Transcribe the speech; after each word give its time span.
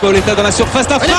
Pauletta 0.00 0.34
dans 0.34 0.42
la 0.42 0.52
surface 0.52 0.86
d'affaire. 0.86 1.10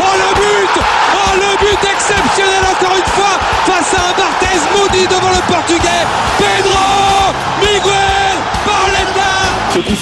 Oh 0.00 0.16
le 0.18 0.34
but 0.34 0.82
Oh 1.14 1.34
le 1.36 1.56
but 1.58 1.78
exceptionnel 1.90 2.62
encore 2.72 2.96
une 2.96 3.10
fois 3.12 3.38
face 3.64 3.94
à 3.94 4.10
un 4.10 4.12
Barthez 4.18 4.60
maudit 4.76 5.06
devant 5.06 5.30
le 5.30 5.40
portugais 5.50 6.04
Pedro 6.38 7.32
Miguel 7.60 8.36
Pauletta 8.66 9.32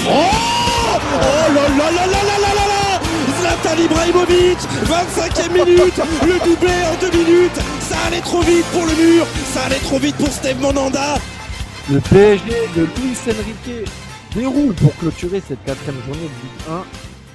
Oh 0.07 1.52
là 1.54 1.68
là 1.68 1.91
là 1.91 2.07
là 2.07 2.07
là 2.07 2.36
là 2.41 2.50
là 2.59 2.64
là 2.73 3.00
Zlatan 3.39 3.79
Ibrahimovic 3.82 4.59
25e 4.86 5.52
minute 5.52 6.00
Le 6.27 6.39
doublé 6.45 6.73
en 6.91 6.95
deux 7.00 7.11
minutes 7.16 7.61
allait 8.06 8.20
trop 8.20 8.40
vite 8.42 8.66
pour 8.72 8.86
le 8.86 8.94
mur 8.94 9.26
Ça 9.52 9.64
allait 9.64 9.76
trop 9.76 9.98
vite 9.98 10.16
pour 10.16 10.28
Steve 10.28 10.60
Monanda 10.60 11.16
Le 11.90 12.00
PSG 12.00 12.50
de 12.76 12.82
Luis 12.82 13.18
Enrique 13.26 13.88
déroule 14.34 14.74
pour 14.74 14.94
clôturer 14.96 15.40
cette 15.40 15.62
quatrième 15.64 16.00
journée 16.04 16.20
de 16.20 16.24
Ligue 16.24 16.68
1 16.68 16.84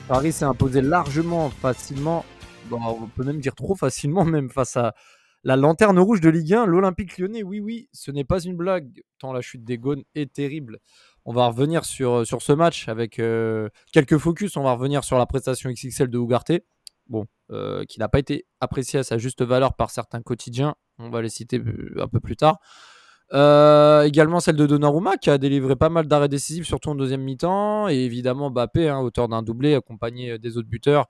Paris 0.07 0.31
s'est 0.31 0.45
imposé 0.45 0.81
largement, 0.81 1.49
facilement, 1.49 2.23
on 2.71 3.07
peut 3.07 3.25
même 3.25 3.41
dire 3.41 3.55
trop 3.55 3.75
facilement, 3.75 4.23
même 4.25 4.49
face 4.49 4.77
à 4.77 4.93
la 5.43 5.57
lanterne 5.57 5.99
rouge 5.99 6.21
de 6.21 6.29
Ligue 6.29 6.53
1, 6.53 6.65
l'Olympique 6.65 7.17
lyonnais. 7.17 7.43
Oui, 7.43 7.59
oui, 7.59 7.89
ce 7.91 8.11
n'est 8.11 8.23
pas 8.23 8.39
une 8.39 8.55
blague, 8.55 9.01
tant 9.19 9.33
la 9.33 9.41
chute 9.41 9.65
des 9.65 9.77
Gaunes 9.77 10.03
est 10.15 10.31
terrible. 10.31 10.79
On 11.25 11.33
va 11.33 11.47
revenir 11.47 11.83
sur, 11.83 12.25
sur 12.25 12.41
ce 12.41 12.53
match 12.53 12.87
avec 12.87 13.19
euh, 13.19 13.67
quelques 13.91 14.17
focus. 14.17 14.55
On 14.55 14.63
va 14.63 14.73
revenir 14.73 15.03
sur 15.03 15.17
la 15.17 15.25
prestation 15.25 15.69
XXL 15.69 16.07
de 16.07 16.17
Ougarté, 16.17 16.63
bon, 17.09 17.25
euh, 17.51 17.85
qui 17.85 17.99
n'a 17.99 18.09
pas 18.09 18.19
été 18.19 18.45
appréciée 18.59 18.99
à 18.99 19.03
sa 19.03 19.17
juste 19.17 19.41
valeur 19.41 19.75
par 19.75 19.89
certains 19.89 20.21
quotidiens. 20.21 20.75
On 20.99 21.09
va 21.09 21.21
les 21.21 21.29
citer 21.29 21.59
euh, 21.59 21.95
un 22.01 22.07
peu 22.07 22.19
plus 22.19 22.35
tard. 22.35 22.59
Euh, 23.33 24.03
également 24.03 24.39
celle 24.39 24.55
de 24.55 24.65
Donnarumma 24.65 25.17
qui 25.17 25.29
a 25.29 25.37
délivré 25.37 25.75
pas 25.75 25.89
mal 25.89 26.07
d'arrêts 26.07 26.29
décisifs, 26.29 26.65
surtout 26.65 26.89
en 26.89 26.95
deuxième 26.95 27.21
mi-temps. 27.21 27.89
Et 27.89 28.03
évidemment 28.03 28.51
Bappé, 28.51 28.89
hein, 28.89 28.99
auteur 28.99 29.27
d'un 29.27 29.43
doublé, 29.43 29.75
accompagné 29.75 30.37
des 30.39 30.57
autres 30.57 30.69
buteurs 30.69 31.05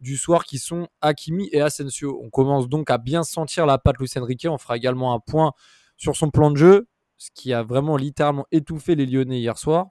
du 0.00 0.16
soir 0.16 0.44
qui 0.44 0.58
sont 0.58 0.88
Hakimi 1.00 1.48
et 1.52 1.60
Asensio. 1.60 2.20
On 2.22 2.30
commence 2.30 2.68
donc 2.68 2.90
à 2.90 2.98
bien 2.98 3.22
sentir 3.22 3.66
la 3.66 3.78
patte 3.78 3.98
Luis 3.98 4.10
Enrique. 4.16 4.46
On 4.48 4.58
fera 4.58 4.76
également 4.76 5.14
un 5.14 5.20
point 5.20 5.52
sur 5.96 6.16
son 6.16 6.30
plan 6.30 6.50
de 6.50 6.56
jeu, 6.56 6.88
ce 7.18 7.30
qui 7.34 7.52
a 7.52 7.62
vraiment 7.62 7.96
littéralement 7.96 8.46
étouffé 8.50 8.94
les 8.94 9.06
Lyonnais 9.06 9.38
hier 9.38 9.58
soir. 9.58 9.88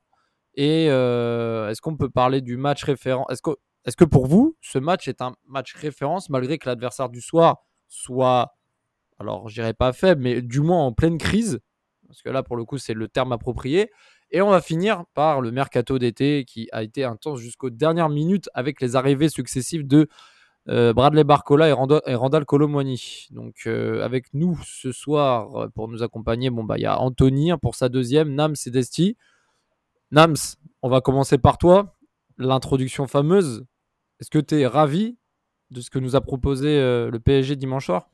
Et 0.56 0.86
est-ce 0.86 1.80
qu'on 1.80 1.96
peut 1.96 2.10
parler 2.10 2.42
du 2.42 2.58
match 2.58 2.84
référent? 2.84 3.26
Est-ce 3.30 3.42
est 3.86 3.96
que 3.96 4.06
pour 4.06 4.28
vous, 4.28 4.56
ce 4.62 4.78
match 4.78 5.08
est 5.08 5.22
un 5.22 5.34
match 5.48 5.74
référence 5.74 6.30
malgré 6.30 6.58
que 6.58 6.70
l'adversaire 6.70 7.10
du 7.10 7.22
soir 7.22 7.64
soit, 7.88 8.56
alors 9.20 9.50
je 9.50 9.56
dirais 9.56 9.74
pas 9.74 9.94
faible, 9.94 10.22
mais 10.22 10.42
du 10.42 10.62
moins 10.62 10.86
en 10.86 10.94
pleine 10.94 11.18
crise? 11.18 11.60
Parce 12.08 12.22
que 12.22 12.30
là, 12.30 12.44
pour 12.44 12.58
le 12.58 12.66
coup, 12.66 12.78
c'est 12.78 12.94
le 12.94 13.08
terme 13.08 13.32
approprié. 13.32 13.90
Et 14.32 14.42
on 14.42 14.50
va 14.50 14.62
finir 14.62 15.06
par 15.14 15.40
le 15.40 15.52
mercato 15.52 15.98
d'été 15.98 16.46
qui 16.46 16.68
a 16.72 16.84
été 16.84 17.04
intense 17.06 17.40
jusqu'aux 17.40 17.70
dernières 17.70 18.10
minutes 18.10 18.50
avec 18.54 18.82
les 18.82 18.96
arrivées 18.96 19.30
successives 19.30 19.88
de 19.88 20.08
euh, 20.70 20.94
Bradley 20.94 21.24
Barcola 21.24 21.70
et, 21.70 21.74
Randall, 21.74 22.46
Colomwani. 22.46 23.28
Donc, 23.32 23.64
euh, 23.66 24.04
avec 24.04 24.34
nous 24.34 24.60
ce 24.66 24.92
soir 24.92 25.56
euh, 25.56 25.68
pour 25.70 25.88
nous 25.88 26.04
accompagner, 26.04 26.50
bon, 26.50 26.64
bah, 26.64 26.78
il 26.78 26.82
y 26.82 26.86
a 26.86 27.00
Anthony 27.00 27.52
hein, 27.52 27.58
pour 27.58 27.76
sa 27.76 27.90
deuxième, 27.90 28.34
Nams 28.36 28.56
et 28.66 28.70
Desti. 28.70 29.18
Nams, 30.12 30.36
on 30.82 30.90
va 30.90 31.02
commencer 31.02 31.38
par 31.38 31.58
toi. 31.58 31.96
L'introduction 32.38 33.08
fameuse. 33.08 33.66
Est-ce 34.22 34.30
que 34.30 34.40
tu 34.40 34.56
es 34.56 34.68
ravi 34.68 35.18
de 35.72 35.82
ce 35.82 35.90
que 35.90 36.00
nous 36.00 36.16
a 36.16 36.22
proposé 36.22 36.78
le 36.78 37.20
PSG 37.20 37.56
dimanche 37.56 37.88
soir? 37.88 38.12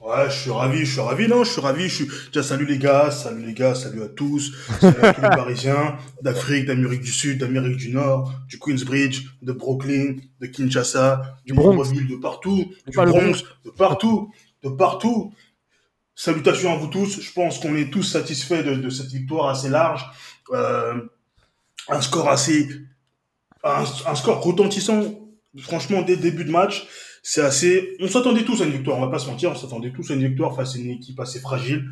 Ouais, 0.00 0.30
je 0.30 0.36
suis 0.42 0.50
ravi, 0.50 0.84
je 0.84 0.92
suis 0.92 1.00
ravi, 1.00 1.26
non, 1.26 1.42
je 1.42 1.50
suis 1.50 1.60
ravi, 1.60 1.88
je 1.88 1.94
suis, 1.94 2.08
déjà, 2.26 2.44
salut 2.44 2.66
les 2.66 2.78
gars, 2.78 3.10
salut 3.10 3.44
les 3.44 3.52
gars, 3.52 3.74
salut 3.74 4.02
à 4.02 4.08
tous, 4.08 4.54
salut 4.80 4.96
à 5.02 5.12
tous 5.12 5.22
les 5.22 5.28
Parisiens, 5.36 5.96
d'Afrique, 6.22 6.66
d'Amérique 6.66 7.00
du 7.00 7.10
Sud, 7.10 7.38
d'Amérique 7.38 7.78
du 7.78 7.92
Nord, 7.92 8.32
du 8.46 8.60
Queensbridge, 8.60 9.26
de 9.42 9.52
Brooklyn, 9.52 10.16
de 10.40 10.46
Kinshasa, 10.46 11.38
du 11.44 11.52
Bronx, 11.52 11.92
de 11.92 12.16
partout, 12.16 12.72
du 12.86 12.96
Bronx, 12.96 13.42
de 13.64 13.70
partout, 13.70 14.32
de 14.62 14.68
partout. 14.68 15.32
Salutations 16.14 16.72
à 16.72 16.76
vous 16.76 16.88
tous, 16.88 17.20
je 17.20 17.32
pense 17.32 17.58
qu'on 17.58 17.74
est 17.74 17.90
tous 17.90 18.04
satisfaits 18.04 18.62
de, 18.62 18.74
de 18.76 18.90
cette 18.90 19.10
victoire 19.10 19.48
assez 19.48 19.68
large, 19.68 20.08
euh, 20.52 21.00
un 21.88 22.00
score 22.00 22.28
assez, 22.28 22.68
un, 23.68 24.14
score 24.14 24.42
retentissant, 24.42 25.02
franchement, 25.58 26.02
dès 26.02 26.16
le 26.16 26.22
début 26.22 26.44
de 26.44 26.50
match, 26.50 26.86
c'est 27.22 27.42
assez. 27.42 27.96
On 28.00 28.08
s'attendait 28.08 28.44
tous 28.44 28.62
à 28.62 28.64
une 28.64 28.72
victoire, 28.72 28.98
on 28.98 29.02
va 29.02 29.08
pas 29.08 29.18
se 29.18 29.28
mentir, 29.28 29.50
on 29.50 29.54
s'attendait 29.54 29.92
tous 29.92 30.10
à 30.10 30.14
une 30.14 30.26
victoire 30.26 30.54
face 30.54 30.76
à 30.76 30.78
une 30.78 30.90
équipe 30.90 31.18
assez 31.20 31.40
fragile. 31.40 31.84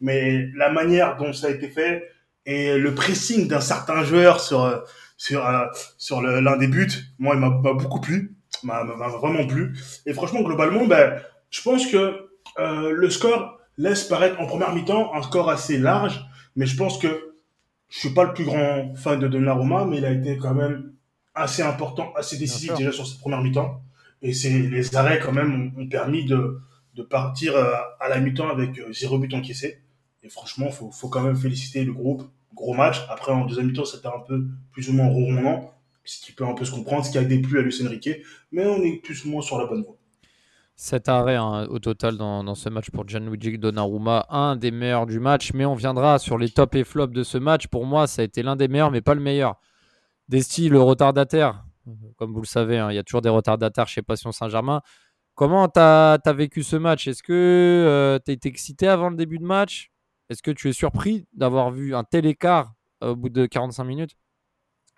Mais 0.00 0.46
la 0.56 0.70
manière 0.70 1.16
dont 1.16 1.32
ça 1.32 1.48
a 1.48 1.50
été 1.50 1.68
fait 1.68 2.08
et 2.46 2.78
le 2.78 2.94
pressing 2.94 3.48
d'un 3.48 3.60
certain 3.60 4.04
joueur 4.04 4.40
sur 4.40 4.82
sur 5.16 5.46
euh, 5.46 5.66
sur 5.98 6.22
l'un 6.22 6.56
des 6.56 6.68
buts, 6.68 6.92
moi, 7.18 7.34
il 7.34 7.40
m'a 7.40 7.50
beaucoup 7.50 8.00
plu, 8.00 8.36
m'a 8.62 8.84
vraiment 8.84 9.46
plu. 9.46 9.76
Et 10.06 10.14
franchement, 10.14 10.42
globalement, 10.42 10.86
ben, 10.86 11.20
je 11.50 11.60
pense 11.62 11.86
que 11.86 12.28
euh, 12.58 12.90
le 12.90 13.10
score 13.10 13.58
laisse 13.76 14.04
paraître 14.04 14.40
en 14.40 14.46
première 14.46 14.74
mi-temps 14.74 15.14
un 15.14 15.22
score 15.22 15.50
assez 15.50 15.78
large, 15.78 16.24
mais 16.56 16.66
je 16.66 16.76
pense 16.76 16.98
que 16.98 17.34
je 17.88 17.98
suis 17.98 18.10
pas 18.10 18.24
le 18.24 18.32
plus 18.32 18.44
grand 18.44 18.94
fan 18.96 19.18
de 19.18 19.28
Donnarumma, 19.28 19.84
mais 19.84 19.98
il 19.98 20.04
a 20.04 20.10
été 20.10 20.36
quand 20.36 20.54
même 20.54 20.92
assez 21.38 21.62
important, 21.62 22.12
assez 22.16 22.36
décisif 22.36 22.74
déjà 22.74 22.92
sur 22.92 23.06
cette 23.06 23.20
première 23.20 23.42
mi-temps. 23.42 23.82
Et 24.22 24.32
c'est 24.32 24.50
les 24.50 24.96
arrêts 24.96 25.20
quand 25.20 25.32
même 25.32 25.72
ont, 25.76 25.86
permis 25.86 26.24
de, 26.24 26.60
de 26.94 27.02
partir 27.02 27.56
euh, 27.56 27.72
à 28.00 28.08
la 28.08 28.18
mi-temps 28.20 28.48
avec 28.48 28.78
euh, 28.78 28.92
zéro 28.92 29.18
but 29.18 29.32
encaissé. 29.34 29.82
Et 30.22 30.28
franchement, 30.28 30.70
faut, 30.70 30.90
faut 30.90 31.08
quand 31.08 31.20
même 31.20 31.36
féliciter 31.36 31.84
le 31.84 31.92
groupe. 31.92 32.22
Gros 32.54 32.74
match. 32.74 33.04
Après, 33.08 33.30
en 33.30 33.46
deuxième 33.46 33.66
mi-temps, 33.66 33.84
c'était 33.84 34.08
un 34.08 34.20
peu 34.26 34.44
plus 34.72 34.88
ou 34.90 34.92
moins 34.92 35.06
ronronnant, 35.06 35.72
ce 36.04 36.20
qui 36.24 36.32
peut 36.32 36.44
un 36.44 36.54
peu 36.54 36.64
se 36.64 36.72
comprendre, 36.72 37.04
ce 37.04 37.12
qui 37.12 37.18
a 37.18 37.24
déplu 37.24 37.58
à 37.58 37.62
Lucien 37.62 37.88
Riquet. 37.88 38.22
Mais 38.50 38.66
on 38.66 38.82
est 38.82 39.00
plus 39.00 39.24
ou 39.24 39.30
moins 39.30 39.42
sur 39.42 39.58
la 39.58 39.66
bonne 39.66 39.84
voie. 39.84 39.96
Cet 40.74 41.08
arrêt 41.08 41.34
hein, 41.34 41.66
au 41.70 41.78
total 41.80 42.16
dans, 42.16 42.44
dans, 42.44 42.54
ce 42.54 42.68
match 42.68 42.90
pour 42.90 43.06
Gianluigi 43.06 43.58
Donnarumma, 43.58 44.26
un 44.30 44.54
des 44.54 44.70
meilleurs 44.70 45.06
du 45.06 45.18
match, 45.18 45.52
mais 45.52 45.64
on 45.64 45.74
viendra 45.74 46.20
sur 46.20 46.38
les 46.38 46.48
top 46.48 46.76
et 46.76 46.84
flops 46.84 47.12
de 47.12 47.24
ce 47.24 47.36
match. 47.36 47.66
Pour 47.66 47.84
moi, 47.84 48.06
ça 48.06 48.22
a 48.22 48.24
été 48.24 48.44
l'un 48.44 48.54
des 48.54 48.68
meilleurs, 48.68 48.92
mais 48.92 49.00
pas 49.00 49.14
le 49.14 49.20
meilleur. 49.20 49.56
Desti, 50.28 50.68
le 50.68 50.80
retardataire, 50.80 51.64
comme 52.16 52.32
vous 52.32 52.42
le 52.42 52.46
savez, 52.46 52.78
hein, 52.78 52.90
il 52.90 52.94
y 52.94 52.98
a 52.98 53.02
toujours 53.02 53.22
des 53.22 53.28
retardataires 53.28 53.88
chez 53.88 54.02
Passion 54.02 54.32
Saint-Germain. 54.32 54.82
Comment 55.34 55.68
tu 55.68 55.80
as, 55.80 56.20
vécu 56.34 56.62
ce 56.62 56.76
match? 56.76 57.06
Est-ce 57.06 57.22
que 57.22 57.32
euh, 57.32 58.18
tu 58.24 58.48
excité 58.48 58.88
avant 58.88 59.08
le 59.08 59.16
début 59.16 59.38
de 59.38 59.44
match? 59.44 59.90
Est-ce 60.28 60.42
que 60.42 60.50
tu 60.50 60.68
es 60.68 60.72
surpris 60.72 61.26
d'avoir 61.32 61.70
vu 61.70 61.94
un 61.94 62.04
tel 62.04 62.26
écart 62.26 62.74
euh, 63.02 63.12
au 63.12 63.16
bout 63.16 63.28
de 63.28 63.46
45 63.46 63.84
minutes? 63.84 64.16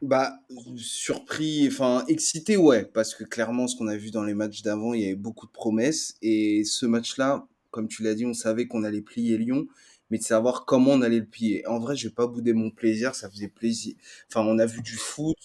Bah, 0.03 0.33
surpris, 0.77 1.69
enfin 1.69 2.05
excité, 2.09 2.57
ouais, 2.57 2.87
parce 2.87 3.15
que 3.15 3.23
clairement, 3.23 3.69
ce 3.69 3.77
qu'on 3.77 3.87
a 3.87 3.97
vu 3.97 4.11
dans 4.11 4.25
les 4.25 4.33
matchs 4.33 4.63
d'avant, 4.63 4.95
il 4.95 5.03
y 5.03 5.05
avait 5.05 5.15
beaucoup 5.15 5.47
de 5.47 5.53
promesses. 5.53 6.17
Et 6.23 6.65
ce 6.65 6.87
match-là, 6.87 7.47
comme 7.71 7.87
tu 7.87 8.03
l'as 8.03 8.15
dit, 8.15 8.25
on 8.25 8.33
savait 8.33 8.67
qu'on 8.67 8.83
allait 8.83 9.03
plier 9.03 9.37
Lyon, 9.37 9.67
mais 10.11 10.19
de 10.19 10.23
savoir 10.23 10.65
comment 10.67 10.93
on 10.93 11.03
allait 11.03 11.21
le 11.21 11.27
plier. 11.27 11.67
En 11.67 11.79
vrai, 11.79 11.97
je 11.97 12.09
vais 12.09 12.15
pas 12.15 12.27
bouder 12.27 12.53
mon 12.53 12.71
plaisir, 12.71 13.15
ça 13.15 13.31
faisait 13.31 13.49
plaisir. 13.49 13.95
Enfin, 14.29 14.45
on 14.47 14.59
a 14.59 14.67
vu 14.67 14.83
du 14.83 14.97
foot, 14.97 15.37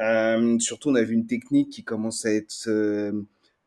euh, 0.00 0.58
surtout, 0.58 0.90
on 0.90 0.94
a 0.94 1.02
vu 1.02 1.14
une 1.14 1.26
technique 1.26 1.70
qui 1.70 1.84
commence 1.84 2.24
à 2.26 2.32
être, 2.32 2.68
euh, 2.68 3.12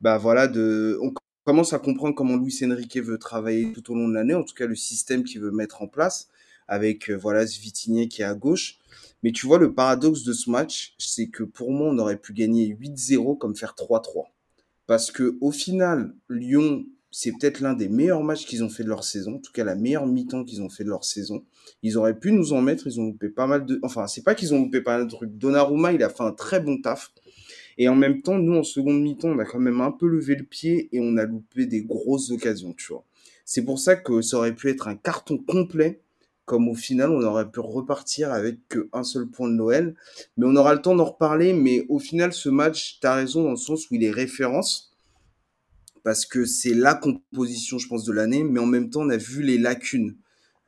bah 0.02 0.18
voilà, 0.18 0.48
de, 0.48 1.00
on 1.02 1.14
commence 1.46 1.74
à 1.74 1.80
comprendre 1.80 2.16
comment 2.16 2.36
Luis 2.36 2.59
Enrique 2.64 2.98
veut 2.98 3.18
travailler 3.18 3.72
tout 3.74 3.92
au 3.92 3.96
long 3.96 4.08
de 4.08 4.14
l'année, 4.14 4.36
en 4.36 4.44
tout 4.44 4.56
cas 4.56 4.68
le 4.68 4.75
système 4.75 5.24
qu'il 5.24 5.42
veut 5.42 5.52
mettre 5.52 5.81
en 5.81 5.88
place 5.88 6.30
avec 6.68 7.09
euh, 7.09 7.16
voilà 7.16 7.48
Svitinier 7.48 8.08
qui 8.08 8.22
est 8.22 8.25
à 8.25 8.36
gauche. 8.36 8.80
Mais 9.24 9.31
tu 9.31 9.48
vois, 9.48 9.58
le 9.58 9.74
paradoxe 9.74 10.24
de 10.24 10.34
ce 10.34 10.50
match, 10.50 10.94
c'est 11.00 11.28
que 11.28 11.44
pour 11.44 11.72
moi, 11.72 11.88
on 11.90 11.98
aurait 11.98 12.18
pu 12.18 12.34
gagner 12.34 12.68
8-0 12.68 13.38
comme 13.38 13.56
faire 13.56 13.74
3-3. 13.78 14.25
Parce 14.86 15.12
que 15.12 15.38
au 15.42 15.52
final, 15.52 16.14
Lyon 16.30 16.86
c'est 17.12 17.31
peut-être 17.31 17.62
l'un 17.62 17.73
des 17.73 17.88
meilleurs 17.88 18.23
matchs 18.23 18.45
qu'ils 18.45 18.63
ont 18.63 18.69
fait 18.69 18.84
de 18.84 18.89
leur 18.89 19.04
saison, 19.04 19.36
en 19.36 19.39
tout 19.39 19.51
cas 19.51 19.63
la 19.63 19.75
meilleure 19.75 20.06
mi-temps 20.06 20.44
qu'ils 20.44 20.62
ont 20.62 20.69
fait 20.69 20.83
de 20.83 20.89
leur 20.89 21.06
saison. 21.06 21.44
Ils 21.81 21.98
auraient 21.98 22.18
pu 22.18 22.31
nous 22.31 22.54
en 22.54 22.62
mettre, 22.62 22.88
ils 22.88 23.00
ont 23.00 23.06
loupé 23.06 23.30
pas 23.30 23.48
mal 23.48 23.65
de... 23.65 23.80
Enfin, 23.83 24.07
c'est 24.07 24.24
pas 24.24 24.36
qu'ils 24.36 24.54
ont 24.54 24.59
loupé 24.59 24.81
pas 24.81 24.98
mal 24.98 25.07
de 25.07 25.12
trucs. 25.12 25.38
Donnarumma, 25.38 25.94
il 25.94 26.04
a 26.04 26.09
fait 26.09 26.24
un 26.24 26.31
très 26.31 26.59
bon 26.59 26.81
taf. 26.81 27.12
Et 27.77 27.88
en 27.88 27.95
même 27.95 28.21
temps, 28.21 28.39
nous, 28.39 28.56
en 28.56 28.63
seconde 28.63 29.01
mi-temps, 29.01 29.30
on 29.30 29.39
a 29.39 29.45
quand 29.45 29.59
même 29.59 29.81
un 29.81 29.92
peu 29.92 30.07
levé 30.07 30.36
le 30.36 30.44
pied 30.44 30.89
et 30.92 31.00
on 31.00 31.18
a 31.18 31.25
loupé 31.25 31.65
des 31.65 31.83
grosses 31.83 32.31
occasions, 32.31 32.74
tu 32.74 32.92
vois. 32.92 33.04
C'est 33.45 33.63
pour 33.63 33.80
ça 33.80 33.95
que 33.95 34.21
ça 34.21 34.38
aurait 34.38 34.56
pu 34.56 34.69
être 34.69 34.88
un 34.88 34.95
carton 34.95 35.38
complet, 35.38 36.01
comme 36.45 36.69
au 36.69 36.75
final, 36.75 37.12
on 37.12 37.21
aurait 37.24 37.50
pu 37.50 37.60
repartir 37.60 38.31
avec 38.31 38.57
qu'un 38.69 39.03
seul 39.03 39.27
point 39.27 39.50
de 39.50 39.53
Noël. 39.53 39.95
Mais 40.38 40.45
on 40.48 40.56
aura 40.56 40.74
le 40.74 40.81
temps 40.81 40.95
d'en 40.95 41.06
reparler. 41.06 41.53
Mais 41.53 41.86
au 41.89 42.00
final, 42.00 42.31
ce 42.33 42.50
match, 42.50 43.00
tu 43.00 43.07
as 43.07 43.15
raison 43.15 43.44
dans 43.44 43.51
le 43.51 43.57
sens 43.57 43.89
où 43.89 43.95
il 43.95 44.03
est 44.03 44.12
référence 44.12 44.87
parce 46.07 46.25
que 46.25 46.45
c'est 46.45 46.74
la 46.74 46.95
composition, 46.95 47.80
je 47.80 47.89
pense, 47.89 48.06
de 48.06 48.13
l'année, 48.13 48.45
mais 48.45 48.62
en 48.62 48.65
même 48.65 48.89
temps, 48.89 49.01
on 49.01 49.09
a 49.09 49.18
vu 49.18 49.44
les 49.44 49.57
lacunes. 49.57 50.15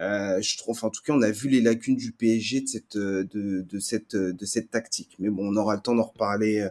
Euh, 0.01 0.41
je 0.41 0.57
trouve, 0.57 0.75
enfin, 0.75 0.87
en 0.87 0.89
tout 0.89 1.01
cas, 1.01 1.13
on 1.13 1.21
a 1.21 1.31
vu 1.31 1.47
les 1.47 1.61
lacunes 1.61 1.95
du 1.95 2.11
PSG 2.11 2.59
de 2.59 2.67
cette, 2.67 2.97
de, 2.97 3.23
de 3.61 3.79
cette, 3.79 4.17
de 4.17 4.45
cette 4.45 4.69
tactique. 4.69 5.15
Mais 5.17 5.29
bon, 5.29 5.47
on 5.49 5.55
aura 5.55 5.75
le 5.75 5.81
temps 5.81 5.95
d'en 5.95 6.03
reparler 6.03 6.67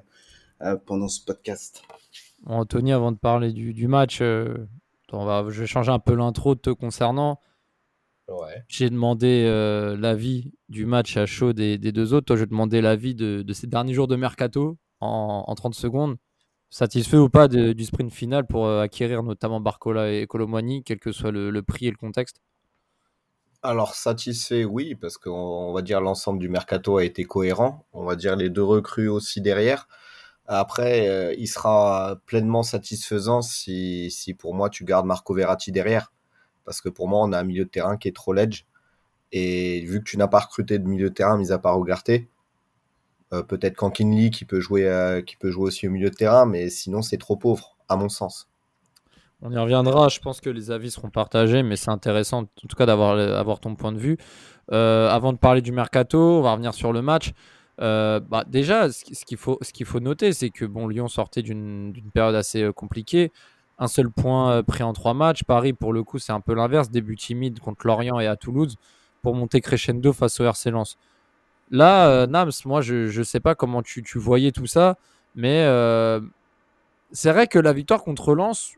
euh, 0.60 0.76
pendant 0.84 1.08
ce 1.08 1.24
podcast. 1.24 1.82
Anthony, 2.44 2.92
avant 2.92 3.10
de 3.10 3.16
parler 3.16 3.54
du, 3.54 3.72
du 3.72 3.88
match, 3.88 4.18
euh, 4.20 4.66
on 5.12 5.24
va, 5.24 5.46
je 5.48 5.60
vais 5.62 5.66
changer 5.66 5.90
un 5.90 5.98
peu 5.98 6.14
l'intro 6.14 6.54
te 6.54 6.68
concernant. 6.68 7.40
Ouais. 8.28 8.64
J'ai 8.68 8.90
demandé 8.90 9.44
euh, 9.46 9.96
l'avis 9.96 10.52
du 10.68 10.84
match 10.84 11.16
à 11.16 11.24
chaud 11.24 11.54
des, 11.54 11.78
des 11.78 11.90
deux 11.90 12.12
autres. 12.12 12.26
Toi, 12.26 12.36
je 12.36 12.42
vais 12.42 12.48
demander 12.48 12.82
l'avis 12.82 13.14
de, 13.14 13.40
de 13.40 13.52
ces 13.54 13.66
derniers 13.66 13.94
jours 13.94 14.08
de 14.08 14.16
mercato 14.16 14.76
en, 15.00 15.44
en 15.46 15.54
30 15.54 15.74
secondes. 15.74 16.18
Satisfait 16.70 17.16
ou 17.16 17.30
pas 17.30 17.48
du 17.48 17.84
sprint 17.84 18.12
final 18.12 18.46
pour 18.46 18.66
euh, 18.66 18.82
acquérir 18.82 19.22
notamment 19.22 19.58
Barcola 19.58 20.12
et 20.12 20.26
Colomwani, 20.26 20.84
quel 20.84 20.98
que 20.98 21.12
soit 21.12 21.30
le, 21.30 21.62
prix 21.62 21.86
et 21.86 21.90
le 21.90 21.96
contexte? 21.96 22.42
Alors 23.62 23.94
satisfait, 23.94 24.64
oui, 24.64 24.94
parce 24.94 25.16
qu'on 25.16 25.30
on 25.32 25.72
va 25.72 25.80
dire 25.82 26.00
l'ensemble 26.00 26.38
du 26.38 26.48
mercato 26.48 26.98
a 26.98 27.04
été 27.04 27.24
cohérent. 27.24 27.86
On 27.92 28.04
va 28.04 28.16
dire 28.16 28.36
les 28.36 28.50
deux 28.50 28.62
recrues 28.62 29.08
aussi 29.08 29.40
derrière. 29.40 29.88
Après, 30.46 31.08
euh, 31.08 31.34
il 31.38 31.48
sera 31.48 32.16
pleinement 32.26 32.62
satisfaisant 32.62 33.42
si, 33.42 34.10
pour 34.38 34.54
moi 34.54 34.70
tu 34.70 34.84
gardes 34.84 35.06
Marco 35.06 35.34
Verratti 35.34 35.72
derrière. 35.72 36.12
Parce 36.64 36.82
que 36.82 36.90
pour 36.90 37.08
moi, 37.08 37.20
on 37.22 37.32
a 37.32 37.38
un 37.38 37.44
milieu 37.44 37.64
de 37.64 37.70
terrain 37.70 37.96
qui 37.96 38.08
est 38.08 38.16
trop 38.16 38.34
ledge. 38.34 38.66
Et 39.32 39.80
vu 39.82 39.98
que 40.00 40.04
tu 40.04 40.18
n'as 40.18 40.28
pas 40.28 40.40
recruté 40.40 40.78
de 40.78 40.86
milieu 40.86 41.10
de 41.10 41.14
terrain, 41.14 41.38
mis 41.38 41.50
à 41.50 41.58
part 41.58 41.78
euh, 41.78 42.18
peut-être 43.42 43.76
Kankinli 43.76 44.30
qui 44.30 44.44
peut 44.44 44.60
jouer 44.60 44.86
euh, 44.88 45.20
qui 45.22 45.36
peut 45.36 45.50
jouer 45.50 45.64
aussi 45.64 45.86
au 45.86 45.90
milieu 45.90 46.10
de 46.10 46.14
terrain, 46.14 46.46
mais 46.46 46.68
sinon 46.70 47.02
c'est 47.02 47.18
trop 47.18 47.36
pauvre, 47.36 47.76
à 47.88 47.96
mon 47.96 48.08
sens. 48.08 48.48
On 49.40 49.52
y 49.52 49.58
reviendra, 49.58 50.08
je 50.08 50.18
pense 50.18 50.40
que 50.40 50.50
les 50.50 50.70
avis 50.72 50.90
seront 50.90 51.10
partagés, 51.10 51.62
mais 51.62 51.76
c'est 51.76 51.90
intéressant 51.90 52.40
en 52.42 52.44
tout 52.68 52.76
cas 52.76 52.86
d'avoir 52.86 53.16
avoir 53.18 53.60
ton 53.60 53.76
point 53.76 53.92
de 53.92 53.98
vue. 53.98 54.18
Euh, 54.72 55.08
avant 55.08 55.32
de 55.32 55.38
parler 55.38 55.62
du 55.62 55.70
mercato, 55.72 56.18
on 56.38 56.42
va 56.42 56.52
revenir 56.52 56.74
sur 56.74 56.92
le 56.92 57.02
match. 57.02 57.32
Euh, 57.80 58.18
bah, 58.18 58.44
déjà, 58.48 58.90
ce 58.90 59.04
qui- 59.04 59.14
ce 59.14 59.24
qu'il 59.24 59.36
faut, 59.86 60.00
noter, 60.00 60.32
c'est 60.32 60.50
que 60.50 60.64
bon, 60.64 60.88
Lyon 60.88 61.06
sortait 61.06 61.42
d'une 61.42 61.92
période 62.12 62.34
assez 62.34 62.62
euh, 62.64 62.72
compliquée. 62.72 63.30
Un 63.78 63.86
seul 63.86 64.10
point 64.10 64.50
euh, 64.50 64.62
pris 64.64 64.82
en 64.82 64.92
trois 64.92 65.14
matchs. 65.14 65.44
Paris, 65.44 65.72
pour 65.72 65.92
le 65.92 66.02
coup, 66.02 66.18
c'est 66.18 66.32
un 66.32 66.40
peu 66.40 66.54
l'inverse. 66.54 66.90
Début 66.90 67.14
timide 67.14 67.60
contre 67.60 67.86
Lorient 67.86 68.18
et 68.18 68.26
à 68.26 68.34
Toulouse 68.34 68.74
pour 69.22 69.36
monter 69.36 69.60
crescendo 69.60 70.12
face 70.12 70.40
au 70.40 70.44
RC 70.44 70.72
Lens. 70.72 70.96
Là, 71.70 72.08
euh, 72.08 72.26
Nams, 72.26 72.50
moi, 72.64 72.80
je 72.80 73.16
ne 73.16 73.24
sais 73.24 73.40
pas 73.40 73.54
comment 73.54 73.82
tu, 73.82 74.02
voyais 74.16 74.52
tout 74.52 74.66
ça, 74.66 74.96
mais 75.34 75.64
euh, 75.64 76.20
c'est 77.12 77.32
vrai 77.32 77.46
que 77.46 77.58
la 77.58 77.72
victoire 77.72 78.02
contre 78.02 78.34
Lens, 78.34 78.72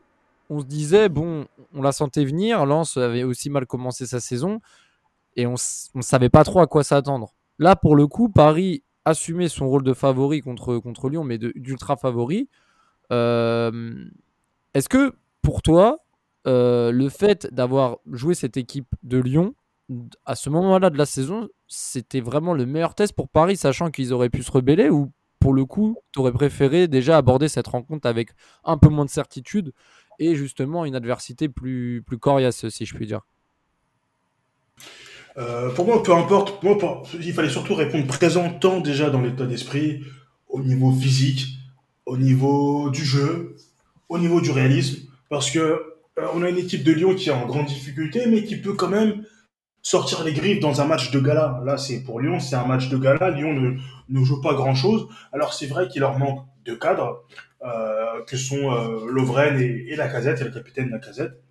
on 0.49 0.59
se 0.59 0.65
disait, 0.65 1.07
bon, 1.07 1.45
on 1.73 1.81
la 1.81 1.91
sentait 1.91 2.25
venir. 2.25 2.65
Lens 2.65 2.97
avait 2.97 3.23
aussi 3.23 3.49
mal 3.49 3.65
commencé 3.65 4.05
sa 4.05 4.19
saison 4.19 4.59
et 5.37 5.47
on 5.47 5.55
ne 5.95 6.01
savait 6.01 6.29
pas 6.29 6.43
trop 6.43 6.59
à 6.59 6.67
quoi 6.67 6.83
s'attendre. 6.83 7.33
Là, 7.57 7.75
pour 7.75 7.95
le 7.95 8.07
coup, 8.07 8.27
Paris 8.27 8.83
assumait 9.05 9.47
son 9.47 9.67
rôle 9.69 9.83
de 9.83 9.93
favori 9.93 10.41
contre, 10.41 10.77
contre 10.77 11.09
Lyon, 11.09 11.23
mais 11.23 11.37
d'ultra 11.37 11.95
favori. 11.95 12.49
Euh, 13.13 14.05
Est-ce 14.73 14.89
que 14.89 15.13
pour 15.41 15.61
toi, 15.61 15.99
le 16.45 17.07
fait 17.07 17.47
d'avoir 17.53 17.99
joué 18.11 18.35
cette 18.35 18.57
équipe 18.57 18.93
de 19.03 19.17
Lyon 19.19 19.53
à 20.25 20.35
ce 20.35 20.49
moment-là 20.49 20.89
de 20.89 20.97
la 20.97 21.05
saison, 21.05 21.49
c'était 21.67 22.21
vraiment 22.21 22.53
le 22.53 22.65
meilleur 22.65 22.95
test 22.95 23.13
pour 23.13 23.29
Paris, 23.29 23.57
sachant 23.57 23.91
qu'ils 23.91 24.13
auraient 24.13 24.29
pu 24.29 24.43
se 24.43 24.51
rebeller 24.51 24.89
ou 24.89 25.11
pour 25.39 25.53
le 25.53 25.65
coup, 25.65 25.97
tu 26.11 26.19
aurais 26.19 26.31
préféré 26.31 26.87
déjà 26.87 27.17
aborder 27.17 27.47
cette 27.47 27.67
rencontre 27.67 28.07
avec 28.07 28.29
un 28.63 28.77
peu 28.77 28.89
moins 28.89 29.05
de 29.05 29.09
certitude 29.09 29.73
et 30.19 30.35
justement 30.35 30.85
une 30.85 30.95
adversité 30.95 31.49
plus, 31.49 32.03
plus 32.05 32.19
coriace, 32.19 32.69
si 32.69 32.85
je 32.85 32.95
puis 32.95 33.07
dire. 33.07 33.21
Euh, 35.37 35.69
pour 35.71 35.85
moi, 35.85 36.03
peu 36.03 36.13
importe. 36.13 36.63
Il 37.19 37.33
fallait 37.33 37.49
surtout 37.49 37.73
répondre 37.73 38.05
présent 38.05 38.51
tant 38.51 38.81
déjà 38.81 39.09
dans 39.09 39.21
l'état 39.21 39.45
d'esprit, 39.45 40.03
au 40.47 40.61
niveau 40.61 40.91
physique, 40.91 41.47
au 42.05 42.17
niveau 42.17 42.89
du 42.89 43.03
jeu, 43.03 43.55
au 44.09 44.19
niveau 44.19 44.41
du 44.41 44.51
réalisme, 44.51 45.07
parce 45.29 45.49
que 45.49 45.59
euh, 45.59 46.27
on 46.33 46.43
a 46.43 46.49
une 46.49 46.57
équipe 46.57 46.83
de 46.83 46.91
Lyon 46.91 47.15
qui 47.15 47.29
est 47.29 47.33
en 47.33 47.47
grande 47.47 47.67
difficulté, 47.67 48.25
mais 48.27 48.43
qui 48.43 48.57
peut 48.57 48.73
quand 48.73 48.89
même 48.89 49.23
sortir 49.81 50.23
les 50.23 50.33
griffes 50.33 50.59
dans 50.59 50.81
un 50.81 50.85
match 50.85 51.11
de 51.11 51.19
gala. 51.19 51.61
Là, 51.65 51.77
c'est 51.77 52.03
pour 52.03 52.19
Lyon, 52.19 52.39
c'est 52.39 52.55
un 52.55 52.65
match 52.65 52.89
de 52.89 52.97
gala. 52.97 53.31
Lyon 53.31 53.53
ne, 54.09 54.23
joue 54.23 54.41
pas 54.41 54.53
grand-chose. 54.53 55.07
Alors 55.31 55.53
c'est 55.53 55.67
vrai 55.67 55.87
qu'il 55.87 56.01
leur 56.01 56.17
manque 56.17 56.45
de 56.65 56.75
cadres, 56.75 57.23
euh, 57.65 58.23
que 58.27 58.37
sont 58.37 58.71
euh, 58.71 59.09
Lovren 59.09 59.59
et, 59.59 59.85
et 59.89 59.95
Lacazette, 59.95 60.41
et 60.41 60.43
le 60.43 60.51
capitaine 60.51 60.89
Lacazette. 60.89 61.41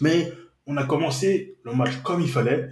Mais 0.00 0.32
on 0.66 0.76
a 0.76 0.84
commencé 0.84 1.56
le 1.64 1.72
match 1.72 1.96
comme 2.02 2.20
il 2.20 2.28
fallait. 2.28 2.70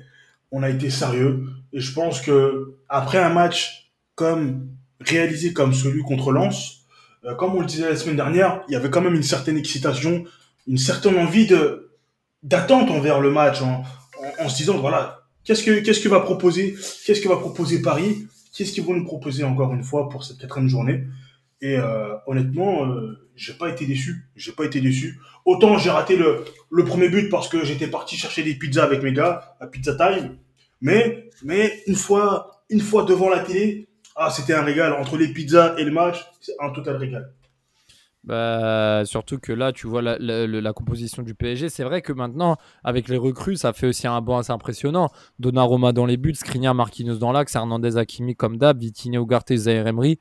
On 0.53 0.63
a 0.63 0.71
été 0.71 0.91
sérieux. 0.91 1.45
Et 1.73 1.81
je 1.81 1.93
pense 1.93 2.21
que 2.21 2.77
après 2.89 3.19
un 3.19 3.31
match 3.31 3.91
comme 4.15 4.69
réalisé 5.01 5.53
comme 5.53 5.75
celui 5.75 6.03
contre 6.03 6.31
Lens, 6.31 6.87
euh, 7.25 7.35
comme 7.35 7.55
on 7.55 7.61
le 7.61 7.67
disait 7.67 7.89
la 7.89 7.97
semaine 7.97 8.17
dernière, 8.17 8.63
il 8.69 8.73
y 8.73 8.77
avait 8.77 8.91
quand 8.91 9.01
même 9.01 9.15
une 9.15 9.23
certaine 9.23 9.57
excitation, 9.57 10.25
une 10.67 10.79
certaine 10.79 11.19
envie 11.19 11.47
de 11.47 11.83
d'attente 12.43 12.91
envers 12.91 13.21
le 13.21 13.31
match, 13.31 13.61
en, 13.61 13.83
en, 14.39 14.49
se 14.49 14.57
disant 14.57 14.79
voilà 14.79 15.23
qu'est-ce 15.45 15.63
que 15.63 15.81
qu'est-ce 15.81 16.01
que 16.01 16.09
va 16.09 16.21
proposer, 16.21 16.77
qu'est-ce 17.05 17.21
que 17.21 17.29
va 17.29 17.37
proposer 17.37 17.83
Paris, 17.83 18.27
qu'est-ce 18.57 18.73
qu'ils 18.73 18.85
vont 18.85 18.95
nous 18.95 19.05
proposer 19.05 19.45
encore 19.45 19.73
une 19.75 19.83
fois 19.83 20.09
pour 20.09 20.25
cette 20.25 20.39
quatrième 20.39 20.69
journée. 20.69 21.05
Et 21.63 21.79
euh, 21.79 22.15
honnêtement, 22.27 22.85
euh, 22.85 23.19
j'ai 23.35 23.55
pas 23.55 23.71
été 23.71 23.87
déçu. 23.87 24.27
J'ai 24.37 24.53
pas 24.53 24.65
été 24.65 24.81
déçu. 24.81 25.19
Autant 25.45 25.79
j'ai 25.79 25.91
raté 25.91 26.17
le, 26.17 26.45
le 26.71 26.85
premier 26.85 27.09
but 27.09 27.31
parce 27.31 27.49
que 27.49 27.65
j'étais 27.65 27.87
parti 27.89 28.17
chercher 28.17 28.43
des 28.43 28.55
pizzas 28.55 28.85
avec 28.85 29.03
mes 29.03 29.13
gars 29.13 29.57
à 29.61 29.67
Pizza 29.67 29.95
Time. 29.95 30.37
Mais, 30.81 31.31
mais 31.43 31.83
une 31.87 31.95
fois, 31.95 32.63
une 32.69 32.81
fois 32.81 33.05
devant 33.05 33.31
la 33.31 33.41
télé, 33.41 33.89
ah, 34.15 34.31
c'était 34.31 34.55
un 34.55 34.63
régal. 34.63 34.93
Entre 34.93 35.17
les 35.17 35.29
pizzas 35.29 35.75
et 35.79 35.85
le 35.85 35.91
match, 35.91 36.25
c'est 36.41 36.55
un 36.61 36.71
total 36.71 36.97
régal. 36.97 37.33
Bah, 38.27 39.03
surtout 39.05 39.39
que 39.39 39.53
là, 39.53 39.73
tu 39.73 39.87
vois 39.87 40.03
la, 40.03 40.73
composition 40.73 41.23
du 41.23 41.35
PSG. 41.35 41.69
C'est 41.69 41.85
vrai 41.85 42.03
que 42.03 42.13
maintenant, 42.13 42.57
avec 42.83 43.09
les 43.09 43.17
recrues, 43.17 43.57
ça 43.57 43.73
fait 43.73 43.87
aussi 43.87 44.09
un 44.09 44.21
banc 44.21 44.39
assez 44.39 44.53
impressionnant. 44.53 45.11
Donnarumma 45.39 45.93
dans 45.93 46.07
les 46.07 46.17
buts, 46.17 46.35
Skriniar, 46.35 46.75
Marquinhos 46.75 47.19
dans 47.19 47.33
l'axe, 47.33 47.55
Hernandez, 47.55 47.97
Hakimi 47.97 48.35
comme 48.35 48.59
d'hab, 48.59 48.79
Vitinha, 48.79 49.21
Ugarte, 49.21 49.55
Zaire 49.55 49.87
Emery, 49.87 50.19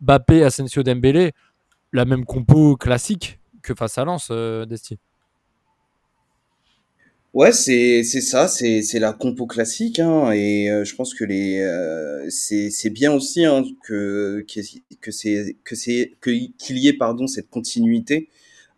Bappé, 0.00 0.42
Asensio, 0.42 0.82
Dembélé. 0.82 1.32
La 1.92 2.06
même 2.06 2.24
compo 2.24 2.76
classique 2.76 3.38
que 3.62 3.74
face 3.74 3.98
à 3.98 4.04
Lens, 4.06 4.28
euh, 4.30 4.64
Desti. 4.64 4.98
Ouais, 7.34 7.52
c'est 7.52 8.02
c'est 8.04 8.20
ça, 8.20 8.46
c'est 8.46 8.82
c'est 8.82 8.98
la 8.98 9.14
compo 9.14 9.46
classique, 9.46 9.98
hein, 10.00 10.32
et 10.32 10.70
euh, 10.70 10.84
je 10.84 10.94
pense 10.94 11.14
que 11.14 11.24
les 11.24 11.60
euh, 11.60 12.28
c'est 12.28 12.68
c'est 12.70 12.90
bien 12.90 13.10
aussi 13.14 13.46
hein, 13.46 13.64
que 13.84 14.44
que 14.46 14.60
c'est 15.10 15.56
que 15.64 15.74
c'est 15.74 16.12
que 16.20 16.30
qu'il 16.58 16.76
y 16.78 16.88
ait 16.88 16.92
pardon 16.92 17.26
cette 17.26 17.48
continuité 17.48 18.28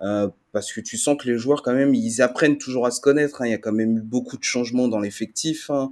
euh, 0.02 0.28
parce 0.52 0.72
que 0.72 0.80
tu 0.80 0.96
sens 0.96 1.16
que 1.20 1.28
les 1.28 1.36
joueurs 1.36 1.62
quand 1.64 1.74
même 1.74 1.94
ils 1.96 2.22
apprennent 2.22 2.56
toujours 2.58 2.86
à 2.86 2.92
se 2.92 3.00
connaître. 3.00 3.42
hein. 3.42 3.46
Il 3.46 3.50
y 3.50 3.54
a 3.54 3.58
quand 3.58 3.72
même 3.72 3.98
eu 3.98 4.00
beaucoup 4.02 4.36
de 4.36 4.44
changements 4.44 4.86
dans 4.88 5.00
l'effectif. 5.00 5.69
hein. 5.70 5.90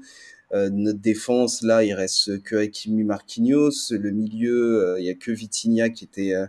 Euh, 0.55 0.71
notre 0.71 1.01
défense 1.01 1.63
là, 1.63 1.85
il 1.85 1.95
reste 1.95 2.43
que 2.43 2.57
Hakimi, 2.57 3.05
Marquinhos. 3.05 3.71
Le 3.93 4.11
milieu, 4.11 4.85
euh, 4.97 5.01
il 5.01 5.07
y 5.07 5.11
a 5.11 5.15
que 5.15 5.33
Vitinha 5.33 5.91
qui 5.91 6.05
était 6.05 6.35
euh, 6.35 6.47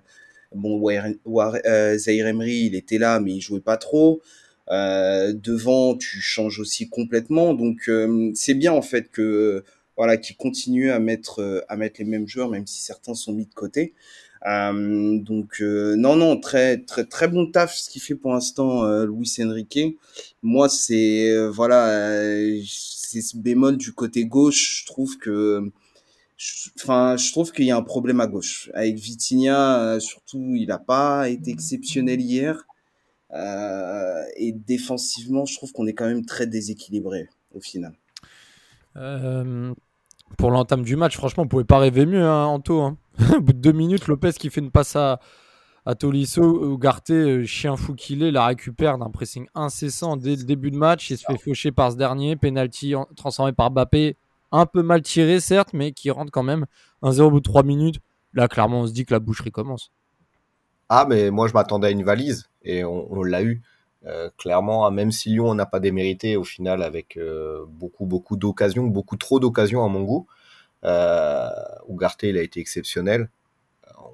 bon. 0.56 0.80
War- 0.80 1.08
War- 1.26 1.58
euh, 1.66 1.98
Zaïre 1.98 2.28
Emery, 2.28 2.66
il 2.68 2.76
était 2.76 2.98
là, 2.98 3.20
mais 3.20 3.34
il 3.34 3.42
jouait 3.42 3.62
pas 3.62 3.78
trop. 3.78 4.22
Euh, 4.72 5.34
devant, 5.34 5.96
tu 5.96 6.22
changes 6.22 6.60
aussi 6.60 6.90
complètement. 6.90 7.54
Donc 7.54 7.90
euh, 7.90 8.32
c'est 8.36 8.54
bien 8.54 8.72
en 8.74 8.82
fait 8.82 9.10
que 9.12 9.64
voilà, 9.98 10.18
qu'ils 10.18 10.38
continuent 10.38 10.92
à 10.92 11.00
mettre 11.00 11.42
euh, 11.42 11.62
à 11.70 11.76
mettre 11.78 12.00
les 12.00 12.06
mêmes 12.06 12.28
joueurs, 12.28 12.50
même 12.50 12.66
si 12.68 12.82
certains 12.82 13.14
sont 13.14 13.34
mis 13.34 13.46
de 13.46 13.54
côté. 13.54 13.94
Euh, 14.46 15.20
donc 15.20 15.62
euh, 15.62 15.96
non 15.96 16.18
non 16.18 16.38
très 16.38 16.78
très 16.80 17.06
très 17.06 17.30
bon 17.30 17.50
taf 17.50 17.74
ce 17.76 17.90
qu'il 17.90 18.02
fait 18.02 18.16
pour 18.16 18.34
l'instant 18.34 18.84
euh, 18.86 19.06
Luis 19.06 19.38
Enrique. 19.42 19.98
Moi 20.42 20.68
c'est 20.70 21.48
voilà 21.48 21.88
c'est 22.66 23.22
ce 23.22 23.38
bémol 23.38 23.78
du 23.78 23.94
côté 23.94 24.26
gauche. 24.26 24.82
Je 24.82 24.86
trouve 24.86 25.18
que 25.18 25.72
Enfin, 26.78 27.16
je 27.18 27.32
trouve 27.32 27.52
qu'il 27.54 27.66
y 27.66 27.72
a 27.72 27.78
un 27.78 27.84
problème 27.84 28.20
à 28.20 28.28
gauche. 28.28 28.70
Avec 28.74 28.96
Vitinha, 28.98 29.98
surtout, 30.02 30.56
il 30.56 30.68
n'a 30.68 30.80
pas 30.80 31.30
été 31.30 31.52
exceptionnel 31.52 32.20
hier. 32.20 32.66
Euh, 33.34 34.24
et 34.38 34.52
défensivement, 34.52 35.46
je 35.46 35.56
trouve 35.56 35.72
qu'on 35.72 35.88
est 35.88 35.94
quand 35.94 36.06
même 36.06 36.26
très 36.26 36.46
déséquilibré 36.48 37.28
au 37.54 37.60
final. 37.60 37.94
Euh, 38.96 39.74
pour 40.38 40.52
l'entame 40.52 40.84
du 40.84 40.96
match, 40.96 41.16
franchement, 41.18 41.44
on 41.44 41.48
pouvait 41.48 41.64
pas 41.64 41.80
rêver 41.80 42.06
mieux, 42.06 42.24
hein, 42.24 42.46
Anto. 42.46 42.82
hein. 42.82 42.98
Au 43.38 43.42
bout 43.42 43.54
de 43.54 43.60
deux 43.60 43.72
minutes, 43.72 44.08
Lopez 44.08 44.34
qui 44.34 44.50
fait 44.50 44.62
une 44.62 44.72
passe 44.72 44.96
à, 44.96 45.20
à 45.86 45.96
Tolisso, 45.96 46.74
Ugarte, 46.74 47.12
euh, 47.12 47.46
chien 47.46 47.76
fou 47.76 47.94
qu'il 47.96 48.24
est, 48.24 48.32
la 48.32 48.46
récupère 48.48 48.98
d'un 48.98 49.10
pressing 49.10 49.48
incessant 49.56 50.18
dès 50.18 50.36
le 50.36 50.44
début 50.44 50.72
de 50.72 50.78
match. 50.78 51.10
Il 51.10 51.18
se 51.18 51.26
fait 51.26 51.38
faucher 51.38 51.72
par 51.72 51.92
ce 51.92 51.98
dernier. 51.98 52.36
Penalty 52.36 52.96
en- 52.96 53.08
transformé 53.16 53.52
par 53.52 53.72
Bappé. 53.72 54.18
Un 54.52 54.66
peu 54.68 54.84
mal 54.84 55.02
tiré, 55.02 55.40
certes, 55.40 55.74
mais 55.74 55.92
qui 55.92 56.12
rentre 56.12 56.32
quand 56.32 56.44
même. 56.44 56.66
1-0 57.02 57.22
au 57.24 57.32
bout 57.32 57.40
de 57.40 57.44
3 57.44 57.64
minutes. 57.64 58.00
Là, 58.34 58.48
clairement, 58.48 58.82
on 58.82 58.88
se 58.88 58.94
dit 58.94 59.06
que 59.06 59.14
la 59.14 59.20
boucherie 59.20 59.52
commence. 59.52 59.92
Ah, 60.90 61.06
mais 61.08 61.32
moi, 61.32 61.48
je 61.48 61.54
m'attendais 61.54 61.88
à 61.88 61.92
une 61.92 62.04
valise 62.04 62.50
et 62.64 62.84
on, 62.84 63.24
l'a 63.24 63.44
eu. 63.44 63.62
Euh, 64.06 64.30
clairement, 64.38 64.90
même 64.92 65.12
si 65.12 65.30
Lyon 65.30 65.56
n'a 65.56 65.66
pas 65.66 65.80
démérité 65.80 66.36
au 66.36 66.44
final 66.44 66.84
avec 66.84 67.18
euh, 67.18 67.66
beaucoup, 67.70 68.06
beaucoup 68.06 68.36
d'occasions, 68.36 68.86
beaucoup 68.88 69.16
trop 69.18 69.40
d'occasions 69.40 69.86
à 69.86 69.88
mon 69.88 70.04
goût. 70.04 70.28
Euh, 70.84 71.50
Ugarte, 71.90 72.24
il 72.24 72.38
a 72.38 72.42
été 72.42 72.60
exceptionnel. 72.60 73.30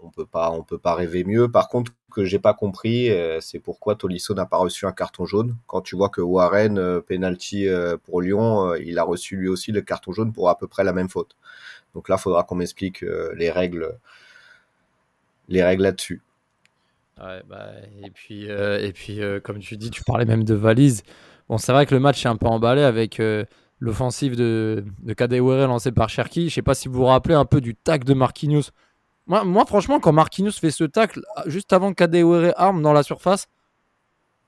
on 0.03 0.09
peut 0.09 0.25
pas, 0.25 0.53
peut 0.67 0.77
pas 0.77 0.95
rêver 0.95 1.23
mieux. 1.23 1.51
Par 1.51 1.69
contre, 1.69 1.93
que 2.09 2.25
j'ai 2.25 2.39
pas 2.39 2.53
compris, 2.53 3.09
euh, 3.09 3.39
c'est 3.41 3.59
pourquoi 3.59 3.95
Tolisso 3.95 4.33
n'a 4.33 4.45
pas 4.45 4.57
reçu 4.57 4.85
un 4.85 4.91
carton 4.91 5.25
jaune. 5.25 5.55
Quand 5.67 5.81
tu 5.81 5.95
vois 5.95 6.09
que 6.09 6.21
Warren, 6.21 6.77
euh, 6.77 7.01
penalty 7.01 7.67
euh, 7.67 7.97
pour 7.97 8.21
Lyon, 8.21 8.75
il 8.75 8.99
a 8.99 9.03
reçu 9.03 9.35
lui 9.37 9.47
aussi 9.47 9.71
le 9.71 9.81
carton 9.81 10.11
jaune 10.11 10.33
pour 10.33 10.49
à 10.49 10.57
peu 10.57 10.67
près 10.67 10.83
la 10.83 10.93
même 10.93 11.09
faute. 11.09 11.35
Donc 11.95 12.09
là, 12.09 12.17
faudra 12.17 12.43
qu'on 12.43 12.55
m'explique 12.55 13.03
les 13.35 13.49
règles, 13.49 13.97
les 15.47 15.63
règles 15.63 15.83
là-dessus. 15.83 16.21
Bah, 17.19 17.71
et 18.03 18.09
puis, 18.11 18.45
et 18.45 18.91
puis 18.93 19.19
comme 19.43 19.59
tu 19.59 19.77
dis, 19.77 19.91
tu 19.91 20.03
parlais 20.03 20.25
même 20.25 20.43
de 20.43 20.53
valise. 20.55 21.03
Bon, 21.47 21.57
c'est 21.57 21.71
vrai 21.71 21.85
que 21.85 21.93
le 21.93 21.99
match 21.99 22.25
est 22.25 22.29
un 22.29 22.35
peu 22.35 22.47
emballé 22.47 22.81
avec 22.81 23.21
l'offensive 23.79 24.35
de, 24.35 24.85
de 25.01 25.13
Kadewere 25.13 25.67
lancée 25.67 25.91
par 25.91 26.09
Cherki. 26.09 26.49
Je 26.49 26.55
sais 26.55 26.61
pas 26.61 26.75
si 26.75 26.87
vous 26.87 26.95
vous 26.95 27.05
rappelez 27.05 27.35
un 27.35 27.45
peu 27.45 27.61
du 27.61 27.75
tac 27.75 28.03
de 28.03 28.13
Marquinhos 28.13 28.71
moi, 29.29 29.65
franchement, 29.65 29.99
quand 29.99 30.11
Marquinhos 30.11 30.53
fait 30.53 30.71
ce 30.71 30.83
tacle, 30.83 31.21
juste 31.45 31.71
avant 31.71 31.93
qu'Adewere 31.93 32.51
arme 32.57 32.81
dans 32.81 32.93
la 32.93 33.03
surface, 33.03 33.47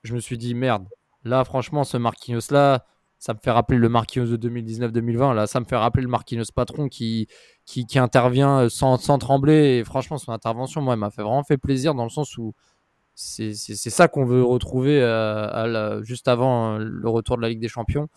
je 0.02 0.14
me 0.14 0.20
suis 0.20 0.36
dit, 0.36 0.54
merde, 0.54 0.88
là, 1.24 1.44
franchement, 1.44 1.84
ce 1.84 1.96
Marquinhos-là, 1.96 2.84
ça 3.22 3.34
me 3.34 3.38
fait 3.38 3.52
rappeler 3.52 3.78
le 3.78 3.88
Marquinhos 3.88 4.36
de 4.36 4.48
2019-2020. 4.48 5.32
Là, 5.32 5.46
ça 5.46 5.60
me 5.60 5.64
fait 5.64 5.76
rappeler 5.76 6.02
le 6.02 6.08
Marquinhos 6.08 6.46
patron 6.52 6.88
qui, 6.88 7.28
qui, 7.66 7.86
intervient 8.00 8.68
sans, 8.68 8.96
sans, 8.96 9.16
trembler. 9.18 9.78
Et 9.78 9.84
franchement, 9.84 10.18
son 10.18 10.32
intervention, 10.32 10.82
moi, 10.82 10.96
m'a 10.96 11.08
fait 11.10 11.22
vraiment 11.22 11.44
fait 11.44 11.56
plaisir 11.56 11.94
dans 11.94 12.02
le 12.02 12.10
sens 12.10 12.36
où 12.36 12.52
c'est 13.14 13.54
ça 13.54 14.08
qu'on 14.08 14.24
veut 14.24 14.42
retrouver 14.42 15.00
euh, 15.00 16.02
juste 16.02 16.26
avant 16.26 16.78
le 16.78 17.08
retour 17.08 17.36
de 17.36 17.42
la 17.42 17.50
Ligue 17.50 17.60
des 17.60 17.68
Champions. 17.68 18.08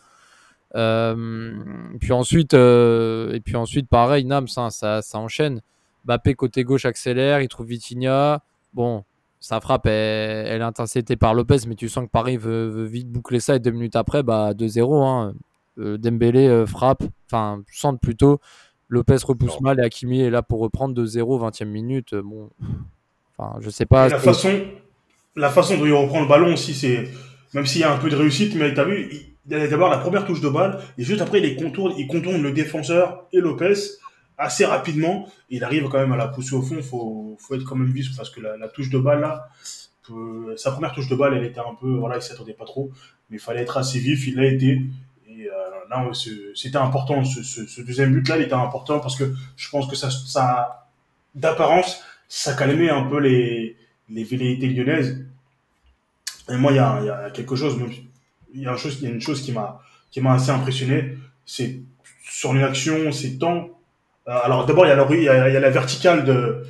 Euh, 0.73 1.53
puis 1.99 2.11
ensuite, 2.11 2.55
euh, 2.55 3.31
et 3.31 3.41
puis 3.41 3.57
ensuite, 3.57 3.87
pareil, 3.87 4.25
Nams, 4.25 4.47
ça, 4.47 4.71
ça 4.71 5.19
enchaîne. 5.19 5.61
Bappé 6.05 6.33
côté 6.33 6.63
gauche 6.63 6.85
accélère, 6.85 7.41
il 7.41 7.47
trouve 7.47 7.67
Vitinha. 7.67 8.41
Bon, 8.73 9.03
sa 9.45 9.61
frappe, 9.61 9.85
elle, 9.85 10.59
est 10.59 10.63
interceptée 10.63 11.17
par 11.17 11.35
Lopez, 11.35 11.67
mais 11.67 11.75
tu 11.75 11.87
sens 11.87 12.05
que 12.05 12.09
Paris 12.09 12.35
veut, 12.35 12.83
vite 12.83 13.11
boucler 13.11 13.39
ça 13.39 13.55
et 13.55 13.59
deux 13.59 13.69
minutes 13.69 13.95
après, 13.95 14.23
bah 14.23 14.53
2-0. 14.53 15.05
Hein. 15.05 15.33
Euh, 15.77 15.99
Dembélé 15.99 16.47
euh, 16.47 16.65
frappe, 16.65 17.03
enfin 17.29 17.61
centre 17.71 17.99
plutôt. 17.99 18.39
Lopez 18.89 19.17
repousse 19.23 19.61
mal 19.61 19.79
et 19.79 19.83
Hakimi 19.83 20.21
est 20.21 20.31
là 20.31 20.41
pour 20.41 20.61
reprendre 20.61 20.99
2-0 20.99 21.51
20e 21.51 21.65
minute. 21.65 22.13
Euh, 22.13 22.23
bon, 22.23 22.49
enfin 23.37 23.59
je 23.59 23.69
sais 23.69 23.85
pas. 23.85 24.09
la 24.09 24.17
façon, 24.17 24.49
la 25.35 25.51
façon 25.51 25.77
dont 25.77 25.85
il 25.85 25.93
reprend 25.93 26.21
le 26.21 26.27
ballon 26.27 26.53
aussi, 26.53 26.73
c'est 26.73 27.07
même 27.53 27.67
s'il 27.67 27.81
y 27.81 27.83
a 27.83 27.93
un 27.93 27.99
peu 27.99 28.09
de 28.09 28.15
réussite, 28.15 28.55
mais 28.55 28.73
tu 28.73 28.79
as 28.79 28.85
vu, 28.85 29.11
il 29.47 29.53
a 29.53 29.67
d'abord 29.67 29.89
la 29.89 29.99
première 29.99 30.25
touche 30.25 30.41
de 30.41 30.49
balle 30.49 30.79
et 30.97 31.03
juste 31.03 31.21
après 31.21 31.39
il 31.39 31.55
contourne, 31.55 31.93
il 31.99 32.07
contourne 32.07 32.41
le 32.41 32.51
défenseur 32.51 33.27
et 33.31 33.41
Lopez 33.41 33.75
assez 34.37 34.65
rapidement. 34.65 35.27
Il 35.49 35.63
arrive 35.63 35.87
quand 35.89 35.99
même 35.99 36.11
à 36.11 36.17
la 36.17 36.27
pousser 36.27 36.55
au 36.55 36.61
fond. 36.61 36.81
Faut, 36.81 37.37
faut 37.39 37.55
être 37.55 37.63
quand 37.63 37.75
même 37.75 37.91
vif 37.91 38.15
parce 38.15 38.29
que 38.29 38.41
la, 38.41 38.67
touche 38.69 38.89
de 38.89 38.99
balle 38.99 39.21
là, 39.21 39.49
sa 40.55 40.71
première 40.71 40.93
touche 40.93 41.07
de 41.07 41.15
balle, 41.15 41.35
elle 41.35 41.45
était 41.45 41.59
un 41.59 41.75
peu, 41.79 41.95
voilà, 41.95 42.17
il 42.17 42.21
s'attendait 42.21 42.53
pas 42.53 42.65
trop, 42.65 42.91
mais 43.29 43.37
il 43.37 43.39
fallait 43.39 43.61
être 43.61 43.77
assez 43.77 43.99
vif. 43.99 44.27
Il 44.27 44.35
l'a 44.35 44.45
été. 44.45 44.81
Et 45.27 45.47
euh, 45.47 45.51
là, 45.89 46.09
c'était 46.53 46.77
important. 46.77 47.23
Ce, 47.23 47.81
deuxième 47.81 48.13
but 48.13 48.27
là, 48.29 48.37
il 48.37 48.43
était 48.43 48.53
important 48.53 48.99
parce 48.99 49.17
que 49.17 49.33
je 49.55 49.69
pense 49.69 49.87
que 49.87 49.95
ça, 49.95 50.09
ça 50.09 50.87
d'apparence, 51.33 52.01
ça 52.27 52.53
calmait 52.53 52.89
un 52.89 53.03
peu 53.03 53.19
les, 53.19 53.75
les 54.09 54.23
velléités 54.23 54.67
lyonnaises. 54.67 55.25
Et 56.49 56.57
moi, 56.57 56.71
il 56.71 56.75
y 56.75 56.79
a, 56.79 57.01
y 57.03 57.09
a, 57.09 57.31
quelque 57.31 57.55
chose, 57.55 57.77
il 58.53 58.61
y 58.61 58.67
a, 58.67 58.71
une 58.71 58.77
chose, 58.77 59.01
y 59.01 59.07
a 59.07 59.09
une 59.09 59.21
chose 59.21 59.41
qui 59.41 59.51
m'a, 59.51 59.81
qui 60.11 60.21
m'a 60.21 60.33
assez 60.33 60.51
impressionné. 60.51 61.17
C'est 61.45 61.79
sur 62.23 62.53
une 62.53 62.63
action, 62.63 63.11
c'est 63.11 63.41
euh, 63.41 63.61
alors 64.25 64.65
d'abord, 64.65 64.85
il 64.85 64.89
y, 64.89 64.91
a 64.91 64.95
la, 64.95 65.07
il, 65.09 65.23
y 65.23 65.29
a, 65.29 65.49
il 65.49 65.53
y 65.53 65.57
a 65.57 65.59
la 65.59 65.69
verticale 65.69 66.25
de, 66.25 66.63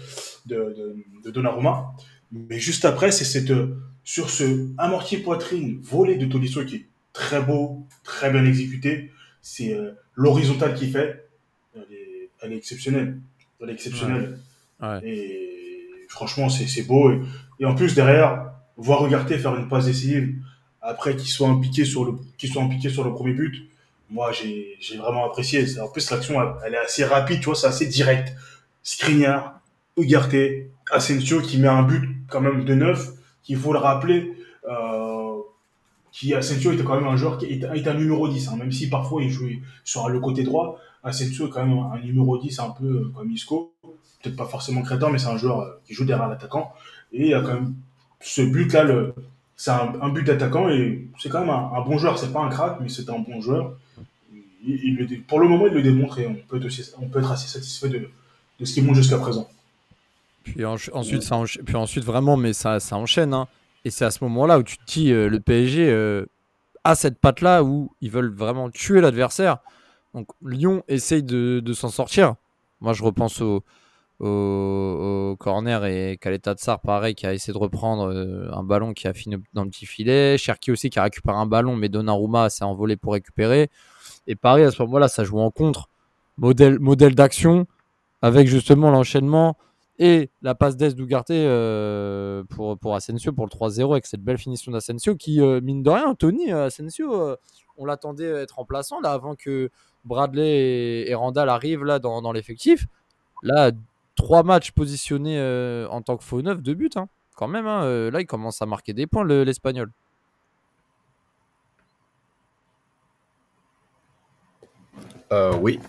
de, 0.45 0.95
de, 1.23 1.31
Donnarumma, 1.31 1.93
mais 2.31 2.59
juste 2.59 2.85
après, 2.85 3.11
c'est 3.11 3.25
cette 3.25 3.51
sur 4.05 4.29
ce 4.29 4.69
amorti 4.77 5.17
poitrine 5.17 5.79
volé 5.81 6.15
de 6.15 6.25
Tolisso 6.27 6.63
qui 6.63 6.75
est 6.75 6.85
très 7.11 7.41
beau, 7.41 7.85
très 8.03 8.29
bien 8.29 8.45
exécuté. 8.45 9.11
C'est 9.41 9.73
euh, 9.73 9.91
l'horizontale 10.13 10.75
qu'il 10.75 10.91
fait. 10.91 11.27
Elle 11.75 11.81
est, 11.91 12.29
elle 12.41 12.53
est, 12.53 12.57
exceptionnelle. 12.57 13.19
Elle 13.59 13.69
est 13.69 13.73
exceptionnelle. 13.73 14.39
Ouais. 14.81 14.99
Et 15.03 15.89
franchement, 16.07 16.49
c'est 16.49 16.83
beau. 16.83 17.11
Et, 17.59 17.65
en 17.65 17.73
plus, 17.73 17.95
derrière, 17.95 18.51
voir 18.77 18.99
regarder 18.99 19.39
faire 19.39 19.55
une 19.55 19.67
passe 19.67 19.85
décisive 19.85 20.35
après 20.81 21.15
qu'il 21.15 21.29
soit 21.29 21.49
impliqué 21.49 21.83
sur 21.83 22.05
le 22.05 22.13
qu'il 22.37 22.51
soit 22.51 22.61
impliqué 22.61 22.89
sur 22.89 23.03
le 23.03 23.11
premier 23.11 23.33
but 23.33 23.67
moi, 24.09 24.31
j'ai 24.31 24.97
vraiment 24.97 25.25
apprécié. 25.25 25.65
En 25.79 25.89
plus, 25.89 26.09
l'action, 26.11 26.41
elle, 26.65 26.73
est 26.73 26.77
assez 26.77 27.03
rapide, 27.05 27.39
tu 27.39 27.45
vois, 27.45 27.55
c'est 27.55 27.67
assez 27.67 27.87
direct. 27.87 28.33
Skriniar, 28.83 29.59
Ugarte, 29.97 30.35
Asensio 30.91 31.41
qui 31.41 31.57
met 31.57 31.67
un 31.67 31.83
but 31.83 32.17
quand 32.29 32.41
même 32.41 32.65
de 32.65 32.75
neuf, 32.75 33.09
qu'il 33.43 33.57
faut 33.57 33.73
le 33.73 33.79
rappeler. 33.79 34.33
Euh, 34.69 35.37
qui 36.11 36.33
Asensio 36.33 36.71
était 36.71 36.83
quand 36.83 36.95
même 36.95 37.07
un 37.07 37.17
joueur 37.17 37.37
qui 37.37 37.45
est, 37.45 37.87
un 37.87 37.93
numéro 37.93 38.27
10, 38.27 38.47
hein, 38.47 38.55
même 38.57 38.71
si 38.71 38.89
parfois 38.89 39.21
il 39.21 39.29
jouait 39.29 39.59
sur 39.83 40.07
le 40.07 40.19
côté 40.19 40.43
droit. 40.43 40.79
Asensio 41.03 41.47
est 41.47 41.49
quand 41.49 41.65
même 41.65 41.77
un 41.77 41.99
numéro 41.99 42.37
10 42.37 42.59
un 42.59 42.69
peu 42.69 42.85
euh, 42.85 43.11
comme 43.13 43.31
Isco, 43.31 43.73
peut-être 44.23 44.37
pas 44.37 44.45
forcément 44.45 44.81
crétin, 44.81 45.09
mais 45.09 45.17
c'est 45.17 45.27
un 45.27 45.37
joueur 45.37 45.59
euh, 45.59 45.81
qui 45.85 45.93
joue 45.93 46.05
derrière 46.05 46.29
l'attaquant. 46.29 46.71
Et 47.11 47.21
il 47.23 47.27
y 47.27 47.33
a 47.33 47.41
quand 47.41 47.55
même 47.55 47.75
ce 48.21 48.41
but-là, 48.41 48.85
c'est 49.57 49.71
un, 49.71 50.09
but 50.09 50.23
d'attaquant 50.23 50.69
et 50.69 51.07
c'est 51.19 51.29
quand 51.29 51.41
même 51.41 51.49
un, 51.49 51.81
bon 51.81 51.97
joueur. 51.97 52.17
C'est 52.17 52.31
pas 52.31 52.41
un 52.41 52.49
crack, 52.49 52.77
mais 52.79 52.89
c'est 52.89 53.09
un 53.09 53.19
bon 53.19 53.41
joueur 53.41 53.75
pour 55.27 55.39
le 55.39 55.47
moment, 55.47 55.67
il 55.67 55.73
le 55.73 55.81
démontre 55.81 56.19
et 56.19 56.27
on 56.27 56.35
peut 56.35 56.57
être, 57.19 57.31
assez 57.31 57.47
satisfait 57.47 57.89
de, 57.89 58.09
de 58.59 58.65
ce 58.65 58.73
qu'il 58.73 58.83
montre 58.83 58.97
jusqu'à 58.97 59.17
présent. 59.17 59.47
Puis 60.43 60.63
ensuite, 60.63 61.23
ça 61.23 61.41
puis 61.65 61.75
ensuite, 61.75 62.03
vraiment, 62.03 62.37
mais 62.37 62.53
ça, 62.53 62.79
ça 62.79 62.97
enchaîne. 62.97 63.33
Hein. 63.33 63.47
Et 63.83 63.89
c'est 63.89 64.05
à 64.05 64.11
ce 64.11 64.23
moment-là 64.23 64.59
où 64.59 64.63
tu 64.63 64.77
te 64.77 64.85
dis, 64.85 65.11
euh, 65.11 65.27
le 65.27 65.39
PSG 65.39 65.89
euh, 65.89 66.25
a 66.83 66.95
cette 66.95 67.19
patte-là 67.19 67.63
où 67.63 67.91
ils 68.01 68.11
veulent 68.11 68.33
vraiment 68.33 68.69
tuer 68.69 69.01
l'adversaire. 69.01 69.57
Donc 70.13 70.27
Lyon 70.43 70.83
essaye 70.87 71.23
de, 71.23 71.61
de 71.63 71.73
s'en 71.73 71.89
sortir. 71.89 72.35
Moi, 72.81 72.93
je 72.93 73.03
repense 73.03 73.41
au, 73.41 73.63
corner 75.39 75.85
et 75.85 76.17
Kaleta 76.21 76.53
Tsar, 76.53 76.79
pareil, 76.79 77.15
qui 77.15 77.27
a 77.27 77.33
essayé 77.33 77.53
de 77.53 77.57
reprendre 77.57 78.13
euh, 78.13 78.49
un 78.53 78.63
ballon 78.63 78.93
qui 78.93 79.07
a 79.07 79.13
fini 79.13 79.35
dans 79.53 79.63
le 79.63 79.69
petit 79.69 79.85
filet. 79.85 80.37
Cherki 80.37 80.71
aussi 80.71 80.89
qui 80.89 80.99
a 80.99 81.03
récupéré 81.03 81.35
un 81.35 81.45
ballon, 81.45 81.75
mais 81.75 81.89
Donnarumma 81.89 82.49
s'est 82.49 82.63
envolé 82.63 82.95
pour 82.95 83.13
récupérer. 83.13 83.69
Et 84.27 84.35
Paris, 84.35 84.63
à 84.63 84.71
ce 84.71 84.81
moment-là, 84.83 85.07
ça 85.07 85.23
joue 85.23 85.39
en 85.39 85.51
contre. 85.51 85.89
Modèle, 86.37 87.15
d'action 87.15 87.65
avec 88.21 88.47
justement 88.47 88.89
l'enchaînement 88.91 89.57
et 89.99 90.29
la 90.41 90.55
passe 90.55 90.75
d'Est 90.75 90.95
d'Ugarte 90.95 91.31
euh, 91.31 92.43
pour, 92.49 92.77
pour 92.77 92.95
Asensio 92.95 93.31
pour 93.31 93.45
le 93.45 93.49
3-0 93.49 93.91
avec 93.91 94.05
cette 94.05 94.21
belle 94.21 94.37
finition 94.37 94.71
d'Asensio 94.71 95.15
qui, 95.15 95.39
euh, 95.39 95.61
mine 95.61 95.83
de 95.83 95.89
rien, 95.89 96.13
Tony 96.15 96.51
euh, 96.51 96.65
Asensio, 96.65 97.35
on 97.77 97.85
l'attendait 97.85 98.29
être 98.29 98.55
remplaçant 98.55 98.99
là 98.99 99.11
avant 99.11 99.35
que 99.35 99.69
Bradley 100.03 101.05
et, 101.07 101.15
Randall 101.15 101.47
arrivent 101.47 101.85
là 101.85 101.99
dans, 101.99 102.21
dans 102.21 102.33
l'effectif. 102.33 102.87
Là, 103.41 103.71
trois 104.15 104.43
matchs 104.43 104.71
positionnés 104.71 105.39
en 105.89 106.01
tant 106.01 106.17
que 106.17 106.23
faux 106.23 106.41
neuf, 106.41 106.61
deux 106.61 106.73
buts 106.73 106.89
hein. 106.95 107.07
quand 107.35 107.47
même. 107.47 107.67
Hein. 107.67 108.11
là, 108.11 108.19
il 108.19 108.25
commence 108.25 108.61
à 108.61 108.65
marquer 108.65 108.93
des 108.93 109.07
points 109.07 109.23
l'Espagnol. 109.23 109.91
Euh, 115.31 115.55
oui. 115.57 115.79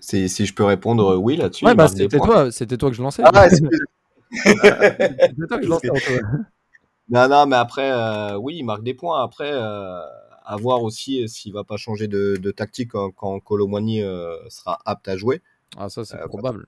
Si, 0.00 0.28
si, 0.28 0.46
je 0.46 0.54
peux 0.54 0.64
répondre 0.64 1.12
euh, 1.12 1.16
oui 1.16 1.36
là-dessus. 1.36 1.64
Ouais, 1.64 1.74
bah, 1.74 1.88
c'était 1.88 2.18
toi, 2.18 2.50
c'était 2.50 2.76
toi 2.76 2.90
que 2.90 2.96
je 2.96 3.02
lançais. 3.02 3.22
Ah, 3.24 3.48
c'était 3.50 3.68
toi 5.48 5.58
que 5.58 5.64
je 5.64 5.68
lançais. 5.68 5.88
non, 7.08 7.28
non, 7.28 7.46
mais 7.46 7.56
après, 7.56 7.90
euh, 7.90 8.36
oui, 8.36 8.56
il 8.58 8.64
marque 8.64 8.82
des 8.82 8.94
points. 8.94 9.22
Après, 9.22 9.50
euh, 9.52 10.00
à 10.44 10.56
voir 10.56 10.82
aussi 10.82 11.28
s'il 11.28 11.52
va 11.52 11.64
pas 11.64 11.76
changer 11.76 12.08
de, 12.08 12.36
de 12.36 12.50
tactique 12.50 12.90
quand, 12.90 13.12
quand 13.12 13.38
Colomani 13.40 14.00
sera 14.48 14.78
apte 14.84 15.08
à 15.08 15.16
jouer. 15.16 15.40
Ah, 15.76 15.88
ça, 15.88 16.04
c'est 16.04 16.18
probable. 16.26 16.66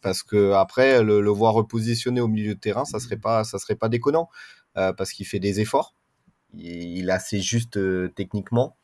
Parce 0.00 0.22
que 0.22 0.52
après, 0.52 1.02
le, 1.02 1.20
le, 1.20 1.30
voir 1.30 1.54
repositionner 1.54 2.20
au 2.20 2.28
milieu 2.28 2.54
de 2.54 2.60
terrain, 2.60 2.84
ça 2.84 2.98
serait 2.98 3.16
pas, 3.16 3.44
ça 3.44 3.58
serait 3.58 3.76
pas 3.76 3.88
déconnant. 3.88 4.28
parce 4.74 5.12
qu'il 5.12 5.26
fait 5.26 5.40
des 5.40 5.60
efforts. 5.60 5.94
Il, 6.54 6.98
il 6.98 7.08
est 7.08 7.12
assez 7.12 7.40
juste 7.40 7.78
techniquement. 8.14 8.76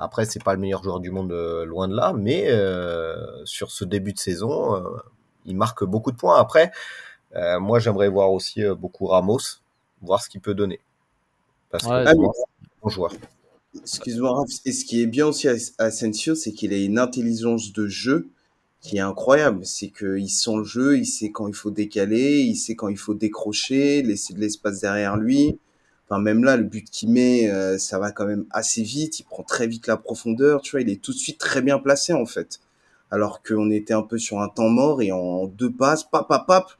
Après, 0.00 0.24
c'est 0.24 0.42
pas 0.42 0.54
le 0.54 0.60
meilleur 0.60 0.82
joueur 0.82 0.98
du 0.98 1.10
monde, 1.10 1.30
euh, 1.30 1.66
loin 1.66 1.86
de 1.86 1.94
là, 1.94 2.14
mais 2.16 2.46
euh, 2.48 3.44
sur 3.44 3.70
ce 3.70 3.84
début 3.84 4.14
de 4.14 4.18
saison, 4.18 4.74
euh, 4.74 4.82
il 5.44 5.54
marque 5.54 5.84
beaucoup 5.84 6.10
de 6.10 6.16
points. 6.16 6.40
Après, 6.40 6.72
moi, 7.60 7.78
j'aimerais 7.78 8.08
voir 8.08 8.32
aussi 8.32 8.64
beaucoup 8.76 9.06
Ramos, 9.06 9.38
voir 10.02 10.20
ce 10.20 10.28
qu'il 10.28 10.40
peut 10.40 10.54
donner. 10.54 10.80
Parce 11.70 11.84
que 11.84 11.90
c'est 11.90 12.08
un 12.08 12.14
bon 12.14 12.88
joueur. 12.88 13.12
Excuse-moi, 13.78 14.44
et 14.64 14.72
ce 14.72 14.84
qui 14.84 15.00
est 15.02 15.06
bien 15.06 15.26
aussi 15.26 15.48
à 15.48 15.54
Asensio, 15.78 16.34
c'est 16.34 16.52
qu'il 16.52 16.72
a 16.72 16.76
une 16.76 16.98
intelligence 16.98 17.72
de 17.72 17.86
jeu 17.86 18.30
qui 18.80 18.96
est 18.96 19.00
incroyable. 19.00 19.64
C'est 19.64 19.90
qu'il 19.90 20.28
sent 20.28 20.56
le 20.56 20.64
jeu, 20.64 20.98
il 20.98 21.06
sait 21.06 21.30
quand 21.30 21.46
il 21.46 21.54
faut 21.54 21.70
décaler, 21.70 22.40
il 22.40 22.56
sait 22.56 22.74
quand 22.74 22.88
il 22.88 22.98
faut 22.98 23.14
décrocher, 23.14 24.02
laisser 24.02 24.34
de 24.34 24.40
l'espace 24.40 24.80
derrière 24.80 25.16
lui 25.16 25.58
même 26.18 26.42
là, 26.44 26.56
le 26.56 26.64
but 26.64 26.88
qu'il 26.90 27.10
met, 27.10 27.48
euh, 27.50 27.78
ça 27.78 27.98
va 27.98 28.10
quand 28.10 28.26
même 28.26 28.44
assez 28.50 28.82
vite. 28.82 29.20
Il 29.20 29.24
prend 29.24 29.42
très 29.44 29.66
vite 29.68 29.86
la 29.86 29.96
profondeur. 29.96 30.60
Tu 30.62 30.72
vois, 30.72 30.80
il 30.80 30.90
est 30.90 31.00
tout 31.00 31.12
de 31.12 31.16
suite 31.18 31.38
très 31.38 31.62
bien 31.62 31.78
placé 31.78 32.12
en 32.12 32.26
fait. 32.26 32.58
Alors 33.12 33.42
qu'on 33.42 33.70
était 33.70 33.94
un 33.94 34.02
peu 34.02 34.18
sur 34.18 34.40
un 34.40 34.48
temps 34.48 34.68
mort 34.68 35.02
et 35.02 35.12
en 35.12 35.46
deux 35.46 35.70
passes, 35.70 36.04
pap, 36.04 36.26
pap, 36.28 36.46
pap, 36.46 36.70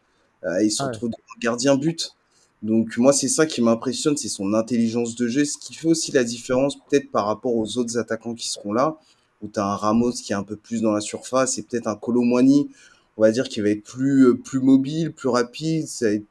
Euh, 0.44 0.62
ils 0.62 0.70
sont 0.70 0.86
Ouais. 0.86 0.92
trop 0.92 1.10
gardien 1.38 1.76
but. 1.76 2.14
Donc 2.62 2.96
moi, 2.96 3.12
c'est 3.12 3.28
ça 3.28 3.44
qui 3.44 3.60
m'impressionne, 3.60 4.16
c'est 4.16 4.28
son 4.30 4.54
intelligence 4.54 5.14
de 5.14 5.28
jeu. 5.28 5.44
Ce 5.44 5.58
qui 5.58 5.74
fait 5.74 5.86
aussi 5.88 6.12
la 6.12 6.24
différence 6.24 6.76
peut-être 6.78 7.10
par 7.10 7.26
rapport 7.26 7.54
aux 7.54 7.76
autres 7.78 7.98
attaquants 7.98 8.34
qui 8.34 8.48
seront 8.48 8.72
là, 8.72 8.96
où 9.42 9.48
tu 9.48 9.60
as 9.60 9.64
un 9.66 9.76
Ramos 9.76 10.12
qui 10.12 10.32
est 10.32 10.36
un 10.36 10.42
peu 10.42 10.56
plus 10.56 10.80
dans 10.80 10.92
la 10.92 11.00
surface 11.02 11.58
et 11.58 11.62
peut-être 11.62 11.88
un 11.88 11.94
Colomwani, 11.96 12.70
on 13.18 13.22
va 13.22 13.32
dire, 13.32 13.48
qui 13.50 13.60
va 13.60 13.68
être 13.68 13.82
plus, 13.84 14.28
euh, 14.28 14.34
plus 14.34 14.60
mobile, 14.60 15.12
plus 15.12 15.28
rapide. 15.28 15.86
Ça 15.86 16.06
va 16.06 16.12
être- 16.12 16.24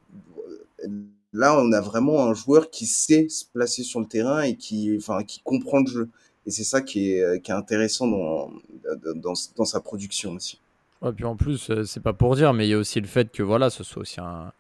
Là, 1.34 1.60
on 1.60 1.72
a 1.72 1.82
vraiment 1.82 2.26
un 2.26 2.34
joueur 2.34 2.70
qui 2.70 2.86
sait 2.86 3.30
se 3.30 3.46
placer 3.46 3.84
sur 3.84 4.00
le 4.00 4.08
terrain 4.08 4.42
et 4.42 4.56
qui, 4.56 4.96
enfin, 4.98 5.24
qui 5.24 5.42
comprend 5.42 5.80
le 5.80 5.88
jeu. 5.88 6.10
Et 6.46 6.52
c'est 6.52 6.64
ça 6.64 6.82
qui 6.82 7.14
est, 7.14 7.22
euh, 7.22 7.38
qui 7.38 7.52
est 7.52 7.54
intéressant 7.54 8.08
dans, 8.08 8.52
dans, 9.16 9.66
sa 9.66 9.80
production 9.82 10.32
aussi. 10.32 10.60
Ouais, 11.02 11.12
puis 11.12 11.26
en 11.26 11.36
plus, 11.36 11.70
euh, 11.70 11.84
c'est 11.84 12.00
pas 12.00 12.14
pour 12.14 12.36
dire, 12.36 12.54
mais 12.54 12.68
il 12.68 12.72
y 12.72 12.74
a 12.74 12.78
aussi 12.78 13.00
le 13.00 13.08
fait 13.08 13.32
que 13.32 13.44
voilà, 13.44 13.70
ce 13.70 13.84
soit 13.84 14.02
aussi 14.02 14.20
un, 14.20 14.52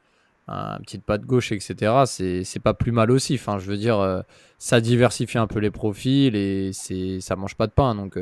un 0.47 0.79
petit 0.81 0.99
pas 0.99 1.17
de 1.17 1.25
gauche, 1.25 1.51
etc. 1.51 2.03
C'est 2.05 2.61
pas 2.61 2.75
plus 2.75 2.91
mal 2.91 3.09
aussi. 3.09 3.35
Enfin, 3.35 3.57
je 3.57 3.65
veux 3.65 3.77
dire, 3.77 3.99
euh, 3.99 4.21
ça 4.59 4.81
diversifie 4.81 5.39
un 5.39 5.47
peu 5.47 5.59
les 5.59 5.71
profils 5.71 6.35
et 6.35 6.71
ça 6.73 7.35
mange 7.35 7.55
pas 7.55 7.65
de 7.65 7.71
pain. 7.71 7.95
Donc 7.95 8.19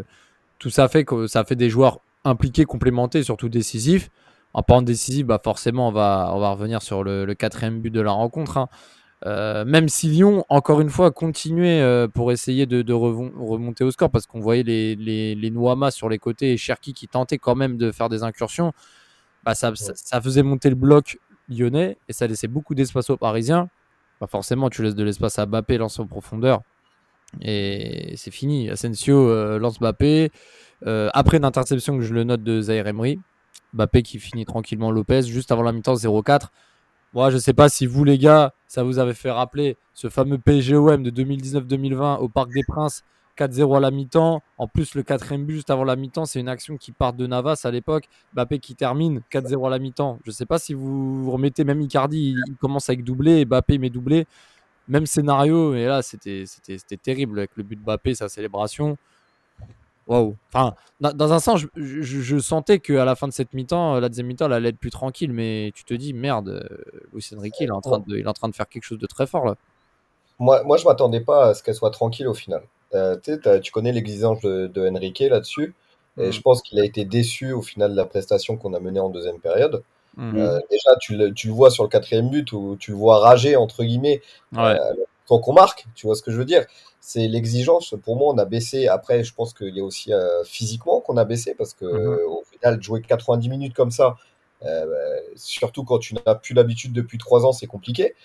tout 0.59 0.69
ça 0.69 0.87
fait 0.87 1.03
que 1.03 1.27
ça 1.27 1.43
fait 1.43 1.55
des 1.55 1.69
joueurs 1.69 1.99
impliqués, 2.23 2.65
complémentés, 2.65 3.23
surtout 3.23 3.49
décisifs. 3.49 4.09
En 4.57 4.63
parlant 4.63 4.81
de 4.81 4.87
décisif, 4.87 5.23
bah 5.27 5.39
forcément, 5.43 5.89
on 5.89 5.91
va, 5.91 6.31
on 6.33 6.39
va 6.39 6.49
revenir 6.49 6.81
sur 6.81 7.03
le, 7.03 7.25
le 7.25 7.35
quatrième 7.35 7.79
but 7.79 7.91
de 7.91 8.01
la 8.01 8.09
rencontre. 8.09 8.57
hein. 8.57 8.69
Euh, 9.27 9.65
même 9.65 9.87
si 9.87 10.07
Lyon, 10.07 10.45
encore 10.49 10.81
une 10.81 10.89
fois, 10.89 11.11
continuait 11.11 11.79
euh, 11.79 12.07
pour 12.07 12.31
essayer 12.31 12.65
de, 12.65 12.91
remonter 12.91 13.83
au 13.83 13.91
score, 13.91 14.09
parce 14.09 14.25
qu'on 14.25 14.39
voyait 14.39 14.63
les, 14.63 14.95
les, 14.95 15.53
sur 15.91 16.09
les 16.09 16.17
côtés 16.17 16.53
et 16.53 16.57
Cherki 16.57 16.95
qui 16.95 17.07
tentaient 17.07 17.37
quand 17.37 17.53
même 17.53 17.77
de 17.77 17.91
faire 17.91 18.09
des 18.09 18.23
incursions, 18.23 18.73
bah 19.43 19.53
ça, 19.53 19.75
ça, 19.75 19.93
ça 19.95 20.19
faisait 20.21 20.41
monter 20.41 20.69
le 20.69 20.75
bloc 20.75 21.19
lyonnais 21.49 21.99
et 22.09 22.13
ça 22.13 22.25
laissait 22.25 22.47
beaucoup 22.47 22.73
d'espace 22.73 23.11
aux 23.11 23.17
Parisiens. 23.17 23.69
Bah 24.19 24.25
forcément, 24.25 24.71
tu 24.71 24.81
laisses 24.81 24.95
de 24.95 25.03
l'espace 25.03 25.37
à 25.37 25.45
Mbappé, 25.45 25.77
lance 25.77 25.99
en 25.99 26.07
profondeur. 26.07 26.61
Et 27.41 28.15
c'est 28.17 28.31
fini. 28.31 28.71
Asensio 28.71 29.29
euh, 29.29 29.59
lance 29.59 29.79
Mbappé. 29.79 30.31
Euh, 30.87 31.11
après 31.13 31.37
une 31.37 31.45
interception 31.45 31.95
que 31.95 32.03
je 32.03 32.15
le 32.15 32.23
note 32.23 32.41
de 32.41 32.59
Zaire 32.59 32.87
Emery, 32.87 33.19
Mbappé 33.73 34.01
qui 34.01 34.19
finit 34.19 34.45
tranquillement 34.45 34.91
Lopez 34.91 35.23
juste 35.23 35.51
avant 35.51 35.63
la 35.63 35.71
mi-temps 35.71 35.95
0-4. 35.95 36.47
Moi, 37.13 37.29
je 37.29 37.37
sais 37.37 37.53
pas 37.53 37.69
si 37.69 37.85
vous, 37.85 38.03
les 38.03 38.17
gars, 38.17 38.53
ça 38.67 38.83
vous 38.83 38.99
avait 38.99 39.13
fait 39.13 39.31
rappeler 39.31 39.77
ce 39.93 40.09
fameux 40.09 40.37
PSGOM 40.37 41.03
de 41.03 41.09
2019-2020 41.09 42.19
au 42.19 42.27
Parc 42.27 42.51
des 42.51 42.63
Princes, 42.63 43.03
4-0 43.37 43.77
à 43.77 43.79
la 43.79 43.91
mi-temps. 43.91 44.41
En 44.57 44.67
plus, 44.67 44.93
le 44.93 45.03
quatrième 45.03 45.45
but 45.45 45.55
juste 45.55 45.69
avant 45.69 45.83
la 45.83 45.95
mi-temps, 45.95 46.25
c'est 46.25 46.39
une 46.39 46.49
action 46.49 46.77
qui 46.77 46.91
part 46.91 47.13
de 47.13 47.25
Navas 47.25 47.61
à 47.63 47.71
l'époque. 47.71 48.09
Mbappé 48.33 48.59
qui 48.59 48.75
termine 48.75 49.21
4-0 49.31 49.67
à 49.67 49.69
la 49.69 49.79
mi-temps. 49.79 50.19
Je 50.25 50.31
sais 50.31 50.45
pas 50.45 50.59
si 50.59 50.73
vous 50.73 51.31
remettez, 51.31 51.63
même 51.63 51.81
Icardi, 51.81 52.35
il, 52.35 52.55
commence 52.57 52.89
avec 52.89 53.03
doublé, 53.03 53.39
et 53.39 53.45
Mbappé 53.45 53.77
met 53.77 53.89
doublé. 53.89 54.27
Même 54.87 55.05
scénario, 55.05 55.75
et 55.75 55.85
là, 55.85 56.01
c'était 56.01 56.45
terrible 57.01 57.39
avec 57.39 57.51
le 57.55 57.63
but 57.63 57.75
de 57.77 57.81
Mbappé, 57.81 58.15
sa 58.15 58.29
célébration. 58.29 58.97
Waouh. 60.07 60.35
Enfin, 60.53 60.73
dans, 61.01 61.11
dans 61.13 61.33
un 61.33 61.39
sens, 61.39 61.59
je, 61.59 61.67
je- 61.75 62.21
je 62.21 62.37
sentais 62.39 62.79
qu'à 62.79 63.03
la 63.05 63.15
fin 63.15 63.27
de 63.27 63.33
cette 63.33 63.53
mi-temps, 63.53 63.95
euh, 63.95 63.99
la 63.99 64.07
deuxième 64.09 64.27
mi-temps, 64.27 64.45
elle 64.45 64.53
allait 64.53 64.69
être 64.69 64.77
plus 64.79 64.89
tranquille, 64.89 65.31
mais 65.33 65.71
tu 65.75 65.83
te 65.83 65.93
dis, 65.93 66.13
merde, 66.13 66.47
euh, 66.49 66.77
Luis 67.13 67.27
Enrique, 67.37 67.55
il 67.59 67.67
est, 67.67 67.71
en 67.71 67.81
train 67.81 67.99
de, 67.99 68.15
il 68.17 68.21
est 68.25 68.27
en 68.27 68.33
train 68.33 68.47
de 68.49 68.55
faire 68.55 68.69
quelque 68.69 68.83
chose 68.83 68.99
de 68.99 69.05
très 69.07 69.27
fort 69.27 69.45
là. 69.45 69.55
Moi, 70.39 70.63
moi, 70.63 70.77
je 70.77 70.85
m'attendais 70.85 71.19
pas 71.21 71.47
à 71.49 71.53
ce 71.53 71.63
qu'elle 71.63 71.75
soit 71.75 71.91
tranquille 71.91 72.27
au 72.27 72.33
final. 72.33 72.61
Euh, 72.93 73.17
tu 73.61 73.71
connais 73.71 73.91
l'exigence 73.91 74.39
de, 74.41 74.67
de 74.67 74.87
Enrique 74.89 75.19
là-dessus. 75.19 75.73
Et 76.19 76.29
Mm. 76.29 76.31
je 76.31 76.41
pense 76.41 76.61
qu'il 76.61 76.79
a 76.79 76.85
été 76.85 77.05
déçu 77.05 77.51
au 77.51 77.61
final 77.61 77.91
de 77.91 77.95
la 77.95 78.05
prestation 78.05 78.55
qu'on 78.57 78.73
a 78.73 78.79
menée 78.79 78.99
en 78.99 79.09
deuxième 79.09 79.39
période. 79.39 79.83
Mm. 80.15 80.37
Euh, 80.37 80.59
déjà, 80.71 80.95
tu 81.01 81.15
le, 81.15 81.31
tu 81.33 81.47
le 81.47 81.53
vois 81.53 81.69
sur 81.69 81.83
le 81.83 81.89
quatrième 81.89 82.29
but 82.29 82.51
où 82.53 82.75
tu 82.79 82.91
le 82.91 82.97
vois 82.97 83.19
rager, 83.19 83.55
entre 83.55 83.83
guillemets, 83.83 84.21
Ouais. 84.55 84.77
Tant 85.27 85.39
qu'on 85.39 85.53
marque. 85.53 85.85
Tu 85.95 86.07
vois 86.07 86.15
ce 86.15 86.21
que 86.23 86.31
je 86.31 86.37
veux 86.37 86.45
dire? 86.45 86.65
C'est 86.99 87.27
l'exigence. 87.27 87.93
Pour 88.03 88.15
moi, 88.15 88.33
on 88.33 88.37
a 88.37 88.45
baissé. 88.45 88.87
Après, 88.87 89.23
je 89.23 89.33
pense 89.33 89.53
qu'il 89.53 89.75
y 89.75 89.79
a 89.79 89.83
aussi 89.83 90.11
euh, 90.13 90.43
physiquement 90.43 91.01
qu'on 91.01 91.17
a 91.17 91.25
baissé 91.25 91.53
parce 91.55 91.73
que 91.73 91.85
Mhm. 91.85 92.19
au 92.27 92.43
final, 92.51 92.81
jouer 92.81 93.01
90 93.01 93.49
minutes 93.49 93.73
comme 93.75 93.91
ça, 93.91 94.15
euh, 94.65 94.85
surtout 95.35 95.83
quand 95.83 95.99
tu 95.99 96.15
n'as 96.15 96.35
plus 96.35 96.53
l'habitude 96.55 96.93
depuis 96.93 97.17
trois 97.17 97.45
ans, 97.45 97.51
c'est 97.51 97.67
compliqué. 97.67 98.15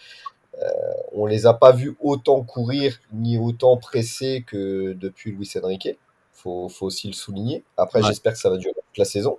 Euh, 0.61 0.69
on 1.13 1.27
les 1.27 1.47
a 1.47 1.55
pas 1.55 1.73
vus 1.73 1.97
autant 2.01 2.43
courir 2.43 2.99
ni 3.13 3.39
autant 3.39 3.77
presser 3.79 4.45
que 4.47 4.93
depuis 4.93 5.33
Luis 5.33 5.51
Enrique. 5.63 5.99
Faut, 6.33 6.69
faut 6.69 6.87
aussi 6.87 7.07
le 7.09 7.13
souligner. 7.15 7.63
Après, 7.77 8.01
Ouais. 8.01 8.07
j'espère 8.09 8.33
que 8.33 8.39
ça 8.39 8.51
va 8.51 8.57
durer 8.57 8.75
toute 8.75 8.99
la 8.99 9.05
saison. 9.05 9.39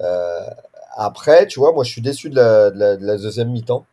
Euh, 0.00 0.48
après, 0.96 1.46
tu 1.46 1.58
vois, 1.60 1.72
moi, 1.72 1.84
je 1.84 1.90
suis 1.90 2.02
déçu 2.02 2.28
de 2.30 2.36
la, 2.36 2.70
de 2.70 2.78
la- 2.78 2.96
de 2.96 3.06
la 3.06 3.16
deuxième 3.16 3.50
mi-temps, 3.50 3.86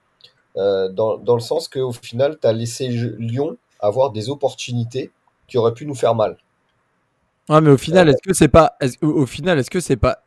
euh, 0.57 0.89
dans, 0.89 1.17
dans 1.17 1.35
le 1.35 1.41
sens 1.41 1.67
qu'au 1.67 1.91
final, 1.91 2.37
tu 2.41 2.47
as 2.47 2.53
laissé 2.53 2.87
Lyon 2.87 3.57
avoir 3.79 4.11
des 4.11 4.29
opportunités 4.29 5.11
qui 5.47 5.57
auraient 5.57 5.73
pu 5.73 5.85
nous 5.85 5.95
faire 5.95 6.15
mal. 6.15 6.37
Ouais, 7.49 7.59
mais 7.61 7.71
au 7.71 7.77
final, 7.77 8.07
est-ce 8.07 8.21
que 8.21 8.33
c'est 8.33 8.47
pas, 8.47 8.77
au 9.01 9.25
final, 9.25 9.59
est-ce 9.59 9.71
que 9.71 9.79
c'est 9.79 9.97
pas 9.97 10.23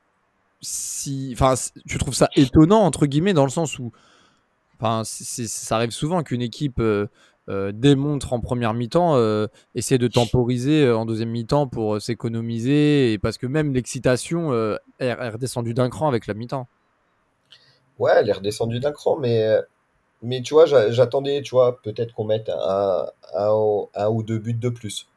si, 0.60 1.30
enfin, 1.34 1.54
tu 1.86 1.98
trouves 1.98 2.14
ça 2.14 2.28
étonnant 2.36 2.80
entre 2.80 3.06
guillemets 3.06 3.34
dans 3.34 3.44
le 3.44 3.50
sens 3.50 3.78
où, 3.78 3.92
enfin, 4.78 5.02
ça 5.04 5.76
arrive 5.76 5.90
souvent 5.90 6.22
qu'une 6.22 6.42
équipe 6.42 6.80
euh, 6.80 7.06
euh, 7.48 7.72
démontre 7.72 8.32
en 8.32 8.40
première 8.40 8.74
mi-temps, 8.74 9.16
euh, 9.16 9.46
essaie 9.74 9.98
de 9.98 10.08
temporiser 10.08 10.84
euh, 10.84 10.96
en 10.96 11.06
deuxième 11.06 11.30
mi-temps 11.30 11.66
pour 11.66 11.96
euh, 11.96 12.00
s'économiser 12.00 13.12
et 13.12 13.18
parce 13.18 13.38
que 13.38 13.46
même 13.46 13.72
l'excitation 13.74 14.52
euh, 14.52 14.76
est, 14.98 15.06
est 15.06 15.28
redescendue 15.28 15.74
d'un 15.74 15.90
cran 15.90 16.08
avec 16.08 16.26
la 16.26 16.34
mi-temps. 16.34 16.66
Ouais, 17.98 18.12
elle 18.16 18.28
est 18.28 18.32
redescendue 18.32 18.80
d'un 18.80 18.92
cran, 18.92 19.16
mais, 19.16 19.44
euh, 19.44 19.62
mais 20.24 20.42
tu 20.42 20.54
vois, 20.54 20.66
j'a- 20.66 20.90
j'attendais, 20.90 21.42
tu 21.42 21.52
vois, 21.52 21.80
peut-être 21.82 22.14
qu'on 22.14 22.24
mette 22.24 22.48
un, 22.50 23.06
un, 23.34 23.52
ou- 23.52 23.88
un 23.94 24.08
ou 24.08 24.22
deux 24.22 24.38
buts 24.38 24.54
de 24.54 24.68
plus. 24.70 25.08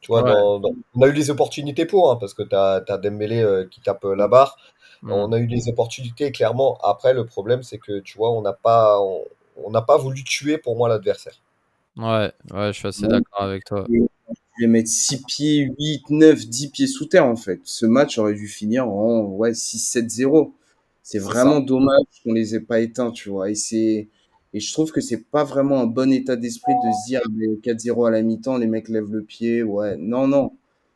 Tu 0.00 0.08
vois, 0.08 0.22
Ouais. 0.22 0.32
dans- 0.32 0.60
dans- 0.60 0.72
on 0.96 1.02
a 1.02 1.08
eu 1.08 1.12
les 1.12 1.30
opportunités 1.30 1.86
pour, 1.86 2.10
hein, 2.12 2.16
parce 2.20 2.34
que 2.34 2.42
tu 2.44 2.54
as, 2.56 2.80
Dembélé 2.98 3.42
euh, 3.42 3.66
qui 3.70 3.80
tape 3.80 4.04
euh, 4.06 4.16
la 4.16 4.28
barre. 4.28 4.58
Mm. 5.02 5.12
On 5.12 5.32
a 5.32 5.38
eu 5.40 5.46
des 5.48 5.68
opportunités, 5.70 6.32
clairement. 6.32 6.78
Après, 6.82 7.14
le 7.14 7.26
problème, 7.26 7.62
c'est 7.62 7.78
que, 7.78 8.00
tu 8.00 8.18
vois, 8.18 8.32
on 8.32 8.42
n'a 8.42 8.52
pas, 8.54 9.00
on, 9.00 9.24
on 9.64 9.70
n'a 9.70 9.82
pas 9.82 9.96
voulu 9.98 10.24
tuer, 10.24 10.58
pour 10.58 10.76
moi, 10.76 10.88
l'adversaire. 10.88 11.34
Ouais, 11.96 12.32
ouais, 12.52 12.68
je 12.72 12.78
suis 12.78 12.88
assez 12.88 13.06
Ouais. 13.06 13.08
d'accord 13.08 13.42
avec 13.42 13.64
toi. 13.64 13.84
Je 14.58 14.64
vais 14.64 14.68
mettre 14.68 14.88
6 14.90 15.22
pieds, 15.24 15.70
8, 15.78 16.10
9, 16.10 16.46
10 16.48 16.68
pieds 16.70 16.86
sous 16.86 17.06
terre, 17.06 17.26
en 17.26 17.36
fait. 17.36 17.60
Ce 17.64 17.86
match 17.86 18.18
aurait 18.18 18.34
dû 18.34 18.48
finir 18.48 18.88
en 18.88 19.22
ouais, 19.22 19.54
6-7-0. 19.54 20.54
C'est 21.02 21.18
vraiment 21.20 21.60
dommage 21.60 22.04
qu'on 22.24 22.32
les 22.34 22.54
ait 22.54 22.60
pas 22.60 22.80
éteints, 22.80 23.10
tu 23.12 23.30
vois. 23.30 23.50
Et 23.50 23.54
c'est, 23.54 24.08
et 24.54 24.60
je 24.60 24.72
trouve 24.72 24.92
que 24.92 25.00
c'est 25.00 25.24
pas 25.30 25.44
vraiment 25.44 25.80
un 25.80 25.86
bon 25.86 26.10
état 26.12 26.36
d'esprit 26.36 26.72
de 26.72 26.92
se 26.92 27.08
dire, 27.08 27.20
ah, 27.24 27.28
mais 27.34 27.46
4-0 27.62 28.08
à 28.08 28.10
la 28.10 28.22
mi-temps, 28.22 28.56
les 28.56 28.66
mecs 28.66 28.88
lèvent 28.88 29.12
le 29.12 29.22
pied. 29.22 29.62
Ouais, 29.62 29.96
non, 29.98 30.26
non. 30.26 30.52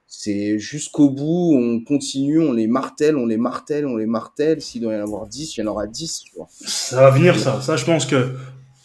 C'est 0.07 0.59
jusqu'au 0.59 1.11
bout, 1.11 1.55
on 1.55 1.81
continue, 1.83 2.41
on 2.41 2.53
les 2.53 2.67
martèle, 2.67 3.17
on 3.17 3.27
les 3.27 3.37
martèle, 3.37 3.87
on 3.87 3.97
les 3.97 4.07
martèle. 4.07 4.61
S'il 4.61 4.83
doit 4.83 4.95
y 4.95 4.97
en 4.97 5.03
avoir 5.03 5.27
10, 5.27 5.57
il 5.57 5.61
y 5.61 5.63
en 5.65 5.67
aura 5.69 5.87
10, 5.87 6.21
tu 6.25 6.35
vois. 6.37 6.49
Ça 6.51 7.01
va 7.01 7.11
venir, 7.11 7.39
ça. 7.39 7.61
Ça, 7.61 7.77
je 7.77 7.85
pense 7.85 8.07
que 8.07 8.35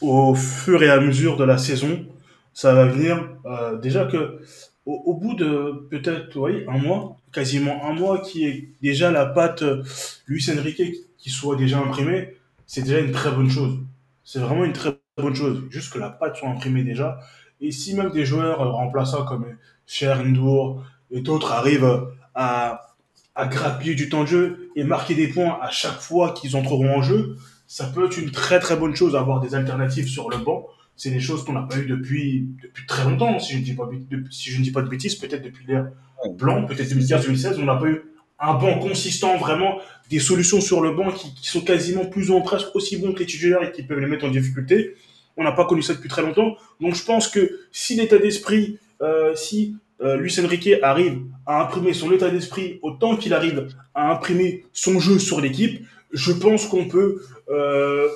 au 0.02 0.36
fur 0.36 0.84
et 0.84 0.90
à 0.90 1.00
mesure 1.00 1.38
de 1.38 1.44
la 1.44 1.58
saison, 1.58 2.06
ça 2.54 2.74
va 2.74 2.88
venir. 2.88 3.38
Euh, 3.46 3.78
déjà 3.78 4.06
que 4.06 4.40
au 4.86 5.16
bout 5.16 5.34
de 5.34 5.86
peut-être 5.90 6.40
oui, 6.40 6.64
un 6.68 6.78
mois, 6.78 7.18
quasiment 7.34 7.86
un 7.86 7.94
mois, 7.94 8.22
qui 8.22 8.46
est 8.46 8.70
déjà 8.82 9.12
la 9.12 9.26
patte 9.26 9.64
euh, 9.64 9.84
Luis 10.28 10.46
Enrique 10.50 10.82
qui 11.18 11.30
soit 11.30 11.58
déjà 11.58 11.80
imprimée, 11.80 12.36
c'est 12.66 12.84
déjà 12.84 13.00
une 13.00 13.12
très 13.12 13.32
bonne 13.32 13.50
chose. 13.50 13.80
C'est 14.28 14.40
vraiment 14.40 14.66
une 14.66 14.74
très 14.74 15.00
bonne 15.16 15.34
chose. 15.34 15.64
Juste 15.70 15.94
que 15.94 16.00
la 16.00 16.10
patte 16.10 16.36
soit 16.36 16.50
imprimée 16.50 16.84
déjà. 16.84 17.18
Et 17.62 17.72
si 17.72 17.96
même 17.96 18.12
des 18.12 18.26
joueurs 18.26 18.62
euh, 18.62 18.72
remplaçants 18.72 19.24
comme 19.24 19.46
Cher, 19.86 20.22
Ndour 20.26 20.84
et 21.12 21.22
d'autres 21.22 21.54
arrivent 21.54 22.10
à, 22.36 22.88
à 23.36 23.48
grappiller 23.48 23.96
du 23.96 24.10
temps 24.10 24.24
de 24.24 24.28
jeu 24.28 24.70
et 24.76 24.84
marquer 24.84 25.16
des 25.16 25.30
points 25.30 25.58
à 25.62 25.70
chaque 25.70 26.02
fois 26.02 26.34
qu'ils 26.34 26.58
entreront 26.58 26.98
en 26.98 27.02
jeu, 27.02 27.38
ça 27.68 27.86
peut 27.86 28.06
être 28.06 28.18
une 28.18 28.32
très 28.32 28.60
très 28.60 28.76
bonne 28.76 28.94
chose 28.98 29.16
avoir 29.16 29.40
des 29.40 29.56
alternatives 29.56 30.10
sur 30.10 30.30
le 30.30 30.40
banc. 30.40 30.68
C'est 30.98 31.12
des 31.12 31.22
choses 31.22 31.46
qu'on 31.46 31.54
n'a 31.54 31.62
pas 31.62 31.78
eu 31.78 31.86
depuis, 31.86 32.50
depuis 32.62 32.86
très 32.86 33.06
longtemps, 33.06 33.40
si 33.40 33.54
je 33.54 33.60
ne 33.60 33.64
dis 33.64 33.76
pas, 33.76 33.90
si 34.30 34.52
je 34.52 34.60
ne 34.60 34.64
dis 34.64 34.72
pas 34.72 34.82
de 34.82 34.90
bêtises, 34.90 35.16
peut-être 35.16 35.44
depuis 35.44 35.66
l'ère 35.66 35.88
blanc, 36.34 36.66
peut-être 36.66 36.90
2015-2016, 36.90 37.62
on 37.62 37.66
n'a 37.66 37.78
pas 37.78 37.88
eu 37.88 38.02
un 38.40 38.56
banc 38.56 38.80
consistant, 38.80 39.38
vraiment 39.38 39.80
des 40.10 40.20
solutions 40.20 40.62
sur 40.62 40.82
le 40.82 40.92
banc 40.92 41.12
qui, 41.12 41.34
qui 41.34 41.48
sont 41.48 41.62
quasiment 41.62 42.06
plus 42.06 42.30
ou 42.30 42.34
moins 42.34 42.42
presque 42.42 42.76
aussi 42.76 42.98
bons 42.98 43.14
que 43.14 43.20
les 43.20 43.26
titulaires 43.26 43.64
et 43.64 43.72
qui 43.72 43.84
peuvent 43.84 44.00
les 44.00 44.08
mettre 44.08 44.26
en 44.26 44.30
difficulté. 44.30 44.96
On 45.36 45.44
n'a 45.44 45.52
pas 45.52 45.66
connu 45.66 45.82
ça 45.82 45.94
depuis 45.94 46.10
très 46.10 46.22
longtemps. 46.22 46.56
Donc 46.82 46.96
je 46.96 47.04
pense 47.04 47.28
que 47.28 47.60
si 47.72 47.96
l'état 47.96 48.18
d'esprit, 48.18 48.80
euh, 49.02 49.36
si 49.36 49.76
euh, 50.02 50.18
Luis 50.18 50.36
Enrique 50.40 50.70
arrive 50.82 51.22
à 51.46 51.62
imprimer 51.62 51.94
son 51.94 52.12
état 52.12 52.30
d'esprit 52.30 52.80
autant 52.82 53.18
qu'il 53.18 53.34
arrive 53.34 53.68
à 53.94 54.12
imprimer 54.12 54.66
son 54.74 55.00
jeu 55.00 55.20
sur 55.20 55.42
l'équipe, 55.42 55.86
je 56.12 56.32
pense 56.32 56.66
qu'on 56.66 56.88
peut 56.88 57.22
euh, 57.50 58.08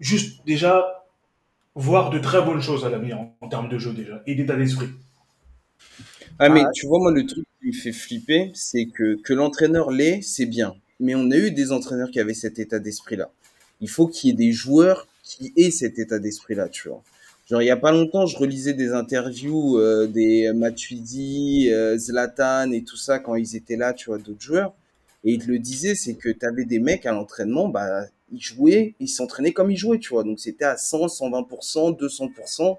juste 0.00 0.44
déjà 0.44 1.04
voir 1.74 2.10
de 2.10 2.18
très 2.18 2.42
bonnes 2.42 2.60
choses 2.60 2.84
à 2.84 2.90
l'avenir 2.90 3.18
en, 3.18 3.36
en 3.40 3.48
termes 3.48 3.68
de 3.68 3.78
jeu 3.78 3.92
déjà 3.92 4.22
et 4.26 4.34
d'état 4.34 4.56
d'esprit. 4.56 4.88
Ah, 6.38 6.48
mais 6.48 6.62
tu 6.74 6.86
vois, 6.86 6.98
moi, 6.98 7.12
le 7.12 7.24
truc 7.26 7.44
qui 7.60 7.68
me 7.68 7.72
fait 7.72 7.92
flipper, 7.92 8.50
c'est 8.54 8.86
que, 8.86 9.20
que 9.22 9.32
l'entraîneur 9.32 9.90
l'ait, 9.90 10.20
c'est 10.22 10.46
bien. 10.46 10.74
Mais 11.02 11.16
on 11.16 11.32
a 11.32 11.36
eu 11.36 11.50
des 11.50 11.72
entraîneurs 11.72 12.12
qui 12.12 12.20
avaient 12.20 12.32
cet 12.32 12.60
état 12.60 12.78
d'esprit-là. 12.78 13.32
Il 13.80 13.90
faut 13.90 14.06
qu'il 14.06 14.30
y 14.30 14.32
ait 14.32 14.36
des 14.36 14.52
joueurs 14.52 15.08
qui 15.24 15.52
aient 15.56 15.72
cet 15.72 15.98
état 15.98 16.20
d'esprit-là, 16.20 16.68
tu 16.68 16.88
vois. 16.88 17.02
Genre, 17.50 17.60
il 17.60 17.66
y 17.66 17.70
a 17.70 17.76
pas 17.76 17.90
longtemps, 17.90 18.24
je 18.24 18.38
relisais 18.38 18.72
des 18.72 18.92
interviews 18.92 19.78
euh, 19.78 20.06
des 20.06 20.52
Matuidi, 20.52 21.72
euh, 21.72 21.98
Zlatan 21.98 22.70
et 22.70 22.84
tout 22.84 22.96
ça 22.96 23.18
quand 23.18 23.34
ils 23.34 23.56
étaient 23.56 23.74
là, 23.74 23.92
tu 23.92 24.10
vois, 24.10 24.18
d'autres 24.18 24.40
joueurs. 24.40 24.74
Et 25.24 25.32
ils 25.32 25.44
le 25.44 25.58
disaient, 25.58 25.96
c'est 25.96 26.14
que 26.14 26.28
tu 26.28 26.46
avais 26.46 26.64
des 26.64 26.78
mecs 26.78 27.04
à 27.04 27.10
l'entraînement, 27.10 27.68
bah, 27.68 28.06
ils 28.30 28.40
jouaient, 28.40 28.94
ils 29.00 29.08
s'entraînaient 29.08 29.52
comme 29.52 29.72
ils 29.72 29.76
jouaient, 29.76 29.98
tu 29.98 30.10
vois. 30.10 30.22
Donc, 30.22 30.38
c'était 30.38 30.64
à 30.66 30.76
100, 30.76 31.06
120%, 31.06 31.98
200%. 31.98 32.78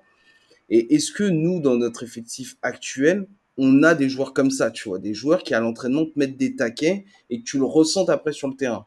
Et 0.69 0.95
est-ce 0.95 1.12
que 1.12 1.25
nous, 1.25 1.59
dans 1.59 1.75
notre 1.75 2.03
effectif 2.03 2.55
actuel, 2.62 3.27
on 3.58 3.84
a 3.84 3.96
des 3.96 4.10
joueurs 4.10 4.34
comme 4.34 4.52
ça, 4.52 4.72
tu 4.72 4.89
vois, 4.89 5.00
des 5.00 5.13
joueurs 5.13 5.44
qui 5.44 5.54
à 5.54 5.60
l'entraînement 5.60 6.06
te 6.06 6.18
mettent 6.18 6.38
des 6.38 6.56
taquets 6.56 7.06
et 7.30 7.39
que 7.39 7.44
tu 7.44 7.58
le 7.58 7.66
ressentes 7.66 8.10
après 8.10 8.32
sur 8.32 8.48
le 8.48 8.56
terrain. 8.56 8.86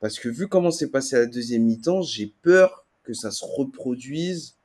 Parce 0.00 0.18
que 0.18 0.28
vu 0.28 0.48
comment 0.48 0.70
c'est 0.70 0.90
passé 0.90 1.16
à 1.16 1.20
la 1.20 1.26
deuxième 1.26 1.64
mi-temps, 1.64 2.02
j'ai 2.02 2.32
peur 2.42 2.86
que 3.02 3.14
ça 3.14 3.30
se 3.30 3.44
reproduise 3.44 4.56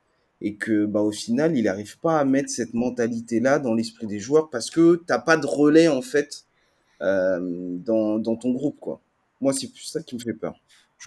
et 0.42 0.56
que 0.56 0.86
bah 0.86 1.02
au 1.02 1.12
final, 1.12 1.56
il 1.58 1.64
n'arrive 1.64 2.00
pas 2.00 2.20
à 2.20 2.26
mettre 2.26 2.50
cette 2.50 2.74
mentalité-là 2.74 3.60
dans 3.60 3.74
l'esprit 3.74 4.08
des 4.08 4.20
joueurs 4.20 4.50
parce 4.50 4.70
que 4.70 5.02
t'as 5.06 5.20
pas 5.20 5.38
de 5.38 5.46
relais 5.46 5.88
en 5.88 6.02
fait 6.02 6.46
euh, 7.02 7.40
dans, 7.78 8.20
dans 8.20 8.36
ton 8.36 8.52
groupe, 8.52 8.80
quoi. 8.80 9.02
Moi, 9.40 9.54
c'est 9.54 9.68
plus 9.68 9.84
ça 9.84 10.04
qui 10.04 10.16
me 10.16 10.20
fait 10.20 10.34
peur. 10.34 10.56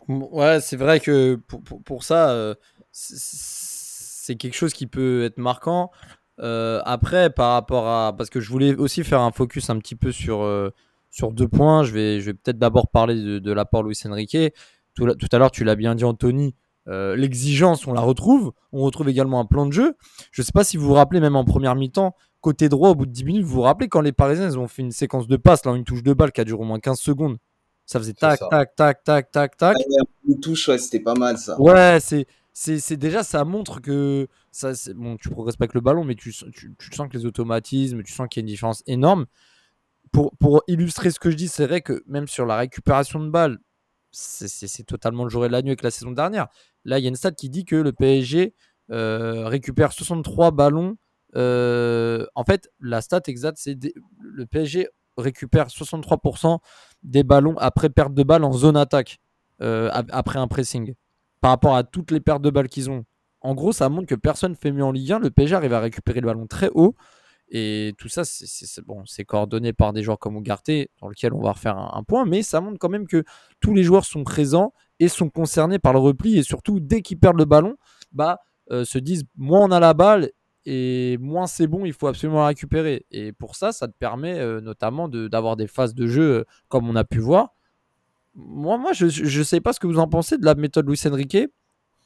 Ouais, 0.09 0.61
c'est 0.61 0.77
vrai 0.77 0.99
que 0.99 1.37
pour, 1.37 1.63
pour, 1.63 2.03
ça, 2.03 2.31
euh, 2.31 2.55
c'est 2.91 4.35
quelque 4.35 4.55
chose 4.55 4.73
qui 4.73 4.89
peut 4.89 5.25
être 5.25 5.39
marquant. 5.39 5.93
Euh, 6.41 6.81
après, 6.85 7.31
par 7.31 7.53
rapport 7.53 7.87
à. 7.87 8.15
Parce 8.17 8.31
que 8.31 8.41
je 8.41 8.51
voulais 8.51 8.75
aussi 8.75 9.05
faire 9.05 9.21
un 9.21 9.31
focus 9.31 9.71
un 9.71 9.79
petit 9.79 9.95
peu 9.95 10.13
sur, 10.13 10.43
euh, 10.43 10.71
sur 11.11 11.33
deux 11.33 11.49
points. 11.49 11.85
Je 11.85 11.93
vais, 11.93 12.21
je 12.21 12.27
vais 12.27 12.35
peut-être 12.35 12.59
d'abord 12.59 12.89
parler 12.89 13.15
de, 13.15 13.39
de 13.39 13.53
l'apport 13.53 13.83
Luis 13.83 13.99
Enrique. 14.07 14.37
Tout, 14.95 15.13
tout 15.15 15.29
à 15.33 15.39
l'heure, 15.39 15.51
tu 15.51 15.65
l'as 15.65 15.77
bien 15.77 15.95
dit, 15.95 16.05
Anthony. 16.05 16.55
Euh, 16.89 17.17
L'exigence, 17.17 17.87
on 17.87 17.93
la 17.93 18.01
retrouve. 18.01 18.53
On 18.73 18.83
retrouve 18.83 19.09
également 19.09 19.41
un 19.41 19.47
plan 19.47 19.67
de 19.67 19.73
jeu. 19.73 19.95
Je 20.33 20.43
ne 20.43 20.45
sais 20.45 20.53
pas 20.53 20.65
si 20.65 20.77
vous 20.77 20.87
vous 20.87 20.95
rappelez, 20.95 21.21
même 21.21 21.37
en 21.37 21.45
première 21.45 21.75
mi-temps, 21.75 22.15
côté 22.41 22.69
droit, 22.69 22.91
au 22.91 22.95
bout 22.95 23.07
de 23.07 23.11
10 23.13 23.25
minutes, 23.25 23.45
vous 23.45 23.55
vous 23.55 23.63
rappelez 23.63 23.89
quand 23.89 24.01
les 24.03 24.13
Parisiens 24.13 24.51
ils 24.51 24.59
ont 24.59 24.69
fait 24.69 24.83
une 24.83 24.93
séquence 24.93 25.27
de 25.27 25.37
passes, 25.37 25.65
là, 25.65 25.75
une 25.75 25.85
touche 25.85 26.03
de 26.03 26.13
balle 26.13 26.33
qui 26.33 26.41
a 26.41 26.45
duré 26.45 26.61
au 26.61 26.67
moins 26.67 26.79
15 26.79 26.99
secondes. 26.99 27.39
Ça 27.87 27.99
faisait 27.99 28.13
tac, 28.15 28.39
ça. 28.39 28.49
tac, 28.49 28.75
tac, 28.77 29.05
tac, 29.05 29.31
tac, 29.31 29.57
tac. 29.57 29.77
Une 30.29 30.41
touche, 30.41 30.69
ouais, 30.69 30.79
c'était 30.79 31.01
pas 31.01 31.15
mal 31.15 31.39
ça. 31.39 31.61
Ouais, 31.61 31.99
c'est 32.01 32.27
c'est 32.55 32.97
déjà 32.97 33.25
ça 33.25 33.45
montre 33.45 33.81
que 33.81 34.29
ça 34.53 34.73
bon 34.95 35.17
tu 35.17 35.29
progresses 35.29 35.57
pas 35.57 35.65
avec 35.65 35.75
le 35.75 35.81
ballon 35.81 36.05
mais 36.05 36.15
tu, 36.15 36.33
tu, 36.33 36.95
sens 36.95 37.09
que 37.09 37.19
les 37.19 37.27
automatismes 37.27 38.03
tu 38.05 38.13
sens 38.13 38.29
qu'il 38.31 38.41
y 38.41 38.43
a 38.43 38.45
une 38.45 38.53
différence 38.53 38.83
énorme. 38.87 39.27
Pour, 40.13 40.37
pour 40.37 40.63
illustrer 40.69 41.11
ce 41.11 41.19
que 41.19 41.31
je 41.31 41.37
dis 41.37 41.49
c'est 41.49 41.67
vrai 41.67 41.81
que 41.81 42.05
même 42.07 42.29
sur 42.29 42.47
la 42.47 42.57
récupération 42.57 43.19
de 43.19 43.29
balles 43.29 43.59
c'est 44.13 44.87
totalement 44.87 45.25
le 45.25 45.31
jour 45.31 45.45
et 45.45 45.49
la 45.49 45.63
nuit 45.63 45.71
avec 45.71 45.83
la 45.83 45.91
saison 45.91 46.13
dernière. 46.13 46.47
Là 46.85 47.01
il 47.01 47.03
y 47.03 47.07
a 47.07 47.09
une 47.09 47.17
stat 47.17 47.33
qui 47.33 47.51
dit 47.51 47.65
que 47.65 47.75
le 47.75 47.93
PSG 47.93 48.55
euh, 48.93 49.49
récupère 49.49 49.93
63 49.93 50.53
ballons 50.53 50.97
euh, 51.35 52.25
en 52.37 52.45
fait 52.45 52.71
la 52.79 53.01
stat 53.01 53.23
exacte 53.27 53.59
c'est 53.61 53.77
le 54.21 54.47
PSG 54.47 54.89
récupère 55.17 55.67
63% 55.67 56.59
des 57.03 57.25
ballons 57.25 57.57
après 57.59 57.91
perte 57.91 58.15
de 58.15 58.23
balle 58.23 58.45
en 58.45 58.53
zone 58.53 58.77
attaque 58.77 59.19
euh, 59.61 59.91
après 59.93 60.39
un 60.39 60.47
pressing 60.47 60.95
par 61.45 61.51
rapport 61.51 61.77
à 61.77 61.85
toutes 61.85 62.11
les 62.11 62.21
pertes 62.21 62.41
de 62.41 62.49
balles 62.49 62.71
qu'ils 62.71 62.89
ont. 62.89 63.05
En 63.43 63.55
gros, 63.55 63.73
ça 63.73 63.91
montre 63.91 64.07
que 64.07 64.15
personne 64.15 64.55
fait 64.55 64.73
mieux 64.73 64.83
en 64.83 64.93
Ligue 64.93 65.13
1. 65.13 65.19
Le 65.19 65.31
PSG 65.31 65.55
arrive 65.55 65.75
à 65.75 65.81
récupérer 65.81 66.23
le 66.23 66.27
ballon 66.27 66.47
très 66.47 66.71
haut. 66.75 66.95
Et 67.51 67.93
tout 67.99 68.09
ça, 68.09 68.25
c'est 68.25 68.81
bon, 68.87 69.05
coordonné 69.27 69.75
par 69.75 69.93
des 69.93 70.03
joueurs 70.03 70.19
comme 70.19 70.37
Ougarté, 70.37 70.89
dans 71.03 71.09
lequel 71.09 71.35
on 71.35 71.43
va 71.43 71.53
refaire 71.53 71.77
un, 71.77 72.03
point. 72.03 72.25
Mais 72.25 72.43
ça 72.43 72.63
montre 72.63 72.79
quand 72.79 72.89
même 72.89 73.07
que 73.07 73.25
tous 73.61 73.75
les 73.75 73.83
joueurs 73.83 74.07
sont 74.07 74.25
présents 74.25 74.73
et 75.01 75.09
sont 75.09 75.29
concernés 75.29 75.79
par 75.79 75.93
le 75.93 75.99
repli. 75.99 76.39
Et 76.39 76.43
surtout, 76.43 76.81
dès 76.81 77.03
qu'ils 77.03 77.19
perdent 77.19 77.37
le 77.37 77.45
ballon, 77.45 77.77
bah, 78.11 78.41
euh, 78.71 78.87
se 78.87 78.97
disent 78.97 79.25
moins 79.37 79.67
on 79.67 79.71
a 79.71 79.81
la 79.81 79.93
balle 79.93 80.31
et 80.65 81.19
moins 81.21 81.47
c'est 81.47 81.67
bon, 81.67 81.85
il 81.85 81.93
faut 81.93 82.07
absolument 82.07 82.39
la 82.39 82.47
récupérer. 82.47 83.05
Et 83.11 83.33
pour 83.33 83.55
ça, 83.55 83.73
ça 83.73 83.87
te 83.87 83.93
permet 83.99 84.39
euh, 84.39 84.63
notamment 84.63 85.11
d'avoir 85.11 85.57
de, 85.57 85.65
des 85.65 85.69
phases 85.69 85.95
de 85.95 86.07
jeu 86.07 86.23
euh, 86.23 86.45
comme 86.69 86.89
on 86.89 86.97
a 86.97 87.05
pu 87.05 87.19
voir 87.19 87.51
moi, 88.35 88.79
moi 88.79 88.93
je 88.93 89.07
ne 89.07 89.45
sais 89.45 89.61
pas 89.61 89.73
ce 89.73 89.81
que 89.81 89.87
vous 89.87 89.99
en 89.99 90.09
pensez 90.09 90.39
de 90.39 90.45
la 90.45 90.55
méthode 90.55 90.89
Luis 90.89 91.01
Enrique. 91.07 91.39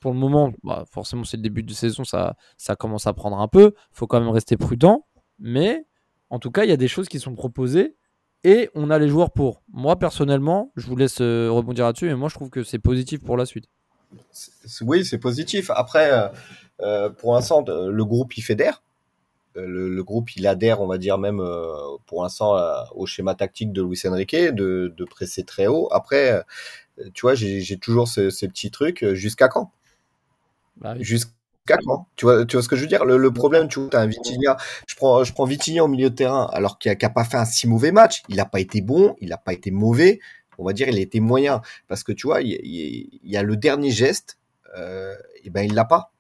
Pour 0.01 0.13
le 0.13 0.19
moment, 0.19 0.53
bah, 0.63 0.85
forcément, 0.91 1.25
c'est 1.25 1.39
le 1.39 1.43
début 1.43 1.65
de 1.65 1.73
saison, 1.73 2.05
ça, 2.05 2.37
commence 2.79 3.07
à 3.07 3.13
prendre 3.13 3.41
un 3.41 3.49
peu. 3.49 3.73
Il 3.75 3.97
faut 3.97 4.07
quand 4.07 4.21
même 4.21 4.29
rester 4.29 4.57
prudent. 4.57 5.07
Mais 5.41 5.87
en 6.31 6.39
tout 6.39 6.51
cas, 6.51 6.65
il 6.65 6.71
y 6.71 6.73
a 6.73 6.77
des 6.77 6.89
choses 6.89 7.09
qui 7.09 7.19
sont 7.19 7.35
proposées 7.35 7.97
et 8.45 8.71
on 8.75 8.91
a 8.91 8.99
les 8.99 9.09
joueurs 9.09 9.33
pour. 9.33 9.63
Moi, 9.73 9.99
personnellement, 9.99 10.73
je 10.77 10.87
vous 10.87 10.97
laisse 10.97 11.21
euh, 11.21 11.51
rebondir 11.51 11.87
là-dessus, 11.87 12.07
mais 12.07 12.15
moi, 12.15 12.29
je 12.29 12.35
trouve 12.35 12.51
que 12.51 12.63
c'est 12.63 12.79
positif 12.79 13.25
pour 13.25 13.37
la 13.37 13.45
suite. 13.45 13.65
Oui, 14.83 15.05
c'est 15.05 15.19
positif. 15.19 15.71
Après, 15.75 16.13
euh, 16.13 16.29
euh, 16.81 17.11
pour 17.11 17.35
l'instant, 17.35 17.65
le 17.67 18.05
groupe, 18.05 18.37
il 18.37 18.43
fédère. 18.43 18.83
Le, 19.67 19.89
le, 19.89 20.05
groupe, 20.05 20.35
il 20.37 20.47
adhère, 20.47 20.81
on 20.81 20.87
va 20.87 20.99
dire 20.99 21.19
même 21.19 21.41
euh, 21.41 21.73
pour 22.07 22.23
l'instant 22.23 22.57
euh, 22.57 22.75
au 22.95 23.07
schéma 23.07 23.35
tactique 23.35 23.73
de 23.73 23.83
Luis 23.83 24.01
Enrique, 24.07 24.35
de, 24.35 24.93
de 24.97 25.05
presser 25.05 25.45
très 25.45 25.67
haut. 25.67 25.89
Après, 25.93 26.45
euh, 26.99 27.11
tu 27.15 27.23
vois, 27.23 27.35
j'ai 27.35 27.79
toujours 27.79 28.09
ce, 28.09 28.31
ces 28.31 28.49
petits 28.49 28.71
trucs. 28.71 29.05
Jusqu'à 29.13 29.49
quand? 29.49 29.71
Bah 30.77 30.95
oui. 30.97 31.05
Jusqu'à 31.05 31.77
quand? 31.85 32.07
Tu 32.17 32.25
vois, 32.25 32.45
tu 32.45 32.57
vois 32.57 32.63
ce 32.63 32.69
que 32.69 32.77
je 32.77 32.83
veux 32.83 32.89
dire? 32.89 33.05
Le, 33.05 33.17
le, 33.17 33.33
problème, 33.33 33.69
tu 33.69 33.81
vois, 33.81 33.95
as 33.95 34.01
un 34.01 34.07
Vitinha. 34.07 34.57
Je 34.87 34.97
prends, 34.97 35.25
je 35.25 35.33
prends 35.33 35.45
Vitinha 35.45 35.85
au 35.85 35.89
milieu 35.89 36.11
de 36.11 36.15
terrain, 36.15 36.49
alors 36.53 36.79
qu'il 36.79 36.97
n'a 37.01 37.11
pas 37.11 37.25
fait 37.25 37.37
un 37.37 37.45
si 37.45 37.69
mauvais 37.69 37.93
match. 37.93 38.23
Il 38.29 38.37
n'a 38.37 38.47
pas 38.47 38.61
été 38.61 38.81
bon, 38.81 39.17
il 39.21 39.29
n'a 39.31 39.39
pas 39.39 39.53
été 39.53 39.71
mauvais. 39.71 40.21
On 40.59 40.65
va 40.65 40.73
dire, 40.73 40.89
il 40.89 40.97
a 40.97 41.01
été 41.01 41.21
moyen 41.21 41.63
parce 41.87 42.03
que 42.03 42.11
tu 42.11 42.27
vois, 42.27 42.43
il, 42.43 42.59
il, 42.65 43.21
il 43.23 43.31
y 43.31 43.37
a 43.37 43.45
le 43.45 43.57
dernier 43.57 43.93
geste, 43.93 44.39
euh, 44.77 45.15
et 45.45 45.51
ben 45.51 45.63
il 45.63 45.75
l'a 45.75 45.85
pas 45.85 46.13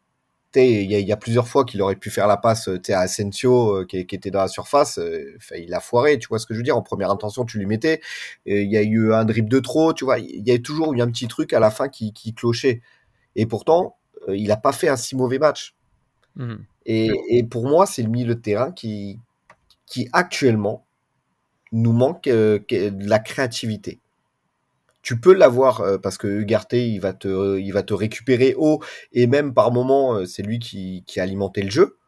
il 0.55 0.91
y, 0.91 1.03
y, 1.03 1.13
a 1.13 1.17
plusieurs 1.17 1.47
fois 1.47 1.65
qu'il 1.65 1.83
aurait 1.83 1.97
pu 1.97 2.11
faire 2.11 2.27
la 2.27 2.37
passe 2.37 2.69
à 2.89 3.01
Asensio 3.01 3.81
euh, 3.81 3.85
qui, 3.85 4.07
qui, 4.07 4.15
était 4.15 4.31
dans 4.31 4.41
la 4.41 4.49
surface. 4.49 4.99
Euh, 4.99 5.37
il 5.57 5.75
a 5.75 5.81
foiré, 5.81 6.19
tu 6.19 6.29
vois 6.29 6.39
ce 6.39 6.47
que 6.47 6.55
je 6.55 6.59
veux 6.59 6.65
dire. 6.65 6.77
En 6.77 6.83
première 6.83 7.11
intention, 7.11 7.45
tu 7.45 7.59
lui 7.59 7.67
mettais. 7.67 8.01
Il 8.47 8.71
y 8.71 8.77
a 8.77 8.83
eu 8.83 9.13
un 9.13 9.25
dribble 9.25 9.49
de 9.49 9.61
trop, 9.61 9.93
tu 9.93 10.05
vois. 10.05 10.19
Il 10.19 10.47
y 10.47 10.51
a 10.51 10.59
toujours 10.59 10.95
eu 10.95 11.01
un 11.01 11.11
petit 11.11 11.29
truc 11.29 11.53
à 11.53 11.61
la 11.61 11.71
fin 11.71 11.89
qui, 11.89 12.13
qui 12.13 12.35
clochait. 12.35 12.81
Et 13.37 13.47
pourtant, 13.47 13.99
euh, 14.29 14.37
il 14.37 14.49
n'a 14.49 14.57
pas 14.57 14.73
fait 14.73 14.89
un 14.89 14.97
si 14.97 15.17
mauvais 15.17 15.39
match. 15.39 15.75
Mmh. 16.37 16.55
Et, 16.87 17.11
et, 17.29 17.45
pour 17.45 17.69
moi, 17.69 17.87
c'est 17.87 18.03
le 18.03 18.09
milieu 18.09 18.35
de 18.35 18.41
terrain 18.41 18.73
qui, 18.73 19.19
qui 19.87 20.09
actuellement 20.13 20.87
nous 21.73 21.93
manque 21.93 22.27
euh, 22.29 22.59
de 22.71 23.09
la 23.09 23.19
créativité 23.19 24.01
tu 25.03 25.21
peux 25.21 25.33
l'avoir 25.33 25.81
euh, 25.81 25.99
parce 25.99 26.19
que 26.19 26.27
Ugarte 26.27 26.73
il 26.75 26.99
va 26.99 27.13
te 27.13 27.59
il 27.59 27.71
va 27.73 27.83
te 27.83 27.95
récupérer 27.95 28.55
haut 28.57 28.83
et 29.13 29.27
même 29.27 29.55
par 29.55 29.73
moment 29.73 30.15
euh, 30.15 30.27
c'est 30.27 30.43
lui 30.43 30.59
qui, 30.59 31.05
qui 31.07 31.21
a 31.21 31.23
alimenté 31.23 31.63
le 31.63 31.71
jeu. 31.71 31.99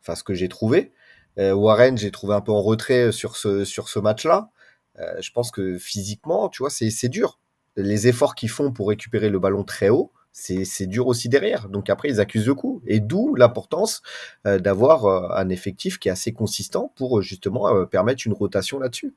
Enfin 0.00 0.14
ce 0.14 0.24
que 0.24 0.34
j'ai 0.34 0.48
trouvé. 0.48 0.92
Euh, 1.38 1.52
Warren 1.52 1.96
j'ai 1.96 2.10
trouvé 2.10 2.34
un 2.34 2.40
peu 2.40 2.52
en 2.52 2.62
retrait 2.62 3.12
sur 3.12 3.36
ce 3.36 3.64
sur 3.64 3.88
ce 3.88 3.98
match 3.98 4.24
là 4.26 4.50
euh, 4.98 5.14
je 5.20 5.30
pense 5.32 5.50
que 5.50 5.78
physiquement 5.78 6.48
tu 6.48 6.62
vois 6.62 6.70
c'est 6.70 6.90
c'est 6.90 7.08
dur. 7.08 7.38
Les 7.76 8.08
efforts 8.08 8.34
qu'ils 8.34 8.50
font 8.50 8.72
pour 8.72 8.88
récupérer 8.88 9.30
le 9.30 9.38
ballon 9.38 9.64
très 9.64 9.88
haut 9.88 10.12
c'est 10.32 10.64
c'est 10.64 10.86
dur 10.86 11.06
aussi 11.06 11.28
derrière. 11.28 11.68
Donc 11.68 11.90
après 11.90 12.08
ils 12.08 12.20
accusent 12.20 12.46
le 12.46 12.54
coup 12.54 12.82
et 12.86 13.00
d'où 13.00 13.34
l'importance 13.34 14.02
euh, 14.46 14.58
d'avoir 14.58 15.06
euh, 15.06 15.28
un 15.34 15.48
effectif 15.48 15.98
qui 15.98 16.08
est 16.08 16.12
assez 16.12 16.32
consistant 16.32 16.92
pour 16.96 17.22
justement 17.22 17.86
permettre 17.86 18.26
une 18.26 18.32
rotation 18.34 18.78
là-dessus. 18.78 19.14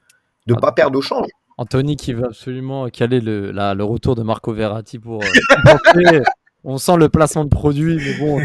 De 0.48 0.54
pas 0.54 0.72
perdre 0.72 1.00
au 1.00 1.02
change 1.02 1.28
Anthony 1.58 1.96
qui 1.96 2.14
veut 2.14 2.26
absolument 2.26 2.90
caler 2.90 3.22
le, 3.22 3.52
la, 3.52 3.74
le 3.74 3.84
retour 3.84 4.16
de 4.16 4.24
Marco 4.24 4.54
Verratti 4.54 5.00
pour. 5.00 5.24
Euh, 5.24 6.20
on 6.64 6.78
sent 6.78 6.98
le 6.98 7.10
placement 7.10 7.46
de 7.46 7.50
produit, 7.50 7.96
mais 7.96 8.18
bon, 8.18 8.42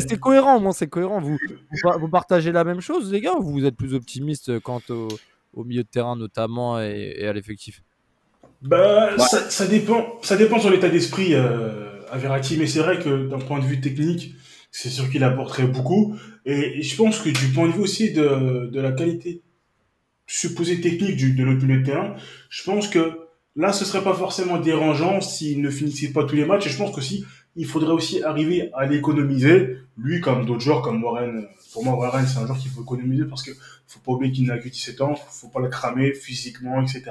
c'est 0.00 0.18
cohérent, 0.18 0.60
moi 0.60 0.72
c'est 0.72 0.86
cohérent. 0.86 1.20
Vous, 1.20 1.36
vous, 1.36 1.98
vous, 2.00 2.08
partagez 2.08 2.52
la 2.52 2.64
même 2.64 2.80
chose, 2.80 3.12
les 3.12 3.20
gars, 3.20 3.34
ou 3.34 3.42
vous 3.42 3.64
êtes 3.66 3.76
plus 3.76 3.94
optimiste 3.94 4.60
quant 4.60 4.80
au, 4.88 5.08
au 5.52 5.64
milieu 5.64 5.82
de 5.82 5.88
terrain 5.88 6.16
notamment 6.16 6.80
et, 6.80 7.16
et 7.18 7.26
à 7.26 7.32
l'effectif? 7.32 7.82
Bah, 8.62 9.10
ouais. 9.10 9.18
ça, 9.18 9.50
ça, 9.50 9.66
dépend, 9.66 10.18
ça 10.22 10.36
dépend 10.36 10.58
sur 10.58 10.70
l'état 10.70 10.88
d'esprit 10.88 11.34
euh, 11.34 12.00
à 12.10 12.16
Verratti, 12.16 12.56
mais 12.56 12.66
c'est 12.66 12.78
vrai 12.78 12.98
que 12.98 13.28
d'un 13.28 13.38
point 13.38 13.58
de 13.58 13.64
vue 13.64 13.80
technique, 13.80 14.34
c'est 14.70 14.88
sûr 14.88 15.10
qu'il 15.10 15.24
apporterait 15.24 15.66
beaucoup. 15.66 16.16
Et, 16.46 16.78
et, 16.78 16.82
je 16.82 16.96
pense 16.96 17.20
que 17.20 17.28
du 17.28 17.52
point 17.52 17.66
de 17.66 17.72
vue 17.72 17.82
aussi 17.82 18.12
de, 18.12 18.70
de 18.72 18.80
la 18.80 18.92
qualité 18.92 19.42
supposé 20.26 20.80
technique 20.80 21.16
du, 21.16 21.32
de 21.34 21.44
notre 21.44 21.64
milieu 21.64 21.80
de 21.80 21.86
terrain, 21.86 22.16
je 22.48 22.64
pense 22.64 22.88
que 22.88 23.18
là, 23.54 23.72
ce 23.72 23.84
serait 23.84 24.04
pas 24.04 24.14
forcément 24.14 24.58
dérangeant 24.58 25.20
s'il 25.20 25.60
ne 25.62 25.70
finissait 25.70 26.12
pas 26.12 26.24
tous 26.24 26.36
les 26.36 26.44
matchs. 26.44 26.66
Et 26.66 26.70
je 26.70 26.76
pense 26.76 26.94
qu'aussi, 26.94 27.24
il 27.56 27.66
faudrait 27.66 27.92
aussi 27.92 28.22
arriver 28.22 28.70
à 28.74 28.86
l'économiser. 28.86 29.78
Lui, 29.96 30.20
comme 30.20 30.44
d'autres 30.44 30.60
joueurs, 30.60 30.82
comme 30.82 31.02
Warren. 31.02 31.48
Pour 31.72 31.84
moi, 31.84 31.94
Warren, 31.96 32.26
c'est 32.26 32.38
un 32.38 32.46
joueur 32.46 32.58
qu'il 32.58 32.70
faut 32.70 32.82
économiser 32.82 33.24
parce 33.24 33.42
que 33.42 33.50
faut 33.86 34.00
pas 34.00 34.12
oublier 34.12 34.32
qu'il 34.32 34.46
n'a 34.46 34.58
que 34.58 34.68
17 34.68 35.00
ans. 35.00 35.14
Faut 35.14 35.48
pas 35.48 35.60
le 35.60 35.68
cramer 35.68 36.12
physiquement, 36.12 36.82
etc. 36.82 37.04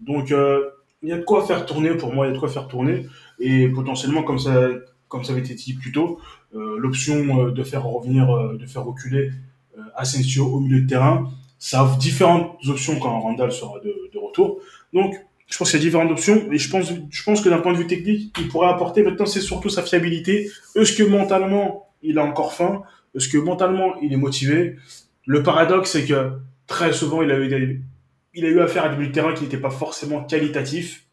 Donc, 0.00 0.32
euh, 0.32 0.70
il 1.02 1.10
y 1.10 1.12
a 1.12 1.18
de 1.18 1.24
quoi 1.24 1.46
faire 1.46 1.66
tourner. 1.66 1.90
Pour 1.90 2.12
moi, 2.14 2.26
il 2.26 2.30
y 2.30 2.32
a 2.32 2.34
de 2.34 2.40
quoi 2.40 2.48
faire 2.48 2.66
tourner. 2.66 3.06
Et 3.38 3.68
potentiellement, 3.68 4.22
comme 4.22 4.38
ça, 4.38 4.68
comme 5.08 5.24
ça 5.24 5.32
avait 5.32 5.42
été 5.42 5.54
dit 5.54 5.74
plus 5.74 5.92
tôt, 5.92 6.18
euh, 6.54 6.78
l'option 6.78 7.48
de 7.48 7.62
faire 7.62 7.84
revenir, 7.84 8.26
de 8.54 8.66
faire 8.66 8.84
reculer 8.84 9.30
euh, 9.78 9.82
Asensio 9.96 10.46
au 10.46 10.60
milieu 10.60 10.80
de 10.80 10.86
terrain, 10.86 11.30
ça 11.58 11.82
offre 11.82 11.98
différentes 11.98 12.56
options 12.68 12.98
quand 12.98 13.20
Randall 13.20 13.52
sera 13.52 13.80
de, 13.80 14.10
de, 14.12 14.18
retour. 14.18 14.60
Donc, 14.92 15.14
Je 15.48 15.56
pense 15.56 15.70
qu'il 15.70 15.80
y 15.80 15.82
a 15.82 15.86
différentes 15.86 16.10
options 16.10 16.52
et 16.52 16.58
je 16.58 16.70
pense, 16.70 16.92
je 17.10 17.22
pense 17.22 17.40
que 17.40 17.48
d'un 17.48 17.58
point 17.58 17.72
de 17.72 17.78
vue 17.78 17.86
technique, 17.86 18.36
il 18.38 18.48
pourrait 18.48 18.68
apporter. 18.68 19.02
Maintenant, 19.02 19.26
c'est 19.26 19.40
surtout 19.40 19.70
sa 19.70 19.82
fiabilité. 19.82 20.50
Est-ce 20.76 20.94
que 20.96 21.02
mentalement, 21.02 21.88
il 22.02 22.18
a 22.18 22.24
encore 22.24 22.52
faim? 22.52 22.82
Est-ce 23.14 23.28
que 23.28 23.38
mentalement, 23.38 23.96
il 24.00 24.12
est 24.12 24.18
motivé? 24.18 24.76
Le 25.26 25.42
paradoxe, 25.42 25.92
c'est 25.92 26.04
que 26.04 26.32
très 26.66 26.92
souvent, 26.92 27.22
il 27.22 27.30
a 27.30 27.38
eu, 27.38 27.48
des, 27.48 27.80
il 28.34 28.44
a 28.44 28.48
eu 28.48 28.60
affaire 28.60 28.84
à 28.84 28.88
des 28.90 28.96
milieux 28.96 29.08
de 29.08 29.14
terrain 29.14 29.32
qui 29.32 29.42
n'étaient 29.42 29.56
pas 29.56 29.70
forcément 29.70 30.22
qualitatifs. 30.22 31.06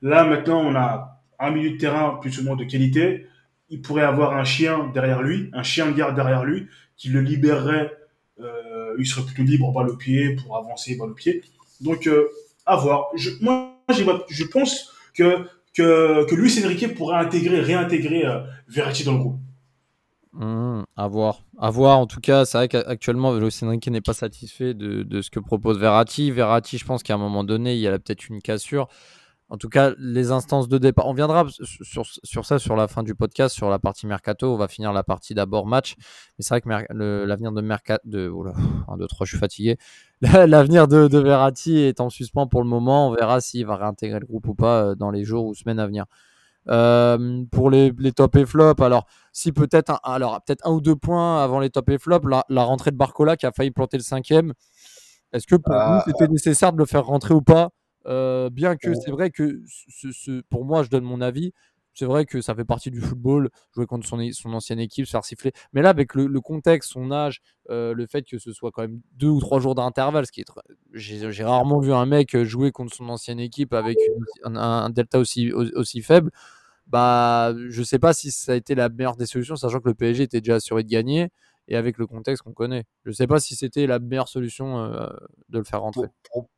Là, 0.00 0.24
maintenant, 0.24 0.60
on 0.60 0.74
a 0.74 1.20
un 1.38 1.50
milieu 1.50 1.70
de 1.70 1.76
terrain 1.76 2.18
plus 2.20 2.40
ou 2.40 2.44
moins 2.44 2.56
de 2.56 2.64
qualité. 2.64 3.26
Il 3.68 3.82
pourrait 3.82 4.02
avoir 4.02 4.36
un 4.36 4.44
chien 4.44 4.90
derrière 4.92 5.22
lui, 5.22 5.50
un 5.52 5.62
chien 5.62 5.86
de 5.86 5.92
garde 5.92 6.14
derrière 6.14 6.44
lui, 6.44 6.66
qui 6.96 7.08
le 7.08 7.20
libérerait. 7.20 7.92
Euh, 8.92 8.96
il 8.98 9.06
serait 9.06 9.22
plutôt 9.22 9.42
libre 9.42 9.72
balle 9.72 9.90
au 9.90 9.96
pied 9.96 10.36
pour 10.36 10.56
avancer 10.56 10.96
balle 10.96 11.10
au 11.10 11.14
pied. 11.14 11.42
Donc, 11.80 12.06
euh, 12.06 12.28
à 12.66 12.76
voir. 12.76 13.06
Je, 13.14 13.30
moi, 13.40 13.76
je 13.88 14.44
pense 14.44 14.92
que, 15.14 15.46
que, 15.74 16.24
que 16.24 16.34
Luis 16.34 16.62
Enrique 16.64 16.94
pourrait 16.94 17.18
intégrer, 17.18 17.60
réintégrer 17.60 18.26
euh, 18.26 18.40
Verratti 18.68 19.04
dans 19.04 19.14
le 19.14 19.18
groupe. 19.18 19.38
Mmh, 20.32 20.84
à 20.96 21.08
voir. 21.08 21.42
À 21.58 21.70
voir. 21.70 21.98
En 21.98 22.06
tout 22.06 22.20
cas, 22.20 22.44
c'est 22.44 22.56
vrai 22.56 22.68
qu'actuellement, 22.68 23.36
Luis 23.36 23.54
Enrique 23.62 23.88
n'est 23.88 24.00
pas 24.00 24.14
satisfait 24.14 24.74
de, 24.74 25.02
de, 25.02 25.20
ce 25.20 25.30
que 25.30 25.40
propose 25.40 25.78
Verratti. 25.78 26.30
Verratti, 26.30 26.78
je 26.78 26.84
pense 26.84 27.02
qu'à 27.02 27.14
un 27.14 27.18
moment 27.18 27.44
donné, 27.44 27.74
il 27.74 27.80
y 27.80 27.88
a 27.88 27.98
peut-être 27.98 28.28
une 28.28 28.40
cassure. 28.40 28.88
En 29.52 29.58
tout 29.58 29.68
cas, 29.68 29.92
les 29.98 30.30
instances 30.30 30.66
de 30.66 30.78
départ. 30.78 31.06
On 31.06 31.12
viendra 31.12 31.44
sur, 31.50 32.06
sur, 32.06 32.46
ça 32.46 32.58
sur 32.58 32.74
la 32.74 32.88
fin 32.88 33.02
du 33.02 33.14
podcast, 33.14 33.54
sur 33.54 33.68
la 33.68 33.78
partie 33.78 34.06
mercato. 34.06 34.50
On 34.50 34.56
va 34.56 34.66
finir 34.66 34.94
la 34.94 35.02
partie 35.02 35.34
d'abord 35.34 35.66
match. 35.66 35.94
Mais 35.98 36.42
c'est 36.42 36.54
vrai 36.54 36.62
que 36.62 36.70
l'avenir 37.26 37.52
de 37.52 37.60
mercato. 37.60 38.00
De, 38.08 38.28
oh 38.34 38.44
là, 38.44 38.54
1, 38.88 38.96
2, 38.96 39.06
3, 39.06 39.26
je 39.26 39.32
suis 39.32 39.38
fatigué. 39.38 39.76
L'avenir 40.22 40.88
de, 40.88 41.06
de, 41.06 41.18
Verratti 41.18 41.80
est 41.80 42.00
en 42.00 42.08
suspens 42.08 42.46
pour 42.46 42.62
le 42.62 42.68
moment. 42.68 43.08
On 43.08 43.12
verra 43.12 43.42
s'il 43.42 43.66
va 43.66 43.76
réintégrer 43.76 44.20
le 44.20 44.26
groupe 44.26 44.48
ou 44.48 44.54
pas 44.54 44.84
euh, 44.84 44.94
dans 44.94 45.10
les 45.10 45.22
jours 45.22 45.44
ou 45.44 45.54
semaines 45.54 45.80
à 45.80 45.86
venir. 45.86 46.06
Euh, 46.68 47.44
pour 47.52 47.68
les, 47.68 47.92
les 47.98 48.12
top 48.12 48.36
et 48.36 48.46
flop, 48.46 48.76
alors 48.80 49.04
si 49.32 49.52
peut-être 49.52 50.00
alors 50.02 50.40
peut-être 50.46 50.66
un 50.66 50.70
ou 50.70 50.80
deux 50.80 50.96
points 50.96 51.44
avant 51.44 51.60
les 51.60 51.68
top 51.68 51.90
et 51.90 51.98
flop, 51.98 52.20
la, 52.20 52.44
la, 52.48 52.62
rentrée 52.62 52.90
de 52.90 52.96
Barcola 52.96 53.36
qui 53.36 53.44
a 53.44 53.52
failli 53.52 53.70
planter 53.70 53.98
le 53.98 54.02
cinquième. 54.02 54.54
Est-ce 55.34 55.46
que 55.46 55.56
pour 55.56 55.74
vous 55.74 55.80
euh, 55.80 56.00
c'était 56.06 56.28
nécessaire 56.28 56.72
de 56.72 56.78
le 56.78 56.86
faire 56.86 57.04
rentrer 57.04 57.34
ou 57.34 57.42
pas? 57.42 57.70
Euh, 58.06 58.50
bien 58.50 58.76
que 58.76 58.94
c'est 58.94 59.10
vrai 59.10 59.30
que 59.30 59.62
ce, 59.66 60.40
pour 60.42 60.64
moi, 60.64 60.82
je 60.82 60.90
donne 60.90 61.04
mon 61.04 61.20
avis. 61.20 61.52
C'est 61.94 62.06
vrai 62.06 62.24
que 62.24 62.40
ça 62.40 62.54
fait 62.54 62.64
partie 62.64 62.90
du 62.90 63.02
football, 63.02 63.50
jouer 63.74 63.84
contre 63.84 64.08
son, 64.08 64.18
son 64.32 64.54
ancienne 64.54 64.78
équipe, 64.78 65.04
se 65.04 65.10
faire 65.10 65.24
siffler. 65.26 65.52
Mais 65.74 65.82
là, 65.82 65.90
avec 65.90 66.14
le, 66.14 66.40
contexte, 66.40 66.90
son 66.90 67.12
âge, 67.12 67.42
euh, 67.68 67.92
le 67.92 68.06
fait 68.06 68.22
que 68.22 68.38
ce 68.38 68.52
soit 68.52 68.70
quand 68.72 68.80
même 68.82 69.00
deux 69.12 69.28
ou 69.28 69.40
trois 69.40 69.60
jours 69.60 69.74
d'intervalle, 69.74 70.24
ce 70.24 70.32
qui 70.32 70.40
est 70.40 70.46
j'ai 70.94 71.44
rarement 71.44 71.80
vu 71.80 71.92
un 71.92 72.06
mec 72.06 72.34
jouer 72.44 72.72
contre 72.72 72.94
son 72.94 73.10
ancienne 73.10 73.40
équipe 73.40 73.74
avec 73.74 73.98
un, 74.44 74.88
delta 74.88 75.18
aussi, 75.18 75.52
aussi 75.52 76.00
faible. 76.00 76.30
Bah, 76.86 77.54
je 77.68 77.82
sais 77.82 77.98
pas 77.98 78.12
si 78.14 78.30
ça 78.30 78.52
a 78.52 78.54
été 78.54 78.74
la 78.74 78.88
meilleure 78.88 79.16
des 79.16 79.26
solutions, 79.26 79.56
sachant 79.56 79.80
que 79.80 79.88
le 79.88 79.94
PSG 79.94 80.24
était 80.24 80.40
déjà 80.40 80.56
assuré 80.56 80.82
de 80.84 80.88
gagner 80.88 81.28
et 81.68 81.76
avec 81.76 81.98
le 81.98 82.06
contexte 82.06 82.42
qu'on 82.42 82.52
connaît. 82.52 82.84
Je 83.04 83.12
sais 83.12 83.26
pas 83.26 83.40
si 83.40 83.54
c'était 83.54 83.86
la 83.86 83.98
meilleure 83.98 84.28
solution 84.28 84.78
euh, 84.78 85.06
de 85.48 85.58
le 85.58 85.64
faire 85.64 85.82
rentrer 85.82 86.08
pour 86.32 86.48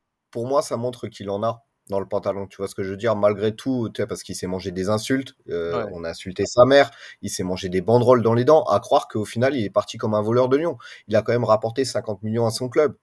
moi, 0.43 0.61
ça 0.61 0.77
montre 0.77 1.07
qu'il 1.07 1.29
en 1.29 1.43
a 1.43 1.63
dans 1.89 1.99
le 1.99 2.05
pantalon. 2.05 2.47
Tu 2.47 2.57
vois 2.57 2.67
ce 2.67 2.75
que 2.75 2.83
je 2.83 2.89
veux 2.89 2.97
dire? 2.97 3.15
Malgré 3.15 3.55
tout, 3.55 3.89
tu 3.89 4.05
parce 4.07 4.23
qu'il 4.23 4.35
s'est 4.35 4.47
mangé 4.47 4.71
des 4.71 4.89
insultes, 4.89 5.35
euh, 5.49 5.85
on 5.91 6.03
a 6.03 6.09
insulté 6.09 6.45
sa 6.45 6.65
mère, 6.65 6.91
il 7.21 7.29
s'est 7.29 7.43
mangé 7.43 7.69
des 7.69 7.81
banderoles 7.81 8.21
dans 8.21 8.33
les 8.33 8.45
dents, 8.45 8.63
à 8.63 8.79
croire 8.79 9.07
qu'au 9.07 9.25
final, 9.25 9.55
il 9.55 9.63
est 9.63 9.69
parti 9.69 9.97
comme 9.97 10.13
un 10.13 10.21
voleur 10.21 10.49
de 10.49 10.57
lion. 10.57 10.77
Il 11.07 11.15
a 11.15 11.21
quand 11.21 11.31
même 11.31 11.43
rapporté 11.43 11.85
50 11.85 12.23
millions 12.23 12.45
à 12.45 12.51
son 12.51 12.69
club. 12.69 12.95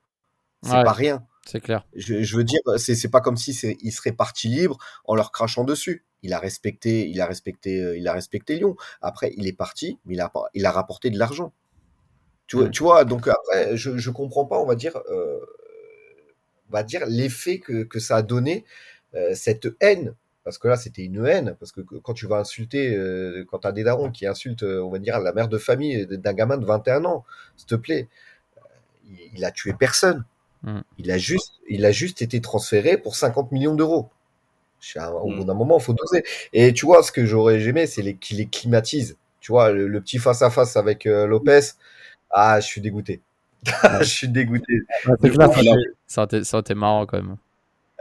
C'est 0.62 0.84
pas 0.84 0.92
rien. 0.92 1.26
C'est 1.44 1.60
clair. 1.60 1.84
Je, 1.96 2.36
veux 2.36 2.44
dire, 2.44 2.60
c'est 2.76 3.10
pas 3.10 3.20
comme 3.20 3.36
si 3.36 3.50
il 3.80 3.90
serait 3.90 4.12
parti 4.12 4.46
libre 4.48 4.78
en 5.04 5.16
leur 5.16 5.32
crachant 5.32 5.64
dessus. 5.64 6.04
Il 6.22 6.32
a 6.32 6.38
respecté, 6.38 7.08
il 7.08 7.20
a 7.20 7.26
respecté, 7.26 7.82
euh, 7.82 7.98
il 7.98 8.06
a 8.06 8.12
respecté 8.12 8.54
Lyon. 8.54 8.76
Après, 9.00 9.32
il 9.36 9.48
est 9.48 9.52
parti, 9.52 9.98
mais 10.04 10.14
il 10.14 10.20
a, 10.20 10.32
il 10.54 10.66
a 10.66 10.70
rapporté 10.70 11.10
de 11.10 11.18
l'argent. 11.18 11.52
Tu, 12.46 12.56
vois, 12.56 12.68
tu 12.68 12.84
vois, 12.84 13.04
donc 13.04 13.26
après, 13.26 13.76
je, 13.76 13.98
je 13.98 14.10
comprends 14.10 14.44
pas, 14.44 14.60
on 14.60 14.66
va 14.66 14.76
dire. 14.76 14.96
Euh, 15.10 15.40
va 16.72 16.82
dire, 16.82 17.02
l'effet 17.06 17.58
que, 17.58 17.84
que, 17.84 17.98
ça 17.98 18.16
a 18.16 18.22
donné, 18.22 18.64
euh, 19.14 19.34
cette 19.34 19.68
haine. 19.80 20.14
Parce 20.44 20.58
que 20.58 20.66
là, 20.66 20.76
c'était 20.76 21.04
une 21.04 21.24
haine. 21.24 21.54
Parce 21.60 21.70
que 21.72 21.80
quand 21.80 22.14
tu 22.14 22.26
vas 22.26 22.38
insulter, 22.38 22.96
euh, 22.96 23.44
quand 23.48 23.60
tu 23.60 23.68
as 23.68 23.72
des 23.72 23.84
darons 23.84 24.10
qui 24.10 24.26
insultent, 24.26 24.64
euh, 24.64 24.82
on 24.82 24.90
va 24.90 24.98
dire, 24.98 25.20
la 25.20 25.32
mère 25.32 25.48
de 25.48 25.58
famille 25.58 26.06
d'un 26.06 26.32
gamin 26.32 26.56
de 26.56 26.64
21 26.64 27.04
ans, 27.04 27.24
s'il 27.56 27.66
te 27.66 27.74
plaît, 27.74 28.08
il, 29.34 29.44
a 29.44 29.52
tué 29.52 29.72
personne. 29.72 30.24
Mm. 30.62 30.80
Il, 30.98 31.10
a 31.10 31.18
juste, 31.18 31.60
il 31.68 31.84
a 31.84 31.92
juste 31.92 32.22
été 32.22 32.40
transféré 32.40 32.96
pour 32.96 33.14
50 33.14 33.52
millions 33.52 33.74
d'euros. 33.74 34.10
Au 34.96 35.30
mm. 35.30 35.36
bout 35.36 35.44
d'un 35.44 35.54
moment, 35.54 35.78
il 35.78 35.82
faut 35.82 35.94
doser. 35.94 36.24
Et 36.52 36.72
tu 36.72 36.86
vois, 36.86 37.02
ce 37.02 37.12
que 37.12 37.24
j'aurais 37.24 37.62
aimé, 37.62 37.86
c'est 37.86 38.14
qu'il 38.14 38.38
les 38.38 38.46
climatise. 38.46 39.16
Tu 39.40 39.52
vois, 39.52 39.70
le, 39.70 40.00
petit 40.00 40.18
face-à-face 40.18 40.76
avec 40.76 41.04
Lopez, 41.04 41.60
ah, 42.30 42.60
je 42.60 42.66
suis 42.66 42.80
dégoûté. 42.80 43.20
je 44.00 44.04
suis 44.04 44.28
dégoûté. 44.28 44.80
ça, 46.06 46.22
aurait 46.22 46.60
été, 46.60 46.74
marrant 46.74 47.06
quand 47.06 47.18
même. 47.18 47.36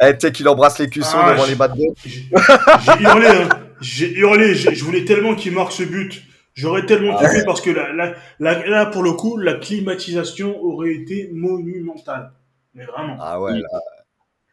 Eh, 0.02 0.14
tu 0.14 0.20
sais 0.22 0.32
qu'il 0.32 0.48
embrasse 0.48 0.80
les 0.80 0.90
cuissons 0.90 1.18
ah, 1.20 1.34
devant 1.34 1.46
les 1.46 1.56
bas 1.56 1.68
de 1.68 1.76
J'ai 1.80 3.04
hurlé, 3.04 3.28
hein. 3.28 3.50
j'ai 3.80 4.12
hurlé, 4.18 4.56
je 4.56 4.84
voulais 4.84 5.06
tellement 5.06 5.36
qu'il 5.36 5.54
marque 5.54 5.72
ce 5.72 5.84
but. 5.84 6.24
J'aurais 6.54 6.86
tellement 6.86 7.16
ah 7.18 7.24
kiffé 7.24 7.46
parce 7.46 7.62
que 7.62 7.70
là, 7.70 8.16
là, 8.40 8.86
pour 8.88 9.04
le 9.04 9.14
coup, 9.14 9.38
la 9.38 9.54
climatisation 9.54 10.62
aurait 10.62 10.94
été 10.94 11.30
monumentale. 11.32 12.32
Mais 12.74 12.86
vraiment. 12.86 13.18
Ah 13.20 13.40
ouais, 13.40 13.60
là. 13.60 13.68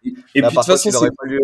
Et, 0.05 0.13
puis, 0.13 0.43
de 0.43 0.47
toute 0.49 0.65
façon, 0.65 0.91
il 0.91 0.97
aurait, 0.97 1.09
fallu, 1.21 1.41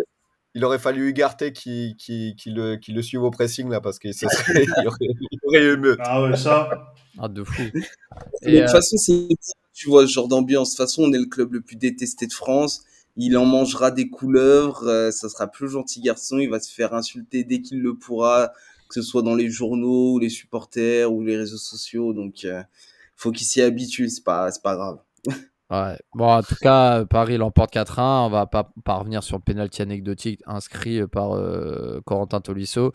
il 0.55 0.65
aurait 0.65 0.79
fallu 0.79 1.09
Ugarte 1.09 1.53
qui, 1.53 1.97
qui, 1.99 2.37
qui, 2.37 2.51
le, 2.51 2.77
qui 2.77 2.93
le 2.93 3.03
suive 3.03 3.23
au 3.23 3.31
pressing, 3.31 3.69
là, 3.69 3.81
parce 3.81 3.99
qu'il 3.99 4.13
aurait, 4.87 5.09
il 5.31 5.39
aurait 5.47 5.65
eu 5.65 5.77
mieux. 5.77 5.97
Ah 6.01 6.23
ouais, 6.23 6.37
ça. 6.37 6.95
Ah, 7.19 7.29
de 7.29 7.43
fou. 7.43 7.63
Et 7.63 8.53
de 8.53 8.59
toute 8.61 8.69
euh, 8.69 8.69
façon, 8.69 8.97
c'est, 8.97 9.29
tu 9.73 9.89
vois, 9.89 10.07
ce 10.07 10.13
genre 10.13 10.29
d'ambiance. 10.29 10.71
De 10.71 10.77
toute 10.77 10.87
façon, 10.87 11.03
on 11.03 11.13
est 11.13 11.19
le 11.19 11.27
club 11.27 11.53
le 11.55 11.61
plus 11.61 11.77
détesté 11.77 12.27
de 12.27 12.33
France. 12.33 12.85
Il 13.17 13.37
en 13.37 13.45
mangera 13.45 13.91
des 13.91 14.09
couleuvres. 14.09 14.87
Euh, 14.87 15.11
ça 15.11 15.29
sera 15.29 15.49
plus 15.49 15.69
gentil 15.69 16.01
garçon. 16.01 16.39
Il 16.39 16.51
va 16.51 16.61
se 16.61 16.73
faire 16.73 16.95
insulter 16.95 17.43
dès 17.43 17.61
qu'il 17.61 17.81
le 17.83 17.95
pourra, 17.95 18.53
que 18.89 18.95
ce 18.95 19.03
soit 19.03 19.23
dans 19.23 19.35
les 19.35 19.51
journaux, 19.51 20.15
ou 20.15 20.19
les 20.21 20.31
supporters, 20.31 21.13
ou 21.13 21.23
les 21.23 21.37
réseaux 21.37 21.57
sociaux. 21.57 22.13
Donc, 22.13 22.45
euh, 22.45 22.63
faut 23.17 23.33
qu'il 23.33 23.47
s'y 23.47 23.61
habitue. 23.61 24.09
C'est 24.09 24.25
pas, 24.25 24.53
c'est 24.53 24.63
pas 24.63 24.77
grave. 24.77 24.99
Ouais. 25.71 25.97
Bon, 26.15 26.31
en 26.31 26.43
tout 26.43 26.57
cas, 26.61 27.05
Paris 27.07 27.37
l'emporte 27.37 27.73
4-1. 27.75 28.27
On 28.27 28.31
va 28.31 28.47
pas, 28.47 28.71
revenir 28.87 29.23
sur 29.23 29.37
le 29.37 29.43
penalty 29.43 29.83
anecdotique 29.83 30.43
inscrit 30.47 31.07
par 31.07 31.31
Corentin 32.05 32.41
Tolisso. 32.41 32.93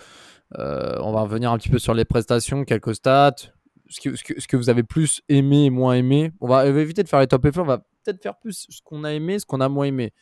on 0.57 1.11
va 1.11 1.21
revenir 1.21 1.51
un 1.51 1.57
petit 1.57 1.69
peu 1.69 1.79
sur 1.79 1.93
les 1.93 2.05
prestations, 2.05 2.63
quelques 2.65 2.95
stats 2.95 3.51
ce 3.89 3.99
que, 3.99 4.15
ce, 4.15 4.47
que, 4.47 4.57
vous 4.57 4.69
avez 4.69 4.83
plus 4.83 5.21
aimé 5.29 5.65
et 5.65 5.69
moins 5.69 5.95
aimé. 5.95 6.31
On 6.39 6.47
va, 6.47 6.65
éviter 6.67 7.03
de 7.03 7.09
faire 7.09 7.19
les 7.19 7.27
top 7.27 7.45
et 7.45 7.51
flop, 7.51 7.63
on 7.63 7.65
va 7.65 7.79
peut-être 7.79 8.21
faire 8.21 8.37
plus 8.37 8.67
ce 8.69 8.81
qu'on 8.83 9.03
a 9.03 9.11
aimé, 9.11 9.39
ce 9.39 9.45
qu'on 9.45 9.61
a 9.61 9.69
moins 9.69 9.85
aimé. 9.85 10.13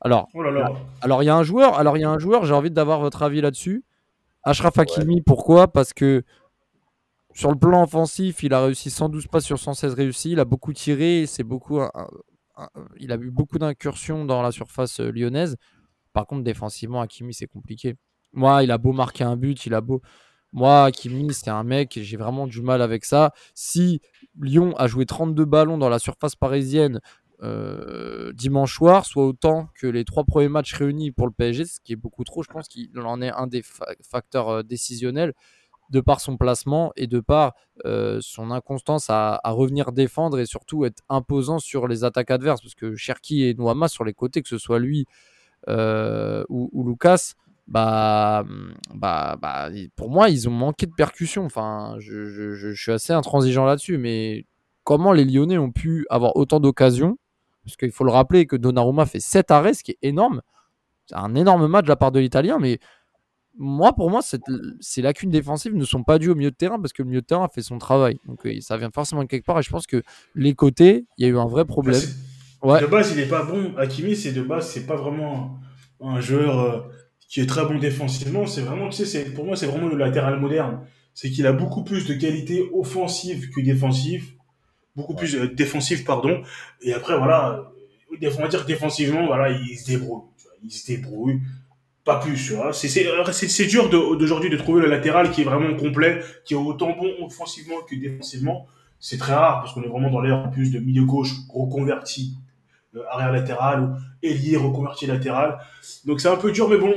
Alors, 0.00 0.28
oh 0.34 0.42
alors 1.00 1.22
il 1.22 1.26
y 1.26 1.30
a 1.30 1.36
un 1.36 1.42
joueur, 1.42 1.78
alors 1.78 1.96
il 1.96 2.00
y 2.00 2.04
a 2.04 2.10
un 2.10 2.18
joueur, 2.18 2.44
j'ai 2.44 2.52
envie 2.52 2.70
d'avoir 2.70 3.00
votre 3.00 3.22
avis 3.22 3.40
là-dessus. 3.40 3.84
Ashraf 4.42 4.78
Hakimi, 4.78 5.22
pourquoi? 5.22 5.68
Parce 5.68 5.94
que 5.94 6.24
sur 7.34 7.50
le 7.50 7.58
plan 7.58 7.82
offensif, 7.82 8.44
il 8.44 8.54
a 8.54 8.64
réussi 8.64 8.90
112 8.90 9.26
passes 9.26 9.44
sur 9.44 9.58
116 9.58 9.94
réussis, 9.94 10.30
il 10.30 10.40
a 10.40 10.44
beaucoup 10.44 10.72
tiré, 10.72 11.26
c'est 11.26 11.42
beaucoup, 11.42 11.80
il 12.98 13.12
a 13.12 13.16
eu 13.16 13.30
beaucoup 13.30 13.58
d'incursions 13.58 14.24
dans 14.24 14.40
la 14.40 14.52
surface 14.52 15.00
euh, 15.00 15.10
lyonnaise. 15.10 15.56
Par 16.12 16.26
contre, 16.28 16.44
défensivement, 16.44 17.00
Hakimi, 17.00 17.34
c'est 17.34 17.48
compliqué. 17.48 17.96
Moi, 18.32 18.62
il 18.62 18.70
a 18.70 18.78
beau 18.78 18.92
marquer 18.92 19.24
un 19.24 19.36
but, 19.36 19.66
il 19.66 19.74
a 19.74 19.80
beau. 19.80 20.00
Moi, 20.52 20.92
Kimi, 20.92 21.34
c'est 21.34 21.50
un 21.50 21.64
mec, 21.64 21.98
j'ai 22.00 22.16
vraiment 22.16 22.46
du 22.46 22.62
mal 22.62 22.80
avec 22.80 23.04
ça. 23.04 23.32
Si 23.54 24.00
Lyon 24.40 24.76
a 24.76 24.86
joué 24.86 25.04
32 25.04 25.44
ballons 25.44 25.76
dans 25.76 25.88
la 25.88 25.98
surface 25.98 26.36
parisienne 26.36 27.00
euh, 27.42 28.32
dimanche 28.32 28.76
soir, 28.76 29.04
soit 29.06 29.26
autant 29.26 29.68
que 29.74 29.88
les 29.88 30.04
trois 30.04 30.22
premiers 30.22 30.48
matchs 30.48 30.72
réunis 30.74 31.10
pour 31.10 31.26
le 31.26 31.32
PSG, 31.32 31.64
ce 31.64 31.80
qui 31.80 31.94
est 31.94 31.96
beaucoup 31.96 32.22
trop, 32.22 32.44
je 32.44 32.48
pense 32.48 32.68
qu'il 32.68 32.96
en 33.00 33.20
est 33.20 33.32
un 33.32 33.48
des 33.48 33.64
facteurs 34.08 34.48
euh, 34.48 34.62
décisionnels 34.62 35.34
de 35.90 36.00
par 36.00 36.20
son 36.20 36.36
placement 36.36 36.92
et 36.96 37.06
de 37.06 37.20
par 37.20 37.54
euh, 37.84 38.18
son 38.20 38.50
inconstance 38.50 39.06
à, 39.08 39.40
revenir 39.44 39.92
défendre 39.92 40.38
et 40.38 40.46
surtout 40.46 40.84
être 40.84 41.02
imposant 41.08 41.58
sur 41.58 41.88
les 41.88 42.04
attaques 42.04 42.30
adverses. 42.30 42.60
Parce 42.60 42.74
que 42.74 42.96
Cherki 42.96 43.44
et 43.44 43.54
Noama 43.54 43.88
sur 43.88 44.04
les 44.04 44.14
côtés, 44.14 44.42
que 44.42 44.48
ce 44.48 44.58
soit 44.58 44.78
lui 44.78 45.06
ou, 45.68 46.68
ou, 46.72 46.88
Lucas, 46.88 47.34
bah, 47.66 48.44
bah, 48.94 49.36
bah, 49.40 49.70
pour 49.96 50.10
moi, 50.10 50.28
ils 50.28 50.48
ont 50.48 50.52
manqué 50.52 50.86
de 50.86 50.92
percussion. 50.92 51.44
Enfin, 51.44 51.96
je, 51.98 52.28
je, 52.28 52.74
suis 52.74 52.92
assez 52.92 53.12
intransigeant 53.12 53.64
là-dessus, 53.64 53.98
mais 53.98 54.46
comment 54.84 55.12
les 55.12 55.24
Lyonnais 55.24 55.58
ont 55.58 55.72
pu 55.72 56.06
avoir 56.10 56.36
autant 56.36 56.60
d'occasions? 56.60 57.18
Parce 57.64 57.76
qu'il 57.76 57.92
faut 57.92 58.04
le 58.04 58.10
rappeler 58.12 58.46
que 58.46 58.56
Donnarumma 58.56 59.06
fait 59.06 59.20
7 59.20 59.50
arrêts, 59.50 59.74
ce 59.74 59.82
qui 59.82 59.92
est 59.92 59.98
énorme. 60.02 60.42
C'est 61.06 61.16
un 61.16 61.34
énorme 61.34 61.66
match 61.66 61.84
de 61.84 61.88
la 61.88 61.96
part 61.96 62.12
de 62.12 62.20
l'Italien, 62.20 62.58
mais 62.58 62.78
moi, 63.56 63.92
pour 63.94 64.10
moi, 64.10 64.20
ces 64.80 65.02
lacunes 65.02 65.30
défensives 65.30 65.74
ne 65.74 65.84
sont 65.84 66.02
pas 66.02 66.18
dues 66.18 66.30
au 66.30 66.34
milieu 66.34 66.50
de 66.50 66.56
terrain 66.56 66.80
parce 66.80 66.92
que 66.92 67.02
le 67.02 67.08
milieu 67.08 67.20
de 67.20 67.26
terrain 67.26 67.44
a 67.44 67.48
fait 67.48 67.62
son 67.62 67.78
travail. 67.78 68.18
Donc, 68.26 68.44
euh, 68.46 68.60
ça 68.60 68.76
vient 68.76 68.90
forcément 68.92 69.22
de 69.22 69.28
quelque 69.28 69.44
part. 69.44 69.58
Et 69.58 69.62
je 69.62 69.70
pense 69.70 69.86
que 69.86 70.02
les 70.34 70.54
côtés, 70.54 71.06
il 71.18 71.24
y 71.24 71.28
a 71.28 71.32
eu 71.32 71.38
un 71.38 71.46
vrai 71.46 71.64
problème. 71.64 72.00
De 72.00 72.86
base, 72.86 73.12
il 73.12 73.18
n'est 73.18 73.28
pas 73.28 73.44
bon. 73.44 73.74
Hakimi, 73.76 74.16
c'est 74.16 74.32
de 74.32 74.42
base, 74.42 74.70
c'est 74.70 74.86
pas 74.86 74.96
vraiment 74.96 75.58
un 76.00 76.20
joueur 76.20 76.58
euh, 76.58 76.80
qui 77.28 77.40
est 77.40 77.46
très 77.46 77.64
bon 77.64 77.78
défensivement. 77.78 78.46
C'est 78.46 78.62
vraiment, 78.62 78.88
tu 78.88 79.04
sais, 79.04 79.24
pour 79.26 79.44
moi, 79.44 79.54
c'est 79.54 79.66
vraiment 79.66 79.88
le 79.88 79.96
latéral 79.96 80.40
moderne. 80.40 80.80
C'est 81.12 81.30
qu'il 81.30 81.46
a 81.46 81.52
beaucoup 81.52 81.84
plus 81.84 82.06
de 82.06 82.14
qualité 82.14 82.68
offensive 82.72 83.50
que 83.50 83.60
défensive. 83.60 84.32
Beaucoup 84.96 85.14
plus 85.14 85.36
euh, 85.36 85.48
défensive, 85.48 86.04
pardon. 86.04 86.42
Et 86.80 86.92
après, 86.92 87.16
voilà, 87.18 87.70
euh, 88.22 88.30
on 88.36 88.42
va 88.42 88.48
dire 88.48 88.64
défensivement, 88.64 89.26
voilà, 89.26 89.50
il 89.50 89.78
se 89.78 89.86
débrouille. 89.86 90.22
Il 90.62 90.70
se 90.70 90.86
débrouille. 90.86 91.40
Pas 92.04 92.20
plus, 92.20 92.36
tu 92.46 92.52
vois. 92.52 92.72
C'est, 92.74 92.88
c'est, 92.88 93.06
c'est, 93.32 93.48
c'est 93.48 93.66
dur 93.66 93.88
de- 93.88 94.16
d'aujourd'hui 94.16 94.50
de 94.50 94.56
trouver 94.58 94.82
le 94.82 94.88
latéral 94.88 95.30
qui 95.30 95.40
est 95.40 95.44
vraiment 95.44 95.74
complet, 95.76 96.20
qui 96.44 96.52
est 96.54 96.56
autant 96.56 96.94
bon 96.96 97.10
offensivement 97.24 97.80
que 97.88 97.94
défensivement. 97.94 98.66
C'est 99.00 99.16
très 99.18 99.34
rare 99.34 99.60
parce 99.62 99.72
qu'on 99.72 99.82
est 99.82 99.88
vraiment 99.88 100.10
dans 100.10 100.20
l'ère 100.20 100.36
en 100.38 100.50
plus 100.50 100.70
de 100.70 100.78
milieu 100.78 101.04
gauche 101.04 101.32
reconverti, 101.52 102.36
euh, 102.94 103.00
arrière 103.10 103.32
latéral 103.32 103.82
ou 103.82 103.88
ailier 104.22 104.56
reconverti 104.56 105.06
latéral. 105.06 105.58
Donc 106.04 106.20
c'est 106.20 106.28
un 106.28 106.36
peu 106.36 106.52
dur, 106.52 106.68
mais 106.68 106.76
bon, 106.78 106.94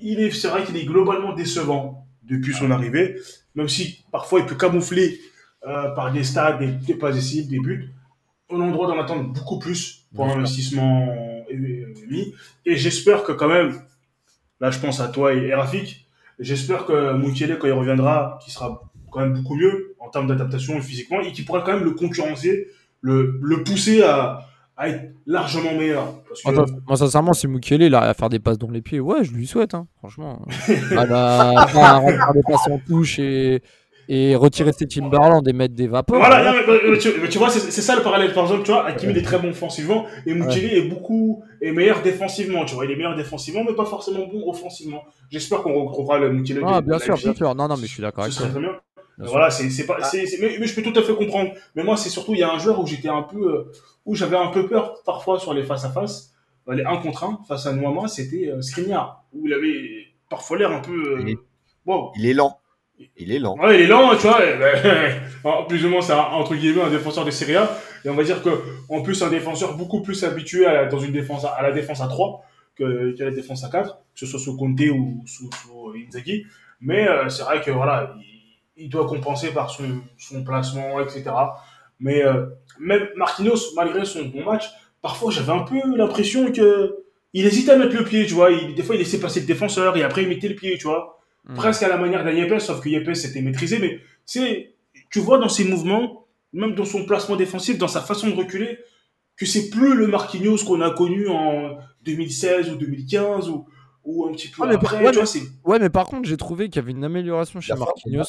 il 0.00 0.20
est, 0.20 0.30
c'est 0.30 0.48
vrai 0.48 0.64
qu'il 0.64 0.76
est 0.76 0.84
globalement 0.84 1.34
décevant 1.34 2.06
depuis 2.22 2.54
son 2.54 2.70
arrivée, 2.70 3.16
même 3.54 3.68
si 3.68 4.04
parfois 4.10 4.40
il 4.40 4.46
peut 4.46 4.54
camoufler 4.56 5.20
euh, 5.66 5.90
par 5.90 6.12
des 6.12 6.24
stats, 6.24 6.54
des, 6.54 6.68
des 6.68 6.94
passes 6.94 7.14
décisives, 7.14 7.48
des 7.48 7.58
buts. 7.60 7.90
On 8.48 8.60
a 8.60 8.66
le 8.66 8.72
droit 8.72 8.86
d'en 8.86 8.98
attendre 8.98 9.24
beaucoup 9.32 9.58
plus 9.58 10.06
pour 10.14 10.26
l'investissement 10.26 11.08
euh, 11.50 11.86
mis. 12.08 12.34
Et 12.64 12.76
j'espère 12.76 13.22
que 13.22 13.32
quand 13.32 13.48
même, 13.48 13.80
là 14.60 14.70
je 14.70 14.78
pense 14.78 15.00
à 15.00 15.08
toi 15.08 15.34
et, 15.34 15.46
et 15.46 15.54
Rafik, 15.54 16.06
j'espère 16.38 16.86
que 16.86 17.12
Moukielé, 17.14 17.56
quand 17.58 17.66
il 17.66 17.72
reviendra, 17.72 18.38
qui 18.42 18.50
sera 18.50 18.82
quand 19.10 19.20
même 19.20 19.34
beaucoup 19.34 19.56
mieux 19.56 19.94
en 19.98 20.08
termes 20.08 20.26
d'adaptation 20.26 20.80
physiquement, 20.80 21.20
et 21.20 21.32
qui 21.32 21.42
pourra 21.42 21.62
quand 21.62 21.74
même 21.74 21.84
le 21.84 21.92
concurrencer, 21.92 22.68
le, 23.00 23.38
le 23.42 23.62
pousser 23.62 24.02
à, 24.02 24.46
à 24.76 24.88
être 24.88 25.12
largement 25.26 25.74
meilleur. 25.74 26.22
Parce 26.28 26.42
que, 26.42 26.50
Moi, 26.50 26.66
moi, 26.86 26.96
sincèrement, 26.96 27.32
si 27.32 27.48
Mukele 27.48 27.94
arrive 27.94 28.10
à 28.10 28.14
faire 28.14 28.28
des 28.28 28.38
passes 28.38 28.58
dans 28.58 28.70
les 28.70 28.82
pieds, 28.82 29.00
ouais, 29.00 29.24
je 29.24 29.32
lui 29.32 29.46
souhaite, 29.46 29.74
hein, 29.74 29.86
franchement. 29.98 30.44
à, 30.96 31.06
la, 31.06 31.50
à 31.60 31.98
remplir 31.98 32.32
des 32.34 32.42
passes 32.42 32.68
en 32.68 32.78
touche 32.78 33.18
et, 33.18 33.62
et 34.08 34.34
retirer 34.36 34.72
ses 34.72 34.86
Timberland 34.86 35.46
et 35.48 35.52
mettre 35.52 35.74
des 35.74 35.86
vapeurs. 35.88 36.18
Voilà, 36.18 36.38
ouais. 36.38 36.44
non, 36.44 36.64
mais, 36.66 36.90
mais 36.92 36.98
tu, 36.98 37.08
mais 37.20 37.28
tu 37.28 37.38
vois, 37.38 37.50
c'est 37.50 37.70
ça 37.82 37.96
le 37.96 38.02
parallèle. 38.02 38.32
Par 38.32 38.44
exemple, 38.44 38.62
tu 38.64 38.70
vois, 38.70 38.86
Hakimi 38.86 39.12
il 39.12 39.18
est 39.18 39.22
très 39.22 39.38
bon 39.38 39.50
offensivement 39.50 40.06
et 40.26 40.34
Mukele 40.34 40.64
est 40.72 40.88
beaucoup 40.88 41.42
est 41.60 41.72
meilleur 41.72 42.02
défensivement. 42.02 42.64
Tu 42.64 42.74
vois, 42.74 42.84
il 42.84 42.90
est 42.92 42.96
meilleur 42.96 43.16
défensivement, 43.16 43.64
mais 43.64 43.74
pas 43.74 43.84
forcément 43.86 44.26
bon 44.26 44.48
offensivement. 44.48 45.02
J'espère 45.30 45.62
qu'on 45.62 45.84
retrouvera 45.86 46.18
le 46.18 46.32
Mukele. 46.32 46.62
Ah, 46.66 46.80
de 46.80 46.86
bien 46.86 46.98
sûr, 46.98 47.16
bien 47.16 47.34
sûr. 47.34 47.54
Non, 47.54 47.68
non, 47.68 47.76
mais 47.76 47.86
je 47.86 47.92
suis 47.92 48.02
d'accord 48.02 48.24
avec 48.24 48.34
serait 48.34 48.44
toi. 48.50 48.52
très 48.52 48.60
bien. 48.60 48.78
Bien 49.18 49.26
sûr. 49.26 49.32
Voilà, 49.32 49.50
c'est 49.50 49.86
pas, 49.86 50.02
c'est- 50.02 50.26
c'est- 50.26 50.38
mais, 50.42 50.56
mais 50.60 50.66
je 50.66 50.74
peux 50.74 50.82
tout 50.82 50.98
à 50.98 51.02
fait 51.02 51.14
comprendre. 51.14 51.50
Mais 51.74 51.82
moi, 51.82 51.96
c'est 51.96 52.10
surtout, 52.10 52.34
il 52.34 52.40
y 52.40 52.42
a 52.42 52.52
un 52.52 52.58
joueur 52.58 52.78
où 52.80 52.86
j'étais 52.86 53.08
un 53.08 53.22
peu, 53.22 53.38
euh, 53.38 53.72
où 54.04 54.14
j'avais 54.14 54.36
un 54.36 54.48
peu 54.48 54.66
peur 54.68 55.02
parfois 55.06 55.38
sur 55.40 55.54
les 55.54 55.62
face 55.62 55.84
à 55.86 55.90
face, 55.90 56.32
euh, 56.68 56.74
les 56.74 56.84
1 56.84 56.98
contre 56.98 57.24
1 57.24 57.40
face 57.48 57.64
à 57.66 57.72
Noama, 57.72 58.08
c'était 58.08 58.48
euh, 58.50 58.60
Skriniar, 58.60 59.24
où 59.32 59.46
il 59.46 59.54
avait 59.54 60.04
parfois 60.28 60.58
l'air 60.58 60.70
un 60.70 60.80
peu, 60.80 60.92
euh, 60.92 61.18
Il 61.22 61.28
est- 61.30 61.38
wow. 61.86 62.12
Il 62.18 62.26
est 62.26 62.34
lent. 62.34 62.55
Il 63.16 63.32
est 63.32 63.38
lent. 63.38 63.56
Ouais, 63.58 63.76
il 63.76 63.80
est 63.82 63.86
lent, 63.86 64.16
tu 64.16 64.26
vois. 64.26 64.40
ben, 64.40 65.20
en 65.44 65.64
plus 65.64 65.84
ou 65.84 65.88
moins, 65.88 66.00
c'est 66.00 66.12
entre 66.12 66.54
guillemets 66.54 66.82
un 66.82 66.90
défenseur 66.90 67.24
de 67.24 67.30
Serie 67.30 67.56
A. 67.56 67.70
Et 68.04 68.08
on 68.08 68.14
va 68.14 68.24
dire 68.24 68.42
que, 68.42 68.50
en 68.88 69.02
plus, 69.02 69.22
un 69.22 69.28
défenseur 69.28 69.76
beaucoup 69.76 70.02
plus 70.02 70.24
habitué 70.24 70.66
à, 70.66 70.72
la- 70.72 70.86
dans 70.86 70.98
une 70.98 71.12
défense 71.12 71.44
à, 71.44 71.60
la 71.62 71.72
défense 71.72 72.00
à 72.00 72.08
3 72.08 72.42
que, 72.74 73.14
la 73.18 73.30
défense 73.30 73.64
à 73.64 73.68
4, 73.68 73.96
que 73.96 74.20
ce 74.20 74.26
soit 74.26 74.40
sous 74.40 74.56
Conte 74.56 74.80
ou 74.80 75.22
sous, 75.26 75.50
sous 75.62 75.92
Inzaghi. 76.06 76.44
Mais 76.80 77.08
euh, 77.08 77.28
c'est 77.28 77.42
vrai 77.42 77.60
que 77.60 77.70
voilà, 77.70 78.14
il, 78.76 78.88
doit 78.88 79.06
compenser 79.06 79.52
par 79.52 79.70
son, 79.70 80.44
placement, 80.44 81.00
etc. 81.00 81.24
Mais 82.00 82.22
euh, 82.24 82.46
même 82.78 83.08
Marquinhos, 83.16 83.74
malgré 83.74 84.04
son 84.04 84.26
bon 84.26 84.44
match, 84.44 84.64
parfois 85.00 85.30
j'avais 85.30 85.52
un 85.52 85.62
peu 85.62 85.76
l'impression 85.96 86.52
que 86.52 86.96
il 87.32 87.46
hésitait 87.46 87.72
à 87.72 87.76
mettre 87.76 87.96
le 87.96 88.04
pied, 88.04 88.26
tu 88.26 88.34
vois. 88.34 88.50
Des 88.50 88.82
fois, 88.82 88.94
il 88.94 88.98
laissait 88.98 89.20
passer 89.20 89.40
le 89.40 89.46
défenseur 89.46 89.96
et 89.96 90.02
après 90.02 90.22
il 90.22 90.28
mettait 90.28 90.48
le 90.48 90.54
pied, 90.54 90.76
tu 90.78 90.86
vois 90.86 91.15
Mm. 91.48 91.54
presque 91.54 91.82
à 91.82 91.88
la 91.88 91.96
manière 91.96 92.24
d'un 92.24 92.32
Yepes, 92.32 92.60
sauf 92.60 92.80
que 92.80 92.88
Yepes 92.88 93.08
était 93.24 93.40
maîtrisé. 93.42 93.78
Mais 93.78 94.00
c'est, 94.24 94.74
tu 95.10 95.20
vois 95.20 95.38
dans 95.38 95.48
ses 95.48 95.64
mouvements, 95.64 96.26
même 96.52 96.74
dans 96.74 96.84
son 96.84 97.04
placement 97.06 97.36
défensif, 97.36 97.78
dans 97.78 97.88
sa 97.88 98.00
façon 98.00 98.28
de 98.28 98.34
reculer, 98.34 98.78
que 99.36 99.46
c'est 99.46 99.68
plus 99.70 99.94
le 99.94 100.06
Marquinhos 100.06 100.64
qu'on 100.66 100.80
a 100.80 100.90
connu 100.90 101.28
en 101.28 101.76
2016 102.04 102.70
ou 102.70 102.76
2015 102.76 103.48
ou, 103.50 103.66
ou 104.04 104.26
un 104.26 104.32
petit 104.32 104.48
peu 104.48 104.62
Ah, 104.62 104.66
mais 104.66 104.74
après. 104.76 104.96
par- 104.96 105.02
ouais, 105.04 105.10
tu 105.12 105.18
vois, 105.20 105.28
mais- 105.34 105.70
Ouais, 105.72 105.78
mais 105.78 105.90
par 105.90 106.06
contre, 106.06 106.28
j'ai 106.28 106.36
trouvé 106.36 106.68
qu'il 106.68 106.76
y 106.76 106.78
avait 106.84 106.92
une 106.92 107.04
amélioration 107.04 107.60
chez 107.60 107.74
Marquinhos. 107.74 108.24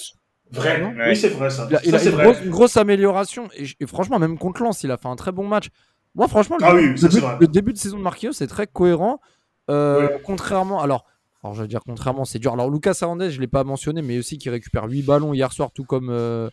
vrai. 0.51 0.81
Non 0.81 0.93
Oui, 1.07 1.15
c'est 1.15 1.29
vrai 1.29 1.49
ça. 1.49 1.67
Il 1.69 1.75
a, 1.75 1.81
il 1.85 1.91
Ça, 1.91 1.97
a 1.97 2.03
une, 2.03 2.09
vrai. 2.09 2.23
grosse, 2.25 2.41
une 2.43 2.49
grosse 2.51 2.77
amélioration. 2.77 3.47
Et, 3.55 3.85
franchement, 3.87 4.19
même 4.19 4.37
contre 4.37 4.61
Lens, 4.63 4.83
il 4.83 4.91
a 4.91 4.97
fait 4.97 5.07
un 5.07 5.15
très 5.15 5.31
bon 5.31 5.47
match. 5.47 5.67
Moi, 6.15 6.27
franchement, 6.27 6.57
le, 6.59 6.65
Ah 6.65 6.73
oui, 6.75 6.87
le 6.87 6.93
début- 6.95 7.19
vrai. 7.19 7.37
le 7.39 7.47
début 7.47 7.73
de 7.73 7.77
saison 7.77 7.97
de 7.97 8.03
Marquinhos, 8.03 8.33
c'est 8.33 8.47
très 8.47 8.67
cohérent. 8.67 9.19
Euh, 9.69 10.07
Ouais. 10.07 10.21
Contrairement. 10.23 10.81
Alors, 10.81 11.05
alors, 11.47 11.55
je 11.55 11.61
vais 11.63 11.67
dire 11.67 11.81
contrairement, 11.85 12.25
c'est 12.25 12.39
dur. 12.39 12.53
Alors, 12.53 12.69
Lucas 12.69 12.97
Hernandez, 13.01 13.31
je 13.31 13.37
ne 13.37 13.41
l'ai 13.41 13.47
pas 13.47 13.63
mentionné, 13.63 14.01
mais 14.01 14.17
aussi 14.19 14.37
qui 14.37 14.49
récupère 14.49 14.85
8 14.85 15.03
ballons 15.03 15.33
hier 15.33 15.51
soir, 15.53 15.71
tout 15.71 15.83
comme. 15.85 16.09
euh, 16.09 16.49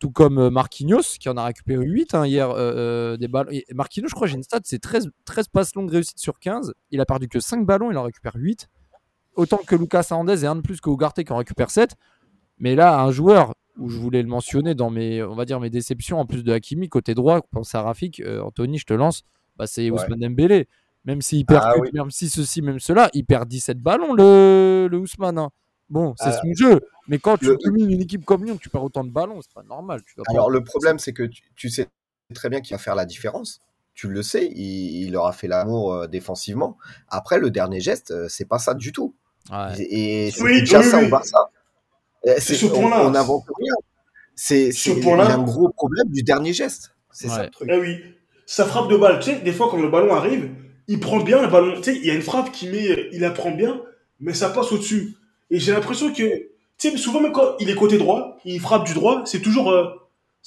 tout 0.00 0.10
comme 0.10 0.38
euh, 0.38 0.50
Marquinhos, 0.50 1.16
qui 1.20 1.28
en 1.28 1.36
a 1.36 1.44
récupéré 1.44 1.86
8 1.86 2.14
hein, 2.14 2.26
hier, 2.26 2.50
euh, 2.50 2.56
euh, 2.58 3.16
des 3.16 3.28
ballons. 3.28 3.50
Et 3.52 3.64
Marquinhos, 3.72 4.08
je 4.08 4.14
crois, 4.14 4.26
j'ai 4.26 4.34
une 4.34 4.42
stat, 4.42 4.60
c'est 4.64 4.80
13, 4.80 5.08
13 5.24 5.48
passes 5.48 5.74
longues 5.76 5.90
réussites 5.90 6.18
sur 6.18 6.40
15. 6.40 6.74
Il 6.90 7.00
a 7.00 7.06
perdu 7.06 7.28
que 7.28 7.38
5 7.38 7.64
ballons, 7.64 7.90
il 7.90 7.96
en 7.96 8.02
récupère 8.02 8.32
8. 8.34 8.68
Autant 9.36 9.58
que 9.58 9.76
Lucas 9.76 10.06
Hernandez 10.10 10.44
et 10.44 10.46
un 10.46 10.56
de 10.56 10.60
plus 10.62 10.80
que 10.80 10.90
Ugarte 10.90 11.22
qui 11.22 11.32
en 11.32 11.36
récupère 11.36 11.70
7. 11.70 11.94
Mais 12.58 12.74
là, 12.74 13.00
un 13.00 13.12
joueur 13.12 13.54
où 13.78 13.88
je 13.88 13.96
voulais 13.98 14.20
le 14.20 14.28
mentionner 14.28 14.74
dans 14.74 14.90
mes, 14.90 15.22
on 15.22 15.34
va 15.36 15.44
dire, 15.44 15.58
mes 15.60 15.70
déceptions, 15.70 16.18
en 16.18 16.26
plus 16.26 16.42
de 16.44 16.52
Hakimi, 16.52 16.88
côté 16.88 17.14
droit, 17.14 17.40
pense 17.50 17.74
à 17.74 17.82
Rafik, 17.82 18.20
euh, 18.20 18.40
Anthony, 18.42 18.78
je 18.78 18.86
te 18.86 18.94
lance, 18.94 19.22
bah, 19.56 19.66
c'est 19.66 19.90
Ouais. 19.90 20.02
Ousmane 20.02 20.20
Dembélé. 20.20 20.68
Même 21.04 21.20
s'il 21.22 21.44
perd, 21.44 21.62
Ah 21.64 21.74
oui. 21.78 21.90
même 21.92 22.10
si 22.10 22.28
ceci, 22.30 22.62
même 22.62 22.80
cela, 22.80 23.10
il 23.12 23.24
perd 23.24 23.46
17 23.48 23.78
ballons, 23.78 24.14
le, 24.14 24.88
le 24.90 24.98
Ousmane. 24.98 25.38
hein. 25.38 25.50
Bon, 25.90 26.14
c'est 26.18 26.28
Ah, 26.28 26.40
son 26.42 26.48
jeu. 26.56 26.80
Mais 27.08 27.18
quand 27.18 27.36
tu 27.36 27.44
le- 27.46 27.58
domines 27.62 27.90
une 27.90 28.00
équipe 28.00 28.24
comme 28.24 28.44
Lyon, 28.44 28.56
tu 28.56 28.70
perds 28.70 28.84
autant 28.84 29.04
de 29.04 29.10
ballons, 29.10 29.40
c'est 29.42 29.52
pas 29.52 29.62
normal. 29.62 30.00
Tu 30.06 30.14
dois 30.16 30.24
pas- 30.24 30.32
Alors, 30.32 30.48
le 30.50 30.64
problème, 30.64 30.98
c'est 30.98 31.12
que 31.12 31.24
tu, 31.24 31.42
tu 31.56 31.68
sais 31.68 31.88
très 32.34 32.48
bien 32.48 32.62
qu'il 32.62 32.74
va 32.74 32.78
faire 32.82 32.94
la 32.94 33.04
différence. 33.04 33.60
Tu 33.92 34.08
le 34.08 34.22
sais, 34.22 34.46
il, 34.46 35.04
il 35.06 35.14
aura 35.16 35.32
fait 35.32 35.46
l'amour 35.46 35.92
euh, 35.92 36.06
défensivement. 36.06 36.78
Après, 37.08 37.38
le 37.38 37.50
dernier 37.50 37.80
geste, 37.80 38.10
euh, 38.10 38.26
c'est 38.30 38.46
pas 38.46 38.58
ça 38.58 38.72
du 38.74 38.90
tout. 38.90 39.14
Ouais. 39.52 39.78
Et 39.78 40.30
c'est 40.30 40.42
Oui, 40.42 40.60
déjà 40.60 40.78
oui, 40.80 40.84
ça 40.86 40.98
oui. 41.00 41.04
au 41.06 41.08
Barça. 41.10 41.50
C'est- 42.38 42.54
ce 42.54 42.64
on 42.66 42.70
point-là. 42.70 43.06
on 43.06 43.10
n'invente 43.10 43.44
rien. 43.58 43.74
C'est, 44.34 44.72
Ce 44.72 44.80
c'est- 44.84 44.90
il 44.92 44.98
y 44.98 45.00
point-là. 45.02 45.26
a 45.26 45.34
un 45.34 45.42
gros 45.42 45.68
problème 45.68 46.08
du 46.08 46.22
dernier 46.22 46.54
geste. 46.54 46.96
C'est 47.12 47.28
ça 47.28 47.44
le 47.44 47.50
truc. 47.50 47.68
Eh 47.70 47.78
oui, 47.78 48.02
sa 48.46 48.64
frappe 48.64 48.88
de 48.90 48.96
balle, 48.96 49.18
tu 49.20 49.30
sais, 49.32 49.40
des 49.40 49.52
fois 49.52 49.68
quand 49.70 49.76
le 49.80 49.88
ballon 49.90 50.12
arrive, 50.14 50.50
il 50.88 51.00
prend 51.00 51.20
bien 51.20 51.42
le 51.42 51.48
ballon. 51.48 51.76
Tu 51.76 51.82
sais, 51.84 51.96
il 51.96 52.04
y 52.04 52.10
a 52.10 52.14
une 52.14 52.22
frappe 52.22 52.52
qui 52.52 52.68
met, 52.68 53.08
il 53.12 53.20
la 53.20 53.30
prend 53.30 53.50
bien, 53.50 53.80
mais 54.20 54.34
ça 54.34 54.50
passe 54.50 54.72
au-dessus. 54.72 55.16
Et 55.50 55.58
j'ai 55.58 55.72
l'impression 55.72 56.12
que, 56.12 56.22
tu 56.22 56.48
sais, 56.78 56.96
souvent 56.96 57.20
même 57.20 57.32
quand 57.32 57.56
il 57.60 57.70
est 57.70 57.74
côté 57.74 57.98
droit, 57.98 58.38
il 58.44 58.60
frappe 58.60 58.86
du 58.86 58.94
droit, 58.94 59.22
c'est 59.24 59.40
toujours, 59.40 59.70
euh, 59.70 59.86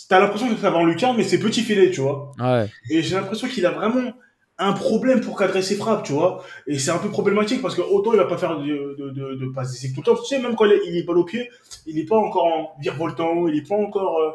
t'as 0.10 0.20
l'impression 0.20 0.50
que 0.50 0.60
ça 0.60 0.70
va 0.70 0.78
en 0.78 0.86
lucarne, 0.86 1.18
mais 1.18 1.24
c'est 1.24 1.40
petit 1.40 1.62
filet, 1.62 1.92
tu 1.92 2.02
vois. 2.02 2.32
Ouais. 2.40 2.68
Et 2.90 3.02
j'ai 3.02 3.16
l'impression 3.16 3.48
qu'il 3.48 3.66
a 3.66 3.72
vraiment 3.72 4.14
un 4.60 4.74
problème 4.74 5.22
pour 5.22 5.38
cadrer 5.38 5.62
ses 5.62 5.76
frappes, 5.76 6.04
tu 6.04 6.14
vois. 6.14 6.44
Et 6.66 6.80
c'est 6.80 6.92
un 6.92 6.98
peu 6.98 7.10
problématique 7.10 7.62
parce 7.62 7.76
que 7.76 7.82
autant 7.82 8.14
il 8.14 8.18
va 8.18 8.26
pas 8.26 8.38
faire 8.38 8.58
de, 8.58 8.96
de, 8.98 9.10
de, 9.12 9.36
de 9.36 9.46
passes 9.54 9.80
tout 9.80 10.02
le 10.02 10.04
temps. 10.04 10.16
Tu 10.16 10.26
sais, 10.26 10.40
même 10.40 10.56
quand 10.56 10.66
il 10.66 10.72
est, 10.74 10.82
il 10.88 10.98
est 10.98 11.04
balle 11.04 11.20
au 11.20 11.24
pied, 11.24 11.50
il 11.86 12.00
est 12.00 12.06
pas 12.06 12.18
encore 12.18 12.46
en 12.46 12.76
virevoltant, 12.80 13.48
il 13.48 13.56
est 13.56 13.68
pas 13.68 13.76
encore, 13.76 14.18
euh, 14.18 14.32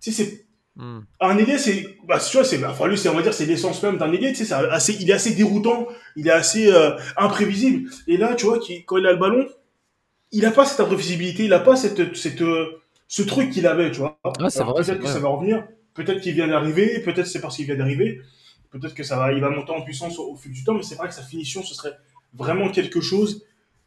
tu 0.00 0.12
sais, 0.12 0.24
c'est, 0.24 0.46
Hmm. 0.78 1.00
un 1.20 1.36
ailier, 1.38 1.58
c'est, 1.58 1.96
bah, 2.06 2.20
tu 2.20 2.36
vois, 2.36 2.44
c'est, 2.44 2.64
enfin, 2.64 2.86
lui, 2.86 2.96
c'est, 2.96 3.08
on 3.08 3.14
va 3.14 3.22
dire, 3.22 3.34
c'est 3.34 3.46
l'essence 3.46 3.82
même 3.82 3.98
d'un 3.98 4.12
ailier, 4.12 4.28
tu 4.30 4.36
sais, 4.36 4.44
c'est 4.44 4.54
assez, 4.54 4.94
il 5.00 5.10
est 5.10 5.12
assez 5.12 5.32
déroutant, 5.34 5.88
il 6.16 6.28
est 6.28 6.30
assez, 6.32 6.72
euh, 6.72 6.92
imprévisible. 7.16 7.90
Et 8.06 8.16
là, 8.16 8.34
tu 8.36 8.46
vois, 8.46 8.60
qu'il- 8.60 8.84
quand 8.84 8.96
il 8.96 9.06
a 9.06 9.12
le 9.12 9.18
ballon, 9.18 9.48
il 10.32 10.46
a 10.46 10.50
pas 10.50 10.64
cette 10.64 10.80
imprévisibilité, 10.80 11.44
il 11.44 11.52
a 11.52 11.60
pas 11.60 11.76
cette, 11.76 12.14
cette, 12.16 12.42
euh, 12.42 12.80
ce 13.08 13.22
truc 13.22 13.50
qu'il 13.50 13.66
avait, 13.66 13.90
tu 13.90 13.98
vois. 13.98 14.18
Ah, 14.40 14.50
c'est 14.50 14.60
Alors, 14.60 14.72
vrai, 14.74 14.84
peut-être 14.84 14.98
que 14.98 15.04
vrai. 15.04 15.12
ça 15.12 15.20
va 15.20 15.28
revenir, 15.28 15.64
peut-être 15.94 16.20
qu'il 16.20 16.34
vient 16.34 16.48
d'arriver, 16.48 17.00
peut-être 17.00 17.26
c'est 17.26 17.40
parce 17.40 17.56
qu'il 17.56 17.66
vient 17.66 17.76
d'arriver, 17.76 18.20
peut-être 18.70 18.94
que 18.94 19.02
ça 19.04 19.16
va, 19.18 19.32
il 19.32 19.40
va 19.40 19.50
monter 19.50 19.72
en 19.72 19.82
puissance 19.82 20.18
au, 20.18 20.32
au 20.32 20.36
fil 20.36 20.52
du 20.52 20.64
temps, 20.64 20.74
mais 20.74 20.82
c'est 20.82 20.96
vrai 20.96 21.08
que 21.08 21.14
sa 21.14 21.22
finition, 21.22 21.62
ce 21.62 21.74
serait 21.74 21.94
vraiment 22.34 22.70
quelque 22.70 23.00
chose, 23.00 23.44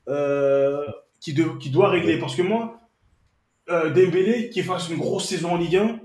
euh, 0.10 0.86
qui, 1.22 1.34
de- 1.34 1.58
qui 1.60 1.70
doit 1.70 1.90
régler. 1.90 2.20
Parce 2.20 2.36
que 2.36 2.42
moi, 2.42 2.80
euh, 3.70 3.90
Dembélé, 3.92 4.50
qui 4.50 4.64
fasse 4.64 4.90
une 4.90 4.98
grosse 4.98 5.28
saison 5.28 5.52
en 5.54 5.58
Ligue 5.58 5.78
1, 5.78 6.00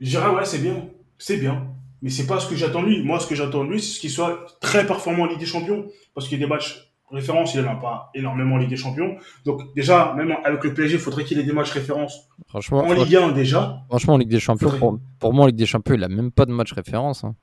je 0.00 0.10
dirais, 0.10 0.28
ouais, 0.30 0.44
c'est 0.44 0.58
bien, 0.58 0.76
c'est 1.18 1.36
bien. 1.38 1.66
Mais 2.02 2.10
c'est 2.10 2.26
pas 2.26 2.38
ce 2.40 2.48
que 2.48 2.54
j'attends 2.56 2.82
de 2.82 2.88
lui. 2.88 3.02
Moi, 3.02 3.18
ce 3.18 3.26
que 3.26 3.34
j'attends 3.34 3.64
de 3.64 3.70
lui, 3.70 3.80
c'est 3.80 3.98
qu'il 3.98 4.10
soit 4.10 4.44
très 4.60 4.86
performant 4.86 5.22
en 5.24 5.26
Ligue 5.26 5.38
des 5.38 5.46
Champions. 5.46 5.86
Parce 6.14 6.28
qu'il 6.28 6.38
y 6.38 6.42
a 6.42 6.46
des 6.46 6.50
matchs 6.52 6.90
références, 7.10 7.54
il 7.54 7.62
n'en 7.62 7.72
a 7.72 7.76
pas 7.76 8.10
énormément 8.14 8.56
en 8.56 8.58
Ligue 8.58 8.68
des 8.70 8.76
Champions. 8.76 9.16
Donc, 9.46 9.60
déjà, 9.74 10.12
même 10.14 10.34
avec 10.44 10.62
le 10.64 10.74
PSG, 10.74 10.94
il 10.96 11.00
faudrait 11.00 11.24
qu'il 11.24 11.38
ait 11.38 11.44
des 11.44 11.52
matchs 11.52 11.70
références 11.70 12.28
Franchement, 12.48 12.84
en 12.84 12.92
Ligue 12.92 13.16
1 13.16 13.32
déjà. 13.32 13.78
franchement, 13.88 14.14
en 14.14 14.18
Ligue 14.18 14.28
des 14.28 14.40
Champions, 14.40 14.68
Faudrait- 14.68 14.80
pour, 14.80 14.98
pour 15.18 15.32
moi, 15.32 15.44
en 15.44 15.46
Ligue 15.46 15.56
des 15.56 15.66
Champions, 15.66 15.94
il 15.94 16.04
a 16.04 16.08
même 16.08 16.30
pas 16.30 16.44
de 16.44 16.52
match 16.52 16.72
référence. 16.72 17.24
hein. 17.24 17.34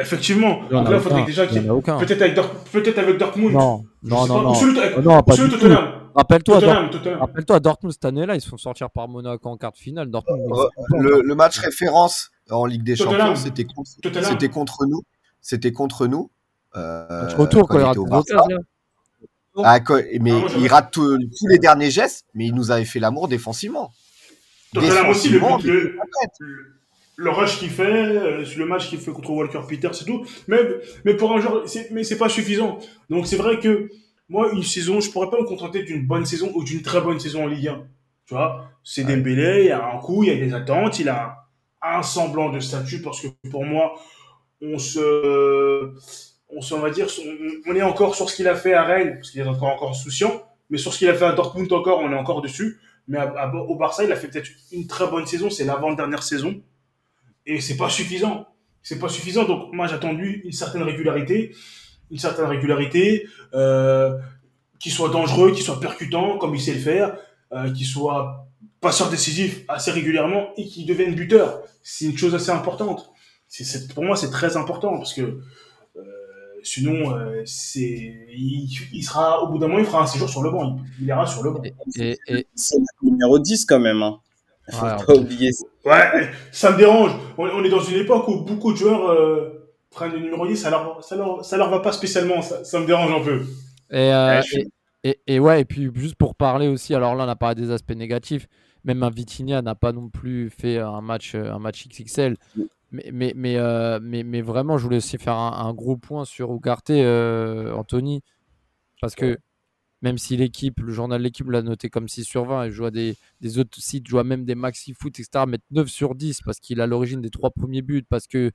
Effectivement. 0.00 0.60
Il 0.70 0.74
Donc 0.76 0.88
là, 0.88 0.96
il 0.96 1.00
faudrait 1.02 1.24
déjà 1.24 1.46
qu'il. 1.46 1.62
Peut-être 1.66 2.22
avec, 2.22 2.34
Dort- 2.34 2.54
peut-être 2.72 2.98
avec 2.98 3.18
Dortmund. 3.18 3.52
Non, 3.52 3.84
non, 4.04 4.26
non, 4.26 4.42
non. 4.42 4.50
Ou 4.52 4.54
celui 4.54 4.78
Oh 4.96 5.00
non, 5.02 5.22
pas 5.22 5.34
celui. 5.34 5.50
Tottenham. 5.50 5.84
Rappelle-toi, 6.18 6.60
Dort- 6.60 6.68
Tottenham, 6.74 6.90
Tottenham. 6.90 7.20
rappelle-toi, 7.20 7.56
à 7.56 7.60
Dortmund 7.60 7.92
cette 7.92 8.04
année-là, 8.04 8.34
ils 8.34 8.40
se 8.40 8.48
font 8.48 8.56
sortir 8.56 8.90
par 8.90 9.06
Monaco 9.08 9.48
en 9.48 9.56
quart 9.56 9.72
de 9.72 9.78
finale. 9.78 10.10
Dortmund, 10.10 10.40
Euh, 10.52 11.22
le, 11.22 11.34
match 11.34 11.58
référence 11.60 12.30
en 12.50 12.66
Ligue 12.66 12.82
des 12.82 12.96
Tottenham. 12.96 13.18
Champions, 13.20 13.36
c'était 13.36 13.64
contre, 13.64 13.90
Tottenham. 14.02 14.24
c'était 14.24 14.48
contre 14.48 14.86
nous. 14.86 15.02
C'était 15.40 15.72
contre 15.72 16.06
nous. 16.08 16.30
Euh, 16.76 17.28
retour, 17.36 17.68
quand 17.68 17.78
quoi, 17.78 17.92
il. 18.48 18.58
Ah, 19.64 19.80
quoi, 19.80 20.00
mais 20.20 20.32
Ah, 20.32 20.46
il 20.58 20.68
rate 20.68 20.92
tous- 20.92 21.18
tous 21.18 21.46
les 21.48 21.58
derniers 21.58 21.90
gestes, 21.90 22.26
mais 22.34 22.46
il 22.46 22.54
nous 22.54 22.70
avait 22.70 22.84
fait 22.84 23.00
l'amour 23.00 23.28
défensivement. 23.28 23.92
Totalement 24.74 25.10
aussi, 25.10 25.28
le, 25.30 25.38
Défensivement, 25.40 25.58
but, 25.58 25.66
le, 25.66 25.96
le- 27.16 27.30
rush 27.30 27.58
qu'il 27.58 27.70
fait, 27.70 27.82
euh, 27.82 28.44
le 28.56 28.66
match 28.66 28.88
qu'il 28.88 28.98
fait 28.98 29.10
contre 29.12 29.30
Walker 29.30 29.60
Peters, 29.68 29.94
c'est 29.94 30.04
tout. 30.04 30.24
Mais, 30.46 30.58
mais 31.04 31.14
pour 31.14 31.32
un 31.32 31.40
joueur, 31.40 31.62
c'est, 31.68 31.90
mais 31.90 32.04
c'est 32.04 32.18
pas 32.18 32.28
suffisant. 32.28 32.78
Donc 33.08 33.26
c'est 33.26 33.36
vrai 33.36 33.58
que 33.58 33.88
moi, 34.28 34.50
une 34.52 34.62
saison, 34.62 35.00
je 35.00 35.10
pourrais 35.10 35.30
pas 35.30 35.40
me 35.40 35.46
contenter 35.46 35.82
d'une 35.82 36.06
bonne 36.06 36.26
saison 36.26 36.50
ou 36.54 36.62
d'une 36.64 36.82
très 36.82 37.00
bonne 37.00 37.18
saison 37.18 37.44
en 37.44 37.46
Ligue 37.46 37.68
1. 37.68 37.86
Tu 38.26 38.34
vois, 38.34 38.68
c'est 38.84 39.04
Ouais. 39.04 39.16
Dembélé, 39.16 39.60
il 39.62 39.66
y 39.68 39.70
a 39.70 39.86
un 39.94 39.98
coup, 39.98 40.22
il 40.24 40.28
y 40.28 40.32
a 40.32 40.36
des 40.36 40.52
attentes, 40.54 40.98
il 40.98 41.08
a 41.08 41.46
un, 41.82 42.02
semblant 42.02 42.50
de 42.50 42.60
statut 42.60 43.00
parce 43.00 43.20
que 43.22 43.28
pour 43.50 43.64
moi, 43.64 43.94
on 44.60 44.78
se, 44.78 45.94
on 46.50 46.60
se, 46.60 46.74
on 46.74 46.80
va 46.80 46.90
dire, 46.90 47.06
on, 47.66 47.70
on 47.72 47.74
est 47.76 47.82
encore 47.82 48.14
sur 48.14 48.28
ce 48.28 48.36
qu'il 48.36 48.48
a 48.48 48.54
fait 48.54 48.74
à 48.74 48.82
Rennes, 48.84 49.14
parce 49.14 49.30
qu'il 49.30 49.40
est 49.40 49.44
encore, 49.44 49.68
encore 49.68 49.90
insouciant, 49.90 50.42
mais 50.70 50.78
sur 50.78 50.92
ce 50.92 50.98
qu'il 50.98 51.08
a 51.08 51.14
fait 51.14 51.24
à 51.24 51.32
Dortmund 51.32 51.72
encore, 51.72 52.00
on 52.00 52.12
est 52.12 52.16
encore 52.16 52.42
dessus. 52.42 52.78
Mais 53.06 53.16
à- 53.18 53.22
à- 53.38 53.54
au 53.54 53.76
Barça, 53.76 54.04
il 54.04 54.12
a 54.12 54.16
fait 54.16 54.28
peut-être 54.28 54.50
une 54.72 54.86
très 54.86 55.06
bonne 55.06 55.24
saison, 55.24 55.48
c'est 55.48 55.64
l'avant-dernière 55.64 56.22
saison. 56.22 56.60
Et 57.46 57.60
c'est 57.62 57.78
pas 57.78 57.88
suffisant. 57.88 58.46
C'est 58.82 58.98
pas 58.98 59.08
suffisant. 59.08 59.44
Donc, 59.44 59.72
moi, 59.72 59.86
j'attends 59.86 60.12
lui 60.12 60.42
une 60.44 60.52
certaine 60.52 60.82
régularité. 60.82 61.54
Une 62.10 62.18
certaine 62.18 62.46
régularité, 62.46 63.26
euh, 63.54 64.16
qu'il 64.78 64.92
soit 64.92 65.08
dangereux, 65.10 65.52
qu'il 65.52 65.62
soit 65.62 65.80
percutant, 65.80 66.38
comme 66.38 66.54
il 66.54 66.60
sait 66.60 66.74
le 66.74 66.80
faire, 66.80 67.16
euh, 67.52 67.70
qu'il 67.72 67.86
soit 67.86 68.46
passeur 68.80 69.10
décisif 69.10 69.64
assez 69.68 69.90
régulièrement 69.90 70.48
et 70.56 70.64
qu'il 70.66 70.86
devienne 70.86 71.14
buteur. 71.14 71.62
C'est 71.82 72.04
une 72.06 72.16
chose 72.16 72.34
assez 72.34 72.50
importante. 72.50 73.10
C'est, 73.48 73.92
pour 73.94 74.04
moi, 74.04 74.16
c'est 74.16 74.30
très 74.30 74.56
important 74.56 74.96
parce 74.98 75.14
que 75.14 75.22
euh, 75.22 76.02
sinon, 76.62 77.16
euh, 77.16 77.42
c'est, 77.44 77.80
il, 78.30 78.68
il 78.92 79.02
sera, 79.02 79.42
au 79.42 79.48
bout 79.48 79.58
d'un 79.58 79.68
moment, 79.68 79.80
il 79.80 79.86
fera 79.86 80.02
un 80.02 80.06
séjour 80.06 80.28
sur 80.28 80.42
le 80.42 80.50
banc. 80.50 80.76
Il, 80.98 81.04
il 81.04 81.08
ira 81.08 81.26
sur 81.26 81.42
le 81.42 81.50
banc. 81.52 81.62
Et, 81.96 82.16
et, 82.28 82.46
C'est 82.54 82.76
le 82.78 83.10
numéro 83.10 83.38
10 83.38 83.64
quand 83.64 83.80
même. 83.80 84.02
Hein. 84.02 84.20
Faut 84.70 84.84
Ouais, 84.84 84.96
pas 85.06 85.14
oublier. 85.14 85.50
Ouais, 85.86 86.30
ça 86.52 86.72
me 86.72 86.76
dérange. 86.76 87.12
On, 87.38 87.46
on 87.48 87.64
est 87.64 87.70
dans 87.70 87.80
une 87.80 87.96
époque 88.00 88.28
où 88.28 88.42
beaucoup 88.42 88.72
de 88.72 88.76
joueurs 88.76 89.08
euh, 89.10 89.57
prennent 89.90 90.12
le 90.12 90.18
numéro 90.20 90.46
10, 90.46 90.56
ça 90.56 90.70
leur, 90.70 91.02
ça 91.02 91.16
leur, 91.16 91.44
ça 91.44 91.56
leur 91.56 91.70
va 91.70 91.80
pas 91.80 91.92
spécialement. 91.92 92.42
Ça, 92.42 92.64
ça 92.64 92.80
me 92.80 92.86
dérange 92.86 93.12
un 93.12 93.24
peu. 93.24 93.42
Et, 93.90 93.96
euh, 94.12 94.36
Ouais, 94.36 94.42
je 94.42 94.48
suis- 94.48 94.68
et, 95.04 95.10
et- 95.10 95.34
et 95.36 95.40
ouais, 95.40 95.60
et 95.62 95.64
puis 95.64 95.90
juste 95.94 96.16
pour 96.16 96.34
parler 96.34 96.68
aussi, 96.68 96.94
alors 96.94 97.14
là 97.14 97.24
on 97.24 97.28
a 97.28 97.36
parlé 97.36 97.54
des 97.54 97.70
aspects 97.70 97.92
négatifs, 97.94 98.46
même 98.84 99.02
un 99.02 99.10
Vitinha 99.10 99.62
n'a 99.62 99.74
pas 99.74 99.92
non 99.92 100.08
plus 100.10 100.50
fait 100.50 100.78
un 100.78 101.00
match, 101.00 101.34
euh, 101.34 101.52
un 101.52 101.58
match 101.58 101.86
XXL. 101.88 102.36
Mais, 102.90 103.10
mais, 103.12 103.32
mais, 103.36 103.56
euh, 103.58 103.98
mais, 104.02 104.22
mais 104.24 104.40
vraiment, 104.40 104.78
je 104.78 104.84
voulais 104.84 104.96
aussi 104.98 105.18
faire 105.18 105.34
un, 105.34 105.66
un 105.66 105.74
gros 105.74 105.96
point 105.98 106.24
sur 106.24 106.52
Ugarte, 106.54 106.90
euh, 106.90 107.72
Anthony, 107.74 108.22
parce 109.00 109.14
que 109.14 109.38
même 110.02 110.18
si 110.18 110.36
l'équipe, 110.36 110.80
le 110.80 110.92
journal 110.92 111.18
de 111.20 111.24
l'équipe 111.24 111.48
l'a 111.50 111.62
noté 111.62 111.90
comme 111.90 112.08
6 112.08 112.24
sur 112.24 112.44
20, 112.46 112.64
et 112.66 112.70
je 112.70 112.78
vois 112.78 112.90
des, 112.92 113.16
des 113.40 113.58
autres 113.58 113.78
sites, 113.80 114.06
je 114.06 114.12
vois 114.12 114.24
même 114.24 114.44
des 114.44 114.54
maxi 114.54 114.94
foot, 114.94 115.18
etc., 115.18 115.46
mettre 115.46 115.64
9 115.72 115.88
sur 115.88 116.14
10 116.14 116.40
parce 116.44 116.60
qu'il 116.60 116.80
a 116.80 116.86
l'origine 116.86 117.20
des 117.20 117.30
trois 117.30 117.50
premiers 117.50 117.82
buts, 117.82 118.04
parce 118.08 118.26
que 118.28 118.52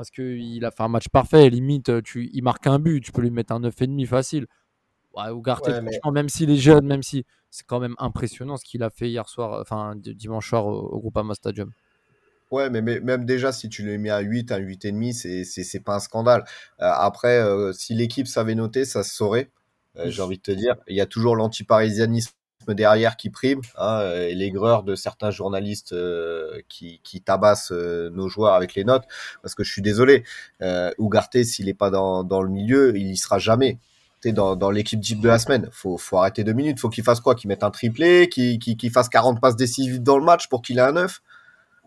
parce 0.00 0.10
qu'il 0.10 0.64
a 0.64 0.70
fait 0.70 0.82
un 0.82 0.88
match 0.88 1.08
parfait, 1.08 1.50
limite, 1.50 2.02
tu, 2.02 2.30
il 2.32 2.42
marque 2.42 2.66
un 2.66 2.78
but, 2.78 3.00
tu 3.02 3.12
peux 3.12 3.22
lui 3.22 3.30
mettre 3.30 3.52
un 3.52 3.60
9,5 3.60 4.06
facile. 4.06 4.46
Ouais, 5.16 5.30
Ugarte, 5.32 5.66
Ouais, 5.68 5.80
mais- 5.82 5.92
franchement, 5.92 6.12
même 6.12 6.28
s'il 6.28 6.50
est 6.50 6.56
jeune, 6.56 6.86
même 6.86 7.02
si 7.02 7.24
c'est 7.50 7.66
quand 7.66 7.80
même 7.80 7.94
impressionnant 7.98 8.56
ce 8.56 8.64
qu'il 8.64 8.82
a 8.82 8.90
fait 8.90 9.08
hier 9.10 9.28
soir, 9.28 9.60
enfin 9.60 9.96
d- 9.96 10.14
dimanche 10.14 10.48
soir 10.48 10.66
au, 10.66 10.72
au 10.80 10.98
Groupama 11.00 11.34
Stadium. 11.34 11.70
Ouais, 12.50 12.68
mais, 12.70 12.82
mais 12.82 12.98
même 13.00 13.24
déjà, 13.24 13.52
si 13.52 13.68
tu 13.68 13.84
le 13.84 13.96
mets 13.98 14.10
à 14.10 14.20
8, 14.20 14.50
à 14.50 14.58
8,5, 14.58 15.12
c'est- 15.12 15.44
c'est 15.44 15.62
c'est 15.64 15.80
pas 15.80 15.94
un 15.96 16.00
scandale. 16.00 16.44
Euh, 16.80 16.90
après, 16.92 17.38
euh, 17.40 17.72
si 17.72 17.94
l'équipe 17.94 18.26
savait 18.26 18.54
noter, 18.56 18.84
ça 18.84 19.02
se 19.04 19.14
saurait. 19.14 19.50
Euh, 19.96 20.10
J'ai 20.10 20.22
envie 20.22 20.36
de 20.38 20.42
te 20.42 20.50
dire, 20.52 20.76
il 20.88 20.96
y 20.96 21.00
a 21.00 21.06
toujours 21.06 21.36
l'antiparisianisme 21.36 22.32
derrière 22.74 23.16
qui 23.16 23.30
prime, 23.30 23.60
hein, 23.76 24.02
et 24.14 24.34
l'aigreur 24.34 24.82
de 24.82 24.94
certains 24.94 25.30
journalistes 25.30 25.92
euh, 25.92 26.60
qui, 26.68 27.00
qui 27.02 27.20
tabassent 27.20 27.72
euh, 27.72 28.10
nos 28.10 28.28
joueurs 28.28 28.54
avec 28.54 28.74
les 28.74 28.84
notes. 28.84 29.04
Parce 29.42 29.54
que 29.54 29.64
je 29.64 29.72
suis 29.72 29.82
désolé, 29.82 30.24
euh, 30.62 30.90
Ugarte, 30.98 31.42
s'il 31.44 31.66
n'est 31.66 31.74
pas 31.74 31.90
dans, 31.90 32.24
dans 32.24 32.42
le 32.42 32.50
milieu, 32.50 32.96
il 32.96 33.10
y 33.10 33.16
sera 33.16 33.38
jamais. 33.38 33.78
T'es 34.20 34.32
dans, 34.32 34.54
dans 34.54 34.70
l'équipe 34.70 35.00
type 35.00 35.20
de 35.20 35.28
la 35.28 35.38
semaine. 35.38 35.68
Faut, 35.72 35.96
faut 35.96 36.18
arrêter 36.18 36.44
deux 36.44 36.52
minutes. 36.52 36.78
Faut 36.78 36.90
qu'il 36.90 37.04
fasse 37.04 37.20
quoi? 37.20 37.34
Qu'il 37.34 37.48
mette 37.48 37.62
un 37.62 37.70
triplé, 37.70 38.28
qu'il 38.28 38.58
qu'il 38.58 38.90
fasse 38.90 39.08
40 39.08 39.40
passes 39.40 39.56
décisives 39.56 40.02
dans 40.02 40.18
le 40.18 40.24
match 40.24 40.48
pour 40.48 40.60
qu'il 40.60 40.78
ait 40.78 40.82
un 40.82 40.92
9 40.92 41.22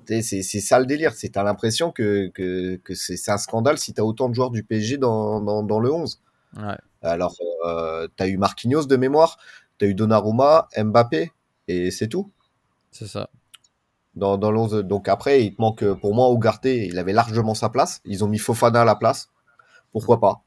T'sais, 0.06 0.22
C'est 0.22 0.60
ça 0.60 0.80
le 0.80 0.86
délire. 0.86 1.14
C'est 1.14 1.30
t'as 1.30 1.44
l'impression 1.44 1.92
que, 1.92 2.28
que, 2.34 2.78
que 2.78 2.96
c'est 2.96 3.18
c'est 3.18 3.32
un 3.32 3.38
scandale 3.38 3.78
si 3.78 3.94
t'as 3.94 4.04
autant 4.04 4.30
de 4.30 4.34
joueurs 4.34 4.50
du 4.50 4.64
PSG 4.64 4.98
dans, 4.98 5.42
dans, 5.42 5.64
dans 5.64 5.80
le 5.80 5.92
11. 5.92 6.20
Ouais. 6.58 6.76
Alors, 7.04 7.36
euh, 7.66 8.08
t'as 8.16 8.28
eu 8.28 8.38
Marquinhos 8.38 8.86
de 8.86 8.96
mémoire, 8.96 9.38
t'as 9.78 9.86
eu 9.88 9.94
Donnarumma, 9.94 10.68
Mbappé, 10.78 11.32
et 11.68 11.92
c'est 11.92 12.08
tout. 12.08 12.32
C'est 12.92 13.08
ça. 13.08 13.30
Dans, 14.16 14.38
dans 14.38 14.52
le 14.52 14.60
11. 14.60 14.74
Donc 14.84 15.08
après, 15.10 15.44
il 15.44 15.56
te 15.56 15.62
manque, 15.62 15.84
euh, 15.84 15.96
pour 15.96 16.14
moi, 16.14 16.32
Ugarte, 16.34 16.66
il 16.66 16.98
avait 17.00 17.14
largement 17.14 17.56
sa 17.56 17.70
place. 17.70 18.02
Ils 18.06 18.24
ont 18.24 18.28
mis 18.28 18.38
Fofana 18.40 18.82
à 18.82 18.86
la 18.86 18.96
place. 18.96 19.30
Pourquoi 19.92 20.20
pas? 20.20 20.42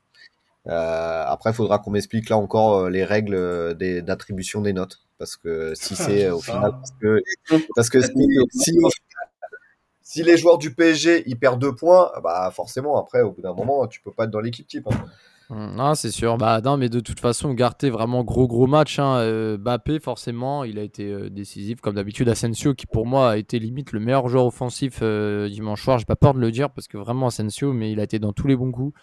Euh, 0.68 1.24
Après, 1.27 1.51
il 1.51 1.55
faudra 1.55 1.79
qu'on 1.79 1.91
m'explique 1.93 2.29
là 2.29 2.37
encore 2.39 2.77
euh, 2.79 2.91
les 2.91 3.05
règles 3.05 3.77
des- 3.77 4.03
d'attribution 4.03 4.61
des 4.62 4.72
notes. 4.72 5.01
Parce 5.18 5.37
que 5.37 5.74
si 5.74 5.97
c'est 5.97 6.27
euh, 6.27 6.37
au 6.37 6.41
Ça. 6.41 6.53
final. 6.53 6.72
Parce 6.72 6.93
que, 7.01 7.22
parce 7.77 7.91
que 7.91 8.03
si, 8.03 8.12
si, 8.53 8.79
au 8.79 8.91
final, 8.91 8.91
si 10.03 10.22
les 10.22 10.37
joueurs 10.37 10.59
du 10.59 10.72
PSG 10.74 11.24
ils 11.27 11.39
perdent 11.39 11.61
deux 11.61 11.74
points, 11.74 12.11
bah 12.22 12.51
forcément, 12.53 12.99
après, 12.99 13.22
au 13.22 13.33
bout 13.33 13.43
d'un 13.43 13.55
moment, 13.55 13.87
tu 13.89 14.01
peux 14.01 14.12
pas 14.12 14.24
être 14.24 14.31
dans 14.31 14.41
l'équipe 14.41 14.66
type. 14.66 14.87
hein. 14.89 15.05
Mm, 15.51 15.76
Non, 15.76 15.94
c'est 15.94 16.11
sûr. 16.11 16.36
Bah, 16.36 16.61
non, 16.61 16.76
mais 16.76 16.88
de 16.88 17.01
toute 17.01 17.20
façon, 17.20 17.51
Ugarte, 17.53 17.84
vraiment 17.84 18.24
gros, 18.24 18.47
gros 18.49 18.66
match. 18.66 18.99
Hein. 18.99 19.18
Euh, 19.18 19.57
Bappé, 19.57 20.01
forcément, 20.01 20.64
il 20.64 20.78
a 20.78 20.82
été 20.82 21.05
euh, 21.12 21.30
décisif. 21.30 21.80
Comme 21.80 21.94
d'habitude, 21.94 22.28
Asensio, 22.28 22.74
qui 22.74 22.86
pour 22.86 23.07
moi 23.07 23.32
a 23.32 23.36
été 23.36 23.59
limite 23.59 23.92
le 23.92 24.01
meilleur 24.01 24.28
joueur 24.28 24.47
offensif 24.47 24.99
euh, 25.03 25.49
dimanche 25.49 25.82
soir. 25.82 25.99
J'ai 25.99 26.05
pas 26.05 26.16
peur 26.16 26.34
de 26.34 26.40
le 26.40 26.51
dire 26.51 26.70
parce 26.70 26.88
que 26.88 26.97
vraiment, 26.99 27.28
Asensio, 27.28 27.72
mais 27.72 27.92
il 27.92 28.01
a 28.01 28.05
été 28.05 28.18
dans 28.18 28.32
tous 28.32 28.47
les 28.47 28.57
bons 28.57 28.72
coups. 28.72 28.99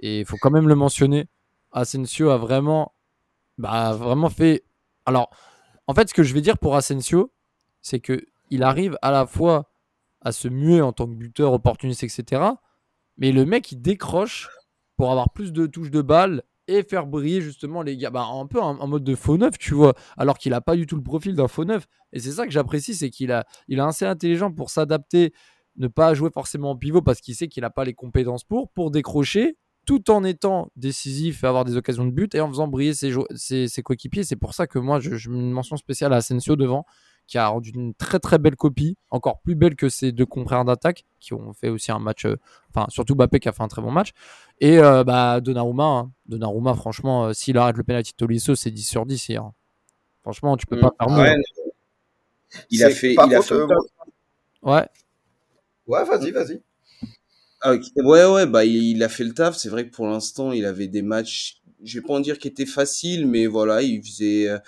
Et 0.00 0.20
il 0.20 0.26
faut 0.26 0.36
quand 0.40 0.50
même 0.50 0.68
le 0.68 0.74
mentionner. 0.74 1.28
Asensio 1.72 2.30
a 2.30 2.38
vraiment, 2.38 2.92
bah, 3.58 3.92
vraiment 3.92 4.30
fait. 4.30 4.64
Alors, 5.06 5.30
en 5.86 5.94
fait, 5.94 6.08
ce 6.08 6.14
que 6.14 6.22
je 6.22 6.32
vais 6.34 6.40
dire 6.40 6.58
pour 6.58 6.76
Asensio, 6.76 7.32
c'est 7.82 8.00
que 8.00 8.24
il 8.50 8.62
arrive 8.62 8.98
à 9.02 9.10
la 9.10 9.26
fois 9.26 9.70
à 10.20 10.32
se 10.32 10.48
muer 10.48 10.80
en 10.82 10.92
tant 10.92 11.06
que 11.06 11.14
buteur, 11.14 11.52
opportuniste, 11.52 12.04
etc. 12.04 12.42
Mais 13.18 13.32
le 13.32 13.44
mec, 13.44 13.72
il 13.72 13.80
décroche 13.80 14.48
pour 14.96 15.10
avoir 15.10 15.30
plus 15.32 15.52
de 15.52 15.66
touches 15.66 15.90
de 15.90 16.02
balle 16.02 16.42
et 16.68 16.82
faire 16.82 17.06
briller 17.06 17.40
justement 17.40 17.82
les 17.82 17.96
gars. 17.96 18.10
Bah, 18.10 18.26
un 18.32 18.46
peu 18.46 18.60
en, 18.60 18.86
mode 18.86 19.04
de 19.04 19.14
faux 19.14 19.36
neuf, 19.36 19.58
tu 19.58 19.74
vois. 19.74 19.94
Alors 20.16 20.38
qu'il 20.38 20.52
n'a 20.52 20.60
pas 20.60 20.76
du 20.76 20.86
tout 20.86 20.96
le 20.96 21.02
profil 21.02 21.34
d'un 21.34 21.48
faux 21.48 21.64
neuf. 21.64 21.86
Et 22.12 22.20
c'est 22.20 22.32
ça 22.32 22.46
que 22.46 22.52
j'apprécie, 22.52 22.94
c'est 22.94 23.10
qu'il 23.10 23.32
a, 23.32 23.44
il 23.68 23.78
est 23.78 23.82
assez 23.82 24.04
intelligent 24.04 24.52
pour 24.52 24.70
s'adapter, 24.70 25.32
ne 25.76 25.88
pas 25.88 26.14
jouer 26.14 26.30
forcément 26.32 26.70
en 26.70 26.76
pivot 26.76 27.02
parce 27.02 27.20
qu'il 27.20 27.34
sait 27.34 27.48
qu'il 27.48 27.62
n'a 27.62 27.70
pas 27.70 27.84
les 27.84 27.94
compétences 27.94 28.44
pour, 28.44 28.70
pour 28.70 28.90
décrocher 28.90 29.56
tout 29.84 30.10
en 30.10 30.22
étant 30.22 30.70
décisif 30.76 31.42
et 31.42 31.46
avoir 31.46 31.64
des 31.64 31.76
occasions 31.76 32.04
de 32.04 32.12
but 32.12 32.34
et 32.34 32.40
en 32.40 32.48
faisant 32.48 32.68
briller 32.68 32.94
ses 32.94 33.82
coéquipiers. 33.82 34.22
C'est 34.22 34.36
pour 34.36 34.54
ça 34.54 34.66
que 34.66 34.78
moi, 34.78 35.00
je, 35.00 35.16
je 35.16 35.28
mets 35.28 35.38
une 35.38 35.50
mention 35.50 35.76
spéciale 35.76 36.12
à 36.12 36.16
Asensio 36.16 36.54
devant, 36.54 36.86
qui 37.26 37.38
a 37.38 37.48
rendu 37.48 37.70
une 37.70 37.94
très 37.94 38.18
très 38.18 38.38
belle 38.38 38.56
copie, 38.56 38.96
encore 39.10 39.40
plus 39.40 39.54
belle 39.54 39.74
que 39.76 39.88
ses 39.88 40.12
deux 40.12 40.26
confrères 40.26 40.64
d'attaque, 40.64 41.04
qui 41.20 41.34
ont 41.34 41.52
fait 41.54 41.68
aussi 41.68 41.90
un 41.92 41.98
match, 41.98 42.26
euh, 42.26 42.36
enfin 42.70 42.86
surtout 42.90 43.14
Bappé 43.14 43.40
qui 43.40 43.48
a 43.48 43.52
fait 43.52 43.62
un 43.62 43.68
très 43.68 43.82
bon 43.82 43.90
match. 43.90 44.10
Et 44.60 44.78
euh, 44.78 45.04
bah, 45.04 45.40
Donnarumma, 45.40 45.84
hein. 45.84 46.12
Donnarumma, 46.26 46.74
franchement, 46.74 47.26
euh, 47.26 47.32
s'il 47.32 47.56
arrête 47.58 47.76
le 47.76 47.84
penalty 47.84 48.12
de 48.12 48.16
Tolisso, 48.16 48.54
c'est 48.54 48.70
10 48.70 48.82
sur 48.82 49.06
10 49.06 49.28
hier. 49.28 49.50
Franchement, 50.22 50.56
tu 50.56 50.66
peux 50.66 50.78
pas 50.78 50.92
faire 50.98 51.10
mieux. 51.10 51.22
Ouais, 51.22 51.36
il 52.70 52.84
a 52.84 52.90
fait, 52.90 53.14
il 53.14 53.34
a 53.34 53.42
fait 53.42 53.54
euh, 53.54 53.66
Ouais, 54.62 54.86
Ouais, 55.86 56.04
vas-y, 56.04 56.30
vas-y. 56.30 56.62
Ah. 57.62 57.74
Ouais, 57.96 58.24
ouais, 58.24 58.46
bah 58.46 58.64
il, 58.64 58.96
il 58.96 59.02
a 59.02 59.08
fait 59.08 59.24
le 59.24 59.34
taf. 59.34 59.56
C'est 59.56 59.68
vrai 59.68 59.86
que 59.86 59.94
pour 59.94 60.06
l'instant, 60.06 60.52
il 60.52 60.64
avait 60.64 60.88
des 60.88 61.02
matchs, 61.02 61.60
je 61.82 61.98
vais 61.98 62.06
pas 62.06 62.14
en 62.14 62.20
dire 62.20 62.38
qui 62.38 62.48
étaient 62.48 62.66
faciles, 62.66 63.26
mais 63.26 63.46
voilà, 63.46 63.82
il 63.82 64.02
faisait, 64.02 64.48
euh, 64.48 64.58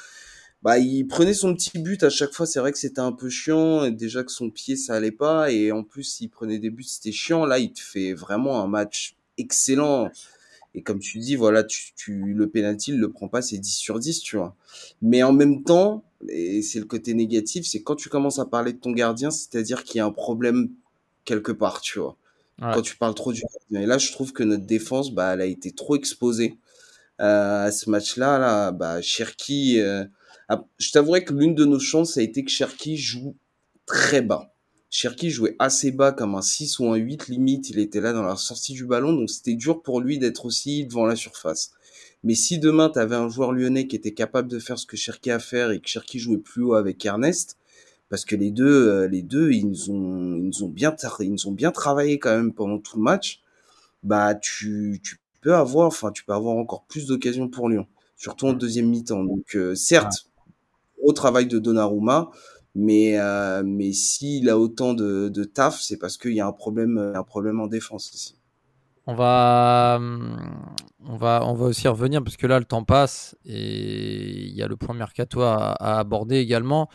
bah 0.65 0.79
il 0.79 1.07
prenait 1.07 1.35
son 1.35 1.55
petit 1.55 1.79
but 1.79 2.03
à 2.03 2.11
chaque 2.11 2.33
fois. 2.33 2.47
C'est 2.47 2.59
vrai 2.61 2.73
que 2.73 2.79
c'était 2.79 3.01
un 3.01 3.13
peu 3.13 3.29
chiant. 3.31 3.85
et 3.85 3.93
Déjà 3.93 4.25
que 4.25 4.33
son 4.33 4.51
pied 4.51 4.77
ça 4.77 4.95
allait 4.95 5.13
pas, 5.13 5.53
et 5.53 5.71
en 5.73 5.85
plus 5.85 6.21
il 6.21 6.29
prenait 6.29 6.59
des 6.59 6.71
buts, 6.71 6.83
c'était 6.85 7.13
chiant. 7.13 7.47
Là, 7.47 7.59
il 7.61 7.73
te 7.73 7.81
fait 7.81 8.15
vraiment 8.15 8.61
un 8.63 8.67
match 8.67 9.17
excellent. 9.39 10.11
Et 10.75 10.83
comme 10.83 10.99
tu 10.99 11.19
dis, 11.19 11.37
voilà, 11.37 11.63
tu, 11.65 11.93
tu 11.95 12.35
le 12.35 12.49
penalty, 12.49 12.93
il 12.93 12.99
le 12.99 13.11
prend 13.11 13.29
pas, 13.29 13.43
c'est 13.43 13.59
10 13.59 13.71
sur 13.77 14.01
10, 14.01 14.21
tu 14.21 14.37
vois. 14.37 14.57
Mais 15.03 15.23
en 15.23 15.33
même 15.33 15.63
temps, 15.63 16.05
et 16.29 16.63
c'est 16.63 16.81
le 16.81 16.85
côté 16.87 17.15
négatif, 17.15 17.65
c'est 17.67 17.83
quand 17.83 17.95
tu 17.97 18.09
commences 18.09 18.41
à 18.41 18.45
parler 18.47 18.73
de 18.73 18.79
ton 18.79 18.91
gardien, 18.93 19.31
c'est-à-dire 19.31 19.85
qu'il 19.85 19.99
y 19.99 20.01
a 20.01 20.07
un 20.07 20.11
problème 20.13 20.71
quelque 21.25 21.53
part, 21.53 21.81
tu 21.81 21.99
vois 22.01 22.17
Ouais. 22.63 22.71
quand 22.75 22.83
tu 22.83 22.97
parles 22.97 23.15
trop 23.17 23.33
du 23.33 23.41
gardien. 23.43 23.83
Et 23.83 23.87
là, 23.87 23.99
je 23.99 24.13
trouve 24.13 24.33
que 24.33 24.45
notre 24.45 24.65
défense, 24.65 25.13
bah, 25.13 25.35
elle 25.35 25.41
a 25.41 25.47
été 25.47 25.73
trop 25.73 25.97
exposée 25.97 26.57
euh, 27.21 27.67
à 27.67 27.73
ce 27.73 27.91
match-là. 27.91 28.39
Là, 28.39 28.73
bah, 28.73 29.01
Cherki, 29.03 29.81
euh, 29.81 30.05
je 30.79 30.93
t'avouerai 30.93 31.25
que 31.25 31.33
l'une 31.33 31.55
de 31.55 31.65
nos 31.65 31.79
chances, 31.79 32.17
a 32.17 32.23
été 32.23 32.45
que 32.45 32.51
Cherki 32.51 32.97
joue 32.97 33.37
très 33.87 34.23
bas. 34.23 34.55
Cherki 34.91 35.31
jouait 35.31 35.57
assez 35.59 35.91
bas 35.91 36.13
comme 36.13 36.35
un 36.35 36.43
6 36.43 36.79
ou 36.79 36.87
un 36.87 36.97
8 36.97 37.29
limite, 37.29 37.71
il 37.71 37.79
était 37.79 38.01
là 38.01 38.13
dans 38.13 38.23
la 38.23 38.37
sortie 38.37 38.75
du 38.75 38.87
ballon, 38.87 39.13
donc 39.13 39.29
c'était 39.29 39.55
dur 39.55 39.83
pour 39.83 40.01
lui 40.01 40.19
d'être 40.19 40.47
aussi 40.47 40.87
devant 40.87 41.07
la 41.07 41.17
surface. 41.17 41.73
Mais 42.23 42.35
si 42.35 42.59
demain 42.59 42.91
tu 42.91 42.99
avais 42.99 43.17
un 43.17 43.29
joueur 43.29 43.53
lyonnais 43.53 43.87
qui 43.87 43.97
était 43.97 44.15
capable 44.15 44.49
de 44.49 44.59
faire 44.59 44.79
ce 44.79 44.87
que 44.87 44.97
Cherki 44.97 45.31
a 45.31 45.39
fait 45.39 45.75
et 45.75 45.81
que 45.81 45.89
Cherki 45.89 46.19
jouait 46.19 46.39
plus 46.39 46.63
haut 46.63 46.75
avec 46.75 47.05
Ernest, 47.05 47.59
parce 48.09 48.25
que 48.25 48.37
les 48.37 48.53
deux, 48.53 48.89
euh, 48.89 49.09
les 49.09 49.23
deux, 49.23 49.51
ils 49.51 49.91
ont, 49.91 50.37
ils 50.37 50.65
ont 50.65 50.69
bien, 50.69 50.95
ils 51.21 51.49
ont 51.49 51.53
bien 51.53 51.73
travaillé 51.73 52.19
quand 52.19 52.35
même 52.35 52.53
pendant 52.53 52.79
tout 52.79 52.97
le 52.97 53.03
match. 53.03 53.43
Bah, 54.05 54.35
tu, 54.35 55.01
tu 55.03 55.19
peux 55.41 55.55
avoir, 55.55 55.89
enfin, 55.89 56.13
tu 56.13 56.25
peux 56.25 56.33
avoir 56.33 56.57
encore 56.57 56.85
plus 56.87 57.07
d'occasions 57.07 57.49
pour 57.49 57.69
Lyon, 57.69 57.87
surtout 58.17 58.47
en 58.47 58.53
deuxième 58.53 58.89
mi-temps. 58.89 59.25
Donc, 59.25 59.57
euh, 59.57 59.75
certes, 59.75 60.31
au 61.05 61.13
travail 61.13 61.47
de 61.47 61.59
Donnarumma, 61.59 62.31
mais 62.75 63.19
euh, 63.19 63.63
mais 63.65 63.93
s'il 63.93 64.49
a 64.49 64.59
autant 64.59 64.95
de, 64.95 65.45
taf, 65.45 65.81
c'est 65.81 65.99
parce 65.99 66.17
qu'il 66.17 66.33
y 66.33 66.41
a 66.41 66.47
un 66.47 66.53
problème, 66.53 66.99
un 67.15 67.23
problème 67.23 67.61
en 67.61 67.67
défense 67.67 68.11
aussi. 68.13 68.37
On 69.07 69.15
va, 69.15 70.01
on 70.01 71.17
va, 71.17 71.43
on 71.45 71.55
va 71.55 71.67
aussi 71.67 71.87
revenir 71.89 72.25
parce 72.25 72.39
que 72.39 72.47
là 72.47 72.59
le 72.59 72.65
temps 72.65 72.85
passe 72.85 73.37
et 73.45 74.47
il 74.47 74.55
y 74.55 74.63
a 74.63 74.67
le 74.67 74.77
point 74.77 74.95
mercato 74.95 75.43
à, 75.43 75.73
aborder 75.99 76.37
également. 76.37 76.89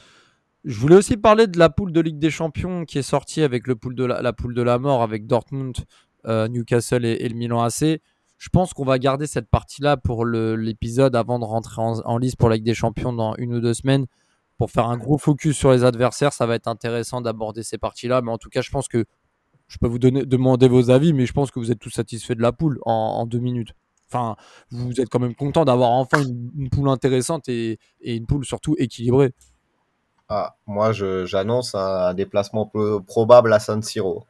Je 0.65 0.77
voulais 0.79 0.95
aussi 0.95 1.17
parler 1.17 1.47
de 1.47 1.59
la 1.59 1.69
poule 1.69 1.93
de 1.93 2.01
Ligue 2.01 2.17
des 2.17 2.31
Champions 2.31 2.83
qui 2.85 2.97
est 2.97 3.03
sortie 3.03 3.43
avec 3.43 3.67
le 3.67 3.75
pool 3.75 3.95
de 3.95 4.03
la, 4.03 4.33
poule 4.33 4.55
de 4.55 4.61
la 4.61 4.79
mort 4.79 5.03
avec 5.03 5.27
Dortmund, 5.27 5.77
euh, 6.25 6.47
Newcastle 6.47 7.05
et, 7.05 7.29
le 7.29 7.35
Milan 7.35 7.61
AC. 7.61 8.01
Je 8.39 8.47
pense 8.49 8.73
qu'on 8.73 8.85
va 8.85 8.97
garder 8.99 9.27
cette 9.27 9.49
partie-là 9.49 9.97
pour 9.97 10.25
l'épisode 10.25 11.15
avant 11.15 11.39
de 11.39 11.45
rentrer 11.45 11.81
en, 11.81 11.99
en 11.99 12.17
liste 12.17 12.37
pour 12.37 12.49
la 12.49 12.55
Ligue 12.55 12.65
des 12.65 12.73
Champions 12.73 13.11
dans 13.11 13.35
une 13.35 13.53
ou 13.53 13.59
deux 13.59 13.73
semaines 13.73 14.07
pour 14.57 14.71
faire 14.71 14.87
un 14.87 14.97
gros 14.97 15.17
focus 15.17 15.57
sur 15.57 15.71
les 15.71 15.83
adversaires. 15.83 16.31
Ça 16.31 16.45
va 16.45 16.55
être 16.55 16.67
intéressant 16.67 17.19
d'aborder 17.19 17.63
ces 17.63 17.77
parties-là. 17.77 18.21
Mais 18.21 18.31
en 18.31 18.37
tout 18.37 18.49
cas, 18.49 18.61
je 18.61 18.71
pense 18.71 18.87
que 18.87 19.05
je 19.67 19.77
peux 19.77 19.87
vous 19.87 19.99
demander 19.99 20.69
vos 20.69 20.89
avis, 20.89 21.13
mais 21.13 21.25
je 21.25 21.33
pense 21.33 21.51
que 21.51 21.59
vous 21.59 21.71
êtes 21.71 21.79
tous 21.79 21.91
satisfaits 21.91 22.33
de 22.33 22.41
la 22.41 22.53
poule 22.53 22.79
en, 22.85 23.25
deux 23.27 23.39
minutes. 23.39 23.73
Enfin, 24.09 24.35
vous 24.71 24.99
êtes 24.99 25.09
quand 25.09 25.19
même 25.19 25.35
content 25.35 25.65
d'avoir 25.65 25.91
enfin 25.91 26.23
une, 26.23 26.49
une, 26.57 26.69
poule 26.69 26.89
intéressante 26.89 27.47
et, 27.49 27.77
et, 28.01 28.15
une 28.15 28.25
poule 28.25 28.45
surtout 28.45 28.75
équilibrée. 28.79 29.33
Ah, 30.29 30.55
moi, 30.65 30.93
j'annonce 30.93 31.75
un 31.75 32.13
déplacement 32.13 32.71
probable 33.05 33.53
à 33.53 33.59
San 33.59 33.83
Siro. 33.83 34.23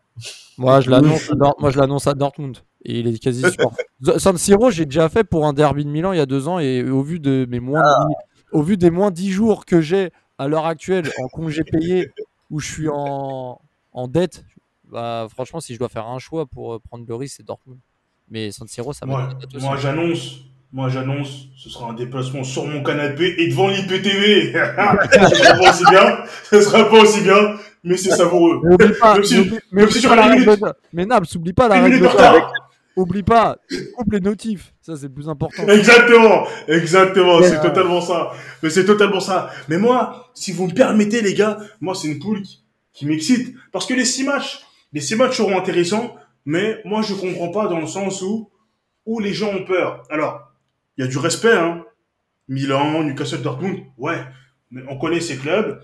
Moi, 0.58 0.82
je 0.82 0.90
l'annonce. 0.92 1.32
moi, 1.60 1.72
je 1.72 1.80
l'annonce 1.80 2.08
à 2.08 2.14
Dortmund. 2.14 2.58
Et 2.86 3.00
il 3.00 3.08
est 3.08 3.20
quasi 3.20 3.42
sûr. 3.42 3.72
San 4.20 4.38
Siro, 4.38 4.72
j'ai 4.72 4.86
déjà 4.86 5.10
fait 5.10 5.24
pour 5.24 5.46
un 5.46 5.54
derby 5.54 5.84
de 5.84 5.90
Milan 5.90 6.14
il 6.14 6.18
y 6.18 6.22
a 6.22 6.26
deux 6.26 6.48
ans 6.48 6.60
et 6.60 6.84
au 6.84 7.02
vu 7.02 7.20
de 7.20 7.46
mes 7.50 7.60
moins, 7.60 7.84
ah. 7.84 8.06
au 8.52 8.62
vu 8.62 8.78
des 8.78 8.90
moins 8.90 9.12
dix 9.12 9.32
jours 9.32 9.66
que 9.66 9.82
j'ai 9.82 10.12
à 10.38 10.48
l'heure 10.48 10.66
actuelle 10.66 11.10
en 11.22 11.28
congé 11.28 11.64
payé 11.64 12.10
où 12.50 12.60
je 12.60 12.72
suis 12.72 12.90
en, 12.90 13.60
en 13.92 14.08
dette, 14.08 14.46
bah, 14.86 15.28
franchement, 15.30 15.60
si 15.60 15.74
je 15.74 15.80
dois 15.80 15.90
faire 15.90 16.08
un 16.08 16.20
choix 16.20 16.46
pour 16.46 16.74
euh, 16.74 16.80
prendre 16.80 17.06
le 17.08 17.16
risque, 17.16 17.36
c'est 17.38 17.46
Dortmund. 17.46 17.80
Mais 18.30 18.52
San 18.52 18.68
Siro, 18.68 18.94
ça 18.94 19.06
va. 19.06 19.30
Moi, 19.60 19.78
j'annonce 19.78 20.42
moi, 20.72 20.90
j'annonce, 20.90 21.48
ce 21.58 21.70
sera 21.70 21.90
un 21.90 21.94
déplacement 21.94 22.44
sur 22.44 22.66
mon 22.66 22.84
canapé 22.84 23.36
et 23.40 23.48
devant 23.48 23.70
l'IPTV. 23.70 24.54
ce 25.30 25.36
sera 25.36 25.54
pas 25.56 25.70
aussi 25.70 25.84
bien, 25.90 26.18
ce 26.44 26.62
sera 26.62 26.90
pas 26.90 27.02
aussi 27.02 27.22
bien, 27.22 27.56
mais 27.84 27.98
c'est 27.98 28.12
savoureux. 28.12 28.62
Mais 28.64 28.74
oublie 28.76 29.00
pas, 29.00 29.16
même 29.16 29.24
si, 29.24 29.40
oublie, 29.40 29.60
même 29.72 29.90
si 29.90 30.00
sur 30.00 30.16
la 30.16 30.28
règle 30.28 30.46
de... 30.46 30.74
Mais 30.94 31.06
Nabs, 31.06 31.26
oublie 31.36 31.54
pas 31.54 31.68
la 31.68 31.82
règle 31.82 32.00
de. 32.02 32.08
Oublie 32.96 33.24
pas, 33.24 33.58
coupe 33.96 34.12
les 34.12 34.20
notifs. 34.20 34.74
Ça, 34.82 34.96
c'est 34.98 35.08
le 35.08 35.14
plus 35.14 35.30
important. 35.30 35.66
Exactement, 35.70 36.46
exactement. 36.68 37.42
C'est 37.42 37.62
totalement 37.62 38.02
ça. 38.02 38.32
Mais 38.62 38.70
c'est 38.70 38.84
totalement 38.84 39.22
ça. 39.22 39.52
Mais 39.70 39.78
moi, 39.78 40.30
si 40.34 40.52
vous 40.52 40.68
me 40.68 40.74
permettez, 40.74 41.22
les 41.22 41.34
gars, 41.34 41.60
moi, 41.80 41.96
c'est 41.96 42.10
une 42.10 42.20
poule 42.20 42.42
qui, 42.42 42.66
qui 42.92 43.06
m'excite. 43.06 43.56
Parce 43.72 43.86
que 43.86 43.94
les 43.94 44.04
six 44.04 44.26
matchs, 44.26 44.60
les 44.92 45.00
six 45.00 45.16
matchs 45.16 45.38
seront 45.38 45.58
intéressants, 45.58 46.16
mais 46.46 46.82
moi, 46.84 47.02
je 47.02 47.14
comprends 47.14 47.50
pas 47.50 47.68
dans 47.68 47.80
le 47.80 47.88
sens 47.88 48.22
où, 48.22 48.50
où 49.06 49.20
les 49.22 49.34
gens 49.34 49.54
ont 49.54 49.64
peur. 49.64 50.04
Alors, 50.10 50.49
il 51.00 51.06
y 51.06 51.06
a 51.06 51.08
du 51.08 51.18
respect, 51.18 51.54
hein. 51.54 51.86
Milan, 52.50 53.04
Newcastle, 53.04 53.42
Dortmund, 53.42 53.80
ouais. 53.98 54.20
Mais 54.70 54.82
on 54.90 54.98
connaît 54.98 55.22
ces 55.22 55.38
clubs, 55.38 55.82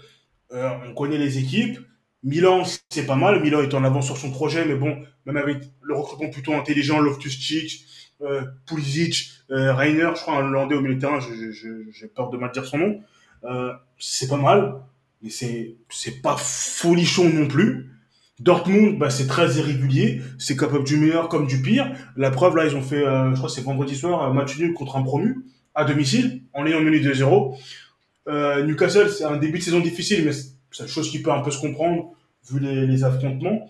euh, 0.51 0.69
on 0.89 0.93
connaît 0.93 1.17
les 1.17 1.37
équipes. 1.37 1.79
Milan, 2.21 2.63
c'est 2.89 3.05
pas 3.05 3.15
mal. 3.15 3.41
Milan 3.41 3.61
est 3.61 3.73
en 3.73 3.85
avance 3.85 4.07
sur 4.07 4.17
son 4.17 4.29
projet, 4.29 4.65
mais 4.65 4.75
bon, 4.75 5.03
même 5.25 5.37
avec 5.37 5.59
le 5.81 5.95
recrutement 5.95 6.29
plutôt 6.29 6.53
intelligent, 6.53 6.99
Loftus-Cheek, 6.99 7.85
euh, 8.23 8.43
Pulisic, 8.65 9.31
euh, 9.51 9.73
Rainer, 9.73 10.11
je 10.15 10.21
crois 10.21 10.35
un 10.35 10.47
Hollandais 10.47 10.75
au 10.75 10.81
milieu 10.81 10.95
de 10.95 10.99
terrain, 10.99 11.19
j'ai 11.21 12.07
peur 12.07 12.29
de 12.29 12.37
mal 12.37 12.51
dire 12.51 12.65
son 12.65 12.77
nom. 12.77 13.01
Euh, 13.45 13.71
c'est 13.97 14.27
pas 14.27 14.37
mal, 14.37 14.81
mais 15.21 15.29
c'est 15.29 16.21
pas 16.21 16.35
folichon 16.35 17.29
non 17.29 17.47
plus. 17.47 17.89
Dortmund, 18.39 18.99
bah, 18.99 19.09
c'est 19.09 19.27
très 19.27 19.55
irrégulier, 19.55 20.21
c'est 20.37 20.57
capable 20.57 20.83
du 20.83 20.97
meilleur 20.97 21.29
comme 21.29 21.47
du 21.47 21.61
pire. 21.61 21.91
La 22.17 22.31
preuve, 22.31 22.55
là, 22.57 22.65
ils 22.65 22.75
ont 22.75 22.81
fait, 22.81 23.05
euh, 23.05 23.31
je 23.31 23.37
crois 23.37 23.49
c'est 23.49 23.61
vendredi 23.61 23.95
soir, 23.95 24.23
un 24.23 24.33
match 24.33 24.57
nul 24.57 24.73
contre 24.73 24.97
un 24.97 25.03
promu, 25.03 25.45
à 25.73 25.85
domicile, 25.85 26.41
en 26.53 26.65
ayant 26.65 26.81
mené 26.81 26.99
2-0. 26.99 27.57
Euh, 28.27 28.65
Newcastle, 28.65 29.09
c'est 29.09 29.23
un 29.23 29.37
début 29.37 29.59
de 29.59 29.63
saison 29.63 29.79
difficile, 29.79 30.25
mais 30.25 30.31
c'est 30.33 30.83
une 30.83 30.89
chose 30.89 31.09
qui 31.09 31.21
peut 31.21 31.31
un 31.31 31.41
peu 31.41 31.51
se 31.51 31.61
comprendre, 31.61 32.11
vu 32.49 32.59
les, 32.59 32.85
les 32.85 33.03
affrontements. 33.03 33.69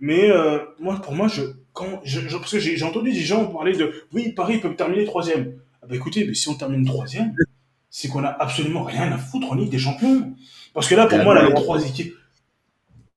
Mais 0.00 0.30
euh, 0.30 0.58
moi, 0.80 1.00
pour 1.00 1.14
moi, 1.14 1.28
je, 1.28 1.42
quand, 1.72 2.00
je, 2.04 2.20
je 2.20 2.36
parce 2.36 2.52
que 2.52 2.58
j'ai 2.58 2.82
entendu 2.82 3.12
des 3.12 3.20
gens 3.20 3.46
parler 3.46 3.72
de, 3.74 3.92
oui, 4.12 4.32
Paris 4.32 4.58
peut 4.58 4.74
terminer 4.74 5.04
troisième. 5.04 5.54
Ah 5.82 5.86
bah 5.88 5.96
écoutez, 5.96 6.26
mais 6.26 6.34
si 6.34 6.48
on 6.48 6.54
termine 6.54 6.84
troisième, 6.84 7.34
c'est 7.90 8.08
qu'on 8.08 8.24
a 8.24 8.28
absolument 8.28 8.82
rien 8.82 9.10
à 9.12 9.18
foutre 9.18 9.52
en 9.52 9.54
Ligue 9.54 9.70
des 9.70 9.78
Champions. 9.78 10.34
Parce 10.74 10.88
que 10.88 10.94
là, 10.94 11.06
pour 11.06 11.18
moi, 11.20 11.34
là, 11.34 11.46
les 11.46 11.54
trois 11.54 11.86
équipes, 11.86 12.14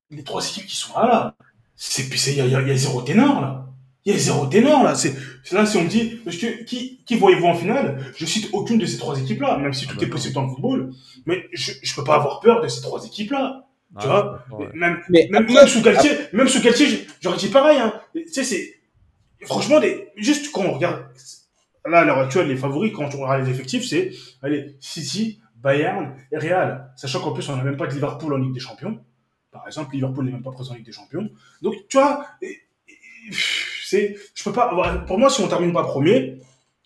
les 0.09 0.23
trois 0.23 0.47
équipes 0.47 0.65
qui 0.65 0.75
sont 0.75 0.97
là, 0.99 1.07
là, 1.07 1.35
c'est, 1.75 2.03
il 2.03 2.37
y 2.37 2.41
a, 2.41 2.45
y, 2.45 2.55
a, 2.55 2.61
y 2.61 2.71
a 2.71 2.75
zéro 2.75 3.01
ténor, 3.01 3.41
là. 3.41 3.65
Il 4.05 4.13
y 4.13 4.15
a 4.15 4.19
zéro 4.19 4.47
ténor, 4.47 4.83
là. 4.83 4.95
C'est, 4.95 5.15
là, 5.51 5.65
si 5.65 5.77
on 5.77 5.83
me 5.83 5.89
dit, 5.89 6.21
parce 6.23 6.37
que, 6.37 6.63
qui, 6.63 7.03
qui 7.05 7.15
voyez-vous 7.15 7.47
en 7.47 7.55
finale? 7.55 8.13
Je 8.15 8.25
cite 8.25 8.49
aucune 8.53 8.77
de 8.77 8.85
ces 8.85 8.97
trois 8.97 9.19
équipes-là, 9.19 9.57
même 9.57 9.73
si 9.73 9.85
tout 9.85 9.97
ah, 9.99 10.03
est 10.03 10.07
possible 10.07 10.33
dans 10.33 10.43
le 10.43 10.49
football. 10.49 10.93
Mais 11.25 11.45
je, 11.53 11.73
je 11.83 11.95
peux 11.95 12.03
pas 12.03 12.15
avoir 12.15 12.39
peur 12.39 12.61
de 12.61 12.67
ces 12.67 12.81
trois 12.81 13.05
équipes-là. 13.05 13.65
Ah, 13.95 14.01
tu 14.01 14.07
vois? 14.07 14.43
Ouais. 14.51 14.69
Même, 14.73 15.01
mais 15.09 15.27
même, 15.31 15.45
même 15.45 15.67
sous 15.67 15.81
Galtier, 15.81 16.11
même 16.33 16.47
sous 16.47 16.61
Galtier, 16.61 17.05
j'aurais 17.21 17.37
dit 17.37 17.49
pareil, 17.49 17.79
hein. 17.79 17.93
Tu 18.13 18.27
sais, 18.31 18.43
c'est, 18.43 18.75
franchement, 19.45 19.79
des, 19.79 20.09
juste 20.15 20.51
quand 20.51 20.63
on 20.63 20.73
regarde, 20.73 21.05
là, 21.85 21.99
à 21.99 22.03
l'heure 22.05 22.19
actuelle, 22.19 22.47
les 22.47 22.57
favoris, 22.57 22.93
quand 22.93 23.13
on 23.13 23.21
regarde 23.21 23.45
les 23.45 23.51
effectifs, 23.51 23.85
c'est, 23.85 24.11
allez, 24.41 24.77
City, 24.79 25.39
Bayern 25.57 26.15
et 26.31 26.37
Real. 26.37 26.91
Sachant 26.95 27.19
qu'en 27.19 27.33
plus, 27.33 27.47
on 27.49 27.55
n'a 27.55 27.63
même 27.63 27.77
pas 27.77 27.87
de 27.87 27.93
Liverpool 27.93 28.33
en 28.33 28.37
Ligue 28.37 28.53
des 28.53 28.59
Champions. 28.59 28.99
Par 29.57 29.67
exemple, 29.67 29.93
Liverpool 29.93 30.25
n'est 30.25 30.31
même 30.31 30.43
pas 30.43 30.51
présent 30.51 30.73
en 30.73 30.75
Ligue 30.75 30.85
des 30.85 30.91
Champions. 30.91 31.29
Donc, 31.61 31.75
tu 31.89 31.97
vois, 31.97 32.25
c'est, 33.83 34.15
je 34.33 34.43
peux 34.43 34.53
pas, 34.53 35.03
pour 35.07 35.17
moi, 35.17 35.29
si 35.29 35.41
on 35.41 35.47
termine 35.47 35.73
pas 35.73 35.83
premier, 35.83 36.39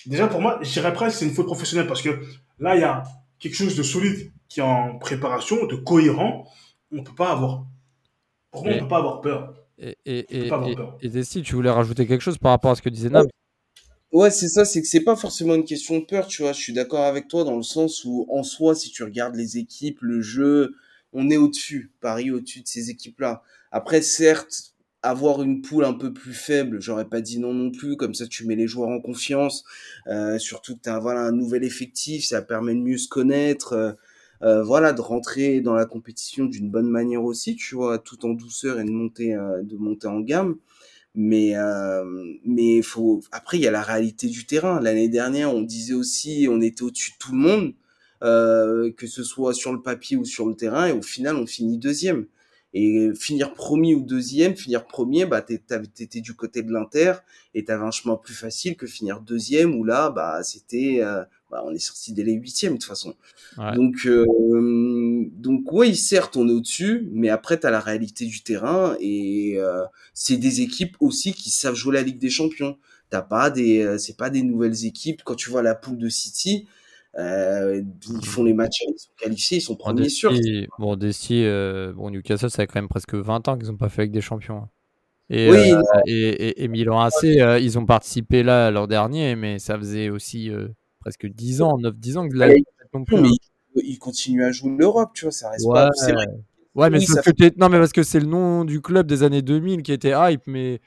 déjà 0.06 0.28
pour 0.28 0.42
moi, 0.42 0.60
je 0.62 0.72
dirais 0.72 0.94
presque 0.94 1.20
c'est 1.20 1.26
une 1.26 1.34
faute 1.34 1.46
professionnelle 1.46 1.88
parce 1.88 2.02
que 2.02 2.22
là, 2.60 2.76
il 2.76 2.82
y 2.82 2.86
a 2.86 3.04
quelque 3.40 3.56
chose 3.56 3.76
de 3.76 3.84
solide 3.84 4.32
qui 4.50 4.60
est 4.60 4.64
en 4.64 4.98
préparation, 4.98 5.66
de 5.66 5.76
cohérent. 5.76 6.48
On 6.92 7.04
peut 7.04 7.16
pas 7.16 7.32
avoir, 7.32 7.66
pour 8.52 8.66
moi, 8.66 8.74
on 8.76 8.80
peut 8.80 8.88
pas 8.88 8.98
avoir 8.98 9.22
peur. 9.22 9.54
Et, 9.78 9.98
et, 10.06 10.46
et, 10.46 10.52
et, 11.02 11.10
Desti, 11.10 11.42
tu 11.42 11.56
voulais 11.56 11.72
rajouter 11.72 12.06
quelque 12.06 12.22
chose 12.22 12.38
par 12.38 12.52
rapport 12.52 12.72
à 12.72 12.76
ce 12.76 12.82
que 12.82 12.90
disait 12.90 13.10
Nab 13.10 13.28
Ouais, 14.12 14.30
c'est 14.30 14.50
ça, 14.50 14.66
c'est 14.66 14.82
que 14.82 14.88
c'est 14.88 15.04
pas 15.04 15.16
forcément 15.16 15.56
une 15.56 15.64
question 15.64 15.98
de 16.00 16.04
peur, 16.04 16.28
tu 16.28 16.42
vois. 16.42 16.52
Je 16.52 16.60
suis 16.60 16.74
d'accord 16.74 17.06
avec 17.06 17.30
toi 17.30 17.46
dans 17.46 17.56
le 17.56 17.64
sens 17.64 18.04
où, 18.04 18.28
en 18.30 18.44
soi, 18.44 18.76
si 18.76 18.92
tu 18.92 19.04
regardes 19.04 19.36
les 19.36 19.58
équipes, 19.58 20.00
le 20.02 20.22
jeu, 20.22 20.76
on 21.14 21.30
est 21.30 21.38
au-dessus, 21.38 21.92
Paris 22.02 22.32
au-dessus 22.32 22.62
de 22.62 22.68
ces 22.68 22.90
équipes-là. 22.90 23.44
Après, 23.72 24.02
certes, 24.02 24.74
avoir 25.04 25.42
une 25.42 25.62
poule 25.62 25.86
un 25.86 25.94
peu 25.94 26.14
plus 26.14 26.34
faible, 26.34 26.82
j'aurais 26.82 27.10
pas 27.10 27.22
dit 27.22 27.40
non 27.40 27.54
non 27.54 27.72
plus, 27.72 27.98
comme 27.98 28.14
ça 28.14 28.28
tu 28.28 28.46
mets 28.46 28.56
les 28.56 28.68
joueurs 28.68 28.90
en 28.90 29.02
confiance, 29.02 29.64
euh, 30.08 30.38
surtout 30.38 30.76
que 30.76 30.82
tu 30.84 30.90
as 30.90 31.00
voilà, 31.00 31.22
un 31.22 31.32
nouvel 31.32 31.64
effectif, 31.64 32.26
ça 32.26 32.42
permet 32.42 32.76
de 32.76 32.82
mieux 32.82 32.98
se 32.98 33.08
connaître, 33.08 33.74
euh, 33.74 33.92
euh, 34.44 34.64
voilà, 34.64 34.94
de 34.94 35.02
rentrer 35.02 35.62
dans 35.62 35.74
la 35.74 35.86
compétition 35.86 36.46
d'une 36.46 36.70
bonne 36.70 36.90
manière 36.90 37.24
aussi, 37.24 37.56
tu 37.56 37.76
vois, 37.76 38.00
tout 38.00 38.26
en 38.26 38.30
douceur 38.30 38.80
et 38.80 38.84
de 38.84 38.92
monter, 38.92 39.36
euh, 39.36 39.62
de 39.64 39.76
monter 39.78 40.08
en 40.08 40.20
gamme. 40.20 40.58
Mais 41.16 41.58
euh, 41.58 42.06
mais 42.46 42.82
faut 42.82 43.22
après 43.34 43.58
il 43.58 43.64
y 43.64 43.68
a 43.68 43.72
la 43.72 43.82
réalité 43.84 44.28
du 44.28 44.46
terrain. 44.46 44.80
L'année 44.80 45.10
dernière, 45.10 45.54
on 45.54 45.62
disait 45.62 45.94
aussi 45.94 46.48
on 46.50 46.62
était 46.62 46.84
au-dessus 46.84 47.12
de 47.12 47.18
tout 47.20 47.34
le 47.34 47.38
monde. 47.40 47.74
Euh, 48.24 48.92
que 48.92 49.08
ce 49.08 49.24
soit 49.24 49.52
sur 49.52 49.74
le 49.74 49.82
papier 49.82 50.16
ou 50.16 50.26
sur 50.26 50.48
le 50.48 50.54
terrain, 50.54 50.86
et 50.86 50.92
au 50.92 51.02
final, 51.02 51.36
on 51.38 51.48
finit 51.48 51.80
deuxième. 51.80 52.28
Et 52.72 53.10
finir 53.20 53.56
premier 53.56 53.96
ou 53.96 54.02
deuxième, 54.02 54.56
finir 54.56 54.86
premier, 54.86 55.26
bah, 55.26 55.42
t'étais 55.42 56.22
du 56.22 56.36
côté 56.36 56.62
de 56.62 56.72
l'Inter, 56.72 57.14
et 57.56 57.66
t'avais 57.66 57.84
un 57.84 57.90
chemin 57.90 58.16
plus 58.16 58.36
facile 58.36 58.78
que 58.78 58.86
finir 58.86 59.22
deuxième, 59.22 59.74
où 59.74 59.84
là, 59.84 60.12
bah, 60.12 60.44
c'était, 60.44 61.00
euh, 61.02 61.24
bah, 61.50 61.64
on 61.66 61.74
est 61.74 61.80
sorti 61.80 62.14
dès 62.14 62.22
les 62.24 62.34
huitièmes, 62.34 62.74
de 62.74 62.78
toute 62.78 62.88
façon. 62.88 63.16
Ouais. 63.58 63.76
Donc, 63.76 64.06
euh, 64.06 65.28
donc, 65.34 65.72
oui, 65.72 65.96
certes, 65.96 66.38
on 66.38 66.48
est 66.48 66.54
au-dessus, 66.54 67.10
mais 67.12 67.30
après, 67.30 67.58
t'as 67.60 67.72
la 67.72 67.80
réalité 67.80 68.26
du 68.26 68.44
terrain, 68.44 68.96
et 69.00 69.56
euh, 69.58 69.82
c'est 70.14 70.38
des 70.38 70.62
équipes 70.62 70.96
aussi 71.00 71.34
qui 71.34 71.50
savent 71.50 71.74
jouer 71.74 71.96
la 71.96 72.04
Ligue 72.04 72.20
des 72.20 72.30
Champions. 72.30 72.78
T'as 73.10 73.24
pas 73.24 73.50
des, 73.50 73.98
c'est 73.98 74.16
pas 74.16 74.30
des 74.30 74.44
nouvelles 74.44 74.86
équipes. 74.86 75.24
Quand 75.26 75.36
tu 75.36 75.50
vois 75.50 75.64
la 75.64 75.76
poule 75.76 75.98
de 75.98 76.08
City, 76.08 76.68
Euh, 77.18 77.82
ils 78.22 78.26
font 78.26 78.44
les 78.44 78.54
matchs, 78.54 78.84
ils 78.88 78.94
sont 78.98 79.10
qualifiés, 79.18 79.58
ils 79.58 79.62
sont 79.62 79.76
premiers 79.76 80.08
sûrs. 80.10 80.32
Bon, 80.80 80.96
Desti, 80.96 81.44
euh, 81.44 81.92
bon, 81.94 82.10
Newcastle, 82.10 82.50
ça 82.50 82.58
fait 82.64 82.68
quand 82.68 82.80
même 82.80 82.88
presque 82.88 83.14
20 83.16 83.46
ans 83.50 83.58
qu'ils 83.58 83.68
n'ont 83.68 83.78
pas 83.78 83.90
fait 83.90 84.04
avec 84.04 84.12
des 84.12 84.22
champions. 84.22 84.58
hein. 84.58 84.70
Et, 85.30 85.50
Oui, 85.50 85.72
euh, 85.72 85.76
non. 85.78 85.82
et, 86.08 86.12
et- 86.30 86.64
et 86.64 86.68
Milan 86.68 87.00
AC, 87.02 87.40
euh, 87.42 87.60
ils 87.60 87.80
ont 87.80 87.86
participé 87.86 88.44
là 88.44 88.70
l'an 88.72 88.86
dernier, 88.88 89.36
mais 89.36 89.60
ça 89.60 89.78
faisait 89.78 90.10
aussi 90.10 90.50
euh, 90.50 90.68
presque 91.00 91.26
10 91.28 91.62
ans, 91.62 91.78
9-10 91.78 92.18
ans 92.18 92.28
que 92.28 92.36
là, 92.36 92.48
Ouais, 92.48 92.58
ils 92.58 92.64
non 92.94 93.06
plus, 93.06 93.16
mais 93.22 93.28
hein. 93.30 93.32
ils, 93.76 93.92
ils 93.92 94.00
continuent 94.00 94.44
à 94.44 94.52
jouer 94.52 94.76
l'Europe, 94.78 95.12
tu 95.14 95.26
vois, 95.26 95.32
ça 95.32 95.50
reste 95.52 95.66
Ouais, 95.68 95.74
pas. 95.74 95.90
C'est 95.96 96.12
vrai. 96.12 96.28
ouais, 96.76 96.90
mais 96.90 96.98
oui, 97.00 97.06
ça 97.06 97.22
que 97.22 97.32
t'es- 97.32 97.54
non, 97.58 97.70
mais 97.70 97.78
parce 97.80 97.94
que 97.94 98.04
c'est 98.04 98.20
le 98.20 98.26
nom 98.28 98.66
du 98.66 98.82
club 98.82 99.08
des 99.08 99.24
années 99.24 99.42
2000 99.42 99.84
qui 99.84 99.94
était 99.94 100.14
hype, 100.16 100.42
mais 100.48 100.82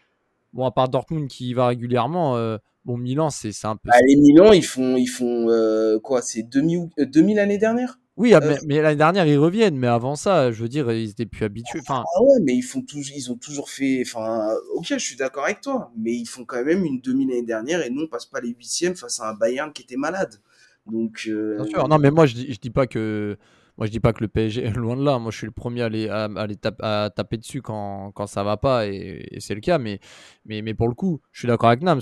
bon, 0.53 0.67
à 0.67 0.71
part 0.71 0.89
Dortmund 0.91 1.29
qui 1.29 1.49
y 1.51 1.55
va 1.55 1.69
régulièrement, 1.69 2.37
bon, 2.85 2.97
Milan, 2.97 3.31
c'est 3.31 3.53
un 3.65 3.77
peu. 3.77 3.91
Ah, 3.93 3.99
les 4.07 4.17
Milan, 4.17 4.53
ils 4.53 4.65
font, 4.65 4.97
ils 4.97 5.07
font 5.07 5.49
euh, 5.49 5.99
quoi 6.01 6.23
C'est 6.23 6.43
2000, 6.43 6.79
ou- 6.79 6.91
euh, 6.99 7.07
2000 7.07 7.37
l'année 7.37 7.59
dernière? 7.59 7.99
Oui, 8.17 8.33
ah, 8.33 8.39
euh, 8.43 8.49
mais, 8.49 8.59
mais 8.67 8.81
l'année 8.81 8.97
dernière, 8.97 9.27
ils 9.27 9.39
reviennent, 9.39 9.77
mais 9.77 9.89
avant 9.89 10.15
ça, 10.15 10.53
je 10.53 10.63
veux 10.63 10.69
dire, 10.69 10.91
ils 10.93 11.11
étaient 11.11 11.27
plus 11.27 11.45
habitués. 11.45 11.81
Enfin, 11.81 12.05
Ah 12.17 12.23
ouais, 12.23 12.39
mais 12.43 12.55
ils 12.55 12.63
font 12.63 12.83
toujours, 12.83 13.13
ils 13.17 13.33
ont 13.33 13.37
toujours 13.37 13.69
fait. 13.71 14.03
Enfin, 14.07 14.55
ok, 14.75 14.87
je 14.89 14.99
suis 14.99 15.17
d'accord 15.17 15.45
avec 15.45 15.61
toi, 15.61 15.91
mais 15.97 16.15
ils 16.15 16.27
font 16.27 16.45
quand 16.45 16.65
même 16.65 16.85
une 16.85 17.01
demi 17.01 17.27
l'année 17.27 17.43
dernière 17.43 17.85
et 17.85 17.91
nous 17.91 18.03
on 18.03 18.07
passe 18.07 18.27
pas 18.27 18.41
les 18.41 18.51
huitièmes 18.51 18.95
face 18.95 19.21
à 19.21 19.31
un 19.31 19.35
Bayern 19.35 19.73
qui 19.73 19.83
était 19.83 19.97
malade. 19.97 20.41
Donc, 20.87 21.25
euh, 21.27 21.57
Bien 21.57 21.65
sûr. 21.65 21.89
Non, 21.89 21.99
mais 21.99 22.11
moi, 22.11 22.27
je 22.27 22.35
dis, 22.35 22.53
je 22.53 22.59
dis 22.61 22.71
pas 22.71 22.87
que. 22.87 23.37
Moi, 23.77 23.87
je 23.89 23.91
dis 23.91 23.99
pas 24.01 24.13
que 24.13 24.21
le 24.21 24.29
PSG, 24.29 24.71
loin 24.77 24.97
de 24.97 25.03
là, 25.05 25.19
moi 25.19 25.33
je 25.33 25.39
suis 25.39 25.47
le 25.47 25.53
premier 25.53 25.83
à, 25.83 25.89
les, 25.89 26.09
à, 26.09 26.25
à 26.27 26.47
les 26.47 26.57
à 26.81 27.11
taper 27.15 27.39
dessus 27.39 27.61
quand, 27.61 28.13
quand 28.13 28.29
ça 28.29 28.45
va 28.45 28.57
pas, 28.57 28.87
et, 28.87 29.27
et 29.33 29.41
c'est 29.41 29.55
le 29.57 29.61
cas, 29.61 29.79
mais, 29.79 29.99
mais, 30.45 30.63
mais 30.63 30.75
pour 30.75 30.87
le 30.89 30.95
coup, 30.95 31.21
je 31.33 31.41
suis 31.41 31.49
d'accord 31.49 31.71
avec 31.71 31.83
Nams. 31.83 32.01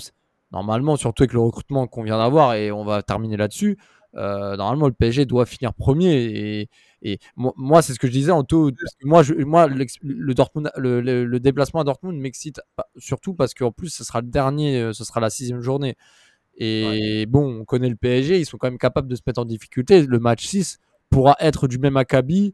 Normalement, 0.53 0.95
surtout 0.97 1.23
avec 1.23 1.33
le 1.33 1.39
recrutement 1.41 1.87
qu'on 1.87 2.03
vient 2.03 2.17
d'avoir, 2.19 2.53
et 2.55 2.71
on 2.71 2.85
va 2.85 3.03
terminer 3.03 3.37
là-dessus, 3.37 3.77
euh, 4.15 4.55
normalement, 4.55 4.87
le 4.87 4.93
PSG 4.93 5.25
doit 5.25 5.45
finir 5.47 5.73
premier. 5.73 6.13
Et, 6.13 6.69
et 7.01 7.19
moi, 7.35 7.53
moi, 7.57 7.81
c'est 7.81 7.93
ce 7.93 7.99
que 7.99 8.07
je 8.07 8.11
disais 8.13 8.31
en 8.31 8.43
tout. 8.43 8.71
Moi, 9.03 9.23
je, 9.23 9.33
moi 9.33 9.67
l'ex- 9.67 9.97
le, 10.03 10.33
Dortmund, 10.35 10.69
le, 10.77 11.01
le- 11.01 11.25
le 11.25 11.39
déplacement 11.39 11.81
à 11.81 11.83
Dortmund 11.83 12.19
m'excite 12.19 12.61
surtout 12.97 13.33
parce 13.33 13.53
qu'en 13.55 13.71
plus, 13.71 13.89
ce 13.89 14.03
sera 14.03 14.21
le 14.21 14.27
dernier, 14.27 14.79
euh, 14.79 14.93
ce 14.93 15.03
sera 15.03 15.19
la 15.19 15.31
sixième 15.31 15.61
journée. 15.61 15.95
Et 16.57 17.25
bon, 17.27 17.61
on 17.61 17.65
connaît 17.65 17.89
le 17.89 17.95
PSG, 17.95 18.39
ils 18.39 18.45
sont 18.45 18.57
quand 18.57 18.67
même 18.67 18.77
capables 18.77 19.07
de 19.07 19.15
se 19.15 19.21
mettre 19.25 19.41
en 19.41 19.45
difficulté. 19.45 20.03
Le 20.05 20.19
match 20.19 20.45
6 20.45 20.79
pourra 21.09 21.35
être 21.39 21.67
du 21.67 21.79
même 21.79 21.97
acabit 21.97 22.53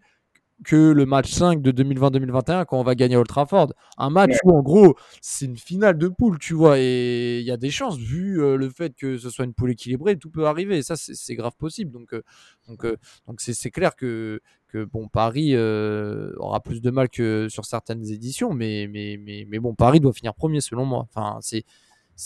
que 0.65 0.91
le 0.91 1.05
match 1.05 1.31
5 1.31 1.61
de 1.61 1.71
2020-2021 1.71 2.65
quand 2.65 2.79
on 2.79 2.83
va 2.83 2.95
gagner 2.95 3.15
à 3.15 3.19
Old 3.19 3.27
Trafford. 3.27 3.73
Un 3.97 4.09
match 4.09 4.35
où, 4.43 4.51
en 4.51 4.61
gros, 4.61 4.95
c'est 5.21 5.45
une 5.45 5.57
finale 5.57 5.97
de 5.97 6.07
poule, 6.07 6.37
tu 6.39 6.53
vois, 6.53 6.79
et 6.79 7.39
il 7.39 7.45
y 7.45 7.51
a 7.51 7.57
des 7.57 7.71
chances, 7.71 7.97
vu 7.97 8.41
euh, 8.41 8.57
le 8.57 8.69
fait 8.69 8.95
que 8.95 9.17
ce 9.17 9.29
soit 9.29 9.45
une 9.45 9.53
poule 9.53 9.71
équilibrée, 9.71 10.17
tout 10.17 10.29
peut 10.29 10.45
arriver, 10.45 10.77
et 10.77 10.83
ça, 10.83 10.95
c'est 10.95 11.35
grave 11.35 11.55
possible. 11.57 11.91
Donc, 11.91 12.13
euh, 12.13 12.23
donc, 12.67 12.85
euh, 12.85 12.97
donc 13.27 13.41
c'est 13.41 13.71
clair 13.71 13.95
que, 13.95 14.41
que 14.67 14.83
bon, 14.83 15.07
Paris 15.07 15.55
euh, 15.55 16.33
aura 16.37 16.61
plus 16.61 16.81
de 16.81 16.91
mal 16.91 17.09
que 17.09 17.47
sur 17.49 17.65
certaines 17.65 18.05
éditions, 18.11 18.53
mais, 18.53 18.87
mais, 18.87 19.17
mais, 19.17 19.45
mais 19.47 19.59
bon, 19.59 19.75
Paris 19.75 19.99
doit 19.99 20.13
finir 20.13 20.33
premier, 20.33 20.61
selon 20.61 20.85
moi. 20.85 21.07
Enfin, 21.09 21.39
c'est. 21.41 21.63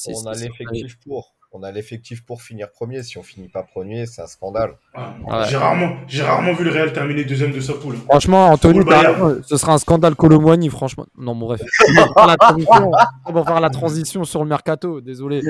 On 0.07 0.25
a 0.25 0.33
l'effectif 0.33 0.97
pour. 0.99 1.35
On 1.55 1.61
a 1.61 1.71
l'effectif 1.71 2.25
pour 2.25 2.41
finir 2.41 2.71
premier. 2.71 3.03
Si 3.03 3.17
on 3.19 3.23
finit 3.23 3.47
pas 3.47 3.61
premier, 3.61 4.07
c'est 4.07 4.23
un 4.23 4.27
scandale. 4.27 4.75
Ah, 4.95 5.13
Ouais. 5.23 5.45
J'ai 5.49 5.57
rarement, 5.57 5.95
j'ai 6.07 6.23
rarement 6.23 6.53
vu 6.53 6.63
le 6.63 6.71
Real 6.71 6.91
terminer 6.91 7.23
deuxième 7.25 7.51
de 7.51 7.59
sa 7.59 7.73
poule. 7.73 7.95
Franchement, 8.09 8.47
Anthony, 8.47 8.79
raison, 8.81 9.39
ce 9.45 9.57
sera 9.57 9.73
un 9.73 9.77
scandale 9.77 10.15
Colomboigny, 10.15 10.69
franchement. 10.69 11.05
Non, 11.15 11.35
bon, 11.35 11.45
bref. 11.45 11.61
On 11.89 11.93
va 11.93 12.07
faire 12.13 12.27
la 12.27 12.37
transition, 12.37 12.91
on 13.27 13.31
va 13.33 13.43
faire 13.43 13.59
la 13.59 13.69
transition 13.69 14.23
sur 14.23 14.43
le 14.43 14.49
mercato, 14.49 14.99
désolé. 14.99 15.41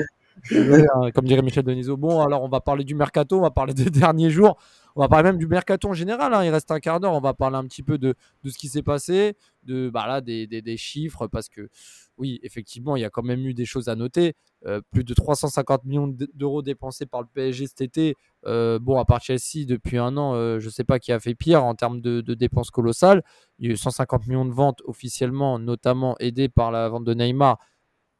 Désolé, 0.50 0.84
hein, 0.94 1.10
Comme 1.14 1.24
dirait 1.24 1.42
Michel 1.42 1.64
Denisot. 1.64 1.96
Bon, 1.96 2.20
alors 2.20 2.42
on 2.42 2.48
va 2.48 2.60
parler 2.60 2.84
du 2.84 2.94
mercato, 2.94 3.38
on 3.38 3.42
va 3.42 3.50
parler 3.50 3.72
des 3.72 3.88
derniers 3.90 4.30
jours, 4.30 4.58
on 4.96 5.00
va 5.00 5.08
parler 5.08 5.24
même 5.24 5.38
du 5.38 5.46
mercato 5.46 5.88
en 5.88 5.92
général. 5.92 6.32
hein. 6.34 6.44
Il 6.44 6.50
reste 6.50 6.70
un 6.70 6.80
quart 6.80 7.00
d'heure, 7.00 7.12
on 7.12 7.20
va 7.20 7.34
parler 7.34 7.56
un 7.56 7.64
petit 7.64 7.82
peu 7.82 7.98
de, 7.98 8.14
ce 8.44 8.56
qui 8.56 8.68
s'est 8.68 8.82
passé, 8.82 9.36
de 9.64 9.90
bah 9.90 10.20
des, 10.20 10.76
chiffres, 10.76 11.26
parce 11.26 11.48
que 11.48 11.68
oui, 12.16 12.38
effectivement, 12.42 12.94
il 12.96 13.00
y 13.00 13.04
a 13.04 13.10
quand 13.10 13.22
même 13.22 13.44
eu 13.46 13.54
des 13.54 13.64
choses 13.64 13.88
à 13.88 13.96
noter. 13.96 14.34
Euh, 14.66 14.80
plus 14.92 15.04
de 15.04 15.12
350 15.12 15.84
millions 15.84 16.16
d'euros 16.34 16.62
dépensés 16.62 17.06
par 17.06 17.20
le 17.22 17.26
PSG 17.34 17.66
cet 17.66 17.80
été. 17.80 18.16
Euh, 18.46 18.78
bon, 18.78 18.98
à 18.98 19.04
part 19.04 19.20
Chelsea, 19.20 19.66
depuis 19.66 19.98
un 19.98 20.16
an, 20.16 20.34
euh, 20.34 20.60
je 20.60 20.66
ne 20.66 20.70
sais 20.70 20.84
pas 20.84 20.98
qui 20.98 21.12
a 21.12 21.20
fait 21.20 21.34
pire 21.34 21.64
en 21.64 21.74
termes 21.74 22.00
de, 22.00 22.20
de 22.20 22.34
dépenses 22.34 22.70
colossales. 22.70 23.22
Il 23.58 23.66
y 23.66 23.70
a 23.70 23.72
eu 23.74 23.76
150 23.76 24.26
millions 24.26 24.46
de 24.46 24.52
ventes 24.52 24.80
officiellement, 24.84 25.58
notamment 25.58 26.16
aidées 26.18 26.48
par 26.48 26.70
la 26.70 26.88
vente 26.88 27.04
de 27.04 27.14
Neymar. 27.14 27.58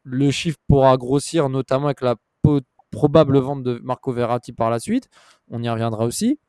Le 0.03 0.29
chiffre 0.29 0.59
pourra 0.67 0.97
grossir, 0.97 1.49
notamment 1.49 1.85
avec 1.85 2.01
la 2.01 2.15
probable 2.91 3.37
vente 3.39 3.63
de 3.63 3.79
Marco 3.83 4.11
Verratti 4.11 4.53
par 4.53 4.69
la 4.69 4.79
suite. 4.79 5.09
On 5.49 5.61
y 5.63 5.69
reviendra 5.69 6.05
aussi. 6.05 6.39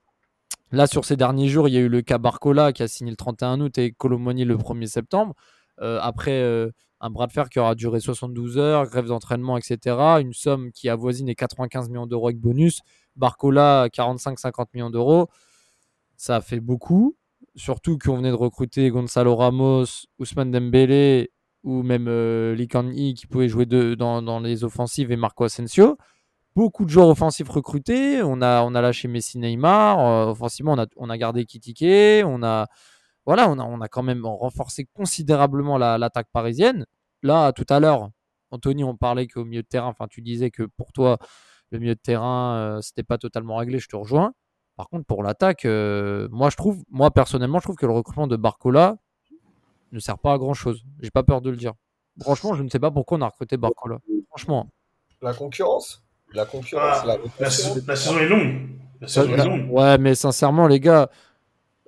Là, 0.73 0.87
sur 0.87 1.05
ces 1.05 1.17
derniers 1.17 1.49
jours, 1.49 1.69
il 1.69 1.75
y 1.75 1.77
a 1.77 1.81
eu 1.81 1.89
le 1.89 2.03
cas 2.03 2.19
Barcola 2.19 2.73
qui 2.73 2.83
a 2.83 2.89
signé 2.89 3.11
le 3.11 3.17
31 3.17 3.61
août 3.61 3.79
et 3.79 3.93
Colomoni 3.93 4.45
le 4.45 4.57
1er 4.57 4.87
septembre. 4.87 5.35
Euh, 5.81 5.99
après 6.03 6.41
euh, 6.43 6.71
un 7.01 7.11
bras 7.11 7.27
de 7.27 7.33
fer 7.33 7.49
qui 7.49 7.59
aura 7.59 7.75
duré 7.75 8.01
72 8.01 8.59
heures, 8.59 8.87
grève 8.87 9.07
d'entraînement, 9.07 9.59
etc. 9.59 9.97
Une 10.21 10.33
somme 10.33 10.73
qui 10.73 10.89
avoisine 10.89 11.27
les 11.27 11.35
95 11.35 11.89
millions 11.89 12.07
d'euros 12.07 12.29
avec 12.29 12.41
bonus. 12.41 12.81
Barcola, 13.15 13.89
45-50 13.89 14.67
millions 14.75 14.91
d'euros. 14.91 15.29
Ça 16.17 16.41
fait 16.41 16.61
beaucoup. 16.61 17.17
Surtout 17.55 17.99
qu'on 17.99 18.17
venait 18.17 18.31
de 18.31 18.35
recruter 18.35 18.91
Gonzalo 18.91 19.37
Ramos, 19.37 19.85
Ousmane 20.19 20.51
Dembélé 20.51 21.31
ou 21.63 21.83
même 21.83 22.07
euh, 22.09 22.57
qui 23.15 23.27
pouvait 23.27 23.49
jouer 23.49 23.67
dans, 23.67 24.23
dans 24.23 24.41
les 24.41 24.65
offensives 24.65 25.11
et 25.11 25.17
Marco 25.17 25.45
Asensio. 25.45 25.97
Beaucoup 26.57 26.87
de 26.87 26.91
joueurs 26.91 27.09
offensifs 27.09 27.51
recrutés. 27.51 28.23
On 28.23 28.41
a, 28.41 28.63
on 28.63 28.75
a 28.75 28.81
lâché 28.81 29.09
Messi 29.09 29.39
Neymar. 29.39 29.99
Euh, 30.01 30.31
offensivement, 30.31 30.73
on 30.73 30.79
a, 30.79 30.87
on 30.97 31.11
a 31.11 31.19
gardé 31.19 31.45
Kitike. 31.45 32.25
On 32.25 32.43
a, 32.43 32.67
voilà, 33.27 33.51
on 33.51 33.59
a, 33.59 33.63
on 33.65 33.83
a 33.83 33.89
quand 33.89 34.03
même 34.03 34.25
renforcé 34.25 34.87
considérablement 34.95 35.77
la- 35.77 35.99
l'attaque 35.99 36.29
parisienne. 36.33 36.87
Là, 37.23 37.53
tout 37.53 37.67
à 37.69 37.79
l'heure, 37.79 38.09
Anthony, 38.51 38.85
on 38.85 38.97
parlait 38.97 39.27
qu'au 39.27 39.45
milieu 39.45 39.63
de 39.63 39.67
terrain, 39.69 39.89
enfin, 39.89 40.07
tu 40.09 40.23
disais 40.23 40.51
que 40.51 40.63
pour 40.63 40.93
toi, 40.93 41.19
le 41.73 41.79
milieu 41.79 41.95
de 41.95 42.01
terrain, 42.01 42.57
euh, 42.57 42.81
c'était 42.81 43.03
pas 43.03 43.19
totalement 43.19 43.57
réglé. 43.57 43.79
Je 43.79 43.89
te 43.89 43.97
rejoins. 43.97 44.33
Par 44.77 44.89
contre, 44.89 45.05
pour 45.05 45.23
l'attaque, 45.23 45.67
euh, 45.67 46.27
moi, 46.33 46.49
je 46.49 46.57
trouve, 46.57 46.83
moi 46.91 47.11
personnellement, 47.11 47.59
je 47.59 47.65
trouve 47.65 47.77
que 47.77 47.85
le 47.87 47.93
recrutement 47.93 48.27
de 48.29 48.37
Barcola 48.37 48.97
ne 49.93 49.99
sert 49.99 50.19
pas 50.19 50.33
à 50.33 50.39
grand 50.39 50.55
chose. 50.55 50.85
J'ai 51.03 51.11
pas 51.11 51.23
peur 51.23 51.43
de 51.43 51.51
le 51.51 51.57
dire. 51.57 51.75
Franchement, 52.23 52.55
je 52.55 52.63
ne 52.63 52.71
sais 52.71 52.79
pas 52.79 52.91
pourquoi 52.91 53.19
on 53.19 53.21
a 53.21 53.27
recruté 53.29 53.59
Barcola. 53.59 53.99
Franchement. 54.31 54.71
La 55.21 55.35
concurrence? 55.35 56.06
La 56.37 56.45
concurrence. 56.45 56.99
Ah, 57.03 57.17
la 57.41 57.51
saison- 57.51 57.83
la 57.87 57.97
saison 57.97 58.19
est 58.19 58.29
longue. 58.29 58.69
La 59.01 59.09
saison 59.09 59.33
est 59.33 59.37
longue. 59.45 59.71
ouais, 59.71 59.99
mais 59.99 60.15
sincèrement, 60.15 60.67
les 60.69 60.81
gars, 60.81 61.11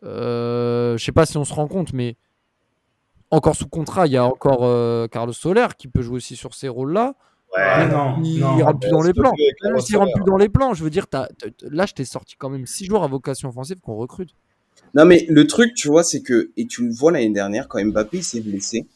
euh, 0.04 0.96
je 0.96 1.04
sais 1.04 1.12
pas 1.12 1.26
si 1.26 1.36
on 1.36 1.44
se 1.44 1.52
rend 1.52 1.68
compte, 1.68 1.92
mais 1.92 2.16
encore 3.30 3.54
sous 3.56 3.68
contrat, 3.68 4.06
il 4.06 4.12
y 4.12 4.16
a 4.16 4.24
encore 4.24 4.60
euh, 4.64 5.06
Carlos 5.06 5.32
Soler 5.32 5.66
qui 5.76 5.86
peut 5.88 6.00
jouer 6.02 6.16
aussi 6.16 6.34
sur 6.34 6.54
ces 6.54 6.68
rôles-là. 6.68 7.14
Ah, 7.56 7.86
non, 7.86 8.22
il 8.22 8.40
non. 8.40 8.56
rentre 8.58 8.80
plus 8.80 8.90
dans 8.90 9.02
les 9.02 9.12
plans. 9.14 9.32
Même 9.64 9.80
s'il 9.80 9.96
rentre 9.96 10.12
plus 10.14 10.24
dans 10.24 10.36
les 10.36 10.48
plans, 10.48 10.74
je 10.74 10.84
veux 10.84 10.90
dire, 10.90 11.06
là, 11.62 11.86
je 11.86 11.94
t'ai 11.94 12.04
sorti 12.04 12.36
quand 12.36 12.50
même 12.50 12.66
six 12.66 12.86
joueurs 12.86 13.02
à 13.04 13.08
vocation 13.08 13.48
offensive 13.48 13.80
qu'on 13.80 13.96
recrute. 13.96 14.30
Non, 14.94 15.04
mais 15.04 15.26
le 15.28 15.46
truc, 15.46 15.74
tu 15.74 15.88
vois, 15.88 16.04
c'est 16.04 16.22
que, 16.22 16.50
et 16.56 16.66
tu 16.66 16.86
le 16.86 16.92
vois 16.92 17.10
l'année 17.12 17.30
dernière, 17.30 17.68
quand 17.68 17.82
Mbappé 17.84 18.22
s'est 18.22 18.40
blessé, 18.40 18.86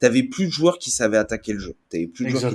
t'avais 0.00 0.22
plus 0.24 0.46
de 0.46 0.50
joueurs 0.52 0.78
qui 0.78 0.90
savaient 0.90 1.16
attaquer 1.18 1.52
le 1.52 1.58
jeu. 1.60 1.74
T'avais 1.88 2.06
plus 2.08 2.26
de 2.26 2.30
joueurs 2.30 2.54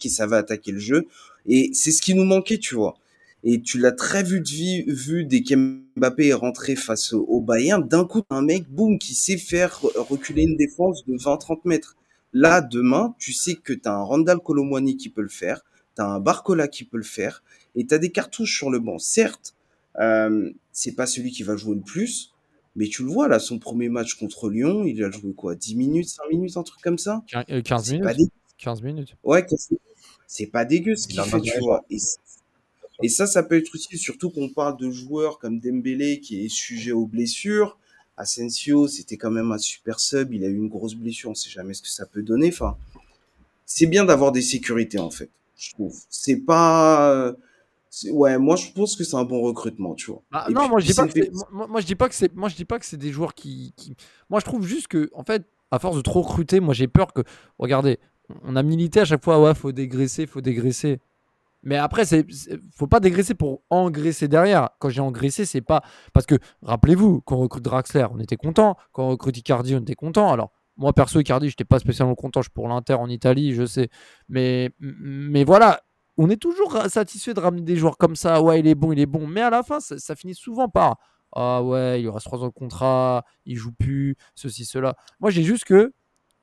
qui 0.00 0.10
savaient 0.10 0.36
attaquer 0.36 0.72
le 0.72 0.78
jeu. 0.78 1.06
Et 1.48 1.70
c'est 1.74 1.92
ce 1.92 2.02
qui 2.02 2.14
nous 2.14 2.24
manquait, 2.24 2.58
tu 2.58 2.74
vois. 2.74 2.96
Et 3.44 3.60
tu 3.62 3.78
l'as 3.78 3.92
très 3.92 4.24
vu, 4.24 4.40
de 4.40 4.48
vie, 4.48 4.82
vu 4.86 5.24
dès 5.24 5.42
qu'Mbappé 5.42 6.28
est 6.28 6.34
rentré 6.34 6.74
face 6.74 7.12
au, 7.12 7.40
Bayern. 7.40 7.86
D'un 7.86 8.04
coup, 8.04 8.22
un 8.30 8.42
mec, 8.42 8.68
boum, 8.68 8.98
qui 8.98 9.14
sait 9.14 9.36
faire 9.36 9.80
reculer 9.82 10.42
une 10.42 10.56
défense 10.56 11.04
de 11.06 11.16
20-30 11.16 11.60
mètres. 11.64 11.96
Là, 12.32 12.60
demain, 12.60 13.14
tu 13.18 13.32
sais 13.32 13.54
que 13.54 13.72
t'as 13.72 13.92
un 13.92 14.02
Randall 14.02 14.40
Colomwani 14.40 14.96
qui 14.96 15.08
peut 15.08 15.22
le 15.22 15.28
faire. 15.28 15.62
T'as 15.94 16.06
un 16.06 16.18
Barcola 16.20 16.66
qui 16.68 16.84
peut 16.84 16.96
le 16.98 17.04
faire. 17.04 17.42
Et 17.76 17.86
t'as 17.86 17.98
des 17.98 18.10
cartouches 18.10 18.56
sur 18.56 18.70
le 18.70 18.78
banc. 18.80 18.98
Certes, 18.98 19.54
euh, 20.00 20.50
c'est 20.72 20.92
pas 20.92 21.06
celui 21.06 21.30
qui 21.30 21.42
va 21.44 21.56
jouer 21.56 21.76
le 21.76 21.82
plus. 21.82 22.32
Mais 22.74 22.88
tu 22.88 23.04
le 23.04 23.08
vois, 23.10 23.28
là, 23.28 23.38
son 23.38 23.58
premier 23.58 23.88
match 23.88 24.14
contre 24.14 24.50
Lyon, 24.50 24.84
il 24.84 25.02
a 25.04 25.10
joué 25.10 25.32
quoi 25.34 25.54
10 25.54 25.76
minutes, 25.76 26.08
5 26.08 26.24
minutes, 26.30 26.56
un 26.56 26.62
truc 26.62 26.82
comme 26.82 26.98
ça? 26.98 27.22
Quin- 27.30 27.44
euh, 27.50 27.62
15 27.62 27.84
C'est 27.86 27.92
minutes. 27.98 28.16
dégueu. 28.16 28.30
15 28.58 28.82
minutes. 28.82 29.16
Ouais, 29.24 29.44
que 29.46 29.56
c'est- 29.56 29.78
c'est 30.26 30.46
pas 30.46 30.64
dégueu 30.64 30.96
ce 30.96 31.06
Il 31.06 31.10
qu'il 31.10 31.20
a 31.20 31.24
fait, 31.24 31.40
tu 31.40 31.58
vois. 31.60 31.84
Et, 33.02 33.08
ça, 33.08 33.26
ça 33.26 33.42
peut 33.42 33.56
être 33.56 33.74
utile, 33.74 33.98
surtout 33.98 34.30
qu'on 34.30 34.48
parle 34.48 34.78
de 34.78 34.90
joueurs 34.90 35.38
comme 35.38 35.60
Dembélé 35.60 36.20
qui 36.20 36.44
est 36.44 36.48
sujet 36.48 36.92
aux 36.92 37.06
blessures. 37.06 37.78
Asensio, 38.16 38.88
c'était 38.88 39.18
quand 39.18 39.30
même 39.30 39.52
un 39.52 39.58
super 39.58 40.00
sub, 40.00 40.32
il 40.32 40.42
a 40.44 40.48
eu 40.48 40.56
une 40.56 40.68
grosse 40.68 40.94
blessure, 40.94 41.30
on 41.30 41.34
sait 41.34 41.50
jamais 41.50 41.74
ce 41.74 41.82
que 41.82 41.88
ça 41.88 42.06
peut 42.06 42.22
donner. 42.22 42.48
Enfin, 42.48 42.76
c'est 43.66 43.86
bien 43.86 44.04
d'avoir 44.04 44.32
des 44.32 44.40
sécurités, 44.40 44.98
en 44.98 45.10
fait, 45.10 45.28
je 45.58 45.72
trouve. 45.72 45.94
C'est 46.08 46.36
pas... 46.36 47.34
c'est- 47.90 48.10
Ouais, 48.10 48.38
moi, 48.38 48.56
je 48.56 48.70
pense 48.72 48.96
que 48.96 49.04
c'est 49.04 49.16
un 49.16 49.24
bon 49.24 49.42
recrutement, 49.42 49.94
tu 49.94 50.10
vois. 50.10 50.22
Ah, 50.32 50.46
non, 50.50 50.62
puis, 50.62 50.70
moi 50.70 50.80
je 50.80 50.86
dis 50.86 50.94
pas 50.94 51.06
que 51.06 51.30
moi, 51.52 51.66
moi, 51.66 51.80
je 51.80 51.86
dis 51.86 51.94
pas 51.94 52.08
que 52.08 52.14
c'est 52.14 52.34
moi 52.34 52.48
je 52.48 52.56
dis 52.56 52.64
pas 52.64 52.78
que 52.78 52.86
c'est 52.86 52.96
des 52.96 53.12
joueurs 53.12 53.34
qui, 53.34 53.72
qui- 53.76 53.94
moi 54.30 54.40
je 54.40 54.44
trouve 54.44 54.66
juste 54.66 54.88
que 54.88 55.10
en 55.14 55.24
fait 55.24 55.44
à 55.70 55.78
force 55.78 55.96
de 55.96 56.02
trop 56.02 56.22
recruter, 56.22 56.60
moi 56.60 56.72
j'ai 56.74 56.88
peur 56.88 57.12
que 57.12 57.22
regardez, 57.58 57.98
on 58.42 58.56
a 58.56 58.62
milité 58.62 59.00
à 59.00 59.04
chaque 59.04 59.24
fois 59.24 59.40
ouais, 59.40 59.54
faut 59.54 59.72
dégraisser, 59.72 60.26
faut 60.26 60.40
dégraisser. 60.40 61.00
Mais 61.62 61.76
après, 61.76 62.04
c'est 62.04 62.26
faut 62.74 62.86
pas 62.86 63.00
dégraisser 63.00 63.34
pour 63.34 63.62
engraisser 63.70 64.28
derrière. 64.28 64.70
Quand 64.78 64.88
j'ai 64.88 65.00
engraissé, 65.00 65.44
c'est 65.44 65.60
pas 65.60 65.82
parce 66.12 66.26
que 66.26 66.36
rappelez-vous, 66.62 67.22
quand 67.22 67.36
on 67.36 67.40
recrute 67.40 67.64
Draxler, 67.64 68.06
on 68.12 68.20
était 68.20 68.36
content. 68.36 68.76
Quand 68.92 69.04
on 69.04 69.08
recrute 69.10 69.36
Icardi, 69.36 69.74
on 69.74 69.80
était 69.80 69.94
content. 69.94 70.30
Alors 70.30 70.52
moi 70.76 70.92
perso, 70.92 71.18
Icardi, 71.18 71.48
j'étais 71.48 71.64
pas 71.64 71.78
spécialement 71.78 72.14
content. 72.14 72.40
Je 72.40 72.44
suis 72.44 72.52
pour 72.52 72.68
l'Inter 72.68 72.94
en 72.94 73.08
Italie, 73.08 73.52
je 73.54 73.66
sais. 73.66 73.88
Mais 74.28 74.70
mais 74.78 75.44
voilà, 75.44 75.80
on 76.18 76.30
est 76.30 76.40
toujours 76.40 76.76
satisfait 76.88 77.34
de 77.34 77.40
ramener 77.40 77.62
des 77.62 77.76
joueurs 77.76 77.98
comme 77.98 78.16
ça. 78.16 78.40
Ouais, 78.42 78.60
il 78.60 78.66
est 78.66 78.74
bon, 78.74 78.92
il 78.92 79.00
est 79.00 79.06
bon. 79.06 79.26
Mais 79.26 79.40
à 79.40 79.50
la 79.50 79.62
fin, 79.62 79.80
ça, 79.80 80.14
finit 80.14 80.34
souvent 80.34 80.68
par 80.68 80.98
ah 81.32 81.62
ouais, 81.62 82.00
il 82.00 82.08
aura 82.08 82.20
trois 82.20 82.42
ans 82.42 82.46
de 82.46 82.52
contrat, 82.52 83.24
il 83.44 83.56
joue 83.56 83.72
plus, 83.72 84.16
ceci, 84.34 84.64
cela. 84.64 84.94
Moi, 85.20 85.30
j'ai 85.30 85.42
juste 85.42 85.64
que 85.64 85.92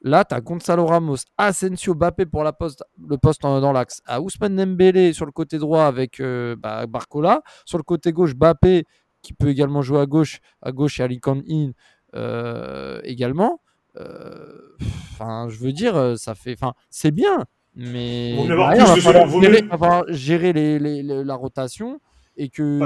là, 0.04 0.26
tu 0.26 0.36
as 0.36 0.42
Gonzalo 0.42 0.86
Ramos, 0.86 1.18
Asensio, 1.38 1.96
Bappé 1.96 2.26
pour 2.26 2.44
la 2.44 2.54
poste, 2.54 2.84
le 3.08 3.18
poste 3.18 3.42
dans, 3.42 3.72
l'axe, 3.72 4.02
à 4.06 4.22
Ousmane 4.22 4.56
Dembélé 4.56 5.14
sur 5.14 5.26
le 5.26 5.32
côté 5.32 5.58
droit 5.58 5.86
avec 5.86 6.20
euh, 6.20 6.56
bah, 6.58 6.86
Barcola, 6.86 7.42
sur 7.66 7.78
le 7.78 7.84
côté 7.84 8.12
gauche, 8.12 8.36
Bappé 8.36 8.86
qui 9.22 9.34
peut 9.34 9.48
également 9.48 9.82
jouer 9.82 10.02
à 10.02 10.06
gauche, 10.06 10.40
à 10.62 10.72
gauche 10.72 11.00
et 11.00 11.04
In 11.04 11.72
euh, 12.16 13.00
également. 13.04 13.62
Euh, 13.96 14.76
enfin, 15.14 15.48
je 15.50 15.58
veux 15.60 15.72
dire, 15.72 16.18
ça 16.18 16.36
fait, 16.36 16.54
enfin, 16.54 16.74
c'est 16.90 17.12
bien, 17.12 17.46
mais 17.76 18.44
il 18.44 18.54
va, 18.54 18.76
falloir 18.76 20.04
gérer, 20.10 20.52
les, 20.52 21.04
la 21.04 21.36
rotation 21.36 22.02
et 22.36 22.50
que 22.50 22.82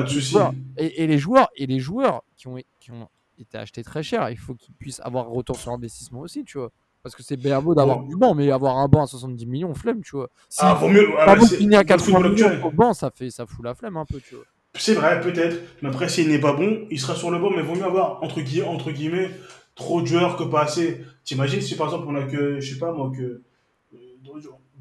et, 0.78 1.08
les 1.08 1.18
joueurs 1.18 1.50
et 1.56 1.66
les 1.66 1.80
joueurs 1.80 2.24
qui 2.36 2.48
ont, 2.48 2.58
qui 2.80 2.92
ont 2.92 3.08
été 3.40 3.58
achetés 3.58 3.84
très 3.84 4.04
cher, 4.04 4.30
il 4.30 4.38
faut 4.38 4.54
qu'ils 4.54 4.74
puissent 4.76 5.00
avoir 5.00 5.30
retour 5.30 5.56
sur 5.56 5.72
investissement 5.72 6.20
aussi, 6.20 6.44
tu 6.44 6.58
vois. 6.58 6.72
Parce 7.08 7.16
que 7.16 7.24
c'est 7.24 7.38
bien 7.38 7.62
beau 7.62 7.74
d'avoir 7.74 8.04
du 8.04 8.18
banc, 8.18 8.36
mais 8.36 8.52
avoir 8.52 8.78
un 8.78 8.88
banc 8.90 9.04
à 9.04 9.08
70 9.08 9.46
millions, 9.46 9.74
flemme, 9.74 10.02
tu 10.04 10.18
vois. 10.18 10.30
Si 10.50 10.60
ah, 10.62 10.74
vaut 10.74 10.90
mieux. 10.90 11.08
Ah, 11.18 11.32
à 11.32 11.84
80 11.86 12.30
millions 12.30 12.66
au 12.66 12.72
banc, 12.72 12.94
ça, 12.94 13.12
fait, 13.16 13.30
ça 13.30 13.46
fout 13.46 13.64
la 13.64 13.74
flemme 13.74 13.96
un 13.96 14.04
peu, 14.04 14.20
tu 14.20 14.36
vois. 14.36 14.44
C'est 14.74 14.94
vrai, 14.94 15.22
peut-être. 15.22 15.58
Mais 15.82 15.88
après, 15.88 16.10
s'il 16.10 16.28
n'est 16.28 16.40
pas 16.40 16.52
bon, 16.52 16.86
il 16.92 17.00
sera 17.00 17.16
sur 17.16 17.32
le 17.32 17.40
banc, 17.40 17.50
mais 17.50 17.62
vaut 17.62 17.76
mieux 17.76 17.86
avoir, 17.86 18.22
entre, 18.24 18.42
guillemets, 18.42 18.68
entre 18.68 18.92
guillemets 18.92 19.32
trop 19.78 20.02
de 20.02 20.08
joueurs 20.08 20.36
que 20.36 20.44
pas 20.44 20.64
assez. 20.64 21.06
T'imagines 21.24 21.62
si 21.62 21.78
par 21.78 21.88
exemple 21.88 22.08
on 22.10 22.16
a 22.16 22.24
que, 22.24 22.60
je 22.60 22.74
sais 22.74 22.80
pas 22.80 22.92
moi, 22.92 23.10
que 23.16 23.42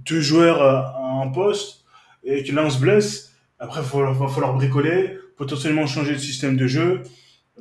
deux 0.05 0.20
joueurs 0.20 0.61
à 0.62 1.22
un 1.22 1.29
poste 1.29 1.85
et 2.24 2.43
que 2.43 2.53
l'un 2.53 2.68
se 2.70 2.81
blesse, 2.81 3.33
après 3.61 3.83
il 3.83 4.01
va 4.01 4.29
falloir 4.29 4.55
bricoler, 4.55 5.16
potentiellement 5.37 5.87
changer 5.87 6.14
de 6.14 6.18
système 6.18 6.57
de 6.57 6.66
jeu. 6.66 7.03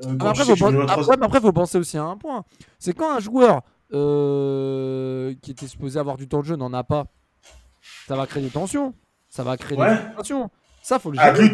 Euh, 0.03 0.17
après, 0.19 0.43
il 0.47 0.57
faut, 0.57 1.41
faut 1.41 1.51
penser 1.53 1.77
aussi 1.77 1.97
à 1.97 2.03
un 2.03 2.17
point. 2.17 2.43
C'est 2.79 2.93
quand 2.93 3.15
un 3.15 3.19
joueur 3.19 3.61
euh, 3.93 5.33
qui 5.41 5.51
était 5.51 5.67
supposé 5.67 5.99
avoir 5.99 6.17
du 6.17 6.27
temps 6.27 6.39
de 6.39 6.45
jeu 6.45 6.55
n'en 6.55 6.73
a 6.73 6.83
pas, 6.83 7.05
ça 8.07 8.15
va 8.15 8.25
créer 8.27 8.43
des 8.43 8.49
tensions. 8.49 8.93
Ça 9.29 9.43
va 9.43 9.57
créer 9.57 9.77
des 9.77 10.15
tensions. 10.17 10.49
Ça, 10.81 10.99
faut 10.99 11.11
le 11.11 11.19
à 11.19 11.31
lui, 11.31 11.49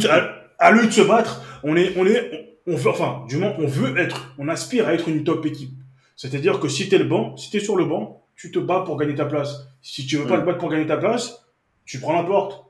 à, 0.60 0.72
lui, 0.72 0.88
de 0.88 0.92
se 0.92 1.02
battre, 1.02 1.42
on 1.64 1.76
est, 1.76 1.98
on 1.98 2.06
est, 2.06 2.60
on, 2.68 2.76
veut, 2.76 2.90
enfin, 2.90 3.26
du 3.28 3.38
moins, 3.38 3.54
on 3.58 3.66
veut 3.66 3.98
être, 3.98 4.36
on 4.38 4.48
aspire 4.50 4.88
à 4.88 4.94
être 4.94 5.08
une 5.08 5.24
top 5.24 5.46
équipe. 5.46 5.72
C'est-à-dire 6.16 6.60
que 6.60 6.68
si 6.68 6.90
t'es 6.90 6.98
le 6.98 7.06
banc, 7.06 7.36
si 7.38 7.50
t'es 7.50 7.60
sur 7.60 7.76
le 7.76 7.86
banc, 7.86 8.28
tu 8.36 8.52
te 8.52 8.60
bats 8.60 8.82
pour 8.86 8.98
gagner 8.98 9.16
ta 9.16 9.26
place. 9.26 9.68
Si 9.82 10.06
tu 10.06 10.18
veux 10.18 10.28
pas 10.28 10.40
te 10.40 10.46
battre 10.46 10.60
pour 10.60 10.70
gagner 10.70 10.86
ta 10.86 10.98
place, 10.98 11.46
tu 11.86 12.00
prends 12.00 12.14
la 12.14 12.24
porte. 12.24 12.66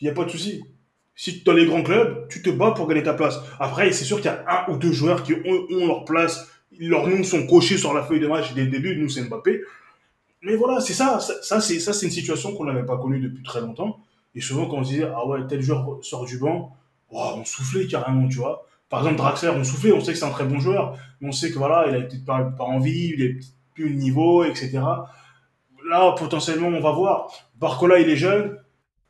Il 0.00 0.04
n'y 0.04 0.10
a 0.10 0.14
pas 0.14 0.24
de 0.24 0.30
souci. 0.30 0.62
Si 1.14 1.32
tu 1.32 1.40
es 1.40 1.44
dans 1.44 1.52
les 1.52 1.66
grands 1.66 1.82
clubs, 1.82 2.28
tu 2.28 2.42
te 2.42 2.50
bats 2.50 2.72
pour 2.72 2.86
gagner 2.86 3.02
ta 3.02 3.14
place. 3.14 3.38
Après, 3.58 3.92
c'est 3.92 4.04
sûr 4.04 4.16
qu'il 4.16 4.26
y 4.26 4.28
a 4.28 4.44
un 4.46 4.72
ou 4.72 4.76
deux 4.76 4.92
joueurs 4.92 5.22
qui 5.22 5.34
ont, 5.34 5.86
leur 5.86 6.04
place. 6.04 6.48
Leurs 6.78 7.06
noms 7.06 7.22
sont 7.22 7.46
cochés 7.46 7.78
sur 7.78 7.94
la 7.94 8.02
feuille 8.02 8.20
de 8.20 8.28
match 8.28 8.54
dès 8.54 8.64
le 8.64 8.70
début. 8.70 8.96
Nous, 8.96 9.08
c'est 9.08 9.22
Mbappé. 9.22 9.62
Mais 10.42 10.56
voilà, 10.56 10.80
c'est 10.80 10.94
ça. 10.94 11.20
Ça, 11.20 11.60
c'est 11.60 11.78
ça, 11.78 11.92
c'est 11.92 12.06
une 12.06 12.12
situation 12.12 12.54
qu'on 12.54 12.64
n'avait 12.64 12.84
pas 12.84 12.98
connue 12.98 13.20
depuis 13.20 13.42
très 13.42 13.60
longtemps. 13.60 14.00
Et 14.34 14.40
souvent, 14.40 14.66
quand 14.66 14.78
on 14.78 14.84
se 14.84 14.90
disait, 14.90 15.08
ah 15.14 15.26
ouais, 15.26 15.40
tel 15.48 15.60
joueur 15.60 15.98
sort 16.02 16.24
du 16.24 16.38
banc, 16.38 16.76
on 17.10 17.44
soufflait 17.44 17.86
carrément, 17.86 18.28
tu 18.28 18.38
vois. 18.38 18.66
Par 18.88 19.00
exemple, 19.00 19.16
Draxler, 19.16 19.50
on 19.50 19.64
soufflait, 19.64 19.92
on 19.92 20.00
sait 20.00 20.12
que 20.12 20.18
c'est 20.18 20.24
un 20.24 20.30
très 20.30 20.44
bon 20.44 20.58
joueur, 20.58 20.98
mais 21.20 21.28
on 21.28 21.32
sait 21.32 21.50
que 21.50 21.58
voilà, 21.58 21.86
il 21.88 21.96
a 21.96 22.00
peut-être 22.00 22.24
pas, 22.24 22.52
envie, 22.58 23.12
il 23.14 23.22
est 23.22 23.36
plus 23.74 23.88
le 23.88 23.94
niveau, 23.94 24.44
etc. 24.44 24.80
Là, 25.88 26.12
potentiellement, 26.16 26.68
on 26.68 26.80
va 26.80 26.92
voir. 26.92 27.30
Barcola, 27.56 28.00
il 28.00 28.08
est 28.08 28.16
jeune. 28.16 28.58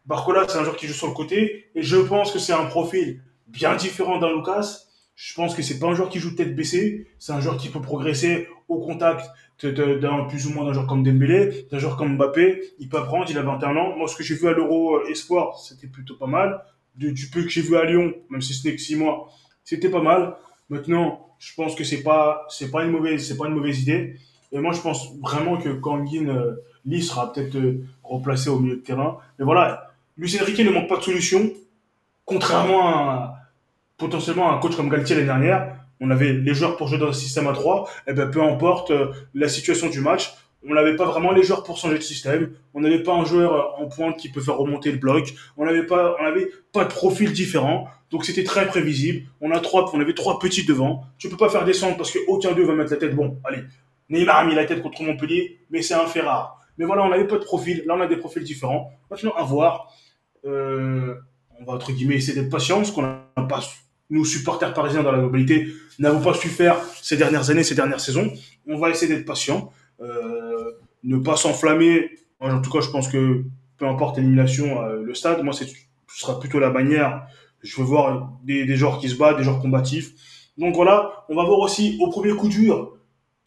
Barcola, 0.07 0.45
c'est 0.49 0.59
un 0.59 0.65
joueur 0.65 0.77
qui 0.77 0.87
joue 0.87 0.95
sur 0.95 1.07
le 1.07 1.15
côté. 1.15 1.67
Et 1.75 1.83
je 1.83 1.97
pense 1.97 2.33
que 2.33 2.39
c'est 2.39 2.53
un 2.53 2.67
profil 2.67 3.23
bien 3.49 3.77
différent 3.77 4.19
d'un 4.19 4.35
Lucas. 4.35 4.85
Je 5.25 5.35
pense 5.35 5.55
que 5.55 5.63
c'est 5.63 5.79
pas 5.79 5.87
un 5.87 5.95
joueur 5.95 6.09
qui 6.09 6.19
joue 6.19 6.35
tête 6.35 6.57
baissée. 6.57 7.07
C'est 7.21 7.31
un 7.31 7.41
joueur 7.41 7.57
qui 7.57 7.69
peut 7.69 7.81
progresser 7.81 8.49
au 8.67 8.81
contact 8.81 9.31
d'un 9.63 10.25
plus 10.25 10.49
ou 10.49 10.53
moins 10.53 10.65
d'un 10.65 10.73
joueur 10.73 10.89
comme 10.89 11.05
Dembélé, 11.05 11.69
d'un 11.71 11.79
joueur 11.79 11.97
comme 11.97 12.17
Mbappé. 12.17 12.61
Il 12.81 12.89
peut 12.89 12.99
apprendre, 12.99 13.27
il 13.31 13.39
a 13.39 13.43
21 13.43 13.77
ans. 13.77 13.97
Moi, 13.97 14.09
ce 14.09 14.17
que 14.17 14.25
j'ai 14.25 14.35
vu 14.35 14.49
à 14.49 14.53
l'Euro 14.53 14.97
euh, 14.97 15.09
Espoir, 15.09 15.61
c'était 15.61 15.87
plutôt 15.87 16.17
pas 16.17 16.27
mal. 16.27 16.65
Du, 16.97 17.15
peu 17.33 17.45
que 17.45 17.49
j'ai 17.49 17.63
vu 17.63 17.77
à 17.77 17.85
Lyon, 17.85 18.13
même 18.31 18.43
si 18.43 18.53
ce 18.53 18.67
n'est 18.67 18.75
que 18.75 18.81
6 18.81 18.97
mois, 18.97 19.31
c'était 19.63 19.91
pas 19.91 20.03
mal. 20.03 20.35
Maintenant, 20.71 21.29
je 21.39 21.55
pense 21.55 21.77
que 21.77 21.85
c'est 21.85 22.03
pas, 22.03 22.45
c'est 22.49 22.73
pas 22.73 22.83
une 22.83 22.91
mauvaise, 22.91 23.25
c'est 23.25 23.37
pas 23.37 23.47
une 23.47 23.55
mauvaise 23.55 23.81
idée. 23.81 24.17
Et 24.51 24.59
moi, 24.59 24.73
je 24.73 24.81
pense 24.81 25.17
vraiment 25.21 25.57
que 25.57 25.69
Kangin 25.69 26.31
euh, 26.31 26.57
Lee 26.85 27.01
sera 27.01 27.33
peut-être 27.33 27.55
euh, 27.55 27.85
replacé 28.03 28.51
au 28.51 28.59
milieu 28.59 28.75
de 28.75 28.81
terrain. 28.81 29.19
Mais 29.39 29.45
voilà, 29.45 29.93
Luis 30.17 30.37
Enrique 30.43 30.59
ne 30.59 30.71
manque 30.71 30.89
pas 30.89 30.97
de 30.97 31.03
solution. 31.03 31.49
Contrairement 32.25 32.89
à 32.89 33.42
potentiellement 34.03 34.53
un 34.53 34.59
coach 34.59 34.75
comme 34.75 34.89
Galtier 34.89 35.15
l'année 35.15 35.29
dernière, 35.29 35.77
on 36.01 36.11
avait 36.11 36.33
les 36.33 36.55
joueurs 36.55 36.77
pour 36.77 36.89
jouer 36.89 36.99
dans 36.99 37.09
un 37.09 37.13
système 37.13 37.47
à 37.47 37.53
3. 37.53 37.89
Et 37.89 38.11
eh 38.11 38.13
ben, 38.13 38.29
peu 38.29 38.43
importe 38.43 38.91
euh, 38.91 39.13
la 39.35 39.49
situation 39.49 39.89
du 39.89 40.01
match, 40.01 40.35
on 40.69 40.75
n'avait 40.75 40.97
pas 40.97 41.05
vraiment 41.05 41.31
les 41.33 41.45
joueurs 41.45 41.63
pour 41.63 41.77
changer 41.77 41.99
de 41.99 42.03
système. 42.03 42.53
On 42.75 42.81
n'avait 42.81 43.03
pas 43.03 43.15
un 43.15 43.25
joueur 43.25 43.81
en 43.81 43.87
pointe 43.87 44.17
qui 44.17 44.29
peut 44.29 44.41
faire 44.41 44.57
remonter 44.57 44.91
le 44.91 44.99
bloc. 44.99 45.33
On 45.57 45.65
n'avait 45.65 45.87
pas, 45.87 46.17
on 46.19 46.25
n'avait 46.25 46.49
pas 46.73 46.85
de 46.85 46.89
profil 46.89 47.33
différent. 47.33 47.89
Donc 48.11 48.25
c'était 48.25 48.45
très 48.45 48.67
prévisible. 48.67 49.27
On 49.41 49.53
a 49.53 49.61
trois, 49.61 49.91
on 49.95 50.01
avait 50.01 50.15
trois 50.15 50.39
petits 50.41 50.67
devant. 50.67 51.05
Tu 51.19 51.29
peux 51.29 51.37
pas 51.37 51.49
faire 51.49 51.65
descendre 51.65 51.97
parce 51.97 52.11
qu'aucun 52.13 52.53
d'eux 52.53 52.65
va 52.65 52.75
mettre 52.75 52.91
la 52.91 52.99
tête. 52.99 53.15
Bon, 53.15 53.39
allez. 53.45 53.63
Neymar 54.09 54.39
a 54.39 54.45
mis 54.45 54.55
la 54.55 54.65
tête 54.65 54.83
contre 54.83 55.03
Montpellier, 55.05 55.61
mais 55.71 55.83
c'est 55.83 55.95
un 55.95 56.07
fait 56.07 56.21
rare. 56.21 56.61
Mais 56.79 56.85
voilà, 56.85 57.03
on 57.05 57.09
n'avait 57.09 57.29
pas 57.29 57.39
de 57.39 57.45
profil. 57.45 57.85
Là, 57.87 57.95
on 57.97 58.01
a 58.01 58.09
des 58.09 58.17
profils 58.17 58.43
différents. 58.43 58.91
Maintenant, 59.11 59.33
à 59.37 59.45
voir. 59.45 59.93
Euh, 60.45 61.15
on 61.61 61.65
va, 61.65 61.75
entre 61.75 61.93
guillemets, 61.93 62.17
essayer 62.17 62.41
d'être 62.41 62.51
patient, 62.51 62.83
ce 62.85 62.93
qu'on 62.93 63.03
n'a 63.03 63.23
pas, 63.49 63.61
nous, 64.13 64.25
supporters 64.25 64.75
parisiens 64.75 65.03
dans 65.03 65.11
la 65.11 65.19
globalité, 65.19 65.69
n'avons 65.99 66.21
pas 66.21 66.35
su 66.35 66.49
faire 66.49 66.77
ces 67.01 67.17
dernières 67.17 67.51
années, 67.51 67.65
ces 67.65 67.75
dernières 67.75 68.01
saisons. 68.01 68.31
On 68.69 68.77
va 68.77 68.91
essayer 68.91 69.13
d'être 69.13 69.25
patient. 69.25 69.73
Euh, 70.01 70.73
ne 71.03 71.17
pas 71.17 71.37
s'enflammer. 71.37 72.11
En 72.39 72.61
tout 72.61 72.71
cas, 72.71 72.81
je 72.81 72.91
pense 72.91 73.09
que 73.09 73.45
peu 73.79 73.87
importe 73.87 74.19
l'élimination, 74.19 74.83
euh, 74.83 75.03
le 75.03 75.15
stade, 75.15 75.43
moi, 75.43 75.53
ce 75.53 75.65
sera 76.09 76.39
plutôt 76.39 76.59
la 76.59 76.71
manière. 76.71 77.27
Je 77.63 77.75
veux 77.79 77.85
voir 77.85 78.33
des, 78.45 78.67
des 78.67 78.77
joueurs 78.77 78.99
qui 78.99 79.09
se 79.09 79.17
battent, 79.17 79.39
des 79.39 79.45
joueurs 79.45 79.61
combatifs. 79.61 80.13
Donc 80.59 80.75
voilà, 80.75 81.25
on 81.29 81.35
va 81.35 81.45
voir 81.45 81.61
aussi 81.61 81.97
au 82.01 82.09
premier 82.11 82.35
coup 82.35 82.49
dur, 82.49 82.99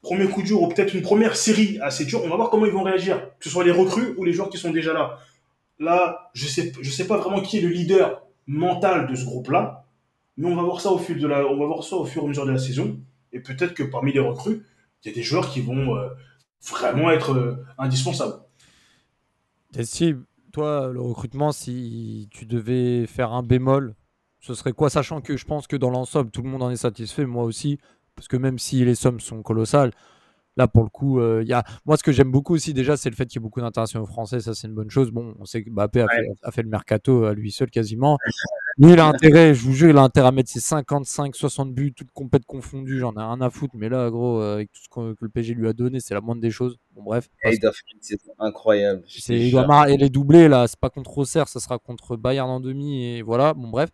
premier 0.02 0.26
coup 0.26 0.42
dur 0.42 0.62
ou 0.62 0.68
peut-être 0.68 0.96
une 0.96 1.04
première 1.04 1.36
série 1.36 1.78
assez 1.82 2.06
dure, 2.06 2.22
on 2.24 2.30
va 2.30 2.36
voir 2.36 2.50
comment 2.50 2.66
ils 2.66 2.72
vont 2.72 2.84
réagir, 2.84 3.30
que 3.40 3.46
ce 3.46 3.50
soit 3.52 3.64
les 3.64 3.72
recrues 3.72 4.16
ou 4.18 4.24
les 4.24 4.34
joueurs 4.34 4.50
qui 4.50 4.58
sont 4.58 4.72
déjà 4.72 4.92
là. 4.92 5.20
Là, 5.78 6.32
je 6.34 6.48
sais, 6.48 6.72
je 6.82 6.90
sais 6.90 7.06
pas 7.06 7.18
vraiment 7.18 7.42
qui 7.42 7.60
est 7.60 7.62
le 7.62 7.70
leader 7.70 8.24
mental 8.48 9.08
de 9.08 9.16
ce 9.16 9.26
groupe-là, 9.26 9.85
mais 10.38 10.48
on 10.48 10.56
va 10.56 10.64
voir 10.64 10.82
ça 10.82 10.92
au 10.92 10.98
fil 10.98 11.18
de 11.18 11.28
la, 11.28 11.46
on 11.46 11.58
va 11.58 11.66
voir 11.66 11.84
ça 11.84 11.96
au 11.96 12.06
fur 12.06 12.22
et 12.22 12.26
à 12.26 12.28
mesure 12.28 12.46
de 12.46 12.52
la 12.52 12.58
saison, 12.58 13.00
et 13.32 13.40
peut-être 13.40 13.74
que 13.74 13.84
parmi 13.84 14.14
les 14.14 14.20
recrues, 14.20 14.66
il 15.04 15.10
y 15.10 15.12
a 15.12 15.16
des 15.16 15.24
joueurs 15.24 15.50
qui 15.50 15.62
vont 15.62 15.96
euh, 15.96 16.10
vraiment 16.62 17.12
être 17.12 17.34
euh, 17.34 17.66
indispensables. 17.78 18.40
si 19.82 20.16
toi, 20.52 20.90
le 20.92 21.02
recrutement, 21.02 21.52
si 21.52 22.30
tu 22.32 22.46
devais 22.46 23.08
faire 23.08 23.34
un 23.34 23.44
bémol, 23.44 23.96
ce 24.40 24.54
serait 24.54 24.74
quoi? 24.74 24.90
Sachant 24.90 25.22
que 25.22 25.38
je 25.38 25.46
pense 25.46 25.68
que 25.68 25.76
dans 25.76 25.90
l'ensemble, 25.90 26.32
tout 26.32 26.42
le 26.42 26.50
monde 26.50 26.64
en 26.64 26.70
est 26.70 26.78
satisfait, 26.78 27.26
moi 27.26 27.44
aussi, 27.44 27.78
parce 28.16 28.28
que 28.28 28.38
même 28.38 28.58
si 28.58 28.86
les 28.86 28.96
sommes 28.96 29.20
sont 29.20 29.42
colossales, 29.42 29.92
là 30.58 30.68
pour 30.68 30.84
le 30.84 30.90
coup, 30.90 31.20
euh, 31.20 31.42
il 31.44 31.50
y 31.50 31.54
a... 31.54 31.64
moi 31.86 31.98
ce 31.98 32.04
que 32.04 32.12
j'aime 32.12 32.32
beaucoup 32.32 32.54
aussi 32.54 32.74
déjà, 32.74 32.98
c'est 32.98 33.10
le 33.10 33.16
fait 33.16 33.26
qu'il 33.26 33.40
y 33.40 33.42
ait 33.42 33.44
beaucoup 33.44 33.62
d'internationaux 33.62 34.06
français, 34.06 34.40
ça 34.40 34.54
c'est 34.54 34.68
une 34.68 34.74
bonne 34.74 34.90
chose. 34.90 35.12
Bon, 35.12 35.36
on 35.40 35.46
sait 35.46 35.64
que 35.64 35.70
Mbappé 35.70 36.02
a, 36.02 36.52
fait, 36.52 36.64
le 36.64 36.70
mercato 36.70 37.26
à 37.26 37.34
lui 37.34 37.52
seul 37.52 37.70
quasiment. 37.70 38.18
Lui, 38.78 38.92
il 38.92 39.00
a 39.00 39.06
intérêt, 39.06 39.54
je 39.54 39.62
vous 39.62 39.74
jure, 39.74 39.90
il 39.90 39.98
a 39.98 40.02
intérêt 40.02 40.28
à 40.28 40.32
mettre 40.32 40.50
ses 40.50 40.60
55, 40.60 41.34
60 41.34 41.74
buts, 41.74 41.94
toutes 41.94 42.12
complètes 42.12 42.46
confondues. 42.46 43.00
J'en 43.00 43.14
ai 43.14 43.20
rien 43.22 43.40
à 43.40 43.50
foutre, 43.50 43.74
mais 43.78 43.88
là, 43.88 44.10
gros, 44.10 44.42
euh, 44.42 44.56
avec 44.56 44.70
tout 44.74 44.82
ce 44.84 44.90
que, 44.90 45.16
le 45.18 45.30
PG 45.30 45.54
lui 45.54 45.68
a 45.70 45.74
donné, 45.74 46.02
c'est 46.02 46.14
la 46.14 46.20
moindre 46.20 46.42
des 46.42 46.52
choses. 46.52 46.78
Bon, 46.94 47.04
bref. 47.04 47.30
c'est 48.02 48.18
incroyable. 48.38 49.04
Il 49.30 49.52
doit 49.52 49.66
marrer 49.66 49.96
les 49.96 50.10
doublés 50.10 50.50
là, 50.50 50.68
c'est 50.68 50.80
pas 50.80 50.90
contre 50.90 51.18
Auxerre, 51.18 51.48
ça 51.48 51.62
sera 51.62 51.80
contre 51.80 52.18
Bayern 52.18 52.50
en 52.50 52.60
demi, 52.60 53.06
et 53.06 53.22
voilà, 53.22 53.54
bon, 53.54 53.70
bref. 53.70 53.90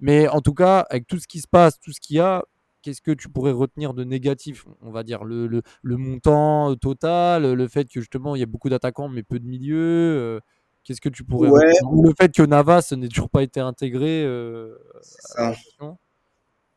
Mais 0.00 0.28
en 0.28 0.42
tout 0.42 0.52
cas, 0.52 0.80
avec 0.90 1.06
tout 1.06 1.18
ce 1.18 1.26
qui 1.26 1.40
se 1.40 1.48
passe, 1.48 1.80
tout 1.80 1.92
ce 1.92 2.00
qu'il 2.00 2.16
y 2.16 2.20
a, 2.20 2.44
qu'est-ce 2.86 3.02
que 3.02 3.10
tu 3.10 3.28
pourrais 3.28 3.50
retenir 3.50 3.94
de 3.94 4.04
négatif? 4.04 4.64
On 4.80 4.92
va 4.92 5.02
dire 5.02 5.24
le, 5.24 5.48
le, 5.48 5.96
montant 5.96 6.70
euh, 6.70 6.76
total, 6.76 7.52
le 7.52 7.68
fait 7.68 7.88
que 7.88 8.00
justement 8.00 8.36
il 8.36 8.38
y 8.38 8.42
a 8.44 8.46
beaucoup 8.46 8.68
d'attaquants 8.68 9.08
mais 9.08 9.24
peu 9.24 9.40
de 9.40 9.44
milieux. 9.44 9.76
Euh, 9.76 10.40
qu'est-ce 10.84 11.00
que 11.00 11.08
tu 11.08 11.24
pourrais 11.24 11.50
Ou 11.82 12.04
le 12.04 12.14
fait 12.16 12.32
que 12.32 12.42
Navas 12.42 12.92
n'ait 12.96 13.08
toujours 13.08 13.28
pas 13.28 13.42
été 13.42 13.58
intégré 13.58 14.22
euh, 14.24 14.76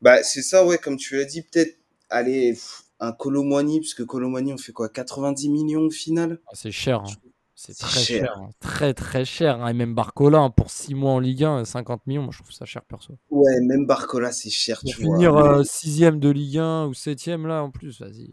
bah, 0.01 0.23
c'est 0.23 0.41
ça, 0.41 0.65
ouais, 0.65 0.77
comme 0.77 0.95
tu 0.95 1.17
l'as 1.17 1.25
dit, 1.25 1.41
peut-être 1.41 1.77
aller 2.09 2.57
un 3.01 3.11
Colomani, 3.11 3.81
puisque 3.81 4.05
Colomani 4.05 4.53
on 4.53 4.57
fait 4.57 4.71
quoi? 4.71 4.87
90 4.89 5.49
millions 5.49 5.81
au 5.81 5.91
final? 5.91 6.39
Ah, 6.47 6.51
C'est 6.53 6.71
cher. 6.71 7.01
Hein. 7.01 7.28
C'est 7.61 7.77
très 7.77 8.05
cher. 8.05 8.05
cher. 8.05 8.33
hein. 8.37 8.49
Très 8.61 8.93
très 8.93 9.25
cher. 9.25 9.61
hein. 9.61 9.67
Et 9.67 9.73
même 9.73 9.93
Barcola, 9.93 10.39
hein, 10.39 10.49
pour 10.49 10.71
6 10.71 10.93
mois 10.95 11.11
en 11.11 11.19
Ligue 11.19 11.43
1, 11.43 11.65
50 11.65 12.07
millions, 12.07 12.21
moi 12.23 12.31
je 12.31 12.39
trouve 12.41 12.53
ça 12.53 12.63
cher 12.65 12.83
perso. 12.85 13.17
Ouais, 13.29 13.59
même 13.61 13.85
Barcola, 13.85 14.31
c'est 14.31 14.49
cher, 14.49 14.81
Pour 14.81 14.91
tu 14.91 15.01
vois. 15.01 15.17
finir 15.17 15.33
Mais 15.33 15.63
6ème 15.63 16.19
de 16.19 16.29
Ligue 16.29 16.57
1 16.59 16.85
ou 16.87 16.93
7ème 16.93 17.45
là 17.47 17.63
en 17.63 17.69
plus, 17.71 17.99
vas-y. 18.01 18.29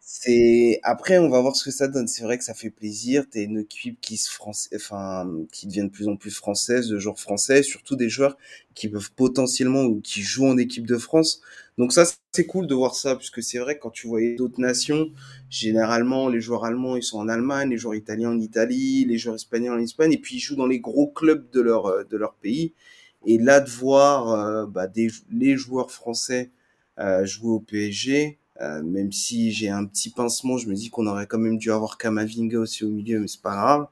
c'est 0.00 0.78
après, 0.84 1.18
on 1.18 1.28
va 1.28 1.40
voir 1.40 1.56
ce 1.56 1.64
que 1.64 1.70
ça 1.70 1.88
donne. 1.88 2.08
C'est 2.08 2.22
vrai 2.22 2.38
que 2.38 2.44
ça 2.44 2.54
fait 2.54 2.70
plaisir. 2.70 3.24
T'as 3.30 3.40
une 3.42 3.58
équipe 3.58 4.00
qui 4.00 4.16
se 4.16 4.30
français, 4.32 4.70
enfin, 4.76 5.28
qui 5.52 5.66
devient 5.66 5.82
de 5.84 5.88
plus 5.90 6.08
en 6.08 6.16
plus 6.16 6.30
française, 6.30 6.88
de 6.88 6.98
joueurs 6.98 7.18
français, 7.20 7.62
surtout 7.62 7.96
des 7.96 8.08
joueurs 8.08 8.36
qui 8.74 8.88
peuvent 8.88 9.10
potentiellement 9.12 9.82
ou 9.84 10.00
qui 10.00 10.22
jouent 10.22 10.46
en 10.46 10.56
équipe 10.56 10.86
de 10.86 10.96
France. 10.98 11.40
Donc 11.78 11.92
ça, 11.92 12.04
c'est 12.32 12.46
cool 12.46 12.66
de 12.66 12.74
voir 12.74 12.94
ça, 12.94 13.16
puisque 13.16 13.42
c'est 13.42 13.58
vrai 13.58 13.76
que 13.76 13.82
quand 13.82 13.90
tu 13.90 14.08
voyais 14.08 14.34
d'autres 14.34 14.60
nations, 14.60 15.10
généralement 15.48 16.28
les 16.28 16.40
joueurs 16.40 16.64
allemands 16.64 16.96
ils 16.96 17.02
sont 17.02 17.18
en 17.18 17.28
Allemagne, 17.28 17.70
les 17.70 17.78
joueurs 17.78 17.94
italiens 17.94 18.30
en 18.30 18.40
Italie, 18.40 19.04
les 19.06 19.16
joueurs 19.18 19.36
espagnols 19.36 19.78
en 19.78 19.82
Espagne, 19.82 20.12
et 20.12 20.18
puis 20.18 20.36
ils 20.36 20.40
jouent 20.40 20.56
dans 20.56 20.66
les 20.66 20.80
gros 20.80 21.06
clubs 21.08 21.48
de 21.52 21.60
leur 21.60 21.86
euh, 21.86 22.04
de 22.04 22.16
leur 22.16 22.34
pays. 22.34 22.74
Et 23.26 23.38
là 23.38 23.60
de 23.60 23.70
voir 23.70 24.28
euh, 24.30 24.66
bah, 24.66 24.86
des, 24.86 25.08
les 25.30 25.56
joueurs 25.56 25.90
français 25.90 26.50
euh, 26.98 27.24
jouer 27.26 27.50
au 27.50 27.60
PSG, 27.60 28.38
euh, 28.60 28.82
même 28.82 29.12
si 29.12 29.52
j'ai 29.52 29.68
un 29.68 29.84
petit 29.86 30.10
pincement, 30.10 30.58
je 30.58 30.68
me 30.68 30.74
dis 30.74 30.90
qu'on 30.90 31.06
aurait 31.06 31.26
quand 31.26 31.38
même 31.38 31.58
dû 31.58 31.70
avoir 31.72 31.96
Kamavinga 31.98 32.58
aussi 32.58 32.84
au 32.84 32.88
milieu, 32.90 33.20
mais 33.20 33.28
c'est 33.28 33.42
pas 33.42 33.54
grave. 33.54 33.86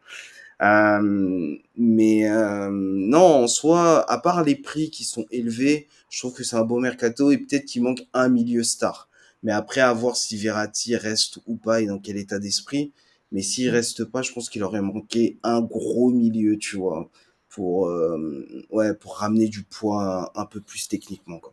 Euh, 0.62 1.56
mais 1.76 2.30
euh, 2.30 2.70
non, 2.72 3.44
en 3.44 3.46
soi, 3.46 4.10
à 4.10 4.18
part 4.18 4.42
les 4.42 4.54
prix 4.54 4.90
qui 4.90 5.04
sont 5.04 5.26
élevés, 5.30 5.86
je 6.08 6.20
trouve 6.20 6.34
que 6.34 6.44
c'est 6.44 6.56
un 6.56 6.64
beau 6.64 6.78
mercato 6.78 7.30
et 7.30 7.38
peut-être 7.38 7.66
qu'il 7.66 7.82
manque 7.82 8.06
un 8.14 8.28
milieu 8.28 8.62
star. 8.62 9.08
Mais 9.42 9.52
après, 9.52 9.80
à 9.80 9.92
voir 9.92 10.16
si 10.16 10.36
Verratti 10.36 10.96
reste 10.96 11.38
ou 11.46 11.56
pas 11.56 11.80
et 11.80 11.86
dans 11.86 11.98
quel 11.98 12.16
état 12.16 12.38
d'esprit. 12.38 12.92
Mais 13.32 13.42
s'il 13.42 13.70
reste 13.70 14.04
pas, 14.04 14.22
je 14.22 14.32
pense 14.32 14.48
qu'il 14.48 14.62
aurait 14.62 14.80
manqué 14.80 15.38
un 15.42 15.60
gros 15.60 16.10
milieu, 16.10 16.56
tu 16.58 16.76
vois, 16.76 17.10
pour 17.48 17.88
euh, 17.88 18.46
ouais, 18.70 18.94
pour 18.94 19.16
ramener 19.18 19.48
du 19.48 19.62
poids 19.62 20.30
un, 20.34 20.42
un 20.42 20.46
peu 20.46 20.60
plus 20.60 20.88
techniquement. 20.88 21.38
Quoi. 21.38 21.52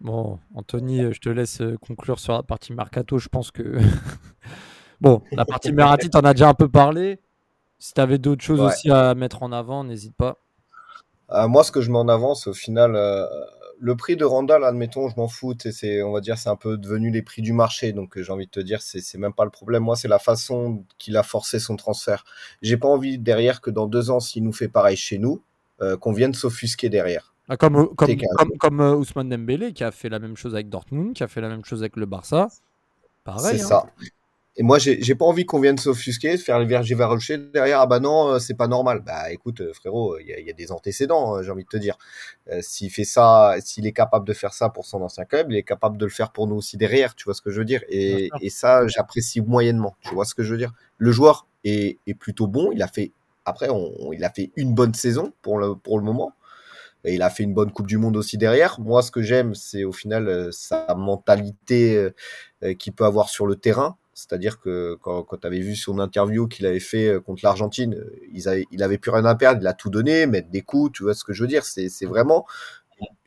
Bon, 0.00 0.38
Anthony, 0.54 1.12
je 1.12 1.20
te 1.20 1.28
laisse 1.28 1.60
euh, 1.60 1.76
conclure 1.80 2.18
sur 2.18 2.32
la 2.32 2.42
partie 2.42 2.72
Mercato. 2.72 3.18
Je 3.18 3.28
pense 3.28 3.50
que. 3.50 3.78
bon, 5.00 5.22
la 5.32 5.44
partie 5.44 5.72
Merati, 5.72 6.10
t'en 6.10 6.20
as 6.20 6.34
déjà 6.34 6.48
un 6.48 6.54
peu 6.54 6.68
parlé. 6.68 7.18
Si 7.78 7.92
t'avais 7.94 8.18
d'autres 8.18 8.42
choses 8.42 8.60
Ouais. 8.60 8.66
aussi 8.66 8.90
à 8.90 9.14
mettre 9.14 9.42
en 9.42 9.52
avant, 9.52 9.84
n'hésite 9.84 10.14
pas. 10.16 10.38
Euh, 11.30 11.48
moi, 11.48 11.64
ce 11.64 11.72
que 11.72 11.80
je 11.80 11.90
mets 11.90 11.98
en 11.98 12.08
avant, 12.08 12.34
c'est 12.34 12.48
au 12.50 12.54
final 12.54 12.94
euh, 12.94 13.26
le 13.78 13.96
prix 13.96 14.16
de 14.16 14.24
Randall, 14.24 14.64
admettons, 14.64 15.08
je 15.08 15.16
m'en 15.16 15.28
fous. 15.28 15.54
tu 15.54 15.72
C'est, 15.72 16.02
on 16.02 16.12
va 16.12 16.20
dire, 16.20 16.38
c'est 16.38 16.48
un 16.48 16.56
peu 16.56 16.78
devenu 16.78 17.10
les 17.10 17.22
prix 17.22 17.42
du 17.42 17.52
marché. 17.52 17.92
Donc, 17.92 18.16
euh, 18.16 18.22
j'ai 18.22 18.32
envie 18.32 18.46
de 18.46 18.50
te 18.50 18.60
dire, 18.60 18.80
c'est, 18.80 19.00
c'est 19.00 19.18
même 19.18 19.32
pas 19.32 19.44
le 19.44 19.50
problème. 19.50 19.82
Moi, 19.82 19.96
c'est 19.96 20.08
la 20.08 20.18
façon 20.18 20.84
qu'il 20.98 21.16
a 21.16 21.22
forcé 21.22 21.58
son 21.58 21.76
transfert. 21.76 22.24
J'ai 22.62 22.76
pas 22.76 22.88
envie 22.88 23.18
derrière 23.18 23.60
que 23.60 23.70
dans 23.70 23.86
deux 23.86 24.10
ans, 24.10 24.20
s'il 24.20 24.44
nous 24.44 24.52
fait 24.52 24.68
pareil 24.68 24.96
chez 24.96 25.18
nous, 25.18 25.42
euh, 25.82 25.96
qu'on 25.96 26.12
vienne 26.12 26.32
s'offusquer 26.32 26.88
derrière. 26.88 27.34
Ah, 27.48 27.56
Comme, 27.56 27.94
comme, 27.94 28.08
C'est 28.08 28.16
carré. 28.16 28.34
comme, 28.38 28.56
comme, 28.58 28.80
Ousmane 28.80 29.28
Dembélé 29.28 29.72
qui 29.72 29.84
a 29.84 29.90
fait 29.92 30.08
la 30.08 30.18
même 30.18 30.36
chose 30.36 30.54
avec 30.54 30.68
Dortmund, 30.68 31.14
qui 31.14 31.22
a 31.22 31.28
fait 31.28 31.40
la 31.40 31.48
même 31.48 31.64
chose 31.64 31.82
avec 31.82 31.96
le 31.96 32.06
Barça. 32.06 32.48
Pareil. 33.24 33.58
c'est 33.58 33.64
hein. 33.64 33.68
ça. 33.68 33.86
Et 34.58 34.62
moi, 34.62 34.78
j'ai, 34.78 35.14
pas 35.14 35.26
envie 35.26 35.44
qu'on 35.44 35.60
vienne 35.60 35.76
s'offusquer, 35.76 36.38
faire 36.38 36.58
le 36.58 36.64
verger 36.64 36.94
rocher 36.94 37.36
derrière. 37.36 37.80
Ah 37.80 37.86
bah 37.86 38.00
non, 38.00 38.28
euh, 38.30 38.38
c'est 38.38 38.54
pas 38.54 38.68
normal. 38.68 39.02
Bah 39.04 39.30
écoute, 39.30 39.60
euh, 39.60 39.72
frérot, 39.74 40.18
il 40.18 40.28
y, 40.28 40.32
a- 40.32 40.40
y 40.40 40.48
a 40.48 40.54
des 40.54 40.72
antécédents, 40.72 41.36
euh, 41.36 41.42
j'ai 41.42 41.50
envie 41.50 41.64
de 41.64 41.68
te 41.68 41.76
dire. 41.76 41.98
Euh, 42.50 42.60
s'il 42.62 42.90
fait 42.90 43.04
ça, 43.04 43.54
s'il 43.60 43.86
est 43.86 43.92
capable 43.92 44.26
de 44.26 44.32
faire 44.32 44.54
ça 44.54 44.70
pour 44.70 44.86
son 44.86 45.02
ancien 45.02 45.26
club, 45.26 45.52
il 45.52 45.56
est 45.58 45.62
capable 45.62 45.98
de 45.98 46.06
le 46.06 46.10
faire 46.10 46.32
pour 46.32 46.46
nous 46.46 46.56
aussi 46.56 46.78
derrière. 46.78 47.14
Tu 47.14 47.24
vois 47.24 47.34
ce 47.34 47.42
que 47.42 47.50
je 47.50 47.58
veux 47.58 47.66
dire 47.66 47.82
et, 47.90 48.30
et 48.40 48.50
ça, 48.50 48.86
j'apprécie 48.86 49.42
moyennement. 49.42 49.94
Tu 50.00 50.14
vois 50.14 50.24
ce 50.24 50.34
que 50.34 50.42
je 50.42 50.52
veux 50.52 50.58
dire 50.58 50.72
Le 50.98 51.12
joueur 51.12 51.46
est, 51.64 51.98
est 52.06 52.14
plutôt 52.14 52.46
bon. 52.46 52.70
Il 52.72 52.82
a 52.82 52.88
fait, 52.88 53.12
après, 53.44 53.68
on, 53.68 54.12
il 54.14 54.24
a 54.24 54.30
fait 54.30 54.52
une 54.56 54.74
bonne 54.74 54.94
saison 54.94 55.32
pour 55.42 55.58
le, 55.58 55.74
pour 55.74 55.98
le 55.98 56.04
moment. 56.04 56.32
Et 57.04 57.14
il 57.14 57.22
a 57.22 57.30
fait 57.30 57.44
une 57.44 57.54
bonne 57.54 57.70
Coupe 57.72 57.86
du 57.86 57.98
Monde 57.98 58.16
aussi 58.16 58.36
derrière. 58.36 58.80
Moi, 58.80 59.02
ce 59.02 59.10
que 59.10 59.22
j'aime, 59.22 59.54
c'est 59.54 59.84
au 59.84 59.92
final 59.92 60.28
euh, 60.28 60.50
sa 60.50 60.94
mentalité 60.96 61.96
euh, 61.96 62.14
euh, 62.64 62.74
qu'il 62.74 62.92
peut 62.92 63.04
avoir 63.04 63.28
sur 63.28 63.46
le 63.46 63.56
terrain. 63.56 63.96
C'est-à-dire 64.16 64.58
que 64.60 64.96
quand, 65.02 65.26
tu 65.38 65.46
avais 65.46 65.60
vu 65.60 65.76
son 65.76 65.98
interview 65.98 66.48
qu'il 66.48 66.64
avait 66.64 66.80
fait 66.80 67.08
euh, 67.08 67.20
contre 67.20 67.42
l'Argentine, 67.44 67.94
euh, 67.94 68.64
il 68.72 68.82
avait 68.82 68.96
plus 68.96 69.10
rien 69.10 69.26
à 69.26 69.34
perdre, 69.34 69.60
il 69.60 69.66
a 69.66 69.74
tout 69.74 69.90
donné, 69.90 70.24
mettre 70.24 70.48
des 70.48 70.62
coups, 70.62 70.90
tu 70.92 71.02
vois 71.02 71.14
ce 71.14 71.22
que 71.22 71.34
je 71.34 71.42
veux 71.42 71.48
dire? 71.48 71.66
C'est 71.66 72.06
vraiment 72.06 72.46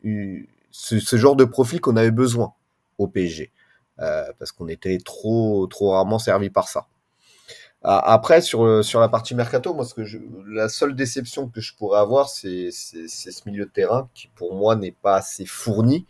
euh, 0.03 0.39
ce, 0.71 1.15
genre 1.15 1.35
de 1.35 1.45
profil 1.45 1.79
qu'on 1.79 1.95
avait 1.95 2.09
besoin 2.09 2.53
au 2.97 3.07
PSG. 3.07 3.51
Euh, 3.99 4.33
parce 4.39 4.51
qu'on 4.51 4.67
était 4.67 4.97
trop, 4.97 5.67
trop 5.67 5.91
rarement 5.91 6.17
servi 6.17 6.49
par 6.49 6.67
ça. 6.67 6.87
Après, 7.83 8.41
sur, 8.41 8.65
le- 8.65 8.83
sur 8.83 8.99
la 8.99 9.09
partie 9.09 9.35
mercato, 9.35 9.73
moi, 9.73 9.85
la 10.47 10.69
seule 10.69 10.95
déception 10.95 11.47
que 11.47 11.61
je 11.61 11.75
pourrais 11.75 11.99
avoir, 11.99 12.29
c'est 12.29 12.71
ce 12.71 13.49
milieu 13.49 13.65
de 13.65 13.69
terrain 13.71 14.09
qui, 14.15 14.27
pour 14.35 14.55
moi, 14.55 14.75
n'est 14.75 14.91
pas 14.91 15.17
assez 15.17 15.45
fourni. 15.45 16.07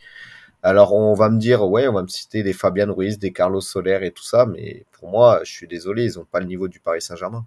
Alors, 0.61 0.93
on 0.93 1.13
va 1.13 1.29
me 1.29 1.39
dire, 1.39 1.67
ouais, 1.67 1.87
on 1.87 1.93
va 1.93 2.03
me 2.03 2.07
citer 2.07 2.43
des 2.43 2.53
Fabian 2.53 2.93
Ruiz, 2.93 3.17
des 3.17 3.31
Carlos 3.31 3.61
Soler 3.61 3.99
et 4.03 4.11
tout 4.11 4.23
ça, 4.23 4.45
mais 4.45 4.85
pour 4.91 5.09
moi, 5.09 5.39
je 5.43 5.51
suis 5.51 5.67
désolé, 5.67 6.05
ils 6.05 6.17
n'ont 6.17 6.25
pas 6.25 6.39
le 6.39 6.45
niveau 6.47 6.67
du 6.67 6.79
Paris 6.79 7.01
Saint-Germain. 7.01 7.45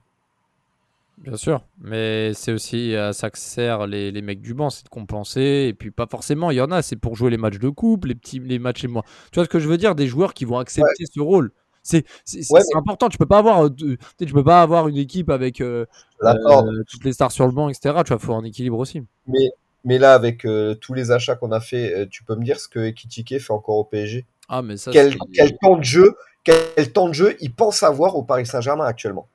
Bien 1.19 1.37
sûr, 1.37 1.65
mais 1.79 2.33
c'est 2.35 2.53
aussi 2.53 2.97
à 2.97 3.13
ça 3.13 3.31
que 3.31 3.39
servent 3.39 3.87
les, 3.87 4.11
les 4.11 4.23
mecs 4.23 4.41
du 4.41 4.55
banc, 4.55 4.71
c'est 4.71 4.85
de 4.85 4.89
compenser. 4.89 5.67
Et 5.69 5.75
puis 5.75 5.91
pas 5.91 6.07
forcément, 6.07 6.51
il 6.51 6.57
y 6.57 6.61
en 6.61 6.71
a, 6.71 6.83
c'est 6.83 6.97
pour 6.97 7.15
jouer 7.17 7.31
les 7.31 7.37
matchs 7.37 7.59
de 7.59 7.69
coupe, 7.69 8.07
les 8.07 8.15
petits, 8.15 8.41
les 8.41 8.59
matchs 8.59 8.85
et 8.85 8.89
moi. 8.89 9.05
Tu 9.31 9.37
vois 9.37 9.45
ce 9.45 9.49
que 9.51 9.61
je 9.61 9.69
veux 9.69 9.77
dire 9.77 9.95
Des 9.95 10.09
joueurs 10.09 10.35
qui 10.35 10.45
vont 10.45 10.59
accepter 10.59 11.05
ce 11.05 11.21
rôle. 11.21 11.53
C'est 11.83 12.05
Ouais, 12.51 12.61
important. 12.75 13.09
Tu 13.09 13.19
peux 13.19 13.27
pas 13.27 13.39
avoir, 13.39 13.67
euh, 13.67 13.71
tu 13.71 13.99
sais, 14.19 14.27
tu 14.27 14.33
peux 14.33 14.45
pas 14.45 14.63
avoir 14.63 14.89
une 14.89 14.97
équipe 14.97 15.31
avec 15.31 15.61
euh, 15.61 15.85
euh, 16.23 16.83
toutes 16.89 17.05
les 17.05 17.13
stars 17.13 17.33
sur 17.33 17.47
le 17.47 17.53
banc, 17.53 17.69
etc. 17.69 18.03
Tu 18.05 18.13
vois, 18.13 18.19
faut 18.19 18.35
un 18.35 18.45
équilibre 18.45 18.79
aussi. 18.79 19.03
Mais, 19.27 19.51
mais 19.85 19.99
là, 19.99 20.14
avec 20.14 20.45
euh, 20.45 20.74
tous 20.74 20.95
les 20.95 21.11
achats 21.11 21.35
qu'on 21.37 21.53
a 21.53 21.61
fait, 21.61 21.95
euh, 21.95 22.07
tu 22.11 22.24
peux 22.24 22.35
me 22.37 22.45
dire 22.45 22.61
ce 22.61 22.68
que 22.68 22.78
Ekitike 22.80 23.39
fait 23.41 23.53
encore 23.53 23.76
au 23.76 23.85
PSG 23.85 24.24
Ah, 24.49 24.62
mais 24.62 24.76
ça, 24.76 24.91
quel, 24.93 25.14
temps 25.61 25.76
de 25.76 25.85
jeu, 25.85 26.14
quel 26.45 26.93
temps 26.93 27.09
de 27.09 27.14
jeu 27.14 27.37
il 27.41 27.53
pense 27.53 27.83
avoir 27.83 28.16
au 28.16 28.22
Paris 28.22 28.47
Saint-Germain 28.47 28.85
actuellement? 28.85 29.28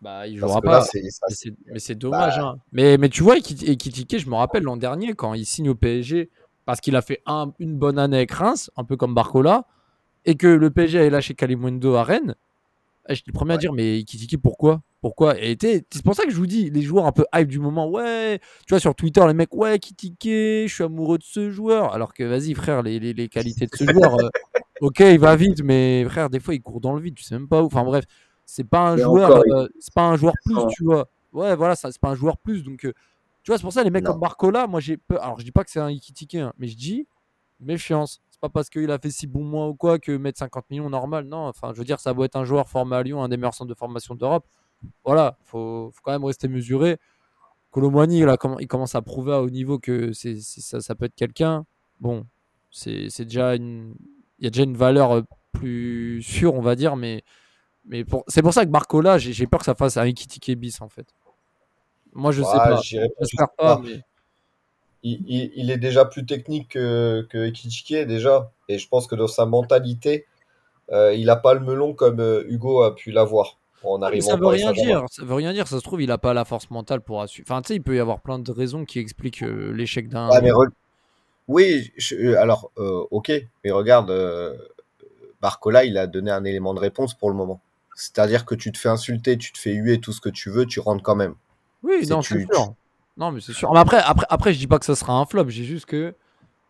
Bah, 0.00 0.26
il 0.28 0.38
jouera 0.38 0.60
pas. 0.62 0.78
là, 0.78 0.80
c'est 0.82 1.02
ça, 1.10 1.26
Mais 1.66 1.78
c'est- 1.80 1.94
dommage. 1.96 2.36
Bah. 2.38 2.44
hein. 2.54 2.58
Mais, 2.72 2.98
mais 2.98 3.08
tu 3.08 3.22
vois, 3.22 3.36
Ekiti- 3.36 3.68
Ekitike, 3.68 4.18
je 4.20 4.28
me 4.30 4.36
rappelle 4.36 4.62
l'an 4.62 4.76
dernier, 4.76 5.14
quand 5.14 5.34
il 5.34 5.44
signe 5.44 5.68
au 5.70 5.74
PSG, 5.74 6.30
parce 6.66 6.80
qu'il 6.80 6.94
a 6.94 7.02
fait 7.02 7.20
un- 7.26 7.52
une 7.58 7.76
bonne 7.76 7.98
année 7.98 8.18
avec 8.18 8.30
Reims, 8.30 8.70
un 8.76 8.84
peu 8.84 8.96
comme 8.96 9.14
Barcola, 9.14 9.64
et 10.24 10.36
que 10.36 10.46
le 10.46 10.70
PSG 10.70 10.98
avait 11.00 11.10
lâché 11.10 11.34
Kalimundo 11.34 11.94
à 11.96 12.04
Rennes, 12.04 12.36
eh, 13.08 13.14
j'étais 13.14 13.30
le 13.30 13.34
premier 13.34 13.54
à 13.54 13.56
dire, 13.58 13.72
mais 13.72 13.98
Ekitike, 14.00 14.36
pourquoi? 14.40 14.82
Pourquoi? 15.00 15.38
Et 15.40 15.56
c'est 15.60 16.02
pour 16.04 16.14
ça 16.14 16.24
que 16.24 16.30
je 16.30 16.36
vous 16.36 16.46
dis, 16.46 16.70
les 16.70 16.82
joueurs 16.82 17.06
un 17.06 17.12
peu 17.12 17.24
hype 17.34 17.48
du 17.48 17.58
moment, 17.58 17.88
ouais, 17.88 18.38
tu 18.66 18.70
vois, 18.70 18.80
sur 18.80 18.94
Twitter, 18.94 19.24
les 19.26 19.34
mecs, 19.34 19.54
ouais, 19.54 19.76
Ekitike, 19.76 20.24
je 20.24 20.66
suis 20.72 20.84
amoureux 20.84 21.18
de 21.18 21.24
ce 21.24 21.50
joueur. 21.50 21.92
Alors 21.94 22.12
que, 22.14 22.24
vas-y, 22.24 22.54
frère, 22.54 22.82
les, 22.82 22.98
les- 22.98 23.12
les 23.14 23.28
qualités 23.28 23.66
de 23.66 23.76
ce 23.76 23.84
joueur, 23.86 24.14
euh, 24.20 24.28
ok, 24.80 25.00
il 25.00 25.18
va 25.18 25.36
vite, 25.36 25.62
mais 25.62 26.04
frère, 26.08 26.30
des 26.30 26.40
fois, 26.40 26.54
il 26.54 26.60
court 26.62 26.80
dans 26.80 26.94
le 26.94 27.00
vide, 27.00 27.14
tu 27.14 27.22
sais 27.24 27.34
même 27.36 27.48
pas 27.48 27.62
où. 27.62 27.66
Enfin, 27.66 27.84
bref, 27.84 28.04
c'est 28.44 28.64
pas 28.64 28.90
un 28.90 28.96
joueur, 28.96 29.42
il- 29.46 29.52
euh, 29.52 29.68
c'est 29.78 29.94
pas 29.94 30.02
un 30.08 30.16
joueur 30.16 30.34
plus, 30.44 30.56
tu 30.70 30.84
vois. 30.84 31.08
Ouais, 31.32 31.54
voilà, 31.56 31.76
c'est 31.76 31.98
pas 32.00 32.08
un 32.10 32.14
joueur 32.14 32.36
plus. 32.38 32.62
Donc, 32.64 32.84
euh, 32.84 32.92
tu 33.44 33.50
vois, 33.50 33.58
c'est 33.58 33.62
pour 33.62 33.72
ça, 33.72 33.84
les 33.84 33.90
mecs 33.90 34.04
Non. 34.04 34.12
comme 34.12 34.20
Barcola, 34.20 34.66
moi, 34.66 34.80
j'ai 34.80 34.96
peur. 34.96 35.22
Alors, 35.22 35.38
je 35.38 35.44
dis 35.44 35.52
pas 35.52 35.62
que 35.64 35.70
c'est 35.70 35.78
un 35.80 35.88
Ekitike, 35.88 36.34
hein, 36.34 36.52
mais 36.58 36.66
je 36.66 36.76
dis, 36.76 37.06
méfiance. 37.60 38.20
C'est 38.38 38.42
pas 38.42 38.48
parce 38.50 38.70
qu'il 38.70 38.88
a 38.92 38.98
fait 39.00 39.10
si 39.10 39.26
bon 39.26 39.42
mois 39.42 39.66
ou 39.68 39.74
quoi 39.74 39.98
que 39.98 40.12
mettre 40.16 40.38
50 40.38 40.70
millions 40.70 40.88
normal. 40.88 41.24
Non, 41.24 41.48
enfin, 41.48 41.72
je 41.72 41.78
veux 41.78 41.84
dire, 41.84 41.98
ça 41.98 42.14
doit 42.14 42.24
être 42.26 42.36
un 42.36 42.44
joueur 42.44 42.68
formé 42.68 42.94
à 42.94 43.02
Lyon, 43.02 43.20
un 43.20 43.28
des 43.28 43.36
meilleurs 43.36 43.54
centres 43.54 43.68
de 43.68 43.74
formation 43.74 44.14
d'Europe. 44.14 44.46
Voilà, 45.04 45.36
faut, 45.44 45.90
faut 45.92 46.00
quand 46.04 46.12
même 46.12 46.24
rester 46.24 46.46
mesuré. 46.46 46.98
Colomboigny, 47.72 48.22
là, 48.22 48.36
il 48.60 48.68
commence 48.68 48.94
à 48.94 49.02
prouver 49.02 49.32
à 49.34 49.42
haut 49.42 49.50
niveau 49.50 49.78
que 49.78 50.12
c'est, 50.12 50.36
c'est- 50.40 50.60
ça, 50.62 50.80
ça 50.80 50.94
peut 50.94 51.06
être 51.06 51.14
quelqu'un. 51.16 51.66
Bon, 52.00 52.26
c'est, 52.70 53.08
c'est 53.10 53.24
déjà 53.26 53.56
une. 53.56 53.94
Il 54.38 54.44
y 54.44 54.46
a 54.48 54.50
déjà 54.50 54.64
une 54.64 54.76
valeur 54.76 55.12
euh, 55.18 55.22
plus 55.52 56.22
sûre, 56.22 56.54
on 56.54 56.62
va 56.62 56.76
dire, 56.76 56.96
mais, 56.96 57.24
mais 57.86 58.04
pour... 58.04 58.24
c'est 58.28 58.42
pour 58.42 58.54
ça 58.54 58.64
que 58.66 58.70
Barcola, 58.70 59.18
j'ai, 59.18 59.32
j'ai 59.34 59.46
peur 59.48 59.60
que 59.60 59.66
ça 59.66 59.74
fasse 59.76 59.96
un 59.98 60.04
Ekitike 60.04 60.52
bis, 60.58 60.80
en 60.82 60.88
fait. 60.90 61.08
Moi, 62.14 62.32
je 62.32 62.42
sais 62.42 62.48
Ouais, 62.58 62.58
pas. 62.58 62.80
j'irai 62.82 63.08
pas 63.08 63.14
J'espère 63.20 63.48
pas, 63.56 63.80
mais. 63.84 64.02
Il, 65.02 65.22
il- 65.26 65.52
il 65.56 65.70
est 65.70 65.78
déjà 65.78 66.04
plus 66.04 66.26
technique 66.26 66.70
que, 66.70 67.26
que 67.30 68.04
déjà. 68.04 68.50
Et 68.68 68.78
je 68.78 68.88
pense 68.88 69.06
que 69.06 69.14
dans 69.14 69.28
sa 69.28 69.46
mentalité, 69.46 70.26
euh, 70.92 71.14
il 71.14 71.26
n'a 71.26 71.36
pas 71.36 71.54
le 71.54 71.60
melon 71.60 71.94
comme 71.94 72.20
euh, 72.20 72.44
Hugo 72.48 72.82
a 72.82 72.94
pu 72.94 73.10
l'avoir 73.10 73.58
en 73.84 74.02
arrivant 74.02 74.26
ça 74.28 74.36
veut 74.36 74.46
rien 74.48 74.72
dire. 74.72 75.04
Ça 75.10 75.24
veut 75.24 75.34
rien 75.34 75.52
dire. 75.52 75.68
Ça 75.68 75.78
se 75.78 75.82
trouve, 75.84 76.02
il 76.02 76.10
a 76.10 76.18
pas 76.18 76.34
la 76.34 76.44
force 76.44 76.70
mentale 76.70 77.00
pour 77.00 77.20
assurer. 77.22 77.44
Enfin, 77.48 77.62
tu 77.62 77.68
sais, 77.68 77.76
il 77.76 77.82
peut 77.82 77.96
y 77.96 78.00
avoir 78.00 78.20
plein 78.20 78.38
de 78.38 78.52
raisons 78.52 78.84
qui 78.84 78.98
expliquent 78.98 79.42
euh, 79.42 79.72
l'échec 79.72 80.08
d'un. 80.08 80.28
Re- 80.30 80.70
Oui, 81.48 81.92
je- 81.96 82.34
alors, 82.36 82.70
ok, 82.76 83.32
mais 83.64 83.70
regarde, 83.70 84.10
Barcola, 85.40 85.84
il 85.84 85.96
a 85.98 86.06
donné 86.06 86.30
un 86.30 86.44
élément 86.44 86.74
de 86.74 86.80
réponse 86.80 87.14
pour 87.14 87.30
le 87.30 87.36
moment. 87.36 87.60
C'est-à-dire 87.94 88.44
que 88.44 88.54
tu 88.54 88.72
te 88.72 88.78
fais 88.78 88.88
insulter, 88.88 89.38
tu 89.38 89.52
te 89.52 89.58
fais 89.58 89.72
huer, 89.72 90.00
tout 90.00 90.12
ce 90.12 90.20
que 90.20 90.28
tu 90.28 90.50
veux, 90.50 90.66
tu 90.66 90.80
rentres 90.80 91.02
quand 91.02 91.16
même. 91.16 91.34
Oui, 91.82 92.06
non, 92.08 92.20
tu- 92.22 92.34
c'est 92.48 92.54
sûr. 92.54 92.74
Non, 93.18 93.32
mais 93.32 93.40
c'est 93.40 93.52
sûr. 93.52 93.72
Mais 93.72 93.80
après, 93.80 93.98
après, 93.98 94.26
après, 94.30 94.52
je 94.54 94.58
dis 94.58 94.66
pas 94.66 94.78
que 94.78 94.84
ça 94.86 94.94
sera 94.94 95.12
un 95.14 95.26
flop. 95.26 95.48
J'ai 95.48 95.64
juste 95.64 95.86
que 95.86 96.14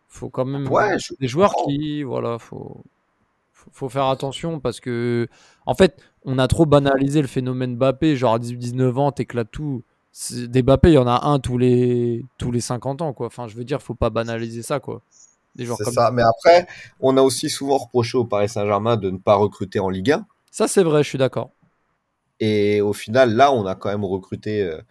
faut 0.07 0.29
quand 0.29 0.45
même 0.45 0.67
Ouais, 0.67 0.97
je 0.99 1.13
des 1.19 1.27
joueurs 1.27 1.53
qui, 1.67 2.01
voilà, 2.03 2.39
faut, 2.39 2.83
Faut- 3.71 3.89
faire 3.89 4.05
attention 4.05 4.59
parce 4.59 4.79
que, 4.79 5.27
en 5.65 5.75
fait, 5.75 6.01
on 6.25 6.39
a 6.39 6.47
trop 6.47 6.65
banalisé 6.65 7.21
le 7.21 7.27
phénomène 7.27 7.75
Mbappé. 7.75 8.15
Genre 8.15 8.33
à 8.33 8.39
18-19 8.39 8.97
ans, 8.97 9.11
t'éclates 9.11 9.51
tout. 9.51 9.83
C'est- 10.11 10.47
Des 10.47 10.63
Mbappé, 10.63 10.89
il 10.89 10.93
y 10.95 10.97
en 10.97 11.05
a 11.07 11.27
un 11.27 11.39
tous 11.39 11.57
les, 11.59 12.25
tous 12.39 12.51
les 12.51 12.61
50 12.61 13.01
ans, 13.03 13.13
quoi. 13.13 13.27
Enfin, 13.27 13.47
je 13.47 13.55
veux 13.55 13.63
dire, 13.65 13.81
faut 13.81 13.93
pas 13.93 14.09
banaliser 14.09 14.63
ça, 14.63 14.79
quoi. 14.79 15.01
Des 15.55 15.65
joueurs 15.65 15.77
C'est 15.77 15.83
comme 15.83 15.93
ça. 15.93 16.09
Mais 16.11 16.23
après, 16.23 16.67
on 16.99 17.15
a 17.17 17.21
aussi 17.21 17.49
souvent 17.49 17.77
reproché 17.77 18.17
au 18.17 18.25
Paris 18.25 18.49
Saint-Germain 18.49 18.97
de 18.97 19.11
ne 19.11 19.17
pas 19.17 19.35
recruter 19.35 19.79
en 19.79 19.89
Ligue 19.89 20.11
1. 20.13 20.25
Ça, 20.51 20.67
c'est 20.67 20.83
vrai, 20.83 21.03
je 21.03 21.09
suis 21.09 21.17
d'accord. 21.19 21.51
Et 22.39 22.81
au 22.81 22.93
final, 22.93 23.35
là, 23.35 23.51
on 23.51 23.65
a 23.67 23.75
quand 23.75 23.89
même 23.89 24.05
recruté. 24.05 24.63
euh, 24.63 24.81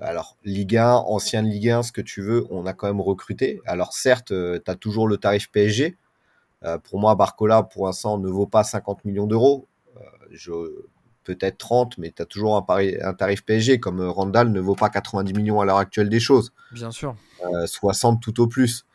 alors, 0.00 0.36
Ligue 0.44 0.76
1, 0.76 0.92
ancienne 0.92 1.46
Ligue 1.48 1.70
1, 1.70 1.82
ce 1.82 1.92
que 1.92 2.00
tu 2.00 2.22
veux, 2.22 2.46
on 2.50 2.66
a 2.66 2.72
quand 2.72 2.86
même 2.86 3.00
recruté. 3.00 3.60
Alors, 3.66 3.92
certes, 3.92 4.28
tu 4.28 4.70
as 4.70 4.74
toujours 4.76 5.06
le 5.08 5.16
tarif 5.16 5.50
PSG. 5.50 5.96
Euh, 6.64 6.78
pour 6.78 7.00
moi, 7.00 7.14
Barcola, 7.14 7.62
pour 7.62 7.86
l'instant, 7.86 8.18
ne 8.18 8.28
vaut 8.28 8.46
pas 8.46 8.64
50 8.64 9.04
millions 9.04 9.26
d'euros. 9.26 9.66
Euh, 9.96 10.86
Peut-être 11.22 11.58
30, 11.58 11.98
mais 11.98 12.10
tu 12.10 12.22
as 12.22 12.24
toujours 12.24 12.56
un, 12.56 13.12
tarif 13.14 13.44
PSG, 13.44 13.78
comme 13.78 14.00
euh, 14.00 14.10
Randall 14.10 14.50
ne 14.50 14.58
vaut 14.58 14.74
pas 14.74 14.88
90 14.88 15.34
millions 15.34 15.60
à 15.60 15.66
l'heure 15.66 15.76
actuelle 15.76 16.08
des 16.08 16.18
choses. 16.18 16.52
Bien 16.72 16.90
sûr. 16.90 17.14
Euh, 17.44 17.66
60 17.66 18.22
tout 18.22 18.40
au 18.40 18.46
plus. 18.46 18.86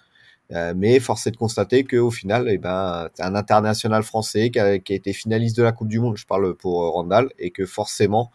Euh, 0.51 0.73
mais 0.75 0.99
force 0.99 1.27
est 1.27 1.31
de 1.31 1.37
constater 1.37 1.83
qu'au 1.85 2.09
final, 2.11 2.47
eh 2.49 2.57
ben, 2.57 3.09
c'est 3.13 3.23
un 3.23 3.35
international 3.35 4.03
français 4.03 4.49
qui 4.49 4.59
a, 4.59 4.79
qui 4.79 4.93
a 4.93 4.95
été 4.95 5.13
finaliste 5.13 5.55
de 5.57 5.63
la 5.63 5.71
Coupe 5.71 5.87
du 5.87 5.99
Monde, 5.99 6.17
je 6.17 6.25
parle 6.25 6.55
pour 6.55 6.83
euh, 6.83 6.89
Randall, 6.89 7.29
et 7.37 7.51
que 7.51 7.65
forcément, 7.65 8.31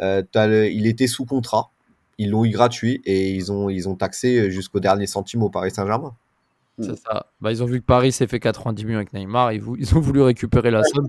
euh, 0.00 0.22
le- 0.34 0.70
il 0.70 0.86
était 0.86 1.06
sous 1.06 1.24
contrat, 1.26 1.70
ils 2.18 2.30
l'ont 2.30 2.44
eu 2.44 2.50
gratuit 2.50 3.02
et 3.04 3.30
ils 3.34 3.52
ont, 3.52 3.68
ils 3.68 3.88
ont 3.88 3.94
taxé 3.94 4.50
jusqu'au 4.50 4.80
dernier 4.80 5.06
centime 5.06 5.42
au 5.42 5.50
Paris 5.50 5.70
Saint-Germain. 5.70 6.14
C'est 6.78 6.96
ça. 6.96 7.26
Bah, 7.40 7.52
ils 7.52 7.62
ont 7.62 7.66
vu 7.66 7.80
que 7.80 7.86
Paris 7.86 8.12
s'est 8.12 8.26
fait 8.26 8.40
90 8.40 8.84
millions 8.84 8.98
avec 8.98 9.12
Neymar. 9.12 9.52
Ils, 9.52 9.96
ont 9.96 10.00
voulu 10.00 10.20
récupérer 10.22 10.70
la 10.70 10.82
somme. 10.84 11.08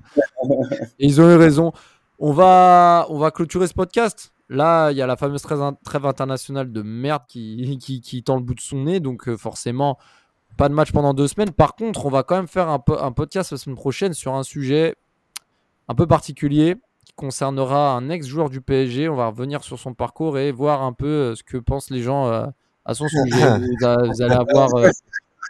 Et 1.00 1.06
ils 1.08 1.20
ont 1.20 1.30
eu 1.30 1.36
raison. 1.36 1.74
On 2.20 2.32
va, 2.32 3.06
on 3.10 3.18
va 3.18 3.32
clôturer 3.32 3.68
ce 3.68 3.74
podcast. 3.74 4.34
Là, 4.50 4.92
il 4.92 4.98
y 4.98 5.02
a 5.02 5.08
la 5.08 5.18
fameuse 5.18 5.42
trêve, 5.42 6.06
internationale 6.06 6.72
de 6.72 6.82
merde 6.82 7.24
qui, 7.28 7.78
qui, 7.82 8.00
qui 8.00 8.24
tend 8.24 8.38
le 8.38 8.44
bout 8.44 8.56
de 8.56 8.62
son 8.62 8.84
nez. 8.84 9.02
Donc, 9.02 9.28
euh, 9.28 9.36
forcément, 9.36 9.98
pas 10.56 10.70
de 10.70 10.74
match 10.74 10.92
pendant 10.94 11.14
deux 11.14 11.28
semaines. 11.28 11.52
Par 11.52 11.76
contre, 11.76 12.06
on 12.06 12.10
va 12.10 12.24
quand 12.24 12.38
même 12.38 12.48
faire 12.48 12.70
un, 12.70 12.80
po- 12.80 12.98
un 12.98 13.12
podcast 13.12 13.52
la 13.52 13.58
semaine 13.58 13.76
prochaine 13.76 14.14
sur 14.14 14.36
un 14.36 14.44
sujet 14.44 14.96
un 15.90 15.96
peu 15.96 16.08
particulier 16.08 16.78
concernera 17.18 17.94
un 17.98 18.10
ex-joueur 18.10 18.50
du 18.50 18.62
PSG. 18.62 19.10
On 19.10 19.16
va 19.18 19.28
revenir 19.28 19.64
sur 19.66 19.78
son 19.80 19.94
parcours 19.94 20.38
et 20.38 20.52
voir 20.54 20.84
un 20.84 20.94
peu 20.94 21.08
euh, 21.08 21.36
ce 21.36 21.44
que 21.44 21.58
pensent 21.58 21.90
les 21.90 22.02
gens 22.02 22.28
euh, 22.32 22.46
à 22.86 22.94
son 22.94 23.08
sujet. 23.10 23.26
Vous, 24.14 24.22
allez 24.22 24.36
avoir. 24.36 24.74
euh, 24.76 24.90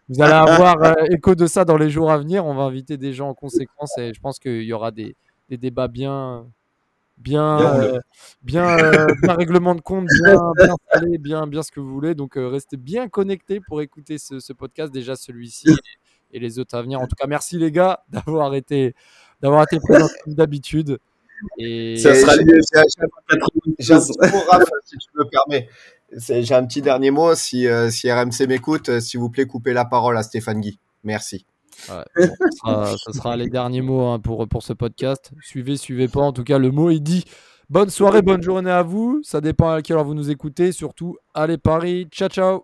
vous 0.10 0.22
allez 0.22 0.34
avoir 0.34 0.82
euh, 0.84 0.94
écho 1.12 1.36
de 1.36 1.46
ça 1.48 1.66
dans 1.66 1.78
les 1.78 1.90
jours 1.90 2.10
à 2.12 2.18
venir. 2.18 2.46
On 2.46 2.56
va 2.56 2.64
inviter 2.64 2.98
des 2.98 3.14
gens 3.14 3.30
en 3.30 3.34
conséquence 3.34 3.98
et 3.98 4.14
je 4.14 4.20
pense 4.22 4.40
qu'il 4.40 4.64
y 4.64 4.72
aura 4.74 4.92
des, 4.92 5.16
des 5.50 5.58
débats 5.58 5.90
bien, 5.90 6.48
bien, 7.18 7.58
Bien 7.58 7.82
euh, 7.82 8.00
bien, 8.42 8.80
euh, 8.80 9.08
bien 9.22 9.34
règlement 9.36 9.76
de 9.76 9.82
compte, 9.82 10.08
bien, 10.24 10.40
bien 10.58 10.76
salé, 10.94 11.18
bien, 11.18 11.48
bien 11.48 11.62
ce 11.64 11.72
que 11.72 11.80
vous 11.82 11.92
voulez. 11.94 12.16
Donc 12.16 12.34
restez 12.38 12.78
bien 12.78 13.10
connectés 13.10 13.60
pour 13.68 13.82
écouter 13.82 14.18
ce, 14.18 14.40
ce 14.40 14.54
podcast, 14.54 14.94
déjà 14.94 15.16
celui-ci 15.18 15.70
et, 16.32 16.38
et 16.38 16.40
les 16.40 16.60
autres 16.60 16.76
à 16.78 16.82
venir. 16.82 17.02
En 17.02 17.08
tout 17.08 17.16
cas, 17.18 17.28
merci 17.28 17.58
les 17.58 17.72
gars 17.72 18.04
d'avoir 18.10 18.54
été, 18.56 18.96
d'avoir 19.42 19.64
été 19.64 19.80
présents 19.80 20.08
comme 20.24 20.36
d'habitude. 20.36 21.00
Et 21.60 21.98
Ça 21.98 22.14
sera 22.16 22.36
j'ai- 22.36 22.44
lié 22.44 22.60
j'ai- 23.80 23.94
un 23.94 24.00
petit 24.00 24.32
mot, 24.34 24.42
Raph, 24.50 24.64
si 24.86 24.98
tu 24.98 25.08
me 25.16 25.24
permets. 25.30 25.70
C'est- 26.18 26.42
J'ai 26.44 26.56
un 26.56 26.66
petit 26.66 26.82
dernier 26.82 27.12
mot. 27.12 27.36
Si, 27.36 27.68
euh, 27.68 27.90
si 27.90 28.10
RMC 28.12 28.48
m'écoute, 28.48 28.90
euh, 28.90 29.00
s'il 29.00 29.20
vous 29.20 29.30
plaît, 29.30 29.46
coupez 29.46 29.74
la 29.74 29.86
parole 29.86 30.18
à 30.18 30.24
Stéphane 30.24 30.62
Guy. 30.62 30.80
Merci. 31.04 31.46
Ouais, 31.90 31.96
bon, 32.16 32.34
ce, 32.40 32.58
sera, 32.58 32.96
ce 32.98 33.12
sera 33.12 33.36
les 33.38 33.50
derniers 33.50 33.82
mots 33.82 34.08
hein, 34.08 34.20
pour, 34.20 34.48
pour 34.48 34.64
ce 34.64 34.74
podcast. 34.74 35.32
Suivez, 35.44 35.78
suivez 35.78 36.08
pas. 36.08 36.22
En 36.22 36.34
tout 36.34 36.44
cas, 36.44 36.58
le 36.58 36.72
mot 36.72 36.90
est 36.90 37.00
dit. 37.00 37.24
Bonne 37.70 37.90
soirée, 37.90 38.22
bonne 38.22 38.42
journée 38.42 38.72
à 38.72 38.82
vous. 38.82 39.20
Ça 39.24 39.42
dépend 39.42 39.70
à 39.72 39.82
quelle 39.82 39.98
heure 39.98 40.06
vous 40.06 40.14
nous 40.16 40.32
écoutez. 40.32 40.72
Surtout, 40.72 41.18
allez 41.34 41.58
Paris. 41.58 42.08
Ciao, 42.12 42.30
ciao. 42.30 42.64